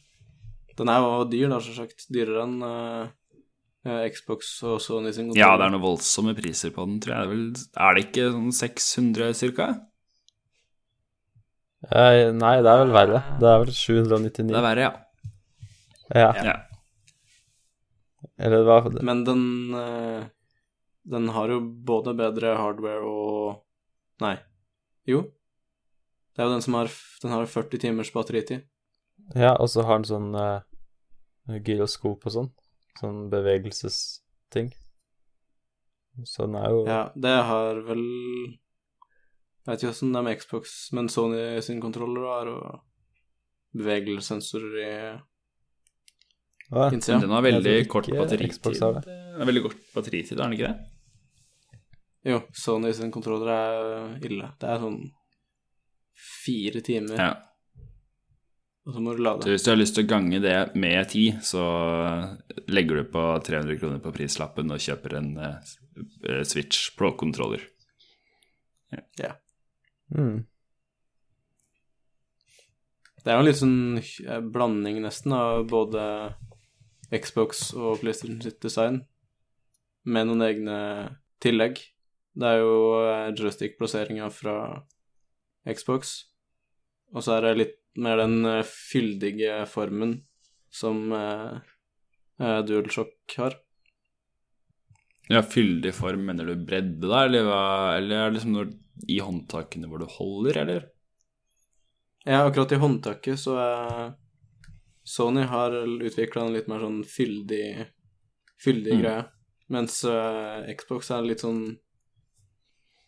Den 0.77 0.89
er 0.89 1.03
jo 1.03 1.23
dyr, 1.29 1.49
da, 1.51 1.59
selvsagt. 1.61 2.07
Dyrere 2.13 2.45
enn 2.47 2.59
eh, 2.67 4.03
Xbox 4.13 4.55
og 4.65 4.79
Sony 4.81 5.13
sin 5.13 5.29
kontroll. 5.29 5.41
Ja, 5.41 5.53
det 5.59 5.67
er 5.67 5.73
noen 5.75 5.85
voldsomme 5.85 6.35
priser 6.37 6.73
på 6.75 6.85
den, 6.87 6.99
tror 7.03 7.15
jeg. 7.15 7.23
Det 7.23 7.25
er, 7.25 7.33
vel, 7.33 7.81
er 7.87 7.97
det 7.97 8.05
ikke 8.07 8.29
sånn 8.35 8.53
600 8.59 9.33
cirka? 9.37 9.71
Eh, 11.91 12.29
nei, 12.31 12.55
det 12.63 12.71
er 12.71 12.85
vel 12.85 12.93
verre. 12.95 13.23
Det 13.41 13.49
er 13.49 13.65
vel 13.65 13.73
799. 13.75 14.53
Det 14.53 14.61
er 14.61 14.67
verre, 14.69 14.85
ja. 14.87 14.93
Ja. 16.13 16.29
ja. 16.45 16.55
Eller 18.37 18.65
det 18.65 19.03
Men 19.05 19.23
den 19.23 19.73
uh, 19.73 20.25
Den 21.03 21.29
har 21.29 21.49
jo 21.49 21.59
både 21.61 22.13
bedre 22.17 22.55
hardware 22.57 23.05
og 23.07 24.23
Nei. 24.23 24.35
Jo. 25.09 25.23
Det 26.33 26.41
er 26.41 26.49
jo 26.49 26.55
den 26.55 26.65
som 26.65 26.77
har 26.77 26.91
Den 27.21 27.31
har 27.31 27.45
40 27.45 27.79
timers 27.79 28.11
batteritid. 28.13 28.65
Ja, 29.35 29.53
og 29.55 29.69
så 29.71 29.85
har 29.87 30.01
den 30.01 30.09
sånn 30.09 30.33
uh, 30.35 30.65
gyroskop 31.63 32.25
og 32.27 32.33
sånn. 32.33 32.49
Sånn 32.99 33.27
bevegelsesting. 33.31 34.73
Så 36.29 36.47
den 36.47 36.57
er 36.59 36.73
jo 36.73 36.81
Ja, 36.89 37.03
det 37.15 37.35
har 37.47 37.79
vel 37.87 38.03
Jeg 38.03 39.69
vet 39.69 39.79
ikke 39.79 39.93
åssen 39.93 40.11
det 40.13 40.19
er 40.19 40.25
med 40.27 40.41
Xbox, 40.41 40.73
men 40.93 41.07
Sony 41.09 41.61
sin 41.65 41.79
kontroller 41.81 42.25
har 42.27 42.49
jo 42.51 42.57
bevegelsessensorer 43.73 44.73
i 44.81 44.89
ja. 46.73 46.89
innsida. 46.91 47.21
Den 47.23 47.31
har 47.33 47.45
veldig 47.45 47.77
kort 47.89 48.09
batteritid. 48.11 48.81
Den 49.07 49.39
har 49.39 49.49
veldig 49.49 49.63
kort 49.69 49.79
batteritid, 49.95 50.35
er 50.35 50.43
den 50.43 50.57
ikke 50.57 50.73
det? 50.73 51.79
Jo, 52.33 52.41
Sony 52.55 52.91
sin 52.95 53.11
kontroller 53.11 53.49
er 53.55 54.27
ille. 54.27 54.51
Det 54.59 54.67
er 54.69 54.83
sånn 54.83 54.99
fire 56.15 56.81
timer, 56.81 57.17
Ja. 57.17 57.31
og 58.85 58.93
så 58.93 58.99
må 59.01 59.11
du 59.15 59.17
Så 59.17 59.23
lade. 59.23 59.49
hvis 59.51 59.63
du 59.63 59.71
har 59.71 59.77
lyst 59.77 59.95
til 59.95 60.05
å 60.05 60.07
gange 60.09 60.41
det 60.41 60.75
med 60.75 61.09
ti, 61.09 61.31
så 61.41 61.63
legger 62.67 62.95
du 62.95 63.03
på 63.11 63.43
300 63.43 63.79
kroner 63.79 63.99
på 63.99 64.13
prislappen 64.13 64.71
og 64.71 64.79
kjøper 64.79 65.17
en 65.17 65.37
uh, 65.37 66.43
Switch 66.43 66.95
Pro-kontroller. 66.97 67.61
Mm. 70.13 70.45
Det 73.23 73.31
er 73.31 73.37
jo 73.37 73.39
en 73.39 73.47
litt 73.47 73.59
sånn 73.59 73.97
eh, 74.27 74.41
blanding 74.53 74.99
nesten 75.01 75.33
av 75.33 75.63
både 75.71 76.03
Xbox 77.13 77.71
og 77.73 78.01
PlayStation 78.01 78.41
sitt 78.43 78.59
design, 78.61 79.05
med 80.03 80.27
noen 80.27 80.43
egne 80.45 80.77
tillegg. 81.43 81.79
Det 82.35 82.49
er 82.49 82.59
jo 82.59 82.73
joystick-plasseringa 83.37 84.27
fra 84.33 84.57
Xbox, 85.69 86.15
og 87.13 87.23
så 87.23 87.37
er 87.37 87.47
det 87.47 87.57
litt 87.59 87.79
mer 88.03 88.19
den 88.19 88.45
eh, 88.49 88.63
fyldige 88.67 89.63
formen 89.69 90.17
som 90.73 91.11
eh, 91.13 91.59
eh, 92.41 92.59
DualShock 92.67 93.37
har. 93.37 93.59
Ja, 95.31 95.43
fyldig 95.45 95.93
form, 95.95 96.25
mener 96.27 96.49
du 96.49 96.65
bredde 96.67 97.07
da, 97.07 97.23
eller, 97.25 97.47
eller 97.95 98.17
er 98.17 98.31
det 98.31 98.39
liksom 98.39 98.57
når, 98.57 98.73
i 99.07 99.21
håndtakene 99.23 99.87
hvor 99.87 100.03
du 100.03 100.09
holder, 100.09 100.59
eller? 100.65 100.89
Ja, 102.25 102.43
akkurat 102.43 102.71
i 102.71 102.81
håndtaket 102.81 103.39
så 103.39 103.55
er 103.59 104.11
Sony 105.03 105.43
har 105.47 105.73
utvikla 105.83 106.45
en 106.45 106.53
litt 106.55 106.69
mer 106.71 106.83
sånn 106.83 107.01
fyldig, 107.07 107.87
fyldig 108.63 108.93
Mm. 108.95 109.01
greie, 109.01 109.23
mens 109.67 109.97
uh, 110.07 110.63
Xbox 110.79 111.11
er 111.11 111.25
litt 111.27 111.43
sånn 111.43 111.77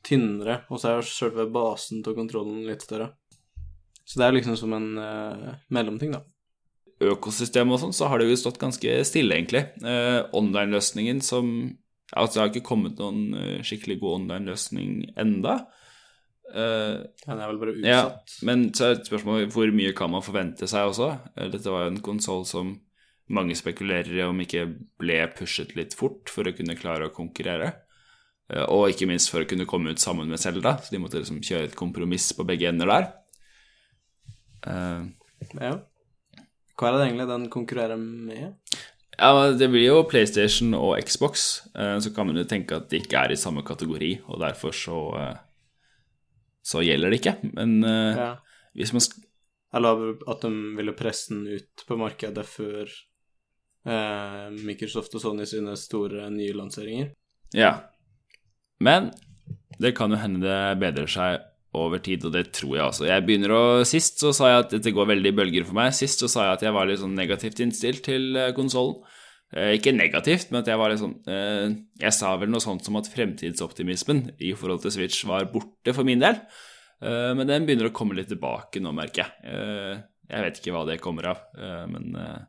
tynnere, 0.05 0.61
og 0.69 0.81
så 0.81 0.93
er 0.93 1.07
selve 1.09 1.47
basen 1.53 2.03
til 2.05 2.15
kontrollen 2.17 2.63
litt 2.67 2.85
større. 2.85 3.11
Så 4.05 4.21
det 4.21 4.27
er 4.27 4.35
liksom 4.37 4.57
som 4.59 4.73
en 4.77 4.91
uh, 5.01 5.55
mellomting, 5.73 6.13
da. 6.13 6.21
Økosystem 7.05 7.73
og 7.73 7.81
sånn, 7.81 7.95
så 7.95 8.07
har 8.07 8.21
det 8.21 8.29
jo 8.29 8.37
stått 8.39 8.61
ganske 8.61 8.99
stille, 9.07 9.35
egentlig. 9.35 9.65
Uh, 9.83 10.29
Online-løsningen 10.37 11.23
som 11.25 11.49
Altså, 12.15 12.35
det 12.35 12.41
har 12.43 12.51
ikke 12.51 12.67
kommet 12.69 12.99
noen 13.01 13.33
eh, 13.33 13.63
skikkelig 13.65 13.95
god 13.99 14.19
online-løsning 14.19 14.91
enda. 15.19 15.55
Uh, 16.53 17.01
Den 17.25 17.41
er 17.41 17.49
vel 17.49 17.57
bare 17.59 17.73
Ja, 17.81 18.03
utsatt. 18.05 18.35
men 18.45 18.67
så 18.77 18.85
er 18.85 18.93
det 18.93 18.99
et 18.99 19.09
spørsmål 19.09 19.47
hvor 19.51 19.71
mye 19.73 19.95
kan 19.97 20.13
man 20.13 20.23
forvente 20.23 20.69
seg 20.69 20.91
også? 20.91 21.09
Dette 21.51 21.73
var 21.73 21.87
jo 21.87 21.95
en 21.95 22.03
konsoll 22.05 22.45
som 22.47 22.75
mange 23.33 23.57
spekulerer 23.57 24.13
i 24.13 24.23
om 24.23 24.37
ikke 24.45 24.67
ble 25.01 25.17
pushet 25.35 25.73
litt 25.75 25.97
fort 25.97 26.29
for 26.31 26.45
å 26.45 26.53
kunne 26.55 26.77
klare 26.77 27.09
å 27.09 27.15
konkurrere. 27.15 27.73
Eh, 28.49 28.63
Og 28.69 28.89
ikke 28.91 29.07
minst 29.09 29.31
for 29.31 29.41
å 29.41 29.49
kunne 29.49 29.65
komme 29.65 29.91
ut 29.91 29.99
sammen 29.99 30.29
med 30.29 30.39
Selda, 30.39 30.77
så 30.77 30.91
de 30.93 30.99
måtte 31.01 31.17
liksom 31.21 31.41
kjøre 31.41 31.69
et 31.71 31.75
kompromiss 31.75 32.31
på 32.37 32.45
begge 32.45 32.69
ender 32.69 32.85
der. 32.91 33.11
Uh, 34.65 35.05
Ja. 35.61 35.79
Hva 36.75 36.89
er 36.89 36.97
det 36.97 37.05
egentlig 37.07 37.27
den 37.29 37.49
konkurrerer 37.49 37.97
med? 37.97 38.55
Ja, 39.17 39.51
Det 39.51 39.69
blir 39.71 39.85
jo 39.85 40.03
PlayStation 40.03 40.73
og 40.75 40.97
Xbox, 41.05 41.61
eh, 41.75 41.97
så 41.99 42.13
kan 42.13 42.27
man 42.27 42.35
jo 42.35 42.43
tenke 42.43 42.75
at 42.75 42.89
de 42.89 42.99
ikke 42.99 43.15
er 43.23 43.31
i 43.31 43.35
samme 43.39 43.63
kategori, 43.63 44.21
og 44.27 44.39
derfor 44.41 44.71
så 44.75 45.37
så 46.65 46.81
gjelder 46.81 47.11
det 47.11 47.19
ikke. 47.21 47.53
Men 47.53 47.81
Ja. 47.83 48.37
hvis 48.75 48.91
man 48.91 49.01
Eller 49.73 50.15
at 50.27 50.41
de 50.41 50.49
ville 50.75 50.93
presse 50.93 51.29
den 51.29 51.47
ut 51.47 51.85
på 51.87 51.97
markedet 51.97 52.45
før 52.45 52.89
eh, 53.85 54.49
Microsoft 54.51 55.13
og 55.15 55.21
Sony 55.21 55.45
sine 55.45 55.75
store 55.77 56.29
nye 56.31 56.53
lanseringer. 56.53 57.11
Ja. 57.53 57.81
Men 58.85 59.11
det 59.81 59.95
kan 59.97 60.13
jo 60.13 60.21
hende 60.21 60.45
det 60.45 60.79
bedrer 60.79 61.11
seg 61.11 61.43
over 61.75 61.99
tid, 61.99 62.23
og 62.27 62.31
det 62.31 62.45
tror 62.55 62.77
jeg 62.77 62.85
også. 62.85 63.07
Jeg 63.09 63.25
begynner 63.27 63.51
å 63.51 63.63
Sist 63.87 64.21
så 64.23 64.31
sa 64.35 64.51
jeg 64.51 64.63
at 64.63 64.75
dette 64.77 64.93
går 64.95 65.09
veldig 65.09 65.33
i 65.33 65.35
bølger 65.35 65.67
for 65.67 65.75
meg. 65.75 65.91
Sist 65.97 66.23
så 66.23 66.29
sa 66.31 66.47
jeg 66.47 66.59
at 66.59 66.65
jeg 66.67 66.75
var 66.77 66.87
litt 66.87 67.01
sånn 67.01 67.17
negativt 67.17 67.59
innstilt 67.65 68.05
til 68.07 68.39
konsollen. 68.55 69.01
Eh, 69.55 69.75
ikke 69.77 69.93
negativt, 69.95 70.49
men 70.51 70.63
at 70.63 70.69
jeg 70.71 70.79
var 70.81 70.91
litt 70.91 70.99
sånn 70.99 71.13
eh, 71.31 71.67
Jeg 72.01 72.15
sa 72.17 72.31
vel 72.41 72.49
noe 72.51 72.63
sånt 72.63 72.83
som 72.83 72.97
at 72.97 73.07
fremtidsoptimismen 73.11 74.23
i 74.43 74.55
forhold 74.57 74.81
til 74.83 74.95
Switch 74.95 75.21
var 75.29 75.45
borte 75.51 75.93
for 75.95 76.07
min 76.07 76.23
del. 76.23 76.39
Eh, 77.05 77.31
men 77.37 77.47
den 77.47 77.67
begynner 77.67 77.91
å 77.91 77.95
komme 77.95 78.17
litt 78.17 78.31
tilbake 78.31 78.81
nå, 78.83 78.91
merker 78.95 79.25
jeg. 79.25 79.53
Eh, 79.53 80.03
jeg 80.31 80.47
vet 80.47 80.59
ikke 80.59 80.73
hva 80.73 80.83
det 80.89 81.01
kommer 81.03 81.29
av, 81.35 81.47
eh, 81.59 81.85
men 81.91 82.19
eh, 82.19 82.43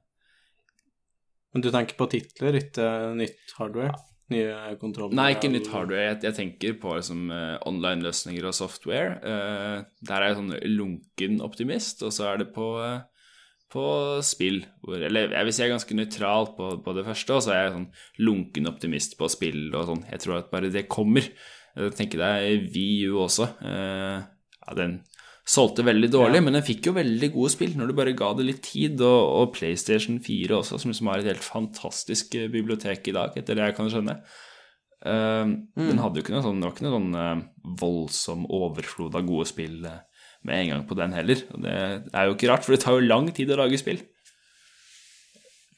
Men 1.57 1.62
du 1.64 1.70
tenker 1.72 1.97
på 1.97 2.05
titler, 2.12 2.59
ikke 2.59 2.87
nytt 3.16 3.55
hardware? 3.57 3.95
Nye 4.33 4.76
kontroller? 4.80 5.14
Nei, 5.14 5.29
ikke 5.37 5.51
nytt 5.53 5.68
hardware. 5.71 6.09
Jeg, 6.09 6.18
jeg 6.26 6.34
tenker 6.34 6.79
på 6.83 6.96
liksom, 6.99 7.29
eh, 7.30 7.57
online-løsninger 7.68 8.49
og 8.49 8.57
software. 8.59 9.21
Uh, 9.22 9.84
der 10.09 10.17
er 10.17 10.33
jeg 10.33 10.38
sånn 10.41 10.57
lunken 10.72 11.37
optimist, 11.46 12.03
og 12.03 12.14
så 12.14 12.33
er 12.33 12.42
det 12.42 12.49
på, 12.57 12.72
uh, 12.83 13.05
på 13.71 13.84
spill. 14.26 14.64
Hvor, 14.83 14.99
eller 14.99 15.30
jeg 15.37 15.46
vil 15.46 15.55
si 15.55 15.63
jeg 15.63 15.71
er 15.71 15.76
ganske 15.76 15.99
nøytral 16.01 16.51
på, 16.59 16.72
på 16.83 16.96
det 16.99 17.07
første, 17.07 17.37
og 17.37 17.46
så 17.46 17.55
er 17.55 17.61
jeg 17.61 17.76
sånn 17.76 17.91
lunken 18.26 18.71
optimist 18.72 19.14
på 19.21 19.30
spill 19.30 19.68
og 19.71 19.92
sånn. 19.92 20.03
Jeg 20.11 20.25
tror 20.25 20.41
at 20.41 20.51
bare 20.51 20.75
det 20.75 20.88
kommer. 20.91 21.30
Jeg 21.76 21.95
tenker 21.95 22.25
deg 22.25 22.67
VU 22.75 23.21
også. 23.22 23.53
Uh, 23.63 24.26
ja, 24.59 24.75
den 24.75 24.99
solgte 25.47 25.85
veldig 25.87 26.09
dårlig, 26.11 26.41
Ja. 26.41 26.43
men 26.43 26.57
den 26.59 26.64
fikk 26.67 26.89
jo 26.89 26.93
veldig 26.97 27.29
gode 27.35 27.53
spill 27.55 27.77
når 27.79 27.87
du 27.93 27.95
bare 27.95 28.17
ga 28.18 28.33
det 28.35 28.47
litt 28.49 28.63
tid, 28.67 29.01
og, 29.01 29.21
og 29.41 29.53
PlayStation 29.55 30.18
4 30.18 30.57
også, 30.59 30.81
som 30.83 30.91
liksom 30.91 31.07
har 31.13 31.23
et 31.23 31.29
helt 31.31 31.45
fantastisk 31.47 32.35
eh, 32.35 32.49
bibliotek 32.51 33.07
i 33.07 33.14
dag, 33.14 33.37
etter 33.39 33.55
det 33.55 33.68
jeg 33.68 33.77
kan 33.79 33.91
skjønne. 33.93 34.17
Eh, 35.07 35.45
Den 35.79 36.03
hadde 36.03 36.18
jo 36.18 36.25
ikke 36.25 36.35
noe 36.35 36.43
sånn, 36.43 36.59
det 36.59 36.67
var 36.67 36.75
ikke 36.75 36.87
noe 36.89 36.97
sånn 36.99 37.14
eh, 37.23 37.47
voldsom 37.85 38.45
overflod 38.59 39.14
av 39.14 39.27
gode 39.29 39.47
spill 39.47 39.85
eh, 39.87 40.03
med 40.47 40.64
en 40.64 40.68
gang 40.75 40.85
på 40.91 40.99
den 40.99 41.14
heller. 41.14 41.41
Og 41.55 41.63
det 41.63 41.77
er 41.79 42.27
jo 42.27 42.35
ikke 42.35 42.51
rart, 42.51 42.67
for 42.67 42.75
det 42.75 42.83
tar 42.83 42.99
jo 42.99 43.07
lang 43.07 43.31
tid 43.35 43.51
å 43.55 43.61
lage 43.63 43.79
spill. 43.79 44.03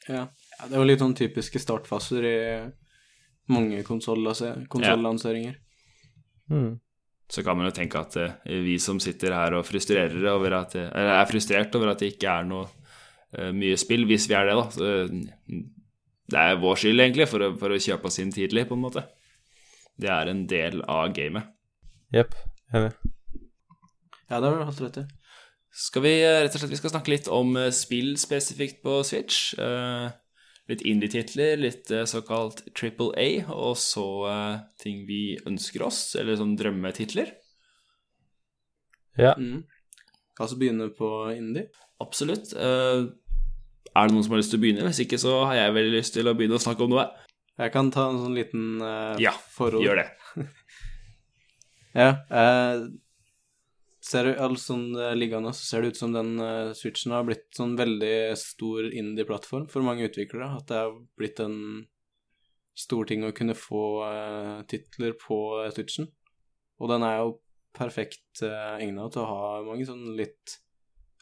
Ja. 0.09 0.25
ja, 0.25 0.65
det 0.65 0.73
er 0.73 0.79
jo 0.81 0.89
litt 0.89 1.01
sånn 1.03 1.13
typiske 1.17 1.61
startfaser 1.61 2.25
i 2.25 2.37
mange 3.53 3.83
konsollanseringer. 3.85 5.57
Mm. 6.49 6.79
Så 7.29 7.43
kan 7.45 7.57
man 7.57 7.67
jo 7.69 7.73
tenke 7.75 7.99
at 7.99 8.15
eh, 8.17 8.55
vi 8.65 8.79
som 8.81 8.97
sitter 9.01 9.35
her 9.37 9.53
og 9.57 9.67
frustrerer 9.67 10.23
over 10.31 10.55
at, 10.63 10.73
eh, 10.79 10.87
eller 10.89 11.19
er 11.19 11.29
frustrert 11.29 11.75
over 11.77 11.91
at 11.91 12.01
det 12.01 12.15
ikke 12.15 12.31
er 12.31 12.47
noe 12.49 12.65
eh, 13.37 13.51
mye 13.53 13.77
spill, 13.77 14.07
hvis 14.09 14.25
vi 14.31 14.37
er 14.37 14.49
det, 14.49 14.55
da. 14.57 14.65
Så, 14.73 14.89
eh, 14.89 15.61
det 16.29 16.41
er 16.41 16.59
vår 16.61 16.81
skyld, 16.81 17.03
egentlig, 17.05 17.29
for 17.29 17.45
å, 17.45 17.51
for 17.61 17.73
å 17.73 17.79
kjøpe 17.81 18.09
oss 18.09 18.19
inn 18.21 18.33
tidlig, 18.33 18.65
på 18.69 18.77
en 18.77 18.83
måte. 18.83 19.05
Det 19.99 20.09
er 20.13 20.31
en 20.31 20.43
del 20.49 20.81
av 20.89 21.13
gamet. 21.13 21.53
Jepp. 22.13 22.33
Enig. 22.73 22.91
Ja, 24.29 24.37
det 24.37 24.45
har 24.45 24.57
du 24.57 24.65
helt 24.65 24.83
rett 24.85 24.99
i. 25.01 25.05
Skal 25.79 26.03
vi 26.05 26.13
rett 26.25 26.53
og 26.53 26.61
slett 26.61 26.73
vi 26.73 26.79
skal 26.79 26.93
snakke 26.93 27.13
litt 27.13 27.29
om 27.33 27.53
spill 27.73 28.15
spesifikt 28.17 28.81
på 28.85 28.99
Switch. 29.05 29.53
Eh, 29.57 30.09
litt 30.69 30.83
indie-titler, 30.85 31.57
litt 31.59 31.89
eh, 31.93 32.05
såkalt 32.09 32.61
Triple 32.77 33.11
A, 33.17 33.29
og 33.53 33.75
så 33.81 34.05
eh, 34.29 34.57
ting 34.81 35.03
vi 35.07 35.37
ønsker 35.49 35.85
oss, 35.87 36.13
eller 36.19 36.37
sånn 36.39 36.55
drømmetitler. 36.59 37.31
Ja. 39.19 39.33
Mm. 39.35 39.65
Kan 40.37 40.45
altså 40.45 40.59
begynne 40.59 40.91
på 40.95 41.09
indie. 41.33 41.67
Absolutt. 41.99 42.53
Eh, 42.53 43.09
er 43.89 44.07
det 44.07 44.13
noen 44.13 44.23
som 44.23 44.35
har 44.35 44.43
lyst 44.43 44.53
til 44.53 44.61
å 44.61 44.63
begynne? 44.63 44.85
Hvis 44.87 45.01
ikke, 45.03 45.19
så 45.19 45.41
har 45.49 45.57
jeg 45.57 45.75
veldig 45.75 45.97
lyst 45.97 46.15
til 46.15 46.29
å 46.29 46.35
begynne 46.37 46.59
å 46.59 46.63
snakke 46.63 46.85
om 46.85 46.93
noe. 46.93 47.09
Jeg 47.59 47.73
kan 47.73 47.89
ta 47.91 48.05
en 48.07 48.21
sånn 48.21 48.37
liten 48.37 48.79
uh, 48.79 49.17
Ja, 49.19 49.33
forord. 49.55 49.83
Gjør 49.83 50.03
det. 50.03 50.09
Ja. 51.97 52.11
eh, 52.29 52.83
ser 54.09 54.31
eh, 54.33 55.15
liggende, 55.15 55.53
så 55.53 55.65
ser 55.65 55.81
det 55.81 55.93
ut 55.93 55.99
som 55.99 56.13
den 56.13 56.39
uh, 56.41 56.73
switchen 56.77 57.13
har 57.13 57.25
blitt 57.27 57.47
sånn 57.55 57.75
veldig 57.79 58.35
stor 58.39 58.87
indie-plattform 58.89 59.67
for 59.71 59.85
mange 59.85 60.07
utviklere. 60.09 60.51
At 60.57 60.69
det 60.71 60.79
har 60.81 60.95
blitt 61.19 61.41
en 61.43 61.59
stor 62.79 63.09
ting 63.09 63.25
å 63.27 63.33
kunne 63.35 63.57
få 63.57 63.83
uh, 64.05 64.61
titler 64.71 65.13
på 65.19 65.39
switchen. 65.75 66.09
Og 66.79 66.91
den 66.91 67.05
er 67.05 67.19
jo 67.19 67.37
perfekt 67.75 68.41
uh, 68.43 68.79
egna 68.79 69.09
til 69.11 69.23
å 69.23 69.29
ha 69.29 69.43
mange 69.67 69.87
sånn 69.87 70.15
litt 70.17 70.59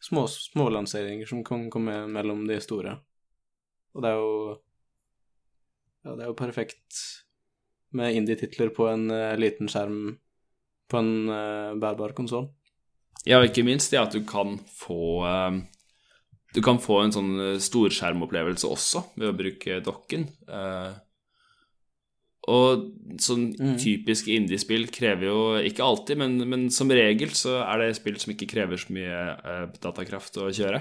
små 0.01 0.27
smålanseringer 0.29 1.27
som 1.29 1.43
kan 1.45 1.67
komme 1.73 2.03
mellom 2.11 2.45
de 2.47 2.59
store. 2.63 2.97
Og 3.95 4.05
det 4.05 4.13
er 4.13 4.21
jo 4.21 4.33
Ja, 6.05 6.13
det 6.15 6.23
er 6.23 6.29
jo 6.29 6.39
perfekt 6.39 6.99
med 7.97 8.15
indie-titler 8.15 8.69
på 8.71 8.85
en 8.87 9.09
uh, 9.11 9.35
liten 9.35 9.67
skjerm 9.67 10.15
på 10.87 11.01
en 11.01 11.11
uh, 11.27 11.75
bærbar 11.75 12.13
konsoll. 12.15 12.47
Ja, 13.25 13.39
og 13.41 13.49
ikke 13.49 13.65
minst 13.65 13.91
det 13.91 13.99
at 13.99 14.13
du 14.15 14.21
kan 14.27 14.59
få 14.77 15.25
eh, 15.27 15.57
Du 16.55 16.61
kan 16.63 16.79
få 16.79 17.01
en 17.03 17.11
sånn 17.15 17.33
eh, 17.43 17.57
storskjermopplevelse 17.61 18.69
også 18.69 19.01
ved 19.17 19.29
å 19.31 19.35
bruke 19.37 19.81
dokken. 19.85 20.27
Eh, 20.47 20.93
og 22.47 22.85
sånn 23.19 23.49
Mm. 23.59 23.73
typisk 23.81 24.29
indiespill 24.31 24.87
krever 24.87 25.27
jo 25.27 25.39
ikke 25.59 25.83
alltid, 25.83 26.17
men, 26.21 26.37
men 26.47 26.69
som 26.71 26.87
regel 26.87 27.33
så 27.35 27.57
er 27.65 27.81
det 27.81 27.97
spill 27.97 28.15
som 28.21 28.31
ikke 28.31 28.47
krever 28.47 28.79
så 28.79 28.93
mye 28.95 29.67
datakraft 29.83 30.39
å 30.39 30.47
kjøre. 30.47 30.79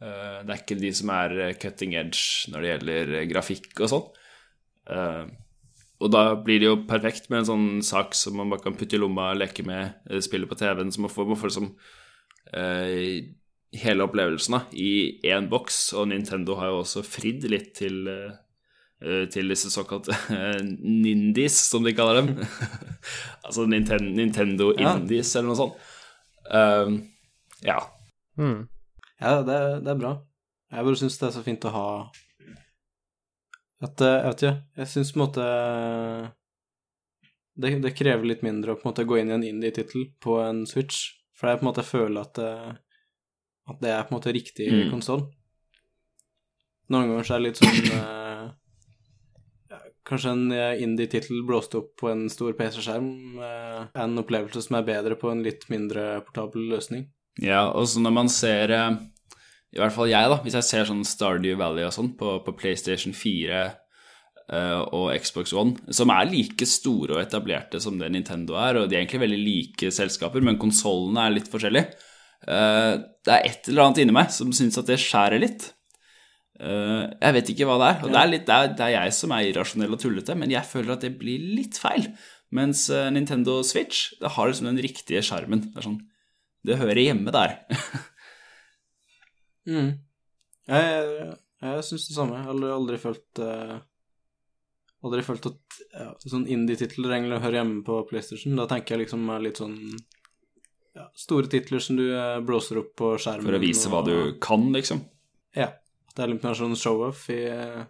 Det 0.00 0.48
er 0.48 0.56
ikke 0.56 0.78
de 0.80 0.92
som 0.96 1.10
er 1.12 1.52
cutting 1.60 1.92
edge 2.00 2.48
når 2.48 2.62
det 2.64 2.70
gjelder 2.70 3.12
grafikk 3.28 3.82
og 3.84 3.90
sånn. 3.92 4.06
Og 6.00 6.12
da 6.12 6.22
blir 6.40 6.62
det 6.62 6.68
jo 6.68 6.76
perfekt 6.88 7.28
med 7.28 7.42
en 7.42 7.48
sånn 7.50 7.66
sak 7.84 8.14
som 8.16 8.38
man 8.40 8.52
bare 8.52 8.64
kan 8.64 8.76
putte 8.78 8.96
i 8.96 9.00
lomma, 9.00 9.34
leke 9.36 9.64
med, 9.66 9.98
eh, 10.08 10.22
spille 10.24 10.48
på 10.48 10.56
TV-en, 10.56 10.92
så 10.92 11.04
man 11.04 11.12
får, 11.12 11.28
man 11.28 11.40
får 11.40 11.52
liksom 11.52 11.68
eh, 12.56 13.28
hele 13.82 14.06
opplevelsen 14.06 14.56
da, 14.56 14.62
i 14.72 15.20
én 15.28 15.50
boks. 15.52 15.82
Og 16.00 16.08
Nintendo 16.10 16.56
har 16.60 16.72
jo 16.72 16.80
også 16.80 17.04
fridd 17.06 17.44
litt 17.52 17.74
til, 17.76 18.08
eh, 18.08 19.26
til 19.32 19.52
disse 19.52 19.70
såkalte 19.72 20.16
eh, 20.32 20.62
Nindies, 20.64 21.58
som 21.68 21.84
de 21.84 21.94
kaller 21.96 22.22
dem. 22.22 22.32
altså 23.46 23.68
Ninten 23.68 24.14
Nintendo 24.16 24.72
Ja. 24.78 24.96
Indies, 24.96 25.34
eller 25.36 25.52
noe 25.52 25.60
sånt. 25.60 25.86
Um, 26.50 26.96
ja. 27.62 27.76
Mm. 28.40 28.64
Ja, 29.20 29.36
det, 29.44 29.60
det 29.84 29.92
er 29.92 30.00
bra. 30.00 30.16
Jeg 30.72 30.86
bare 30.86 30.98
syns 30.98 31.20
det 31.20 31.28
er 31.28 31.36
så 31.36 31.44
fint 31.44 31.68
å 31.68 31.74
ha 31.74 31.86
At 33.80 34.00
eh, 34.04 34.16
Jeg 34.20 34.26
vet 34.28 34.42
ikke, 34.42 34.56
jeg 34.82 34.90
syns 34.92 35.12
på 35.14 35.18
en 35.20 35.24
måte 35.24 35.44
det, 37.60 37.70
det 37.84 37.92
krever 37.96 38.24
litt 38.28 38.44
mindre 38.46 38.72
å 38.74 38.78
på 38.78 38.86
en 38.86 38.90
måte 38.92 39.04
gå 39.08 39.18
inn 39.20 39.30
i 39.32 39.36
en 39.36 39.44
indie-tittel 39.44 40.06
på 40.22 40.38
en 40.44 40.62
Switch, 40.68 41.00
for 41.36 41.50
jeg 41.50 41.60
på 41.60 41.64
en 41.66 41.70
måte 41.70 41.84
føler 41.84 42.22
at 42.22 42.38
det, 42.38 42.52
at 43.72 43.82
det 43.82 43.90
er 43.92 44.06
på 44.06 44.14
en 44.14 44.18
måte 44.18 44.32
riktig 44.36 44.68
Mm. 44.72 44.90
konsoll. 44.94 45.26
Noen 46.90 47.08
ganger 47.10 47.24
så 47.28 47.34
er 47.36 47.38
det 47.42 47.48
litt 47.50 47.60
sånn 47.60 47.92
eh, 47.98 48.46
Kanskje 50.10 50.30
en 50.32 50.46
eh, 50.56 50.80
indie-tittel 50.82 51.44
blåst 51.46 51.74
opp 51.78 51.92
på 52.00 52.08
en 52.10 52.24
stor 52.32 52.52
PC-skjerm 52.58 53.10
eh, 53.38 53.82
er 53.94 54.02
en 54.06 54.18
opplevelse 54.18 54.62
som 54.64 54.78
er 54.80 54.86
bedre 54.88 55.14
på 55.20 55.30
en 55.30 55.42
litt 55.44 55.68
mindre 55.70 56.22
portabel 56.26 56.64
løsning. 56.72 57.04
Ja, 57.38 57.68
og 57.70 57.86
så 57.86 58.00
når 58.02 58.14
man 58.16 58.28
ser 58.32 58.72
eh, 58.74 58.96
I 59.70 59.78
hvert 59.78 59.94
fall 59.94 60.10
jeg, 60.10 60.30
da. 60.32 60.40
Hvis 60.42 60.56
jeg 60.58 60.66
ser 60.66 60.88
sånn 60.88 61.04
Stardew 61.06 61.58
Valley 61.60 61.86
og 61.86 61.94
sånn 61.94 62.12
på, 62.18 62.38
på 62.46 62.54
PlayStation 62.58 63.14
4 63.14 63.60
uh, 64.50 64.80
og 64.96 65.10
Xbox 65.22 65.54
One, 65.54 65.76
som 65.94 66.10
er 66.14 66.30
like 66.30 66.66
store 66.66 67.16
og 67.16 67.22
etablerte 67.22 67.82
som 67.82 67.98
det 68.00 68.10
Nintendo 68.10 68.58
er, 68.58 68.80
og 68.80 68.90
de 68.90 68.98
er 68.98 69.04
egentlig 69.04 69.22
veldig 69.24 69.42
like 69.44 69.92
selskaper, 69.94 70.42
men 70.42 70.58
konsollene 70.60 71.26
er 71.26 71.36
litt 71.36 71.50
forskjellige. 71.52 71.92
Uh, 72.48 72.98
det 73.26 73.36
er 73.36 73.46
et 73.46 73.70
eller 73.70 73.86
annet 73.86 74.02
inni 74.02 74.16
meg 74.16 74.34
som 74.34 74.50
syns 74.56 74.80
at 74.80 74.90
det 74.90 74.98
skjærer 75.02 75.42
litt. 75.44 75.70
Uh, 76.60 77.06
jeg 77.14 77.36
vet 77.38 77.54
ikke 77.54 77.70
hva 77.70 77.78
det 77.80 77.92
er, 77.92 78.02
og 78.02 78.10
det 78.10 78.20
er, 78.20 78.34
litt, 78.34 78.44
det, 78.50 78.58
er, 78.58 78.74
det 78.76 78.86
er 78.88 78.94
jeg 78.96 79.16
som 79.16 79.32
er 79.36 79.46
irrasjonell 79.48 79.96
og 79.96 80.02
tullete, 80.02 80.36
men 80.36 80.52
jeg 80.52 80.66
føler 80.68 80.96
at 80.96 81.06
det 81.06 81.14
blir 81.20 81.46
litt 81.60 81.78
feil. 81.80 82.10
Mens 82.50 82.88
eh, 82.90 83.10
Nintendo 83.14 83.60
Switch 83.62 84.10
det 84.20 84.32
har 84.34 84.50
liksom 84.50 84.66
den 84.70 84.82
riktige 84.82 85.22
sjarmen. 85.22 85.68
Det 85.74 85.84
sånn 85.84 86.00
Det 86.66 86.80
hører 86.80 86.98
hjemme 86.98 87.32
der. 87.34 87.60
Mm. 89.68 89.90
Jeg, 90.70 90.88
jeg, 91.18 91.36
jeg 91.64 91.84
syns 91.88 92.08
det 92.08 92.16
samme. 92.16 92.38
Jeg 92.38 92.46
har 92.46 92.54
aldri, 92.54 92.70
aldri 92.74 93.00
følt 93.02 93.42
uh, 93.44 93.78
Aldri 95.00 95.22
følt 95.24 95.46
at 95.48 95.76
ja, 95.96 96.10
sånn 96.28 96.42
indie-titler 96.44 97.14
egentlig 97.16 97.38
hører 97.40 97.62
hjemme 97.62 97.78
på 97.86 98.02
PlayStation. 98.10 98.52
Da 98.58 98.66
tenker 98.68 98.98
jeg 98.98 99.06
liksom 99.06 99.30
litt 99.40 99.56
sånn 99.56 99.78
ja, 100.92 101.06
store 101.16 101.48
titler 101.48 101.80
som 101.80 101.96
du 101.96 102.02
eh, 102.10 102.36
blåser 102.44 102.82
opp 102.82 102.90
på 103.00 103.14
skjermen. 103.16 103.46
For 103.48 103.56
å 103.56 103.62
vise 103.62 103.88
hva 103.88 104.02
du 104.04 104.12
kan, 104.44 104.66
liksom. 104.74 105.00
Ja. 105.56 105.70
At 106.10 106.18
det 106.18 106.26
er 106.26 106.32
litt 106.34 106.44
mer 106.44 106.58
sånn 106.58 106.76
show-off 106.76 107.22
i 107.32 107.38
eh, 107.48 107.80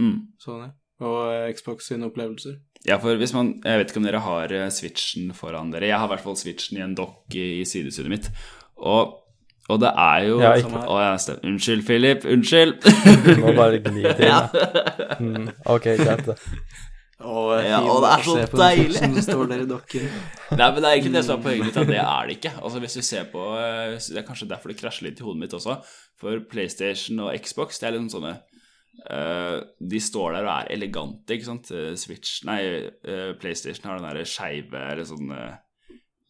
Mm. 0.00 0.32
Sony 0.40 0.70
og 1.04 1.50
Xbox 1.56 1.90
sine 1.90 2.06
opplevelser. 2.08 2.54
Ja, 2.86 2.96
for 3.02 3.18
hvis 3.20 3.34
man 3.36 3.56
Jeg 3.60 3.78
vet 3.78 3.90
ikke 3.90 4.00
om 4.00 4.06
dere 4.06 4.22
har 4.24 4.54
switchen 4.72 5.32
foran 5.36 5.72
dere. 5.74 5.90
Jeg 5.90 5.98
har 5.98 6.08
i 6.08 6.12
hvert 6.14 6.24
fall 6.24 6.38
switchen 6.38 6.78
i 6.78 6.84
en 6.84 6.94
dokk 6.98 7.34
i, 7.36 7.60
i 7.60 7.66
sidesynet 7.68 8.12
mitt. 8.12 8.30
Og, 8.78 9.18
og 9.72 9.80
det 9.82 9.90
er 10.04 10.28
jo 10.28 10.38
Ja, 10.42 10.52
ikke-. 10.60 10.84
Å, 10.84 11.00
jeg 11.02 11.20
stem- 11.24 11.42
Unnskyld, 11.50 11.84
Philip. 11.88 12.24
Unnskyld. 12.36 12.88
Du 13.26 13.32
må 13.42 13.54
bare 13.58 13.82
gni 13.84 14.04
til. 14.06 14.26
Ja. 14.32 14.46
Mm. 15.18 15.50
Ok, 15.66 15.90
greit. 16.00 16.26
det. 16.26 16.38
Og, 17.22 17.52
Ja, 17.62 17.78
og 17.86 18.02
det 18.02 18.12
er 18.12 18.24
så 18.26 18.36
deilig. 18.58 19.24
Står 19.24 19.46
der 19.50 19.62
i. 19.62 19.66
Nei, 20.56 20.68
men 20.72 20.78
det 20.82 20.88
er 20.88 20.94
egentlig 20.96 21.14
det 21.14 21.24
som 21.26 21.38
er 21.38 21.44
poenget 21.44 21.68
mitt, 21.68 21.76
at 21.78 21.90
det 21.90 21.98
er 22.02 22.28
det 22.28 22.36
ikke. 22.38 22.54
Altså 22.62 22.82
hvis 22.82 22.96
du 22.98 23.02
ser 23.06 23.28
på 23.32 23.44
eh, 23.58 23.98
Det 23.98 24.18
er 24.18 24.26
kanskje 24.26 24.48
derfor 24.50 24.72
det 24.72 24.78
krasjer 24.80 25.08
litt 25.08 25.20
i 25.22 25.26
hodet 25.26 25.42
mitt 25.44 25.54
også. 25.56 25.78
For 26.20 26.42
PlayStation 26.50 27.20
og 27.22 27.34
Xbox, 27.42 27.78
det 27.78 27.88
er 27.88 27.96
liksom 27.96 28.10
sånne 28.16 28.34
uh, 29.10 29.58
De 29.80 30.00
står 30.02 30.36
der 30.36 30.46
og 30.46 30.52
er 30.54 30.72
elegante, 30.76 31.34
ikke 31.36 31.48
sant. 31.48 31.70
Eh, 31.74 31.92
Switch 31.98 32.42
Nei, 32.48 32.60
uh, 33.06 33.32
PlayStation 33.40 33.88
har 33.90 33.98
den 34.00 34.08
derre 34.10 34.26
skeive 34.28 34.82
eller 34.92 35.06
sånn 35.08 35.30
uh, 35.34 35.52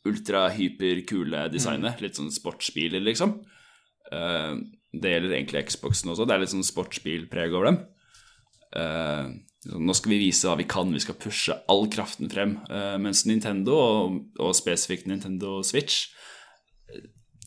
ultrahyperkule 0.08 1.46
designet. 1.52 2.02
Litt 2.02 2.18
sånn 2.18 2.32
sportsbiler, 2.34 3.02
liksom. 3.04 3.38
Uh, 4.12 4.58
det 4.92 5.14
gjelder 5.14 5.36
egentlig 5.38 5.66
Xboxen 5.70 6.12
også. 6.12 6.26
Det 6.28 6.36
er 6.36 6.42
litt 6.42 6.52
sånn 6.52 6.66
sportsbilpreg 6.66 7.54
over 7.56 7.70
dem. 7.70 7.82
Sånn, 9.62 9.84
nå 9.86 9.94
skal 9.94 10.14
vi 10.14 10.22
vise 10.24 10.48
hva 10.48 10.56
vi 10.58 10.66
kan, 10.66 10.90
vi 10.90 11.00
skal 11.04 11.18
pushe 11.20 11.54
all 11.70 11.86
kraften 11.92 12.30
frem. 12.32 12.56
Uh, 12.66 12.98
mens 13.00 13.24
Nintendo, 13.28 13.78
og, 13.78 14.18
og 14.42 14.56
spesifikt 14.58 15.08
Nintendo 15.10 15.60
Switch 15.66 16.08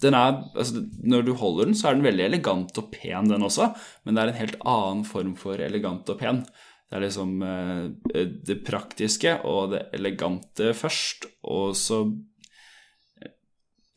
den 0.01 0.15
er, 0.17 0.41
altså, 0.55 0.83
Når 1.03 1.25
du 1.25 1.33
holder 1.39 1.69
den, 1.69 1.75
så 1.77 1.89
er 1.89 1.97
den 1.97 2.05
veldig 2.05 2.25
elegant 2.27 2.77
og 2.81 2.91
pen, 2.93 3.29
den 3.31 3.45
også, 3.45 3.71
men 4.03 4.15
det 4.15 4.23
er 4.23 4.31
en 4.31 4.41
helt 4.41 4.57
annen 4.61 5.03
form 5.07 5.35
for 5.39 5.61
elegant 5.61 6.09
og 6.11 6.19
pen. 6.19 6.43
Det 6.85 6.97
er 6.97 7.05
liksom 7.07 7.31
eh, 7.41 8.25
det 8.45 8.59
praktiske 8.67 9.39
og 9.47 9.71
det 9.73 9.85
elegante 9.97 10.73
først, 10.77 11.29
og 11.49 11.73
så 11.79 12.03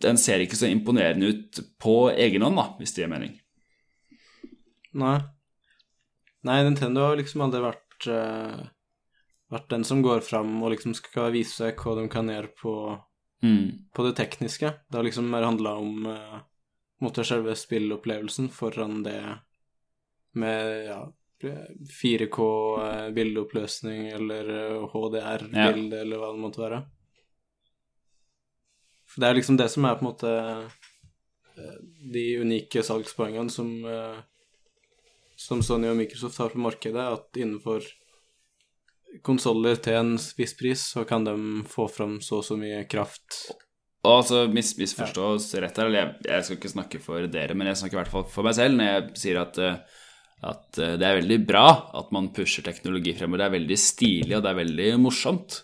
Den 0.03 0.19
ser 0.21 0.43
ikke 0.45 0.59
så 0.59 0.69
imponerende 0.71 1.33
ut 1.33 1.61
på 1.83 1.95
egen 2.15 2.45
hånd, 2.47 2.59
da, 2.61 2.67
hvis 2.79 2.95
det 2.95 3.03
gir 3.03 3.11
mening. 3.13 3.35
Nei. 4.99 5.17
Nei, 6.47 6.59
Nintendo 6.65 7.09
har 7.09 7.19
liksom 7.19 7.43
aldri 7.45 7.63
vært 7.65 8.07
uh, 8.09 8.67
Vært 9.49 9.71
den 9.73 9.85
som 9.89 10.03
går 10.05 10.21
fram 10.21 10.59
og 10.61 10.75
liksom 10.75 10.93
skal 10.93 11.31
vise 11.33 11.71
hva 11.81 11.95
de 11.97 12.09
kan 12.13 12.29
gjøre 12.29 12.55
på, 12.61 12.75
Mm. 13.41 13.87
på 13.95 14.03
det 14.05 14.17
tekniske. 14.19 14.73
Det 14.91 14.99
har 14.99 15.05
liksom 15.07 15.29
mer 15.31 15.47
handla 15.47 15.77
om 15.79 16.07
uh, 16.07 16.41
måtte 16.99 16.99
en 16.99 17.07
måte 17.07 17.25
selve 17.25 17.55
spillopplevelsen 17.57 18.49
foran 18.51 19.03
det 19.05 19.21
med 20.35 20.87
ja, 20.89 21.13
4K 22.03 22.39
eh, 22.83 23.11
bildeoppløsning 23.15 24.09
eller 24.09 24.49
eh, 24.49 24.89
HDR-bilde 24.93 26.01
eller 26.01 26.19
hva 26.19 26.33
det 26.33 26.43
måtte 26.43 26.63
være. 26.65 26.81
For 29.09 29.23
det 29.23 29.29
er 29.29 29.39
liksom 29.39 29.59
det 29.59 29.69
som 29.73 29.87
er 29.89 29.97
på 29.99 30.05
en 30.05 30.11
måte 30.11 30.33
eh, 30.35 31.79
de 32.13 32.25
unike 32.43 32.85
salgspoengene 32.85 33.53
som 33.53 33.71
eh, 33.89 34.19
som 35.39 35.63
Sony 35.63 35.87
og 35.87 35.97
Microsoft 36.01 36.41
har 36.43 36.51
på 36.51 36.59
markedet, 36.59 36.99
at 36.99 37.39
innenfor 37.39 37.85
konsoller 39.25 39.79
til 39.81 39.95
en 40.01 40.17
viss 40.39 40.57
pris, 40.59 40.83
så 40.95 41.05
kan 41.09 41.25
de 41.25 41.35
få 41.71 41.87
fram 41.91 42.19
så 42.25 42.41
og 42.41 42.47
så 42.47 42.59
mye 42.59 42.83
kraft. 42.91 43.39
Altså, 44.07 44.45
mis, 44.51 44.73
misforstås 44.79 45.53
rett 45.63 45.79
her, 45.79 45.87
eller 45.87 46.01
jeg, 46.01 46.11
jeg 46.27 46.47
skal 46.47 46.59
ikke 46.59 46.73
snakke 46.75 47.01
for 47.03 47.31
dere, 47.31 47.55
men 47.55 47.71
jeg 47.71 47.81
snakker 47.81 47.99
i 47.99 48.01
hvert 48.03 48.13
fall 48.17 48.27
for 48.33 48.47
meg 48.47 48.59
selv 48.59 48.79
når 48.79 48.91
jeg 48.91 49.07
sier 49.23 49.41
at 49.45 49.63
eh, 49.63 49.81
at 50.39 50.79
det 50.79 51.03
er 51.03 51.17
veldig 51.19 51.39
bra 51.49 51.65
at 51.99 52.13
man 52.15 52.29
pusher 52.31 52.63
teknologi 52.63 53.11
fremover. 53.19 53.41
Det 53.41 53.47
er 53.49 53.55
veldig 53.57 53.79
stilig, 53.83 54.37
og 54.37 54.45
det 54.45 54.51
er 54.53 54.61
veldig 54.61 54.91
morsomt. 55.03 55.57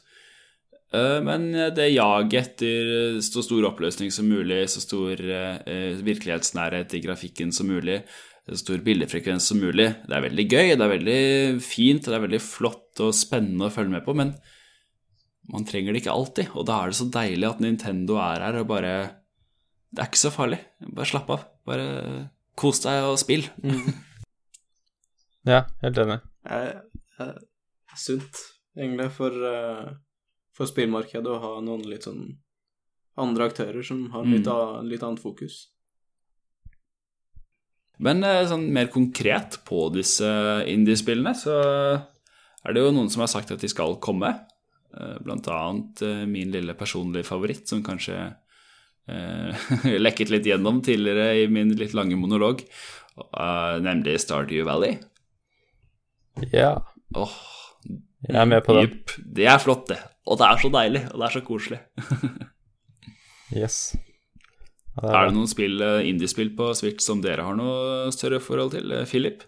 Eh, 0.94 1.18
Men 1.26 1.48
det 1.74 1.88
jaget 1.92 2.36
etter 2.40 3.18
så 3.24 3.42
stor 3.44 3.66
oppløsning 3.72 4.12
som 4.14 4.28
mulig, 4.30 4.62
så 4.70 4.82
stor 4.84 5.18
eh, 5.18 5.98
virkelighetsnærhet 6.06 6.94
i 6.94 7.02
grafikken 7.04 7.52
som 7.54 7.70
mulig, 7.72 8.02
så 8.44 8.60
stor 8.60 8.82
bildefrekvens 8.84 9.46
som 9.50 9.58
mulig, 9.62 9.88
det 10.04 10.14
er 10.14 10.26
veldig 10.26 10.44
gøy, 10.44 10.74
det 10.76 10.84
er 10.84 10.92
veldig 10.92 11.20
fint, 11.64 12.04
det 12.04 12.18
er 12.18 12.26
veldig 12.26 12.42
flott 12.44 13.00
og 13.02 13.16
spennende 13.16 13.70
å 13.70 13.72
følge 13.74 13.94
med 13.96 14.04
på, 14.04 14.14
men 14.16 14.34
man 15.52 15.64
trenger 15.68 15.92
det 15.92 16.02
ikke 16.02 16.12
alltid, 16.14 16.52
og 16.56 16.66
da 16.68 16.78
er 16.80 16.92
det 16.92 16.98
så 17.00 17.06
deilig 17.12 17.48
at 17.50 17.60
Nintendo 17.64 18.16
er 18.22 18.44
her 18.46 18.60
og 18.62 18.68
bare 18.70 18.94
Det 19.94 20.02
er 20.02 20.08
ikke 20.08 20.18
så 20.18 20.30
farlig. 20.34 20.56
Bare 20.90 21.06
slapp 21.06 21.28
av. 21.30 21.42
Bare 21.68 21.84
kos 22.58 22.80
deg 22.82 23.04
og 23.06 23.18
spill. 23.20 23.44
Ja, 25.44 25.58
helt 25.82 25.98
enig. 26.00 26.14
Jeg, 26.48 26.68
jeg, 27.18 27.32
er 27.92 27.98
sunt, 28.00 28.38
egentlig, 28.78 29.10
for, 29.12 29.34
eh, 29.44 29.90
for 30.54 30.66
spillmarkedet 30.70 31.26
å 31.30 31.40
ha 31.42 31.52
noen 31.64 31.82
litt 31.90 32.06
sånn 32.06 32.36
andre 33.18 33.48
aktører 33.50 33.84
som 33.86 34.08
har 34.10 34.24
litt, 34.26 34.46
Mm. 34.46 34.88
litt 34.90 35.02
annet 35.06 35.22
fokus. 35.22 35.68
Men 38.02 38.24
eh, 38.26 38.42
sånn 38.50 38.66
mer 38.74 38.88
konkret 38.90 39.60
på 39.68 39.86
disse 39.94 40.26
indiespillene, 40.70 41.34
så 41.38 41.54
er 42.64 42.72
det 42.74 42.82
jo 42.82 42.90
noen 42.94 43.10
som 43.12 43.22
har 43.22 43.30
sagt 43.30 43.52
at 43.54 43.62
de 43.62 43.70
skal 43.70 43.96
komme. 44.02 44.32
Eh, 44.96 45.18
Blant 45.22 45.46
annet 45.52 46.02
eh, 46.02 46.24
min 46.26 46.50
lille 46.54 46.74
personlige 46.78 47.28
favoritt, 47.28 47.68
som 47.70 47.84
kanskje 47.86 48.16
eh, 49.06 49.68
lekket 50.04 50.32
litt 50.34 50.48
gjennom 50.50 50.82
tidligere 50.82 51.44
i 51.44 51.46
min 51.50 51.70
litt 51.78 51.94
lange 51.94 52.18
monolog, 52.18 52.64
eh, 53.20 53.76
nemlig 53.84 54.18
Stardew 54.22 54.64
Valley. 54.66 54.98
Ja, 56.50 56.80
Åh, 57.14 57.34
jeg 58.26 58.34
er 58.42 58.48
med 58.50 58.64
på 58.66 58.74
det. 58.74 58.88
Det 59.22 59.46
er 59.46 59.60
flott, 59.62 59.86
det. 59.92 60.00
Og 60.24 60.40
det 60.40 60.48
er 60.48 60.60
så 60.60 60.70
deilig, 60.72 61.04
og 61.12 61.20
det 61.20 61.26
er 61.28 61.38
så 61.38 61.44
koselig. 61.44 61.80
Yes. 63.54 63.94
Det 64.94 65.10
Er 65.10 65.28
det 65.28 65.34
noen 65.34 65.50
spill, 65.50 65.80
eh, 65.82 66.06
indiespill 66.08 66.52
på 66.58 66.70
Switch 66.74 67.04
som 67.04 67.20
dere 67.22 67.44
har 67.46 67.54
noe 67.58 68.10
større 68.14 68.40
forhold 68.42 68.72
til, 68.74 68.90
eh, 68.90 69.04
Philip? 69.06 69.42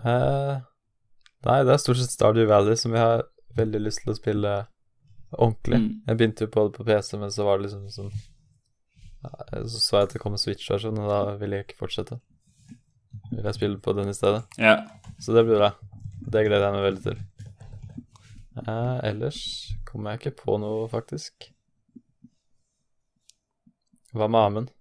Eh, 0.00 0.60
nei, 1.44 1.56
det 1.64 1.72
er 1.72 1.80
stort 1.80 2.00
sett 2.00 2.14
Stardew 2.14 2.46
Valley 2.48 2.76
som 2.76 2.92
jeg 2.92 3.00
har 3.00 3.24
veldig 3.56 3.80
lyst 3.82 4.04
til 4.04 4.12
å 4.12 4.16
spille 4.16 4.52
ordentlig. 5.32 5.80
Mm. 5.80 5.88
Jeg 6.08 6.18
begynte 6.18 6.46
jo 6.46 6.52
på 6.52 6.66
det 6.68 6.76
på 6.78 6.86
PC, 6.88 7.18
men 7.18 7.32
så 7.32 7.44
var 7.44 7.58
det 7.58 7.68
liksom 7.68 7.88
sånn 7.92 8.12
ja, 9.22 9.32
Så 9.68 9.80
så 9.80 9.96
jeg 9.98 10.08
at 10.08 10.12
det 10.16 10.20
kom 10.20 10.36
en 10.36 10.40
Switch-versjon, 10.40 10.98
og 10.98 11.08
da 11.08 11.36
ville 11.40 11.56
jeg 11.56 11.68
ikke 11.68 11.82
fortsette. 11.84 12.20
Vil 13.32 13.44
jeg 13.44 13.54
spille 13.54 13.80
på 13.80 13.94
den 13.96 14.08
i 14.08 14.16
stedet. 14.16 14.44
Ja. 14.58 14.82
Så 15.20 15.32
det 15.36 15.46
blir 15.46 15.60
bra. 15.60 15.72
Det 16.22 16.44
gleder 16.46 16.68
jeg 16.68 16.76
meg 16.76 16.86
veldig 16.88 17.04
til. 17.06 17.22
Eh, 18.52 18.98
ellers 19.08 19.40
kommer 19.88 20.12
jeg 20.12 20.20
ikke 20.20 20.44
på 20.44 20.56
noe, 20.60 20.84
faktisk. 20.92 21.48
Hva 24.12 24.28
med 24.28 24.40
Amund? 24.44 24.72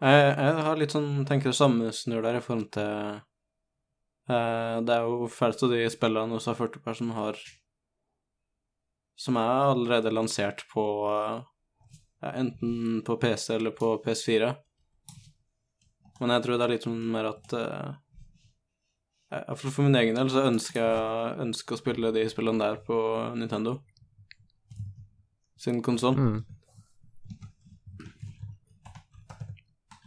Jeg, 0.00 0.20
jeg 0.32 0.62
har 0.64 0.78
litt 0.80 0.94
sånn, 0.96 1.26
tenker 1.28 1.52
det 1.52 1.58
samme 1.58 1.90
snur 1.92 2.24
der 2.24 2.38
i 2.38 2.40
forhold 2.40 2.70
til 2.72 3.18
eh, 4.32 4.76
Det 4.80 4.94
er 4.94 5.04
jo 5.04 5.28
fælt 5.28 5.60
av 5.66 5.74
de 5.74 5.82
spillene 5.92 6.38
hos 6.38 6.48
40 6.48 6.96
som 6.96 7.10
har 7.18 7.36
Som 9.20 9.36
er 9.36 9.52
allerede 9.74 10.14
lansert 10.14 10.64
på 10.72 10.84
eh, 11.10 11.42
ja, 12.24 12.32
enten 12.32 13.02
på 13.04 13.18
PC 13.20 13.58
eller 13.58 13.76
på 13.76 13.98
PS4. 14.04 14.54
Men 16.20 16.32
jeg 16.34 16.44
tror 16.44 16.56
det 16.56 16.64
er 16.64 16.72
litt 16.74 16.88
sånn 16.88 16.98
mer 17.12 17.28
at 17.34 17.54
eh, 17.56 17.92
For, 19.30 19.70
for 19.70 19.86
min 19.86 19.94
egen 19.94 20.16
del 20.18 20.30
så 20.32 20.42
ønsker 20.48 20.80
jeg 20.82 21.34
ønsker 21.44 21.76
å 21.76 21.78
spille 21.78 22.10
de 22.16 22.24
spillene 22.32 22.58
der 22.64 22.80
på 22.82 22.96
Nintendo 23.38 23.76
sin 25.60 25.82
konsoll. 25.84 26.16
Mm. 26.16 26.40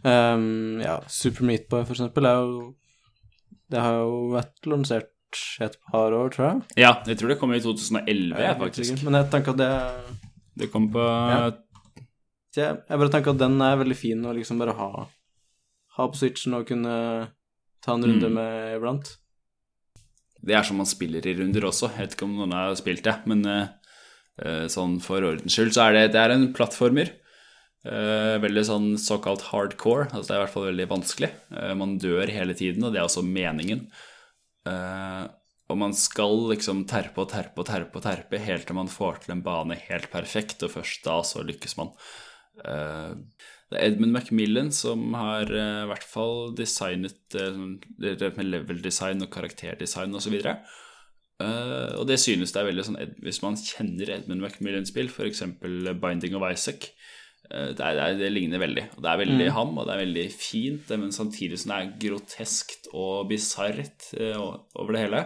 Um, 0.04 0.80
ja, 0.84 0.98
Super 1.08 1.46
Meat 1.48 1.68
Boy, 1.70 1.84
for 1.86 1.94
eksempel, 1.96 2.26
er 2.28 2.40
jo 2.42 2.64
Det 3.72 3.80
har 3.80 4.02
jo 4.02 4.16
vært 4.34 4.68
lansert 4.68 5.10
et 5.64 5.78
par 5.90 6.12
år, 6.14 6.28
tror 6.30 6.44
jeg. 6.46 6.58
ja, 6.84 6.90
jeg 7.08 7.18
tror 7.18 7.32
det 7.32 7.38
kom 7.40 7.54
i 7.56 7.60
2011, 7.64 8.36
Jeg 8.36 8.50
er 8.50 8.58
faktisk. 8.60 8.92
Ikke, 8.92 9.06
Men 9.08 9.16
jeg 9.22 9.30
tenker 9.32 9.54
at 9.54 9.62
det 9.62 9.70
Det 10.60 10.68
kom 10.70 10.90
på 10.92 11.00
Ja. 11.00 11.38
jeg, 12.54 12.76
jeg 12.88 12.98
bare 13.00 13.10
tenker 13.10 13.32
at 13.32 13.40
den 13.40 13.56
er 13.64 13.80
veldig 13.80 13.96
fin 13.98 14.26
å 14.28 14.34
liksom 14.36 14.60
bare 14.60 14.76
ha 14.78 14.90
Ha 15.96 16.06
på 16.10 16.20
switchen 16.20 16.54
og 16.54 16.68
kunne 16.68 16.94
ta 17.84 17.94
en 17.94 18.06
runde 18.06 18.30
Mm. 18.30 18.34
med 18.38 18.76
iblant. 18.78 19.16
Det 20.44 20.54
er 20.56 20.64
som 20.64 20.76
man 20.80 20.88
spiller 20.88 21.24
i 21.24 21.34
runder 21.36 21.68
også. 21.68 21.90
Jeg 21.92 22.00
vet 22.00 22.16
ikke 22.16 22.26
om 22.26 22.36
noen 22.38 22.52
har 22.56 22.74
spilt 22.76 23.04
det, 23.04 23.14
men 23.28 23.44
eh, 23.46 24.66
sånn 24.68 24.98
for 25.00 25.24
ordens 25.24 25.54
skyld 25.54 25.72
så 25.76 25.88
er 25.88 25.92
det, 25.92 26.12
det 26.16 26.20
er 26.20 26.34
en 26.34 26.48
plattformer. 26.56 27.12
Uh, 27.84 28.40
veldig 28.40 28.62
sånn 28.64 28.86
såkalt 28.96 29.42
hardcore. 29.50 30.06
Altså 30.08 30.30
det 30.30 30.32
er 30.32 30.38
i 30.38 30.44
hvert 30.46 30.52
fall 30.54 30.68
veldig 30.70 30.86
vanskelig. 30.88 31.28
Uh, 31.52 31.74
man 31.76 31.98
dør 32.00 32.30
hele 32.32 32.54
tiden, 32.56 32.80
og 32.80 32.94
det 32.94 33.02
er 33.02 33.04
også 33.04 33.20
meningen. 33.20 33.82
Og 35.68 35.78
man 35.80 35.92
skal 35.96 36.46
liksom 36.50 36.84
terpe 36.88 37.20
og 37.20 37.30
terpe 37.32 37.60
og 37.60 37.68
terpe 37.68 38.00
og 38.00 38.04
terpe 38.04 38.40
helt 38.40 38.66
til 38.68 38.76
man 38.76 38.88
får 38.88 39.24
til 39.24 39.34
en 39.34 39.42
bane 39.44 39.76
helt 39.88 40.10
perfekt, 40.12 40.62
og 40.64 40.72
først 40.76 41.04
da 41.04 41.18
så 41.24 41.44
lykkes 41.44 41.76
man. 41.80 41.92
Eh, 42.64 43.12
det 43.74 43.80
er 43.80 43.90
Edmund 43.90 44.14
Macmillan 44.14 44.70
som 44.74 45.14
har 45.18 45.50
eh, 45.50 45.82
i 45.84 45.90
hvert 45.90 46.06
fall 46.06 46.54
designet 46.56 47.36
eh, 47.38 47.50
sånn- 47.54 48.38
med 48.38 48.46
level 48.46 48.80
design 48.84 49.24
og 49.24 49.32
karakterdesign 49.34 50.14
osv. 50.14 50.36
Uh, 51.42 51.90
og 51.98 52.04
det 52.06 52.20
synes 52.22 52.52
det 52.54 52.60
er 52.60 52.68
veldig 52.68 52.82
sånn 52.86 52.98
Hvis 53.24 53.40
man 53.42 53.56
kjenner 53.58 54.12
Edmund 54.14 54.44
Macmillan-spill, 54.44 55.10
f.eks. 55.10 55.42
Binding 55.98 56.36
of 56.38 56.46
Isaac, 56.46 56.92
det, 57.50 57.82
er, 57.82 57.98
det, 58.16 58.22
er, 58.28 58.32
ligner 58.32 58.62
veldig. 58.62 58.84
Og 58.94 59.02
det 59.02 59.10
er 59.10 59.18
veldig 59.20 59.48
Mm. 59.50 59.54
ham, 59.56 59.74
og 59.76 59.88
det 59.88 59.96
er 59.96 60.04
veldig 60.04 60.24
fint, 60.32 60.94
men 60.94 61.12
samtidig 61.12 61.58
som 61.60 61.74
det 61.74 61.80
er 61.80 61.90
groteskt 62.06 62.88
og 62.94 63.28
bisart 63.28 64.14
over 64.22 64.94
det 64.94 65.02
hele. 65.02 65.24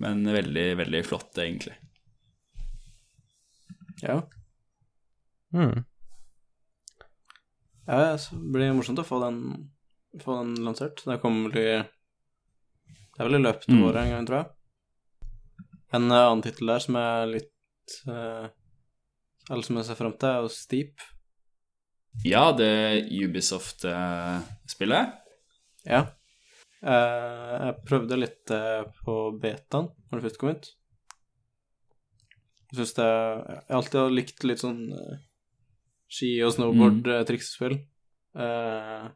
Men 0.00 0.22
veldig, 0.24 0.68
veldig 0.80 1.02
flott, 1.04 1.34
egentlig. 1.36 1.74
Ja. 4.00 4.22
Mm. 5.52 5.82
Ja 7.90 7.96
det 8.06 8.18
blir 8.54 8.72
morsomt 8.76 9.00
å 9.02 9.06
få 9.06 9.16
den, 9.24 9.36
få 10.22 10.30
den 10.40 10.52
lansert. 10.64 10.96
Det 11.06 11.20
kommer 11.22 11.50
til 11.54 11.70
Det 11.82 13.18
er 13.18 13.24
vel 13.28 13.38
i 13.40 13.44
løpet 13.44 13.66
av 13.68 13.74
Mm. 13.74 13.84
året 13.88 14.00
en 14.04 14.12
gang, 14.14 14.24
tror 14.28 14.38
jeg. 14.38 14.48
En 15.92 16.06
eh, 16.10 16.26
annen 16.26 16.42
tittel 16.46 16.66
der 16.70 16.78
som 16.84 16.94
er 16.96 17.26
litt 17.26 17.96
uh, 18.06 18.46
Eller 19.50 19.64
som 19.66 19.76
jeg 19.80 19.86
ser 19.88 19.98
fram 19.98 20.12
til, 20.14 20.28
er 20.30 20.40
jo 20.44 20.48
Steep. 20.54 20.94
Ja, 22.24 22.44
det 22.54 22.70
Ubisoft-spillet. 23.10 25.06
Ja. 25.84 26.04
Uh, 26.80 27.66
jeg 27.66 27.80
prøvde 27.88 28.16
litt 28.20 28.46
uh, 28.54 28.82
på 29.04 29.16
betaen 29.42 29.90
når 30.10 30.14
det 30.20 30.24
først 30.28 30.40
kom 30.40 30.54
ut. 30.54 30.66
Jeg 32.70 32.78
syns 32.78 32.94
det 33.00 33.10
Jeg 33.10 33.66
har 33.66 33.76
alltid 33.80 34.14
likt 34.14 34.44
litt 34.46 34.62
sånn 34.62 34.80
eh, 34.94 35.18
ski- 36.10 36.42
og 36.44 36.52
snowboard-triksespill. 36.56 37.78
Uh, 38.34 39.08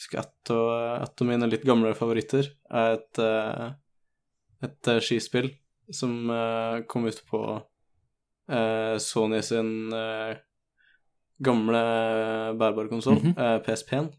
husker 0.00 0.18
et 0.24 0.50
av, 0.52 1.02
et 1.04 1.22
av 1.22 1.28
mine 1.28 1.48
litt 1.52 1.64
gamle 1.68 1.92
favoritter 1.94 2.48
er 2.72 2.96
et, 2.98 3.18
eh, 3.22 3.72
et 4.66 4.90
skispill 5.04 5.50
som 5.92 6.26
kom 6.88 7.06
ut 7.06 7.20
på 7.30 7.42
Sony 9.00 9.38
sin 9.46 9.68
gamle 11.42 11.82
bærbare 12.58 12.88
konsoll, 12.90 13.20
Mhm. 13.22 13.38
eh, 13.38 13.58
PSP-en. 13.62 14.10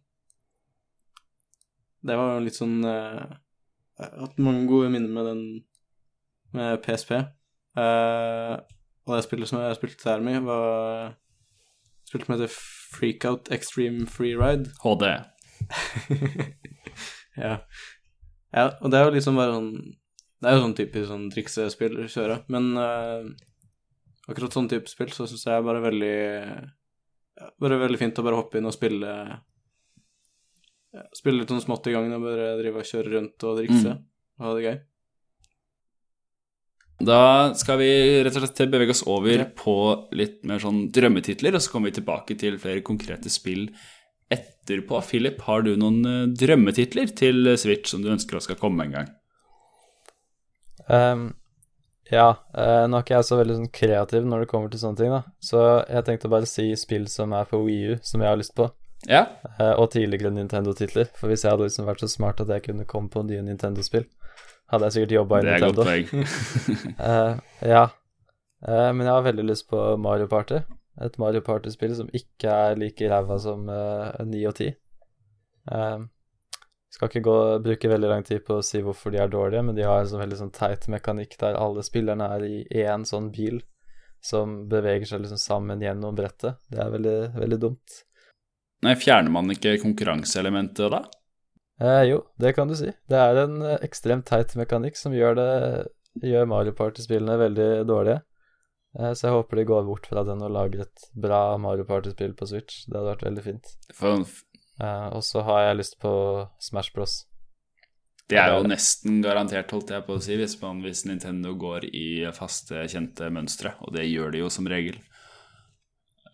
Det 2.03 2.15
var 2.17 2.33
jo 2.39 2.45
litt 2.45 2.55
sånn 2.57 2.81
Jeg 2.83 4.09
har 4.09 4.19
hatt 4.25 4.37
mange 4.39 4.67
gode 4.67 4.89
minner 4.89 5.09
med 5.09 5.25
den 5.25 5.63
med 6.53 6.81
PSP. 6.81 7.11
Og 7.77 9.15
det 9.15 9.23
spillet 9.25 9.47
som 9.47 9.59
jeg 9.59 9.77
spilte 9.77 10.03
der 10.03 10.19
med, 10.21 10.41
var 10.43 11.15
spill 12.13 12.23
som 12.27 12.35
heter 12.37 12.53
Freakout 12.93 13.49
Extreme 13.51 14.05
Freeride. 14.05 14.69
HD. 14.85 15.09
ja. 17.43 17.57
ja. 18.53 18.65
Og 18.81 18.91
det 18.93 18.99
er 18.99 19.07
jo 19.07 19.13
liksom 19.15 19.37
bare 19.39 19.55
sånn 19.55 19.69
Det 20.43 20.49
er 20.49 20.57
jo 20.57 20.63
sånn 20.65 20.75
typisk 20.77 21.07
sånn 21.09 21.29
triksespill 21.33 21.95
å 22.03 22.07
kjøre, 22.11 22.35
men 22.53 22.65
uh, 22.75 23.23
akkurat 24.27 24.55
sånn 24.55 24.67
type 24.71 24.91
spill 24.91 25.13
så 25.15 25.25
syns 25.29 25.45
jeg 25.47 25.55
er 25.55 25.63
bare 25.65 25.81
veldig 25.85 26.15
ja, 26.19 27.47
Bare 27.63 27.79
veldig 27.81 27.99
fint 28.01 28.19
å 28.19 28.25
bare 28.27 28.39
hoppe 28.41 28.59
inn 28.59 28.67
og 28.69 28.75
spille 28.75 29.13
ja, 30.93 31.05
Spille 31.15 31.39
litt 31.41 31.51
sånn 31.53 31.63
smått 31.63 31.87
i 31.89 31.95
gangen 31.95 32.13
og 32.19 32.27
bare 32.27 32.51
drive 32.59 32.83
og 32.83 32.89
kjøre 32.91 33.15
rundt 33.17 33.47
og 33.49 33.61
drikse 33.61 33.95
Mm. 33.95 34.03
og 34.39 34.45
ha 34.45 34.51
det 34.57 34.65
gøy. 34.67 34.77
Da 37.01 37.53
skal 37.57 37.77
vi 37.81 37.89
rett 38.23 38.35
og 38.37 38.43
slett 38.45 38.69
bevege 38.71 38.93
oss 38.93 39.03
over 39.07 39.39
Ja. 39.39 39.45
på 39.45 40.07
litt 40.13 40.43
mer 40.45 40.59
sånn 40.59 40.91
drømmetitler, 40.91 41.55
og 41.55 41.61
så 41.61 41.71
kommer 41.71 41.91
vi 41.91 41.99
tilbake 42.01 42.37
til 42.37 42.57
flere 42.57 42.81
konkrete 42.81 43.29
spill 43.29 43.69
etterpå, 44.31 45.01
Philip, 45.03 45.41
har 45.41 45.61
du 45.61 45.75
noen 45.75 46.05
eh, 46.05 46.27
drømmetitler 46.33 47.13
til 47.15 47.57
Switch 47.57 47.91
som 47.91 48.01
du 48.01 48.09
ønsker 48.09 48.39
skal 48.41 48.55
komme 48.55 48.85
en 48.85 48.91
gang? 48.91 49.09
Um, 50.87 51.35
ja, 52.11 52.29
eh, 52.55 52.85
nå 52.87 52.97
er 52.97 53.03
ikke 53.05 53.15
jeg 53.17 53.27
så 53.27 53.37
veldig 53.39 53.57
sånn 53.59 53.71
kreativ 53.73 54.25
når 54.27 54.43
det 54.43 54.49
kommer 54.51 54.71
til 54.71 54.81
sånne 54.81 54.99
ting, 54.99 55.11
da. 55.13 55.21
Så 55.43 55.59
jeg 55.87 56.05
tenkte 56.07 56.31
bare 56.31 56.47
å 56.47 56.49
si 56.49 56.69
spill 56.79 57.05
som 57.11 57.33
er 57.33 57.45
på 57.49 57.61
Wii 57.63 57.93
U, 57.93 57.99
som 58.03 58.21
jeg 58.23 58.29
har 58.31 58.39
lyst 58.39 58.55
på. 58.57 58.69
Ja, 59.07 59.25
Eh, 59.59 59.73
og 59.77 59.91
tidligere 59.91 60.31
Nintendo-titler. 60.33 61.09
For 61.13 61.27
hvis 61.29 61.43
jeg 61.43 61.51
hadde 61.51 61.67
liksom 61.67 61.85
vært 61.85 61.99
så 62.01 62.07
smart 62.09 62.39
at 62.41 62.47
jeg 62.47 62.63
kunne 62.63 62.85
komme 62.89 63.09
på 63.11 63.21
nye 63.27 63.43
Nintendo-spill, 63.43 64.05
hadde 64.71 64.87
jeg 64.87 64.95
sikkert 64.95 65.17
jobba 65.17 65.39
i 65.39 65.45
det 65.45 65.57
er 65.57 65.65
godt 65.65 65.81
poeng. 65.83 66.07
uh, 66.99 67.41
ja. 67.75 67.83
Uh, 68.63 68.89
men 68.95 69.03
jeg 69.05 69.11
har 69.11 69.27
veldig 69.27 69.45
lyst 69.49 69.67
på 69.69 69.81
Mario 70.01 70.29
Party. 70.31 70.61
Et 71.03 71.19
Mario 71.21 71.41
Party-spill 71.45 71.95
som 71.97 72.09
ikke 72.13 72.53
er 72.53 72.79
like 72.79 73.09
ræva 73.09 73.37
som 73.41 73.67
uh, 73.69 74.23
9 74.23 74.43
og 74.49 74.55
10. 74.55 74.73
Uh, 75.71 76.05
skal 76.93 77.09
ikke 77.09 77.25
gå, 77.25 77.37
bruke 77.65 77.89
veldig 77.89 78.09
lang 78.09 78.25
tid 78.25 78.43
på 78.45 78.59
å 78.59 78.65
si 78.65 78.83
hvorfor 78.85 79.13
de 79.13 79.21
er 79.23 79.31
dårlige, 79.33 79.63
men 79.65 79.77
de 79.77 79.85
har 79.87 80.03
en 80.03 80.09
sånn 80.09 80.21
veldig 80.21 80.39
sånn 80.43 80.53
teit 80.53 80.85
mekanikk 80.93 81.39
der 81.41 81.57
alle 81.57 81.81
spillerne 81.85 82.27
er 82.35 82.45
i 82.45 82.57
én 82.83 83.05
sånn 83.09 83.31
bil 83.33 83.63
som 84.23 84.61
beveger 84.71 85.09
seg 85.09 85.23
liksom 85.23 85.41
sammen 85.41 85.81
gjennom 85.83 86.15
brettet. 86.15 86.61
Det 86.69 86.79
er 86.79 86.91
veldig, 86.93 87.17
veldig 87.35 87.59
dumt. 87.59 87.97
Nei, 88.85 88.93
Fjerner 88.99 89.33
man 89.33 89.51
ikke 89.51 89.77
konkurranseelementet 89.81 90.91
da? 90.93 91.01
Eh, 91.83 92.03
jo, 92.07 92.21
det 92.39 92.53
kan 92.55 92.69
du 92.69 92.75
si. 92.79 92.91
Det 93.11 93.19
er 93.19 93.41
en 93.43 93.57
eh, 93.61 93.81
ekstremt 93.83 94.25
teit 94.29 94.53
mekanikk 94.59 94.95
som 94.99 95.15
gjør, 95.15 95.35
det, 95.39 96.29
gjør 96.29 96.47
Mario 96.47 96.75
Party-spillene 96.77 97.35
veldig 97.41 97.69
dårlige. 97.89 98.21
Eh, 98.99 99.11
så 99.11 99.27
jeg 99.27 99.35
håper 99.35 99.59
de 99.59 99.67
går 99.67 99.85
bort 99.89 100.07
fra 100.07 100.23
den 100.27 100.43
og 100.45 100.53
lager 100.53 100.85
et 100.85 101.05
bra 101.17 101.57
Mario 101.61 101.85
Party-spill 101.89 102.35
på 102.39 102.47
Switch. 102.49 102.85
Det 102.87 102.95
hadde 102.95 103.11
vært 103.11 103.27
veldig 103.27 103.45
fint. 103.45 103.75
Eh, 104.81 105.07
og 105.11 105.23
så 105.25 105.43
har 105.47 105.67
jeg 105.67 105.79
lyst 105.81 105.99
på 106.01 106.13
Smash 106.61 106.93
Bros. 106.95 107.23
det 108.31 108.39
er 108.39 108.53
jo 108.55 108.63
nesten 108.65 109.19
garantert, 109.21 109.71
holdt 109.75 109.91
jeg 109.93 110.05
på 110.07 110.15
å 110.15 110.21
si, 110.23 110.37
hvis, 110.39 110.55
man, 110.61 110.79
hvis 110.85 111.03
Nintendo 111.05 111.51
går 111.59 111.89
i 111.91 112.07
faste, 112.33 112.85
kjente 112.89 113.27
mønstre, 113.33 113.75
og 113.83 113.91
det 113.97 114.07
gjør 114.07 114.31
de 114.33 114.45
jo 114.45 114.53
som 114.53 114.69
regel. 114.71 114.95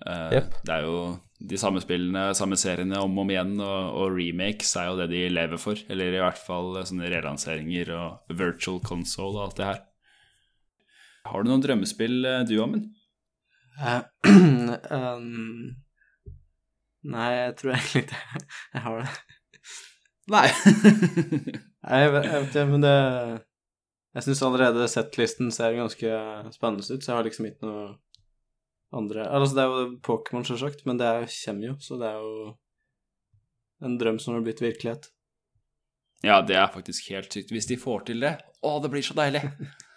Eh, 0.06 0.38
yep. 0.38 0.54
Det 0.64 0.78
er 0.78 0.86
jo 0.86 1.00
de 1.40 1.58
samme 1.58 1.80
spillene, 1.80 2.34
samme 2.36 2.58
seriene 2.60 3.00
om 3.00 3.14
og 3.16 3.24
om 3.24 3.30
igjen, 3.32 3.54
og, 3.64 3.94
og 4.02 4.18
remakes 4.18 4.74
er 4.76 4.90
jo 4.90 4.98
det 5.00 5.08
de 5.14 5.22
lever 5.32 5.62
for. 5.62 5.80
Eller 5.92 6.18
i 6.18 6.22
hvert 6.22 6.40
fall 6.42 6.76
sånne 6.84 7.12
relanseringer 7.14 7.94
og 7.96 8.40
virtual 8.42 8.82
console 8.84 9.40
og 9.40 9.46
alt 9.46 9.60
det 9.60 9.70
her. 9.70 9.84
Har 11.30 11.44
du 11.44 11.52
noen 11.52 11.64
drømmespill, 11.64 12.18
eh, 12.28 12.44
du, 12.48 12.58
Amund? 12.64 12.90
Uh, 13.80 14.04
um, 14.92 15.76
nei, 17.08 17.30
jeg 17.38 17.56
tror 17.62 17.76
egentlig 17.78 18.04
ikke 18.04 18.24
jeg 18.74 18.84
har 18.88 19.04
det. 19.04 19.14
Nei. 20.30 20.48
Nei, 21.80 22.00
jeg 22.04 22.10
vet, 22.12 22.26
jeg 22.28 22.42
vet 22.44 22.50
ikke, 22.50 22.64
men 22.70 22.82
det 22.84 22.96
Jeg 24.18 24.26
syns 24.26 24.42
allerede 24.44 24.88
settlisten 24.92 25.54
ser 25.56 25.78
ganske 25.78 26.10
spennende 26.52 26.84
ut, 26.84 27.00
så 27.00 27.12
jeg 27.14 27.16
har 27.16 27.26
liksom 27.26 27.48
ikke 27.48 27.70
noe 27.70 27.86
andre 28.96 29.28
Altså, 29.28 29.56
det 29.56 29.64
er 29.64 29.74
jo 29.74 29.92
Pokémon, 30.06 30.46
selvsagt, 30.48 30.86
men 30.90 30.98
det 31.02 31.08
er, 31.08 31.28
kommer 31.46 31.72
jo, 31.72 31.76
så 31.84 32.00
det 32.02 32.10
er 32.10 32.24
jo 32.24 32.54
en 33.86 34.00
drøm 34.00 34.18
som 34.20 34.36
har 34.36 34.46
blitt 34.46 34.64
virkelighet. 34.64 35.12
ja, 36.26 36.42
det 36.42 36.58
er 36.60 36.74
faktisk 36.74 37.12
helt 37.14 37.32
sykt. 37.32 37.54
Hvis 37.56 37.70
de 37.70 37.78
får 37.80 38.10
til 38.10 38.26
det, 38.26 38.34
å, 38.62 38.80
det 38.84 38.92
blir 38.92 39.06
så 39.06 39.16
deilig. 39.16 39.44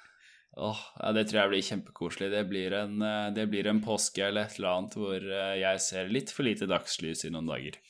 Åh, 0.62 0.82
ja, 1.00 1.12
Det 1.16 1.24
tror 1.28 1.40
jeg 1.40 1.50
blir 1.54 1.64
kjempekoselig. 1.70 2.28
Det 2.30 2.44
blir, 2.50 2.76
en, 2.76 3.00
eh, 3.02 3.32
det 3.34 3.48
blir 3.50 3.66
en 3.66 3.80
påske 3.82 4.26
eller 4.26 4.46
et 4.46 4.58
eller 4.58 4.76
annet 4.76 4.94
hvor 5.00 5.16
eh, 5.16 5.56
jeg 5.62 5.80
ser 5.80 6.12
litt 6.12 6.30
for 6.30 6.44
lite 6.46 6.68
dagslys 6.68 7.24
i 7.24 7.32
noen 7.32 7.48
dager. 7.48 7.80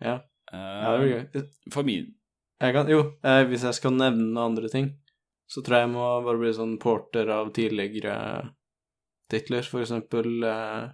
Ja, 0.00 0.16
Eh, 0.52 0.80
ja 0.82 0.92
det 0.92 1.02
blir 1.02 1.14
gøy. 1.14 1.48
For 1.74 1.86
min 1.86 2.14
Jeg 2.58 2.74
kan, 2.74 2.88
jo, 2.90 3.02
eh, 3.22 3.44
hvis 3.46 3.62
jeg 3.62 3.76
skal 3.76 3.94
nevne 3.94 4.42
andre 4.42 4.68
ting, 4.72 4.88
så 5.46 5.62
tror 5.62 5.76
jeg 5.76 5.86
jeg 5.86 5.92
må 5.92 6.06
bare 6.26 6.40
bli 6.40 6.50
sånn 6.56 6.72
porter 6.82 7.28
av 7.30 7.52
tidligere 7.54 8.14
titler, 9.30 9.66
for 9.66 9.84
eksempel 9.84 10.44
uh, 10.44 10.88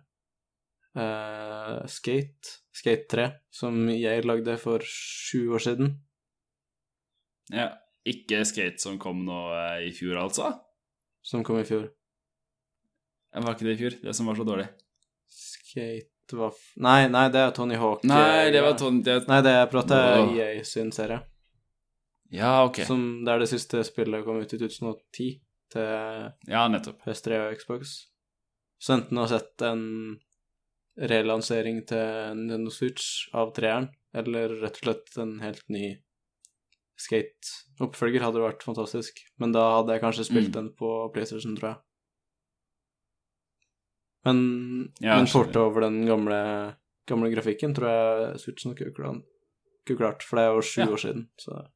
uh, 0.98 1.80
Skate, 1.90 2.58
Skate 2.74 3.08
3, 3.10 3.26
som 3.54 3.88
jeg 3.92 4.26
lagde 4.26 4.56
for 4.62 4.84
sju 4.84 5.54
år 5.54 5.64
siden. 5.64 5.98
ja, 7.52 7.70
Ikke 8.04 8.44
Skate 8.44 8.82
som 8.82 8.98
kom 8.98 9.24
nå 9.24 9.40
eh, 9.56 9.88
i 9.88 9.92
fjor, 9.96 10.18
altså? 10.20 10.52
Som 11.24 11.44
kom 11.44 11.60
i 11.60 11.64
fjor. 11.64 11.86
Det 13.34 13.42
Var 13.42 13.54
ikke 13.56 13.66
det 13.66 13.74
i 13.74 13.80
fjor? 13.80 13.94
Det 14.02 14.14
som 14.14 14.26
var 14.26 14.36
så 14.38 14.44
dårlig? 14.46 14.66
Skate 15.26 16.38
var. 16.38 16.58
Nei, 16.76 17.08
nei, 17.08 17.28
det 17.32 17.40
er 17.40 17.54
Tony 17.56 17.78
Hawk. 17.80 18.04
Nei, 18.06 18.50
det 18.52 18.62
var 18.62 18.76
Tony 18.78 19.02
det... 19.06 19.22
Nei, 19.30 19.40
det 19.44 19.54
jeg 19.54 19.70
prata 19.72 20.00
oh. 20.20 20.34
EA 20.36 20.64
sin 20.66 20.92
serie. 20.94 21.22
Ja, 22.34 22.64
ok. 22.66 22.82
Som 22.86 23.24
det 23.24 23.32
er 23.32 23.42
det 23.44 23.50
siste 23.50 23.82
spillet 23.86 24.24
kom 24.26 24.40
ut 24.42 24.52
i 24.52 24.58
2010 24.60 25.28
til 25.74 26.50
Ja, 26.50 26.66
nettopp. 26.70 27.02
PS3 27.06 27.40
og 27.46 27.56
Xbox. 27.60 27.94
Så 28.84 28.92
enten 28.98 29.16
har 29.16 29.30
sett 29.32 29.62
en 29.64 29.84
relansering 31.00 31.78
til 31.88 32.34
Nintendo 32.36 32.70
Switch 32.74 33.06
av 33.34 33.54
treeren, 33.56 33.86
eller 34.14 34.52
rett 34.60 34.76
og 34.82 34.84
slett 34.88 35.16
en 35.24 35.38
helt 35.40 35.64
ny 35.72 35.86
Skate-oppfølger 37.00 38.22
hadde 38.22 38.38
vært 38.44 38.62
fantastisk. 38.62 39.16
Men 39.42 39.50
da 39.56 39.64
hadde 39.80 39.96
jeg 39.96 40.02
kanskje 40.04 40.26
spilt 40.28 40.50
Mm. 40.52 40.52
den 40.52 40.68
på 40.78 40.90
PlayStation, 41.12 41.56
tror 41.58 41.70
jeg. 41.72 41.78
Men, 44.24 44.92
Ja, 45.00 45.16
men 45.16 45.26
skjønner. 45.26 45.56
over 45.56 45.80
den 45.80 46.06
gamle, 46.06 46.76
gamle 47.06 47.30
grafikken 47.34 47.74
tror 47.74 47.88
jeg 47.90 48.38
Switchen 48.40 48.70
nok 48.70 48.80
ikke 48.80 49.96
klart, 49.98 50.22
for 50.22 50.36
det 50.36 50.44
er 50.44 50.54
jo 50.54 50.60
sju 50.62 50.80
Ja. 50.80 50.86
år 50.86 51.00
siden. 51.02 51.28
Så 51.36 51.68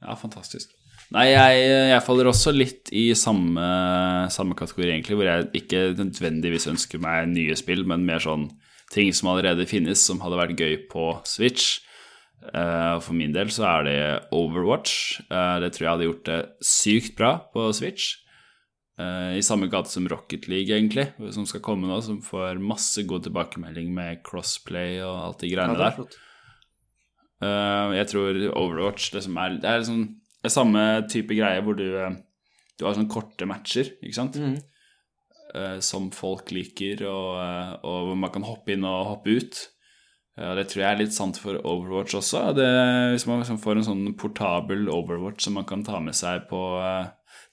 Ja, 0.00 0.14
fantastisk. 0.14 0.72
Nei, 1.12 1.28
jeg, 1.30 1.64
jeg 1.92 2.02
faller 2.06 2.30
også 2.30 2.54
litt 2.54 2.88
i 2.96 3.10
samme, 3.18 3.64
samme 4.32 4.56
kategori, 4.58 4.88
egentlig, 4.94 5.18
hvor 5.18 5.28
jeg 5.28 5.50
ikke 5.60 5.82
nødvendigvis 5.98 6.68
ønsker 6.72 7.02
meg 7.02 7.28
nye 7.30 7.56
spill, 7.58 7.84
men 7.86 8.06
mer 8.08 8.22
sånn 8.24 8.48
ting 8.94 9.12
som 9.14 9.32
allerede 9.32 9.66
finnes, 9.68 10.02
som 10.02 10.22
hadde 10.24 10.38
vært 10.40 10.60
gøy 10.60 10.76
på 10.90 11.10
Switch. 11.28 11.80
Eh, 12.52 12.96
for 13.00 13.16
min 13.16 13.32
del 13.34 13.52
så 13.54 13.64
er 13.70 13.86
det 13.86 14.00
Overwatch. 14.36 15.22
Eh, 15.28 15.56
det 15.64 15.72
tror 15.74 15.86
jeg 15.86 15.92
hadde 15.94 16.08
gjort 16.10 16.28
det 16.28 16.40
sykt 16.64 17.16
bra 17.18 17.32
på 17.54 17.68
Switch. 17.76 18.10
Eh, 19.00 19.38
I 19.38 19.44
samme 19.44 19.70
gate 19.72 19.90
som 19.90 20.08
Rocket 20.10 20.48
League, 20.50 20.74
egentlig, 20.74 21.08
som 21.34 21.46
skal 21.48 21.64
komme 21.64 21.88
nå, 21.90 22.00
som 22.04 22.20
får 22.24 22.60
masse 22.62 23.06
god 23.08 23.26
tilbakemelding 23.28 23.94
med 23.94 24.22
crossplay 24.26 25.00
og 25.02 25.16
alt 25.28 25.42
de 25.42 25.50
ja, 25.50 25.56
greiene 25.56 25.78
er 25.78 25.96
der. 25.98 26.20
jeg 27.98 28.10
tror 28.12 28.38
Overwatch 28.56 29.10
liksom 29.12 29.36
er, 29.36 29.58
Det 29.60 29.68
er 29.68 29.82
liksom 29.82 30.04
samme 30.52 30.84
type 31.10 31.36
greie 31.36 31.62
hvor 31.64 31.76
du, 31.78 31.86
eh, 31.98 32.16
du 32.78 32.86
har 32.86 32.96
sånne 32.96 33.10
korte 33.10 33.46
matcher, 33.48 33.94
ikke 34.02 34.16
sant? 34.16 34.38
Mhm. 34.40 34.56
Eh, 35.54 35.78
som 35.80 36.10
folk 36.10 36.50
liker, 36.50 37.04
og, 37.06 37.30
eh, 37.38 37.72
og 37.86 38.08
hvor 38.08 38.16
man 38.18 38.32
kan 38.34 38.42
hoppe 38.42 38.74
inn 38.74 38.84
og 38.84 39.06
hoppe 39.12 39.36
ut. 39.38 39.68
Og 40.34 40.56
det 40.58 40.66
tror 40.66 40.80
jeg 40.82 40.90
er 40.90 40.98
litt 40.98 41.14
sant 41.14 41.36
for 41.38 41.54
Overwatch 41.54 42.16
også. 42.18 42.56
Det, 42.56 42.66
hvis 43.14 43.26
man 43.30 43.38
liksom 43.38 43.60
får 43.62 43.76
en 43.78 43.86
sånn 43.86 44.16
portabel 44.18 44.88
Overwatch 44.90 45.44
som 45.44 45.54
man 45.54 45.64
kan 45.64 45.84
ta 45.84 46.00
med 46.00 46.16
seg 46.18 46.48
på, 46.48 46.58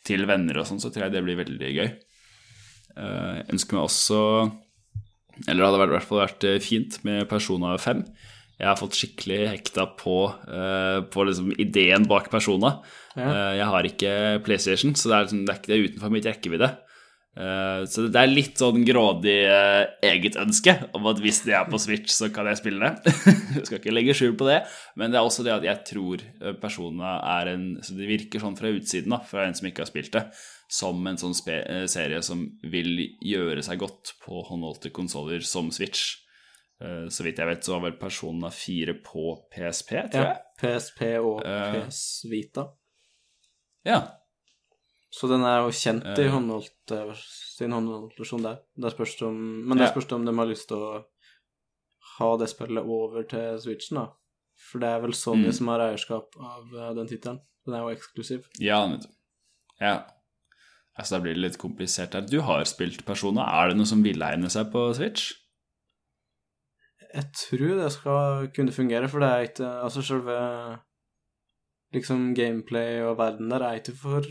til 0.04 0.26
venner 0.26 0.58
og 0.58 0.66
sånn, 0.66 0.82
så 0.82 0.90
tror 0.90 1.06
jeg 1.06 1.14
det 1.14 1.22
blir 1.22 1.38
veldig 1.38 1.70
gøy. 1.78 1.92
Jeg 2.98 3.46
ønsker 3.54 3.78
meg 3.78 3.86
også 3.86 4.18
Eller 5.48 5.62
det 5.62 5.68
hadde 5.70 5.86
i 5.86 5.94
hvert 5.94 6.10
fall 6.10 6.24
vært 6.26 6.48
fint 6.66 6.98
med 7.06 7.30
Persona 7.30 7.78
5. 7.78 8.02
Jeg 8.62 8.70
har 8.70 8.78
fått 8.78 8.98
skikkelig 9.00 9.40
hekta 9.56 9.88
på, 9.98 10.16
uh, 10.30 11.02
på 11.10 11.26
liksom 11.26 11.50
ideen 11.58 12.06
bak 12.10 12.30
Persona. 12.30 12.76
Ja. 13.16 13.26
Uh, 13.26 13.52
jeg 13.58 13.68
har 13.74 13.90
ikke 13.90 14.14
PlayStation, 14.46 14.94
så 14.94 15.10
det 15.10 15.16
er, 15.16 15.26
liksom, 15.26 15.44
det 15.48 15.54
er 15.54 15.60
ikke 15.62 15.72
det 15.72 15.78
er 15.78 15.86
utenfor 15.90 16.14
mitt 16.14 16.30
rekkevidde. 16.30 16.70
Uh, 17.32 17.88
så 17.90 18.06
det 18.12 18.22
er 18.22 18.30
litt 18.30 18.62
sånn 18.62 18.86
grådig 18.86 19.40
eget 20.06 20.38
ønske 20.38 20.76
om 20.94 21.10
at 21.10 21.24
hvis 21.24 21.42
det 21.48 21.58
er 21.58 21.66
på 21.72 21.82
Switch, 21.82 22.14
så 22.14 22.30
kan 22.30 22.52
jeg 22.52 22.62
spille 22.62 22.86
det. 22.86 23.18
jeg 23.58 23.66
skal 23.66 23.80
ikke 23.80 23.98
legge 23.98 24.18
skjul 24.20 24.38
på 24.38 24.52
det, 24.52 24.62
men 24.94 25.10
det 25.10 25.18
er 25.18 25.26
også 25.26 25.48
det 25.48 25.58
at 25.58 25.66
jeg 25.66 25.88
tror 25.90 26.26
Persona 26.62 27.18
er 27.40 27.56
en 27.56 27.68
Så 27.82 27.98
det 27.98 28.14
virker 28.14 28.44
sånn 28.44 28.60
fra 28.60 28.70
utsiden, 28.70 29.16
da, 29.16 29.24
fra 29.26 29.48
en 29.48 29.58
som 29.58 29.72
ikke 29.72 29.88
har 29.88 29.90
spilt 29.90 30.14
det, 30.14 30.28
som 30.70 31.02
en 31.10 31.18
sånn 31.18 31.34
serie 31.34 32.22
som 32.22 32.46
vil 32.62 33.08
gjøre 33.26 33.66
seg 33.66 33.82
godt 33.82 34.20
på 34.22 34.46
håndholdte 34.52 34.94
konsoller 34.94 35.42
som 35.42 35.74
Switch. 35.74 36.22
Eh, 36.82 37.08
Så 37.14 37.24
vidt 37.24 37.38
jeg 37.38 37.48
vet, 37.48 37.64
så 37.64 37.76
var 37.76 37.82
vel 37.90 38.00
Persona 38.00 38.50
4 38.50 38.94
på 39.06 39.36
PSP, 39.54 39.92
tror 40.12 40.26
jeg. 40.26 40.38
Ja. 40.38 40.40
PSP 40.62 41.02
og 41.20 41.44
Eh. 41.46 41.74
PS 41.88 42.26
Vita. 42.30 42.68
Ja. 43.86 44.02
Så 45.12 45.28
den 45.28 45.42
er 45.44 45.60
jo 45.66 45.70
kjent 45.76 46.06
i 46.18 46.24
Eh. 46.26 46.32
håndholdt, 46.32 47.18
sin 47.58 47.72
håndholdtversjon 47.72 48.44
der. 48.44 48.60
Det 48.80 48.92
spørs 48.94 49.22
om, 49.28 49.36
men 49.68 49.78
det 49.78 49.90
spørs 49.92 50.12
om 50.14 50.26
de 50.26 50.34
har 50.38 50.46
lyst 50.48 50.68
til 50.70 50.78
å 50.78 51.04
ha 52.18 52.38
det 52.38 52.50
spillet 52.50 52.84
over 52.86 53.24
til 53.24 53.60
Switchen, 53.60 53.98
da. 53.98 54.08
For 54.72 54.80
det 54.80 54.88
er 54.90 55.02
vel 55.02 55.12
Sony 55.14 55.48
Mm. 55.48 55.54
som 55.54 55.68
har 55.68 55.80
eierskap 55.80 56.36
av 56.40 56.96
den 56.96 57.08
tittelen. 57.08 57.40
Den 57.66 57.74
er 57.76 57.80
jo 57.80 57.96
eksklusiv. 57.96 58.46
Ja, 58.60 58.88
nettopp. 58.88 59.12
Ja. 59.80 60.04
Altså, 60.98 61.12
da 61.12 61.20
blir 61.20 61.34
det 61.34 61.42
litt 61.42 61.58
komplisert 61.58 62.14
her. 62.14 62.22
Du 62.22 62.42
har 62.42 62.64
spilt 62.66 63.04
Persona. 63.06 63.42
Er 63.64 63.70
det 63.70 63.78
noe 63.78 63.86
som 63.86 64.04
vil 64.04 64.20
egne 64.22 64.50
seg 64.50 64.72
på 64.72 64.94
Switch? 64.96 65.34
Jeg 67.12 67.28
tror 67.36 67.76
det 67.82 67.92
skal 67.92 68.48
kunne 68.56 68.72
fungere, 68.76 69.10
for 69.12 69.24
det 69.24 69.30
er 69.30 69.48
ikke 69.50 69.70
Altså, 69.84 70.02
selve 70.02 70.38
liksom 71.92 72.32
gameplay 72.36 73.02
og 73.04 73.18
verden 73.20 73.52
der 73.52 73.66
er 73.68 73.80
ikke 73.80 73.96
for 74.00 74.28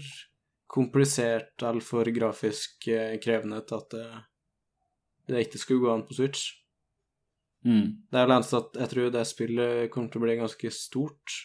komplisert 0.70 1.62
eller 1.62 1.84
for 1.84 2.08
grafisk 2.14 2.88
eh, 2.88 3.18
krevende 3.20 3.60
til 3.66 3.80
at 3.80 3.94
det, 3.96 4.06
det 5.28 5.44
ikke 5.44 5.60
skulle 5.60 5.84
gå 5.84 5.92
an 5.92 6.06
på 6.06 6.16
Switch. 6.16 6.54
Mm. 7.66 8.06
Det 8.08 8.16
er 8.16 8.24
vel 8.24 8.36
eneste 8.38 8.56
at 8.62 8.78
jeg 8.80 8.92
tror 8.92 9.10
det 9.12 9.26
spillet 9.28 9.90
kommer 9.92 10.08
til 10.08 10.22
å 10.22 10.24
bli 10.24 10.36
ganske 10.38 10.72
stort. 10.72 11.36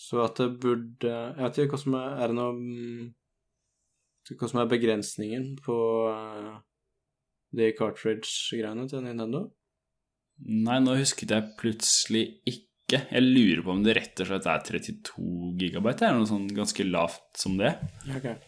Så 0.00 0.20
at 0.22 0.38
det 0.38 0.60
burde 0.62 1.10
Jeg 1.10 1.42
vet 1.42 1.58
ikke 1.58 1.74
hva 1.74 1.80
som 1.82 1.94
er 1.98 2.22
Er 2.22 2.30
det 2.30 2.36
noe 2.38 2.54
mm, 2.56 3.08
Hva 4.30 4.48
som 4.48 4.60
er 4.62 4.70
begrensningen 4.70 5.50
på 5.60 5.76
eh, 6.08 6.54
de 7.56 7.70
cartridge-greiene 7.76 8.86
til 8.90 9.04
Nintendo? 9.04 9.46
Nei, 10.40 10.78
nå 10.82 10.96
husket 11.00 11.34
jeg 11.34 11.54
plutselig 11.60 12.24
ikke. 12.48 13.02
Jeg 13.12 13.22
lurer 13.22 13.64
på 13.64 13.74
om 13.74 13.82
det 13.84 13.94
rett 13.98 14.22
og 14.22 14.30
slett 14.30 14.48
er 14.50 14.62
32 14.66 15.50
gigabyte, 15.60 16.06
eller 16.06 16.22
noe 16.22 16.30
sånn 16.30 16.48
ganske 16.54 16.86
lavt 16.88 17.42
som 17.42 17.58
det. 17.60 17.74
Okay. 18.16 18.38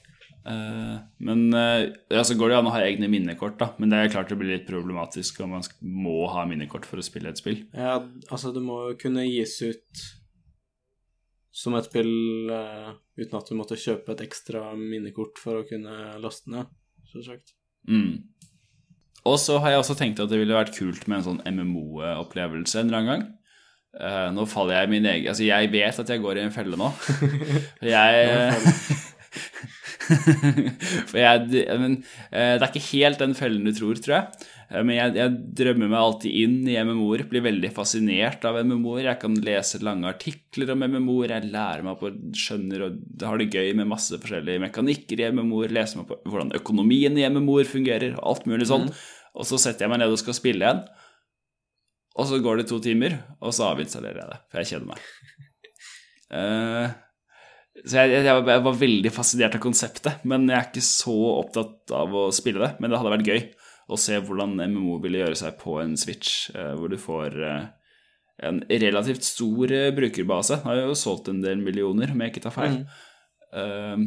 Uh, 0.43 0.99
men 1.23 1.45
uh, 1.55 1.85
altså 2.11 2.35
går 2.35 2.51
det 2.51 2.57
an 2.59 2.67
å 2.67 2.73
ha 2.75 2.81
egne 2.83 3.11
minnekort, 3.13 3.59
da. 3.61 3.71
Men 3.79 3.93
det 3.93 4.01
er 4.01 4.11
klart 4.15 4.33
det 4.33 4.41
blir 4.41 4.57
litt 4.57 4.67
problematisk 4.67 5.39
om 5.45 5.55
man 5.55 5.69
må 5.83 6.25
ha 6.33 6.47
minnekort 6.51 6.89
for 6.89 6.99
å 6.99 7.07
spille 7.07 7.31
et 7.31 7.39
spill. 7.39 7.63
Ja, 7.77 8.01
altså, 8.29 8.51
det 8.55 8.65
må 8.65 8.81
jo 8.89 8.99
kunne 9.05 9.29
gis 9.29 9.61
ut 9.63 10.07
som 11.53 11.77
et 11.77 11.87
spill 11.87 12.51
uh, 12.51 12.95
uten 13.21 13.39
at 13.39 13.51
du 13.51 13.59
måtte 13.59 13.79
kjøpe 13.79 14.17
et 14.17 14.25
ekstra 14.25 14.73
minnekort 14.79 15.39
for 15.39 15.61
å 15.61 15.67
kunne 15.69 16.17
laste 16.23 16.51
ned, 16.51 16.73
selvsagt. 17.13 17.55
Mm. 17.87 18.25
Og 19.29 19.39
så 19.39 19.59
har 19.63 19.71
jeg 19.71 19.83
også 19.83 19.97
tenkt 19.99 20.21
at 20.23 20.31
det 20.33 20.41
ville 20.41 20.57
vært 20.57 20.75
kult 20.75 21.07
med 21.07 21.21
en 21.21 21.27
sånn 21.29 21.43
MMO-opplevelse 21.47 22.81
en 22.81 22.91
eller 22.91 22.99
annen 22.99 23.13
gang. 23.13 23.25
Uh, 23.93 24.29
nå 24.33 24.47
faller 24.49 24.79
jeg 24.79 24.89
i 24.89 24.91
min 24.95 25.05
egen 25.05 25.29
Altså, 25.29 25.45
jeg 25.45 25.69
vet 25.69 25.99
at 26.01 26.09
jeg 26.09 26.23
går 26.23 26.39
i 26.41 26.45
en 26.47 26.55
felle 26.55 26.79
nå. 26.81 26.87
Jeg 27.93 28.55
For 31.11 31.19
jeg 31.21 31.63
Men 31.81 32.01
eh, 32.31 32.57
det 32.57 32.65
er 32.65 32.69
ikke 32.71 32.89
helt 32.93 33.23
den 33.23 33.37
fellen 33.39 33.69
du 33.69 33.73
tror, 33.77 34.01
tror 34.03 34.17
jeg. 34.17 34.49
Eh, 34.73 34.81
Men 34.83 34.97
jeg, 34.97 35.15
jeg 35.21 35.35
drømmer 35.61 35.91
meg 35.93 35.99
alltid 36.01 36.39
inn 36.43 36.57
i 36.71 36.77
MMO-er, 36.81 37.25
blir 37.31 37.45
veldig 37.45 37.71
fascinert 37.77 38.45
av 38.49 38.59
MMO-er. 38.65 39.11
Jeg 39.11 39.21
kan 39.23 39.37
lese 39.47 39.83
lange 39.85 40.11
artikler 40.11 40.75
om 40.75 40.85
MMO-er, 40.87 41.37
jeg 41.37 41.53
lærer 41.53 41.87
meg 41.87 42.01
på, 42.01 42.13
skjønner 42.39 42.87
og 42.89 43.27
har 43.29 43.43
det 43.43 43.51
gøy 43.53 43.73
med 43.79 43.91
masse 43.91 44.19
forskjellige 44.23 44.65
mekanikker 44.67 45.23
i 45.23 45.31
MMO-er, 45.37 45.77
leser 45.79 46.03
meg 46.03 46.11
på 46.11 46.21
hvordan 46.29 46.55
økonomien 46.59 47.19
i 47.21 47.29
MMO-er 47.29 47.69
fungerer, 47.71 48.19
og 48.19 48.35
alt 48.35 48.51
mulig 48.51 48.69
sånn. 48.73 48.91
Og 49.33 49.49
så 49.49 49.61
setter 49.61 49.87
jeg 49.87 49.95
meg 49.95 50.03
ned 50.03 50.13
og 50.13 50.21
skal 50.21 50.37
spille 50.37 50.67
igjen. 50.67 50.83
Og 52.21 52.29
så 52.29 52.43
går 52.45 52.61
det 52.61 52.67
to 52.69 52.77
timer, 52.85 53.15
og 53.41 53.55
så 53.57 53.71
avinstallerer 53.71 54.21
jeg 54.21 54.33
det, 54.35 54.43
for 54.51 54.63
jeg 54.63 54.75
kjeder 54.75 54.91
meg. 54.95 55.07
Eh, 56.33 56.93
så 57.73 58.03
jeg, 58.03 58.13
jeg, 58.19 58.25
jeg 58.29 58.63
var 58.67 58.79
veldig 58.79 59.11
fascinert 59.15 59.57
av 59.57 59.63
konseptet, 59.65 60.25
men 60.29 60.45
jeg 60.51 60.59
er 60.59 60.67
ikke 60.69 60.85
så 60.85 61.17
opptatt 61.39 61.93
av 61.97 62.13
å 62.15 62.27
spille 62.35 62.61
det. 62.61 62.75
Men 62.79 62.93
det 62.93 62.99
hadde 63.01 63.15
vært 63.15 63.31
gøy 63.31 63.41
å 63.93 63.99
se 64.01 64.19
hvordan 64.21 64.59
MMO 64.61 64.99
ville 65.03 65.23
gjøre 65.23 65.39
seg 65.41 65.57
på 65.61 65.79
en 65.81 65.97
Switch, 66.01 66.51
eh, 66.55 66.75
hvor 66.79 66.93
du 66.93 66.99
får 67.01 67.39
eh, 67.49 67.65
en 68.49 68.61
relativt 68.69 69.25
stor 69.27 69.73
eh, 69.73 69.89
brukerbase. 69.97 70.61
Den 70.61 70.69
har 70.69 70.83
jo 70.83 70.99
solgt 70.99 71.33
en 71.33 71.41
del 71.45 71.65
millioner, 71.65 72.13
om 72.13 72.23
jeg 72.23 72.35
ikke 72.35 72.45
tar 72.45 72.57
feil. 72.59 72.79
Eh, 73.57 74.05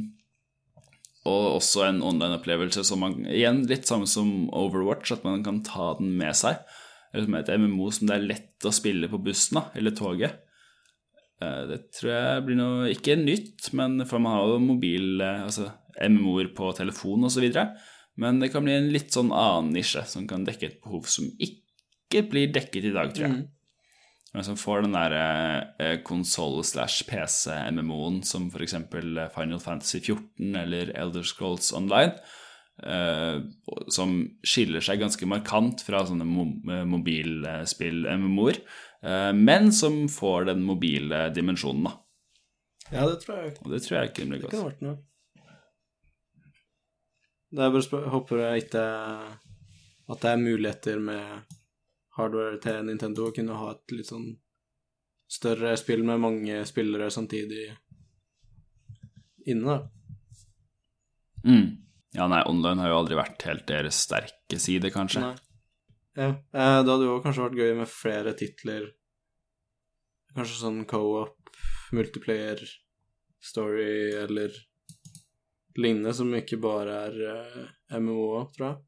og 1.26 1.46
også 1.58 1.88
en 1.88 2.04
online-opplevelse 2.06 2.84
som 2.86 3.02
man 3.02 3.24
Igjen 3.26 3.64
litt 3.70 3.90
samme 3.90 4.06
som 4.10 4.46
Overwatch, 4.54 5.10
at 5.16 5.26
man 5.26 5.42
kan 5.46 5.64
ta 5.66 5.96
den 6.00 6.14
med 6.20 6.38
seg. 6.38 6.62
Eller 7.12 7.26
som 7.26 7.38
et 7.40 7.54
MMO 7.62 7.90
som 7.96 8.10
det 8.10 8.20
er 8.20 8.30
lett 8.30 8.68
å 8.68 8.74
spille 8.76 9.10
på 9.10 9.22
bussen 9.26 9.58
da, 9.58 9.68
eller 9.74 9.96
toget. 9.98 10.45
Eh, 11.46 11.64
Det 11.70 11.80
tror 11.96 12.12
jeg 12.12 12.46
blir 12.48 12.58
noe 12.60 12.92
Ikke 12.94 13.16
nytt, 13.20 13.70
men 13.78 14.00
for 14.10 14.20
man 14.24 14.38
har 14.38 14.54
jo 14.54 14.62
mobil 14.64 15.22
eh, 15.22 15.44
Altså 15.46 15.70
MMO-er 16.02 16.50
på 16.58 16.72
telefon 16.76 17.24
osv. 17.30 17.46
Men 18.20 18.40
det 18.42 18.50
kan 18.52 18.64
bli 18.66 18.74
en 18.76 18.92
litt 18.92 19.12
sånn 19.16 19.32
annen 19.36 19.74
nisje 19.76 20.02
som 20.12 20.26
kan 20.28 20.44
dekke 20.48 20.68
et 20.68 20.82
behov 20.84 21.08
som 21.12 21.28
ikke 21.40 22.26
blir 22.32 22.52
dekket 22.56 22.90
i 22.90 22.96
dag, 22.96 23.14
tror 23.16 23.28
jeg. 23.30 23.46
Men 24.36 24.44
som 24.44 24.58
får 24.60 24.84
den 24.84 24.96
der 24.96 25.16
eh, 25.80 25.98
konsoll 26.04 26.60
slash 26.68 27.06
PC-MMO-en 27.08 28.22
som 28.28 28.50
f.eks. 28.52 28.76
Final 28.92 29.62
Fantasy 29.64 30.02
14 30.02 30.56
eller 30.64 30.92
Elder 31.00 31.24
Scrolls 31.24 31.72
Online, 31.76 32.12
som 33.96 34.18
skiller 34.44 34.84
seg 34.84 35.00
ganske 35.00 35.24
markant 35.32 35.80
fra 35.88 36.02
sånne 36.04 36.28
mobilspill-MMO-er, 36.92 38.60
men 39.36 39.72
som 39.76 40.08
får 40.10 40.48
den 40.50 40.64
mobile 40.66 41.28
dimensjonen, 41.36 41.84
da. 41.86 41.92
Ja, 42.92 43.04
det 43.10 43.20
tror 43.22 43.38
jeg 43.42 43.52
Og 43.64 43.72
det 43.74 43.82
tror 43.86 43.96
jeg 43.98 44.14
kunne 44.14 44.38
bli 44.38 44.46
det 44.46 44.52
kunne 44.54 44.70
vært 44.70 44.82
noe. 44.86 44.98
Det 47.56 47.64
er 47.64 47.72
bare 47.74 47.86
spør 47.86 48.10
håper 48.14 48.42
jeg 48.44 48.66
ikke 48.66 48.84
At 50.12 50.22
det 50.22 50.32
er 50.32 50.42
muligheter 50.42 51.00
med 51.02 51.56
hardware 52.18 52.60
til 52.64 52.84
Nintendo 52.88 53.30
å 53.30 53.34
kunne 53.36 53.58
ha 53.60 53.72
et 53.74 53.96
litt 53.96 54.10
sånn 54.10 54.28
større 55.36 55.74
spill 55.82 56.06
med 56.08 56.22
mange 56.22 56.62
spillere 56.70 57.10
samtidig 57.12 57.66
inne, 59.50 59.74
da. 59.74 60.36
Mm. 61.46 61.66
Ja, 62.16 62.30
nei, 62.32 62.40
online 62.48 62.86
har 62.86 62.94
jo 62.94 63.00
aldri 63.02 63.18
vært 63.20 63.44
helt 63.50 63.66
deres 63.68 64.00
sterke 64.06 64.60
side, 64.62 64.94
kanskje. 64.94 65.26
Nei. 65.26 65.34
Ja, 66.16 66.30
eh, 66.32 66.78
det 66.86 66.94
hadde 66.94 67.10
jo 67.10 67.20
kanskje 67.26 67.50
vært 67.50 67.60
gøy 67.60 67.74
med 67.82 67.92
flere 67.92 68.36
titler. 68.40 68.88
Kanskje 70.36 70.58
sånn 70.60 70.82
co-op, 70.90 71.52
multiplayer, 71.96 72.60
story 73.40 74.12
eller 74.20 74.52
lignende, 75.80 76.12
som 76.16 76.34
ikke 76.36 76.60
bare 76.60 76.98
er 77.08 77.18
uh, 77.24 77.70
MMO, 78.00 78.44
tror 78.56 78.68
jeg. 78.68 78.82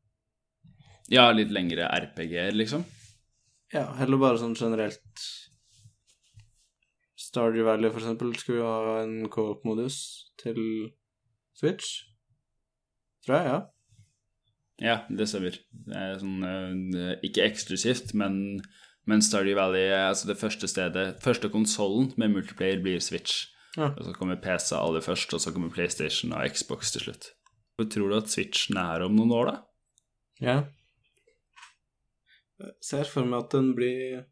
Ja, 1.15 1.29
litt 1.31 1.53
lengre 1.55 1.87
RPG-er, 1.87 2.55
liksom. 2.55 2.83
Ja, 3.71 3.85
heller 3.99 4.19
bare 4.19 4.39
sånn 4.41 4.57
generelt 4.59 5.23
Stardew 7.17 7.63
Valley, 7.67 7.91
for 7.91 8.03
eksempel, 8.03 8.35
skulle 8.39 8.61
jo 8.61 8.67
ha 8.67 8.99
en 9.05 9.29
co-op-modus 9.31 9.97
til 10.39 10.59
Switch. 11.57 12.03
Tror 13.25 13.37
jeg, 13.37 13.49
ja. 13.51 13.57
Ja, 14.77 14.97
det 15.09 15.25
stemmer. 15.27 15.55
Det 15.87 15.97
er 15.97 16.19
sånn 16.21 16.43
eh, 16.45 17.15
Ikke 17.25 17.47
eksklusivt, 17.47 18.13
men, 18.19 18.59
men 19.07 19.23
Stardew 19.23 19.55
Valley 19.55 19.87
er 19.87 20.09
altså 20.09 20.27
det 20.27 20.37
første 20.39 20.67
stedet 20.67 21.05
Første 21.23 21.49
konsollen 21.51 22.11
med 22.19 22.33
multiplayer 22.33 22.81
blir 22.83 22.99
Switch. 23.03 23.47
Ja. 23.77 23.91
Og 23.93 24.03
så 24.07 24.13
kommer 24.17 24.39
PC 24.41 24.73
aller 24.75 25.03
først, 25.05 25.33
og 25.33 25.41
så 25.41 25.53
kommer 25.53 25.71
PlayStation 25.73 26.33
og 26.35 26.47
Xbox 26.51 26.91
til 26.93 27.07
slutt. 27.07 27.29
Hvor 27.77 27.87
tror 27.93 28.09
du 28.09 28.17
at 28.17 28.31
Switchen 28.33 28.79
er 28.81 29.05
om 29.05 29.13
noen 29.15 29.33
år, 29.37 29.51
da? 29.51 29.57
Ja. 30.41 30.57
Jeg 32.57 32.73
ser 32.81 33.09
for 33.09 33.27
meg 33.27 33.45
at 33.45 33.53
den 33.53 33.71
blir 33.77 34.25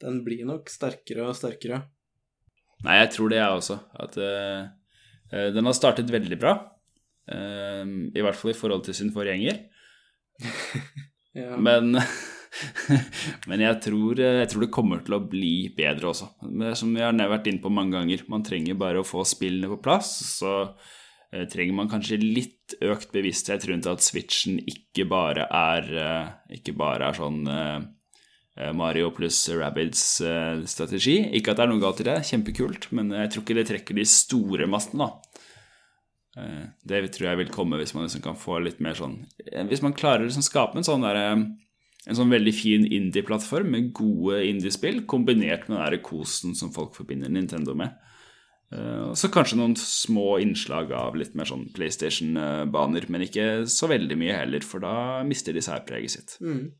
Den 0.00 0.22
blir 0.24 0.46
nok 0.48 0.70
sterkere 0.70 1.26
og 1.26 1.36
sterkere. 1.36 1.82
Nei, 2.86 3.00
jeg 3.00 3.10
tror 3.16 3.32
det, 3.32 3.40
jeg 3.40 3.56
også. 3.58 3.76
At 3.98 4.14
uh, 4.22 4.68
eh, 5.34 5.48
den 5.50 5.66
har 5.66 5.74
startet 5.74 6.12
veldig 6.14 6.38
bra. 6.38 6.52
Uh, 7.26 7.82
I 8.14 8.22
hvert 8.22 8.38
fall 8.38 8.52
i 8.52 8.56
forhold 8.56 8.84
til 8.86 8.94
sin 8.94 9.14
forgjenger. 9.14 9.64
Ja. 11.38 11.54
Men, 11.60 11.92
men 13.48 13.62
jeg, 13.62 13.78
tror, 13.84 14.20
eh, 14.20 14.38
jeg 14.42 14.50
tror 14.52 14.64
det 14.64 14.74
kommer 14.74 15.02
til 15.04 15.16
å 15.16 15.24
bli 15.30 15.54
bedre 15.76 16.12
også. 16.12 16.30
Som 16.78 16.94
vi 16.96 17.04
har 17.04 17.16
vært 17.16 17.50
inne 17.50 17.62
på 17.62 17.72
mange 17.72 17.96
ganger, 17.98 18.24
man 18.30 18.46
trenger 18.46 18.78
bare 18.78 19.02
å 19.02 19.06
få 19.06 19.24
spillene 19.28 19.70
på 19.72 19.80
plass. 19.84 20.12
Så 20.38 20.54
eh, 20.64 21.44
trenger 21.50 21.76
man 21.78 21.90
kanskje 21.92 22.20
litt 22.22 22.78
økt 22.84 23.12
bevissthet 23.14 23.68
rundt 23.70 23.88
at 23.90 24.04
Switchen 24.04 24.60
ikke 24.64 25.08
bare 25.10 25.48
er, 25.48 25.92
eh, 26.04 26.58
ikke 26.58 26.76
bare 26.78 27.10
er 27.10 27.18
sånn 27.18 27.44
Mario 28.74 29.12
pluss 29.14 29.44
Rabbids-strategi. 29.54 31.20
Ikke 31.38 31.52
at 31.52 31.60
det 31.60 31.62
er 31.68 31.70
noe 31.70 31.82
galt 31.82 32.00
i 32.02 32.08
det, 32.08 32.16
kjempekult, 32.26 32.88
men 32.96 33.12
jeg 33.14 33.30
tror 33.30 33.44
ikke 33.44 33.54
det 33.54 33.68
trekker 33.68 33.94
de 33.94 34.06
store 34.10 34.66
massene, 34.66 35.06
da. 35.06 35.44
Det 36.86 36.98
tror 37.14 37.28
jeg 37.28 37.38
vil 37.40 37.48
komme 37.50 37.78
hvis 37.80 37.94
man 37.96 38.04
liksom 38.04 38.22
kan 38.22 38.36
få 38.38 38.60
litt 38.62 38.78
mer 38.84 38.94
sånn 38.94 39.16
Hvis 39.66 39.80
man 39.82 39.94
klarer 39.96 40.22
å 40.22 40.28
liksom 40.28 40.44
skape 40.46 40.78
en 40.78 40.86
sånn 40.86 41.02
der, 41.02 41.16
eh, 41.18 41.40
en 42.08 42.16
sånn 42.16 42.32
veldig 42.32 42.54
fin 42.56 42.86
indie-plattform 42.88 43.72
med 43.74 43.90
gode 43.96 44.40
indie-spill, 44.48 45.02
kombinert 45.10 45.68
med 45.68 45.82
den 45.82 46.04
kosen 46.04 46.56
som 46.56 46.72
folk 46.72 46.96
forbinder 46.96 47.28
Nintendo 47.32 47.74
med. 47.76 47.94
Eh, 48.72 49.12
så 49.16 49.30
kanskje 49.32 49.60
noen 49.60 49.76
små 49.80 50.38
innslag 50.42 50.92
av 50.96 51.16
litt 51.20 51.36
mer 51.36 51.48
sånn 51.48 51.68
PlayStation-baner, 51.76 53.08
men 53.12 53.26
ikke 53.28 53.48
så 53.68 53.90
veldig 53.92 54.18
mye 54.20 54.40
heller, 54.40 54.64
for 54.64 54.84
da 54.84 55.22
mister 55.28 55.56
de 55.56 55.64
særpreget 55.64 56.16
sitt. 56.16 56.36
Mm. 56.40 56.70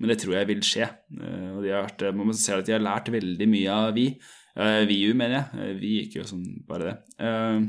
Men 0.00 0.10
det 0.10 0.18
tror 0.20 0.36
jeg 0.38 0.50
vil 0.50 0.64
skje. 0.66 0.88
Eh, 1.20 1.50
Og 1.54 1.62
de 1.64 1.72
har 1.72 1.86
vært, 1.86 2.08
man 2.16 2.28
må 2.28 2.36
se 2.36 2.52
at 2.52 2.66
de 2.66 2.74
har 2.76 2.82
lært 2.84 3.12
veldig 3.14 3.48
mye 3.48 3.70
av 3.70 3.94
Vi. 3.96 4.08
Uh, 4.54 4.84
VU, 4.86 5.14
mener 5.18 5.34
jeg. 5.34 5.46
Eh, 5.58 5.72
Vi 5.80 5.92
gikk 5.98 6.20
jo 6.20 6.28
sånn 6.28 6.44
bare 6.68 6.84
det. 6.90 6.96
Eh, 7.26 7.60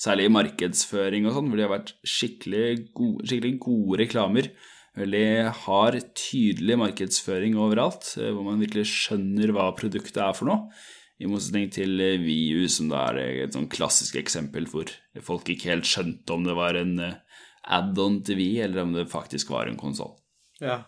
særlig 0.00 0.28
i 0.28 0.32
markedsføring 0.32 1.26
og 1.28 1.36
sånn, 1.36 1.50
hvor 1.50 1.60
de 1.60 1.66
har 1.66 1.74
vært 1.74 1.94
skikkelig 2.08 2.66
gode, 2.96 3.26
skikkelig 3.28 3.56
gode 3.62 3.98
reklamer. 4.00 4.50
Veldig 4.98 5.26
hard, 5.64 5.98
tydelig 6.18 6.78
markedsføring 6.80 7.58
overalt, 7.60 8.08
eh, 8.18 8.32
hvor 8.34 8.46
man 8.48 8.62
virkelig 8.62 8.88
skjønner 8.90 9.52
hva 9.54 9.70
produktet 9.78 10.18
er 10.24 10.34
for 10.36 10.50
noe. 10.50 10.70
I 11.20 11.28
motsetning 11.30 11.68
til 11.72 12.00
eh, 12.02 12.16
VU, 12.22 12.64
som 12.72 12.88
da 12.90 13.04
er 13.12 13.44
et 13.44 13.56
sånn 13.56 13.68
klassisk 13.70 14.16
eksempel 14.18 14.66
hvor 14.72 14.90
folk 15.26 15.52
ikke 15.52 15.74
helt 15.74 15.88
skjønte 15.88 16.34
om 16.34 16.48
det 16.48 16.56
var 16.58 16.80
en 16.80 16.96
eh, 17.04 17.18
add-on 17.76 18.22
til 18.26 18.40
VU, 18.40 18.56
eller 18.64 18.86
om 18.86 18.96
det 18.96 19.10
faktisk 19.12 19.52
var 19.52 19.68
en 19.68 19.78
konsoll. 19.80 20.16
Ja. 20.60 20.82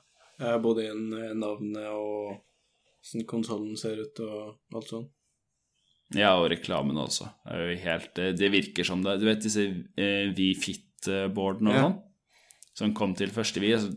Både 0.59 0.89
i 0.89 0.93
navnet 1.39 1.85
og 1.93 2.41
hvordan 3.05 3.27
konsollen 3.31 3.77
ser 3.79 4.01
ut 4.01 4.19
og 4.25 4.75
alt 4.75 4.89
sånt. 4.91 5.13
Ja, 6.19 6.35
og 6.39 6.51
reklamen 6.53 6.99
også. 7.01 7.29
Helt, 7.83 8.19
eh, 8.19 8.33
det 8.37 8.51
virker 8.53 8.85
som 8.87 9.03
det 9.05 9.19
Du 9.21 9.27
vet 9.29 9.43
disse 9.45 9.65
eh, 9.97 10.33
WeFit-boardene 10.37 11.71
og 11.73 11.77
Ja. 11.77 11.85
sånn, 11.87 11.97
som 12.75 12.95
kom 12.97 13.15
til 13.15 13.31
første 13.33 13.61
Vi? 13.61 13.73
Altså, 13.77 13.93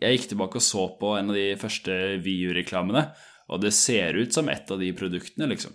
jeg 0.00 0.18
gikk 0.18 0.28
tilbake 0.32 0.56
og 0.60 0.64
så 0.64 0.86
på 1.00 1.14
en 1.18 1.30
av 1.32 1.36
de 1.36 1.54
første 1.56 1.92
VU-reklamene, 2.20 3.06
og 3.48 3.60
det 3.62 3.72
ser 3.72 4.12
ut 4.18 4.32
som 4.32 4.48
et 4.52 4.70
av 4.70 4.78
de 4.78 4.90
produktene, 4.92 5.48
liksom. 5.48 5.72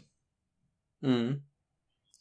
Mm. 1.03 1.39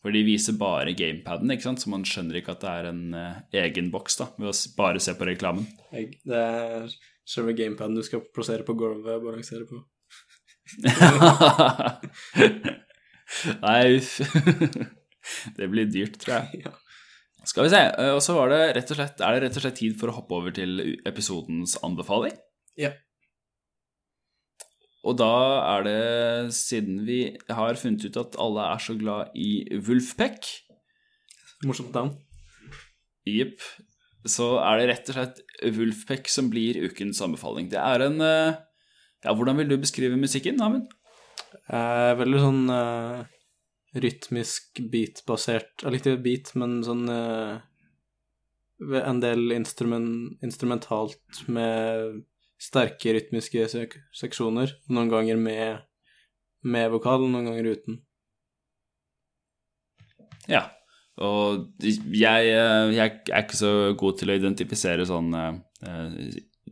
For 0.00 0.08
de 0.10 0.22
viser 0.24 0.56
bare 0.56 0.94
gamepaden, 0.96 1.50
ikke 1.52 1.66
sant? 1.66 1.82
så 1.82 1.90
man 1.92 2.04
skjønner 2.08 2.38
ikke 2.40 2.54
at 2.56 2.62
det 2.64 2.70
er 2.70 2.86
en 2.88 3.02
uh, 3.12 3.42
egen 3.52 3.90
boks, 3.92 4.16
da, 4.16 4.30
ved 4.38 4.48
å 4.48 4.56
bare 4.78 4.96
se 5.04 5.12
på 5.12 5.28
reklamen. 5.28 5.66
Det 5.92 6.40
er 6.40 6.88
selve 7.28 7.52
gamepaden 7.52 7.98
du 7.98 8.02
skal 8.06 8.24
plassere 8.32 8.64
på 8.64 8.72
gulvet 8.80 9.18
og 9.18 9.26
balansere 9.28 9.68
på. 9.68 9.84
Nei, 13.62 13.96
uff. 13.98 14.16
det 15.58 15.68
blir 15.72 15.86
dyrt, 15.92 16.16
tror 16.22 16.38
jeg. 16.40 16.64
Ja. 16.66 16.72
Skal 17.48 17.64
vi 17.66 17.70
se. 17.72 17.80
eh, 17.88 18.10
Og 18.16 18.22
så 18.24 18.34
var 18.36 18.50
det 18.52 18.62
rett 18.76 18.90
og 18.92 18.98
slett, 18.98 19.20
er 19.24 19.36
det 19.36 19.42
rett 19.46 19.58
og 19.60 19.64
slett 19.64 19.78
tid 19.80 19.94
for 20.00 20.10
å 20.12 20.16
hoppe 20.18 20.36
over 20.38 20.54
til 20.56 20.80
episodens 21.08 21.76
anbefaling. 21.86 22.34
Ja. 22.80 22.92
Og 25.08 25.16
da 25.16 25.30
er 25.78 25.86
det, 25.86 26.00
siden 26.52 26.98
vi 27.06 27.20
har 27.48 27.78
funnet 27.80 28.04
ut 28.10 28.18
at 28.20 28.36
alle 28.42 28.66
er 28.74 28.82
så 28.84 28.96
glad 29.00 29.32
i 29.38 29.62
Wolfpack, 29.86 30.44
Morsomt 31.64 31.92
navn. 31.96 32.14
jepp, 33.28 33.60
så 34.28 34.54
er 34.64 34.80
det 34.80 34.88
rett 34.90 35.08
og 35.12 35.16
slett 35.16 35.40
Wolfpack 35.76 36.28
som 36.32 36.50
blir 36.52 36.76
ukens 36.88 37.20
anbefaling. 37.24 37.70
Det 37.72 37.80
er 37.80 38.04
en 38.10 38.20
eh, 38.24 38.58
Ja, 39.24 39.34
hvordan 39.36 39.56
vil 39.60 39.68
du 39.72 39.76
beskrive 39.80 40.16
musikken, 40.20 40.60
Amund? 40.64 40.88
Eh, 41.50 42.12
veldig 42.20 42.40
sånn 42.42 42.62
eh, 42.74 43.20
rytmisk 44.00 44.80
beat-basert 44.92 45.82
Jeg 45.82 45.94
likte 45.96 46.14
beat, 46.22 46.52
men 46.58 46.78
sånn 46.86 47.08
eh, 47.10 47.58
En 49.00 49.22
del 49.22 49.50
instrument, 49.56 50.36
instrumentalt 50.46 51.42
med 51.50 52.20
sterke 52.60 53.14
rytmiske 53.16 53.66
sek 53.72 53.96
seksjoner. 54.16 54.72
Noen 54.92 55.10
ganger 55.12 55.40
med, 55.40 55.82
med 56.64 56.90
vokal, 56.92 57.26
noen 57.26 57.48
ganger 57.48 57.68
uten. 57.74 57.98
Ja. 60.48 60.66
Og 61.20 61.66
jeg, 61.84 62.52
eh, 62.54 62.92
jeg 62.96 63.20
er 63.28 63.42
ikke 63.44 63.58
så 63.58 63.72
god 64.00 64.20
til 64.20 64.32
å 64.32 64.36
identifisere 64.38 65.04
sånne, 65.08 65.44
eh, 65.84 66.14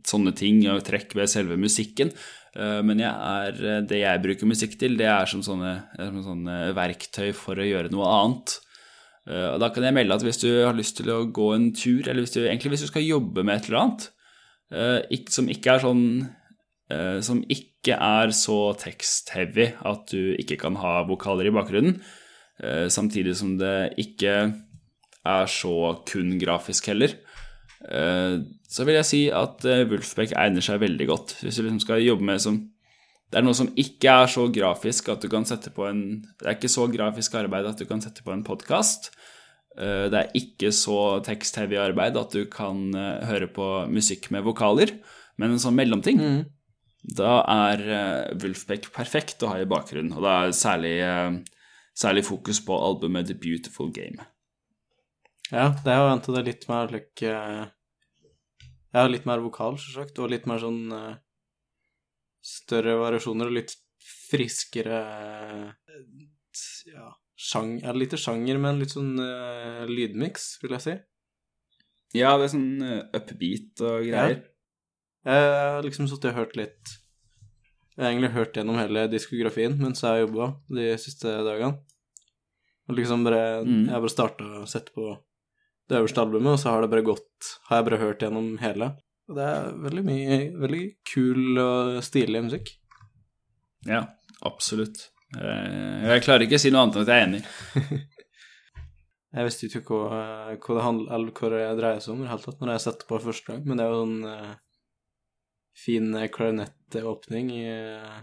sånne 0.01 0.33
ting 0.37 0.63
og 0.71 0.81
trekk 0.87 1.13
ved 1.17 1.29
selve 1.29 1.57
musikken. 1.61 2.09
Eh, 2.55 2.81
Men 2.81 2.99
jeg 2.99 3.11
er, 3.11 3.83
det 3.85 3.99
jeg 4.01 4.23
bruker 4.23 4.49
musikk 4.49 4.77
til, 4.79 4.97
det 4.97 5.05
er 5.07 5.25
som 5.29 5.41
sånne, 5.45 5.75
er 5.97 6.09
som 6.09 6.23
sånne 6.23 6.57
verktøy 6.77 7.31
for 7.33 7.59
å 7.59 7.67
gjøre 7.67 7.91
noe 7.93 8.07
annet. 8.07 8.59
Eh, 9.29 9.49
Og 9.53 9.59
da 9.61 9.69
kan 9.69 9.83
jeg 9.83 9.93
melde 9.93 10.15
at 10.15 10.23
hvis 10.25 10.41
du 10.41 10.49
har 10.65 10.73
lyst 10.77 10.97
til 10.97 11.09
å 11.13 11.25
gå 11.29 11.53
en 11.55 11.71
tur, 11.73 12.01
eller 12.07 12.23
hvis 12.23 12.33
du, 12.33 12.41
egentlig 12.47 12.71
hvis 12.75 12.87
du 12.87 12.91
skal 12.93 13.05
jobbe 13.05 13.43
med 13.43 13.55
et 13.59 13.69
eller 13.69 13.81
annet, 13.83 14.09
eh, 14.71 15.19
som 15.29 15.49
ikke 15.49 15.75
er 15.75 15.79
sånn 15.85 16.05
eh, 16.89 17.19
som 17.21 17.43
ikke 17.45 17.93
er 18.01 18.31
så 18.33 18.73
tekstheavy 18.81 19.67
at 19.85 20.09
du 20.09 20.33
ikke 20.41 20.57
kan 20.57 20.75
ha 20.81 21.03
vokaler 21.05 21.45
i 21.45 21.53
bakgrunnen, 21.53 21.99
eh, 22.63 22.87
samtidig 22.89 23.35
som 23.37 23.57
det 23.59 23.93
ikke 24.01 24.33
er 25.29 25.45
så 25.45 26.03
kun 26.09 26.39
grafisk 26.41 26.87
heller, 26.89 27.13
eh, 27.13 27.28
så 27.79 28.83
vil 28.83 28.97
jeg 28.97 29.07
si 29.07 29.19
at 29.31 29.63
Wolfbeck 29.63 29.91
Wolfpack 29.93 30.33
egner 30.35 30.63
seg 30.65 30.81
veldig 30.81 31.05
godt. 31.07 31.37
Hvis 31.39 31.55
du 31.55 31.63
liksom 31.63 31.79
skal 31.79 32.03
jobbe 32.03 32.25
med 32.27 32.41
som 32.43 32.57
Det 33.29 33.37
er 33.39 33.45
noe 33.45 33.55
som 33.55 33.69
ikke 33.77 34.09
er 34.23 34.27
så 34.27 34.47
grafisk 34.51 35.07
at 35.13 35.21
du 35.21 35.29
kan 35.29 35.45
sette 35.45 35.71
på 35.71 35.85
en 35.87 36.01
Det 36.39 36.47
er 36.47 36.57
ikke 36.57 36.71
så 36.71 36.89
grafisk 36.91 37.37
arbeid 37.39 37.69
at 37.69 37.79
du 37.79 37.85
kan 37.87 38.01
sette 38.03 38.25
på 38.25 38.33
en 38.33 38.43
podkast. 38.43 39.11
Det 39.79 40.17
er 40.17 40.31
ikke 40.35 40.73
så 40.75 41.21
tekstheavy 41.23 41.77
arbeid 41.79 42.17
at 42.19 42.33
du 42.35 42.43
kan 42.51 42.89
eh, 42.97 43.25
høre 43.29 43.47
på 43.47 43.67
musikk 43.87 44.27
med 44.33 44.43
vokaler, 44.43 44.91
men 45.39 45.55
en 45.55 45.61
sånn 45.61 45.77
mellomting. 45.77 46.19
Mm. 46.19 46.41
Da 47.15 47.39
er 47.47 47.83
Wolfbeck 48.33 48.43
Wolfpack 48.43 48.89
perfekt 48.95 49.45
å 49.45 49.53
ha 49.53 49.61
i 49.61 49.69
bakgrunnen, 49.69 50.11
og 50.17 50.25
da 50.25 50.35
er 50.43 50.57
særlig, 50.57 50.97
eh, 50.99 51.39
særlig 51.95 52.25
fokus 52.27 52.59
på 52.65 52.75
albumet 52.75 53.27
The 53.27 53.37
Beautiful 53.39 53.91
Game. 53.91 54.19
Ja, 55.49 55.71
det 55.81 55.89
er 55.89 55.97
jo 55.97 56.09
venta 56.11 56.33
det 56.35 56.45
litt 56.45 56.67
mer 56.69 56.91
like 56.93 57.29
eh, 57.33 57.69
Ja, 58.93 59.05
litt 59.09 59.25
mer 59.29 59.41
vokal, 59.41 59.79
selvsagt, 59.81 60.19
og 60.21 60.29
litt 60.33 60.45
mer 60.49 60.61
sånn 60.61 60.93
eh, 60.93 61.15
større 62.45 62.97
variasjoner 63.01 63.49
og 63.49 63.57
litt 63.57 63.73
friskere 64.29 64.99
eh, 65.89 66.05
Ja, 66.89 67.09
sjang, 67.39 67.79
ja, 67.81 67.95
lite 67.97 68.19
sjanger, 68.21 68.59
men 68.61 68.81
litt 68.81 68.93
sånn 68.93 69.13
uh, 69.21 69.85
lydmiks, 69.87 70.57
vil 70.63 70.73
jeg 70.75 70.83
si. 70.83 70.95
Ja, 72.17 72.33
det 72.35 72.49
er 72.49 72.51
sånn 72.51 72.87
upbeat 73.15 73.83
og 73.85 74.07
greier. 74.09 74.41
Jeg 75.29 75.45
har 75.53 75.85
liksom 75.85 76.09
sittet 76.09 76.31
og 76.31 76.39
hørt 76.39 76.55
litt 76.57 76.91
Jeg 77.93 78.01
har 78.01 78.09
egentlig 78.09 78.31
hørt 78.33 78.57
gjennom 78.57 78.79
hele 78.79 79.05
diskografien 79.11 79.75
mens 79.77 80.01
jeg 80.01 80.09
har 80.09 80.21
jobba 80.23 80.49
de 80.73 80.91
siste 81.01 81.31
dagene. 81.45 81.79
Og 82.89 82.97
liksom 82.97 83.25
bare 83.27 83.63
Mm. 83.63 83.85
Jeg 83.85 83.93
har 83.93 84.01
bare 84.01 84.15
starta 84.15 84.51
å 84.63 84.67
sette 84.67 84.95
på 84.95 85.11
det 85.89 85.97
øverste 85.97 86.21
albumet, 86.21 86.53
og 86.53 86.59
så 86.61 86.73
har 86.73 86.83
det 86.83 86.91
bare 86.91 87.05
gått 87.07 87.49
Har 87.69 87.79
jeg 87.79 87.87
bare 87.87 88.01
hørt 88.03 88.23
gjennom 88.23 88.51
hele. 88.61 88.91
Og 89.29 89.37
det 89.37 89.47
er 89.47 89.71
veldig 89.85 90.03
mye 90.05 90.37
Veldig 90.61 90.83
kul 91.09 91.61
og 91.61 91.99
stilig 92.05 92.43
musikk. 92.45 92.71
Ja, 93.87 94.03
absolutt. 94.45 95.07
Eh, 95.37 96.07
Jeg 96.09 96.23
klarer 96.25 96.45
ikke 96.45 96.59
å 96.59 96.63
si 96.63 96.71
noe 96.73 96.85
annet 96.85 96.99
enn 96.99 97.05
at 97.05 97.11
jeg 97.13 97.19
er 97.19 97.27
enig. 97.27 97.43
Jeg 99.29 99.45
visste 99.45 99.67
ikke 99.69 99.83
hva, 99.93 100.21
hva 100.57 100.75
det 100.75 100.83
handler 100.87 101.13
Eller 101.13 101.33
hva 101.37 101.49
det 101.53 101.65
dreier 101.77 101.99
seg 102.01 102.15
om 102.15 102.23
i 102.23 102.25
det 102.25 102.31
hele 102.31 102.45
tatt 102.47 102.63
når 102.63 102.71
jeg 102.73 102.81
satte 102.81 103.05
på 103.05 103.19
første 103.21 103.51
gang, 103.51 103.59
men 103.69 103.77
det 103.77 103.83
er 103.85 103.91
jo 103.93 103.99
en 104.07 104.23
uh, 104.25 104.55
fin 105.77 106.07
klarinettåpning 106.09 106.31
klarinetteåpning 106.33 107.51
i 107.53 107.67
uh, 108.01 108.15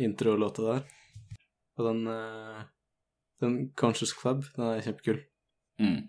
introlåta 0.00 0.64
der. 0.70 0.86
Og 1.76 1.90
den 1.90 2.00
uh, 2.08 2.62
den 3.40 3.58
Conscious 3.78 4.14
Club, 4.16 4.44
den 4.56 4.64
er 4.66 4.80
kjempekul. 4.82 5.20
Mm. 5.82 6.00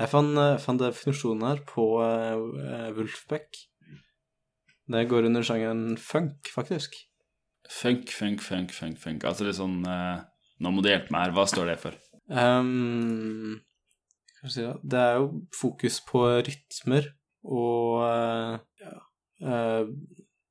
Jeg 0.00 0.08
fant, 0.08 0.38
eh, 0.40 0.58
fant 0.62 0.80
definisjonen 0.80 1.44
her 1.50 1.60
på 1.68 1.84
uh, 2.00 2.92
Wolfbeck. 2.96 3.58
Det 4.92 5.08
går 5.08 5.28
under 5.28 5.44
sjangeren 5.44 5.98
funk, 6.00 6.48
faktisk. 6.52 6.96
Funk, 7.70 8.10
funk, 8.12 8.40
funk, 8.42 8.72
funk, 8.74 8.98
funk. 9.00 9.26
Altså 9.28 9.46
litt 9.46 9.58
sånn 9.60 9.82
uh, 9.86 10.24
Nå 10.62 10.72
må 10.72 10.82
du 10.82 10.90
hjelpe 10.90 11.12
meg 11.14 11.26
her. 11.26 11.34
Hva 11.36 11.44
står 11.48 11.72
det 11.72 11.76
for? 11.82 11.96
Um, 12.32 13.60
si 14.46 14.62
det? 14.62 14.74
Det 14.82 15.00
er 15.00 15.18
jo 15.20 15.28
fokus 15.56 16.00
på 16.06 16.24
rytmer 16.46 17.08
og 17.42 18.02
uh, 18.06 18.56
ja, 18.82 18.94
uh, 19.44 19.90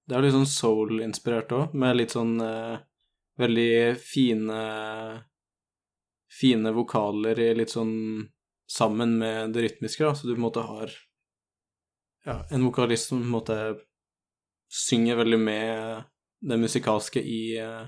Det 0.05 0.15
er 0.15 0.19
jo 0.19 0.25
litt 0.25 0.35
sånn 0.35 0.51
soul-inspirert 0.53 1.53
òg, 1.55 1.75
med 1.77 1.95
litt 1.95 2.11
sånn 2.11 2.33
eh, 2.43 2.81
veldig 3.39 3.73
fine 3.95 4.63
Fine 6.31 6.73
vokaler 6.75 7.39
i 7.39 7.47
litt 7.55 7.71
sånn 7.71 7.93
sammen 8.71 9.17
med 9.19 9.53
det 9.55 9.65
rytmiske, 9.65 10.05
da, 10.05 10.15
så 10.15 10.27
du 10.27 10.33
på 10.33 10.39
en 10.39 10.45
måte 10.45 10.63
har 10.63 10.93
ja, 12.25 12.37
en 12.51 12.65
vokalist 12.67 13.09
som 13.09 13.19
på 13.19 13.27
en 13.27 13.33
måte 13.35 13.57
synger 14.71 15.19
veldig 15.19 15.39
med 15.41 16.03
det 16.41 16.57
musikalske 16.61 17.21
i, 17.21 17.57
eh, 17.59 17.85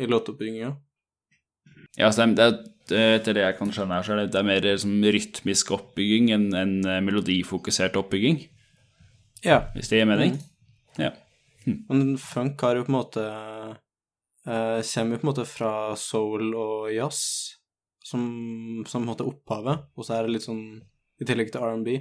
i 0.00 0.08
låtoppbygginga. 0.08 0.72
Ja, 1.96 2.10
så 2.12 2.26
det 2.28 2.44
er, 2.44 2.56
er, 2.92 3.14
etter 3.18 3.36
det 3.36 3.44
jeg 3.44 3.56
kan 3.58 3.72
skjønne 3.72 3.98
her, 3.98 4.06
så 4.06 4.14
er 4.14 4.22
det, 4.22 4.32
det 4.34 4.40
er 4.40 4.48
mer 4.48 4.66
som 4.80 4.94
rytmisk 5.16 5.72
oppbygging 5.76 6.30
enn 6.34 6.48
en 6.56 6.74
eh, 6.84 7.02
melodifokusert 7.04 7.98
oppbygging, 8.00 8.46
Ja. 9.44 9.66
hvis 9.76 9.92
det 9.92 10.00
gir 10.00 10.08
mening? 10.08 10.38
Mm. 10.40 11.04
Ja. 11.06 11.12
Men 11.66 12.16
funk 12.22 12.62
har 12.62 12.78
jo 12.78 12.86
på 12.86 12.92
en 12.92 12.96
måte 12.96 13.22
eh, 14.46 14.80
Kommer 14.86 15.16
jo 15.16 15.20
på 15.20 15.26
en 15.26 15.30
måte 15.32 15.46
fra 15.50 15.72
soul 15.98 16.54
og 16.54 16.92
jazz, 16.94 17.55
som, 18.06 18.22
som 18.86 19.02
på 19.02 19.04
en 19.04 19.08
måte 19.10 19.24
er 19.26 19.32
opphavet, 19.32 19.86
og 19.98 20.06
så 20.06 20.16
er 20.18 20.26
det 20.28 20.36
litt 20.36 20.46
sånn 20.46 20.62
I 21.18 21.26
tillegg 21.26 21.48
til 21.52 21.64
R&B. 21.64 21.96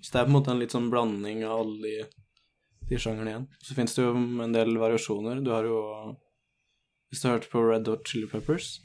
Så 0.00 0.10
det 0.12 0.20
er 0.20 0.26
på 0.26 0.32
en 0.32 0.36
måte 0.38 0.50
en 0.52 0.60
litt 0.62 0.72
sånn 0.74 0.90
blanding 0.92 1.42
av 1.46 1.60
alle 1.62 1.76
de, 1.84 2.06
de 2.90 2.98
sjangerne 3.00 3.30
igjen. 3.30 3.44
Så 3.64 3.76
fins 3.76 3.94
det 3.96 4.02
jo 4.04 4.14
en 4.16 4.54
del 4.56 4.74
variasjoner. 4.80 5.42
Du 5.44 5.50
har 5.54 5.68
jo 5.68 5.78
Hvis 7.12 7.22
du 7.22 7.28
har 7.28 7.36
hørt 7.38 7.50
på 7.52 7.62
Red 7.62 7.86
Hot 7.88 8.08
Chili 8.10 8.26
Peppers 8.26 8.80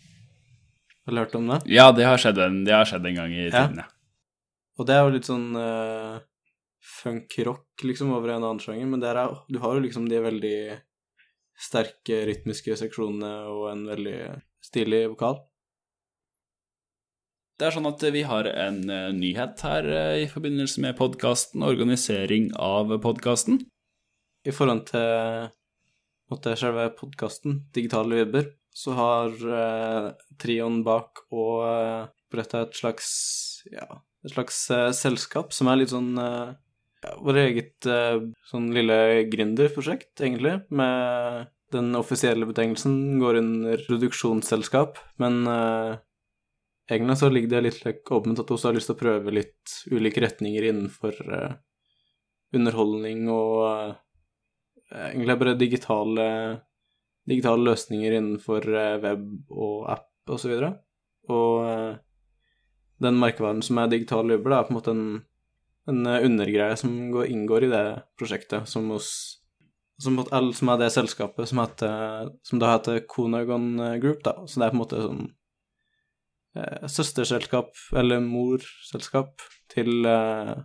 Har 1.05 1.15
du 1.15 1.19
hørt 1.23 1.35
om 1.39 1.47
det? 1.49 1.61
Ja, 1.71 1.89
det 1.95 2.05
har 2.05 2.19
skjedd 2.21 2.37
en, 2.43 2.59
det 2.67 2.75
har 2.75 2.85
skjedd 2.85 3.07
en 3.09 3.15
gang 3.17 3.33
i 3.33 3.47
Ja. 3.47 3.51
tiden, 3.55 3.81
ja. 3.81 3.87
Og 4.79 4.85
det 4.87 4.95
er 4.95 5.01
jo 5.03 5.15
litt 5.15 5.27
sånn 5.27 5.47
uh, 5.59 6.19
funk-rock 7.01 7.83
liksom 7.83 8.13
over 8.15 8.31
en 8.35 8.43
annen 8.45 8.61
sjanger, 8.63 8.85
men 8.87 9.03
er, 9.03 9.17
du 9.49 9.57
har 9.59 9.75
jo 9.75 9.81
liksom 9.83 10.05
de 10.07 10.21
veldig 10.23 10.59
sterke 11.59 12.21
rytmiske 12.29 12.77
seksjonene 12.79 13.33
og 13.51 13.65
en 13.73 13.81
veldig 13.89 14.19
stilig 14.63 15.01
vokal. 15.15 15.41
Det 17.59 17.67
er 17.67 17.75
sånn 17.75 17.89
at 17.89 18.03
vi 18.15 18.21
har 18.23 18.47
en 18.47 18.77
uh, 18.87 19.09
nyhet 19.11 19.59
her 19.67 19.87
uh, 19.91 20.15
i 20.15 20.29
forbindelse 20.31 20.79
med 20.79 20.95
podkasten, 20.95 21.65
organisering 21.67 22.53
av 22.55 22.93
podkasten. 23.03 23.59
I 24.47 24.53
forhold 24.55 24.85
til 24.87 25.49
måtte, 26.31 26.55
selve 26.55 26.87
podkasten, 26.95 27.65
Digitale 27.75 28.21
webber, 28.21 28.47
så 28.71 28.93
har 28.95 29.33
eh, 29.33 30.05
trioen 30.39 30.77
bak 30.85 31.25
og 31.33 31.65
uh, 31.65 32.07
oppretta 32.29 32.61
et 32.63 32.77
slags 32.77 33.09
ja, 33.73 33.97
et 34.23 34.31
slags 34.31 34.61
selskap 34.95 35.51
som 35.51 35.67
er 35.67 35.81
litt 35.81 35.91
sånn 35.91 36.13
ja, 36.15 37.15
vår 37.19 37.39
eget 37.41 37.87
sånn 38.47 38.69
lille 38.75 39.25
gründerprosjekt, 39.33 40.13
egentlig, 40.21 40.61
med 40.71 41.49
den 41.73 41.91
offisielle 41.99 42.47
betegnelsen 42.47 43.17
går 43.19 43.41
under 43.41 43.83
produksjonsselskap, 43.89 45.01
men 45.19 45.41
egentlig 46.89 47.17
så 47.17 47.29
ligger 47.29 47.49
det 47.49 47.61
litt 47.67 47.85
like, 47.85 48.05
åpent 48.13 48.41
at 48.41 48.51
også 48.51 48.69
har 48.69 48.77
lyst 48.77 48.89
til 48.89 48.97
å 48.97 48.99
prøve 49.03 49.33
litt 49.35 49.75
ulike 49.93 50.23
retninger 50.23 50.69
innenfor 50.71 51.21
uh, 51.29 51.53
underholdning 52.55 53.27
og 53.29 53.55
uh, 53.67 55.09
egentlig 55.11 55.37
bare 55.43 55.57
digitale, 55.59 56.27
digitale 57.29 57.67
løsninger 57.69 58.17
innenfor 58.17 58.69
uh, 58.73 58.97
web 59.05 59.25
og 59.53 59.89
app 59.93 60.33
osv. 60.33 60.55
Og, 60.57 60.69
så 61.29 61.33
og 61.33 61.97
den 63.05 63.19
merkevaren 63.21 63.61
som 63.63 63.77
er 63.79 63.91
digital 63.91 64.31
jubel, 64.33 64.53
er 64.55 64.65
på 64.65 64.73
en 64.73 64.79
måte 64.79 64.93
en, 64.95 65.03
en 65.89 66.07
undergreie 66.09 66.75
som 66.79 66.95
går, 67.13 67.29
inngår 67.29 67.67
i 67.67 67.73
det 67.73 67.83
prosjektet, 68.19 68.65
som 68.69 68.89
hos 68.95 69.11
som, 69.99 70.15
som, 70.55 70.69
er 70.71 70.77
det 70.79 70.93
selskapet 70.95 71.49
som, 71.49 71.59
heter, 71.59 72.29
som 72.47 72.59
da 72.61 72.69
heter 72.71 73.01
Konagon 73.11 73.73
Group, 73.99 74.21
da. 74.23 74.37
Så 74.47 74.61
det 74.61 74.69
er 74.69 74.71
på 74.71 74.77
en 74.77 74.81
måte 74.81 75.01
sånn 75.03 75.25
eh, 76.57 76.87
søsterselskap, 76.87 77.73
eller 77.97 78.23
morselskap, 78.23 79.43
til, 79.71 80.05
eh, 80.05 80.55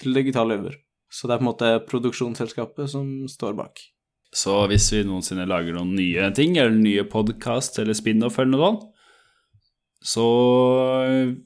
til 0.00 0.16
Digital 0.16 0.52
Løver. 0.52 0.78
Så 1.10 1.28
det 1.28 1.36
er 1.36 1.42
på 1.42 1.46
en 1.46 1.50
måte 1.52 1.74
produksjonsselskapet 1.90 2.90
som 2.90 3.28
står 3.30 3.54
bak. 3.58 3.82
Så 4.34 4.56
hvis 4.66 4.88
vi 4.90 5.04
noensinne 5.06 5.46
lager 5.46 5.76
noen 5.76 5.94
nye 5.94 6.26
ting, 6.34 6.56
eller 6.58 6.74
nye 6.74 7.04
podkast 7.06 7.78
eller 7.78 7.94
spin-off 7.94 8.40
eller 8.40 8.50
noe 8.56 8.64
sånt, 8.64 8.90
så 10.04 10.24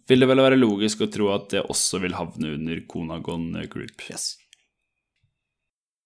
vil 0.08 0.24
det 0.24 0.26
vel 0.26 0.42
være 0.42 0.58
logisk 0.58 1.04
å 1.04 1.10
tro 1.12 1.28
at 1.30 1.52
det 1.52 1.66
også 1.68 2.00
vil 2.02 2.16
havne 2.18 2.56
under 2.56 2.80
Konagon 2.90 3.52
Group. 3.70 4.02
Yes. 4.10 4.32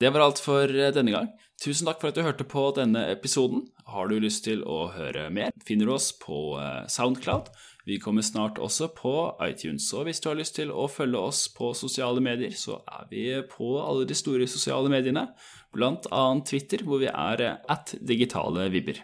Det 0.03 0.11
var 0.11 0.27
alt 0.27 0.43
for 0.43 0.67
denne 0.69 1.15
gang. 1.15 1.31
Tusen 1.63 1.87
takk 1.87 2.01
for 2.03 2.11
at 2.11 2.19
du 2.19 2.25
hørte 2.27 2.45
på 2.49 2.65
denne 2.75 3.05
episoden. 3.13 3.63
Har 3.87 4.11
du 4.11 4.17
lyst 4.21 4.43
til 4.49 4.65
å 4.67 4.89
høre 4.91 5.29
mer, 5.31 5.55
finner 5.65 5.87
du 5.87 5.95
oss 5.95 6.11
på 6.19 6.59
eh, 6.59 6.83
Soundcloud. 6.91 7.53
Vi 7.87 7.99
kommer 7.99 8.23
snart 8.23 8.59
også 8.63 8.87
på 8.95 9.13
iTunes, 9.49 9.93
og 9.93 10.05
hvis 10.05 10.21
du 10.21 10.29
har 10.29 10.37
lyst 10.39 10.55
til 10.55 10.71
å 10.71 10.87
følge 10.87 11.19
oss 11.19 11.49
på 11.51 11.73
sosiale 11.75 12.23
medier, 12.23 12.55
så 12.55 12.79
er 12.87 13.09
vi 13.11 13.25
på 13.51 13.73
alle 13.83 14.07
de 14.07 14.15
store 14.15 14.47
sosiale 14.47 14.91
mediene, 14.93 15.27
blant 15.75 16.07
annet 16.15 16.47
Twitter, 16.47 16.85
hvor 16.87 17.03
vi 17.03 17.11
er 17.11 17.43
at 17.59 17.95
digitale 18.09 18.69
vibber. 18.71 19.03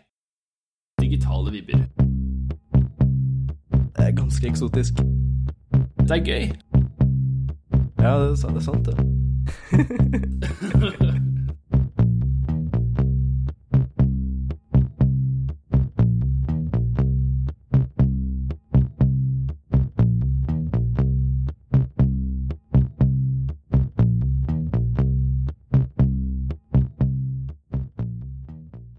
Digitale 1.02 1.50
vibber. 1.56 1.88
Det 3.98 4.06
er 4.06 4.14
ganske 4.14 4.46
eksotisk. 4.46 5.02
Det 6.06 6.14
er 6.20 6.22
gøy. 6.22 6.50
Ja, 7.98 8.14
det 8.22 8.30
er 8.30 8.38
sant, 8.38 8.54
det. 8.54 8.62
Er 8.62 8.66
sant, 8.70 8.86
det. 11.02 11.14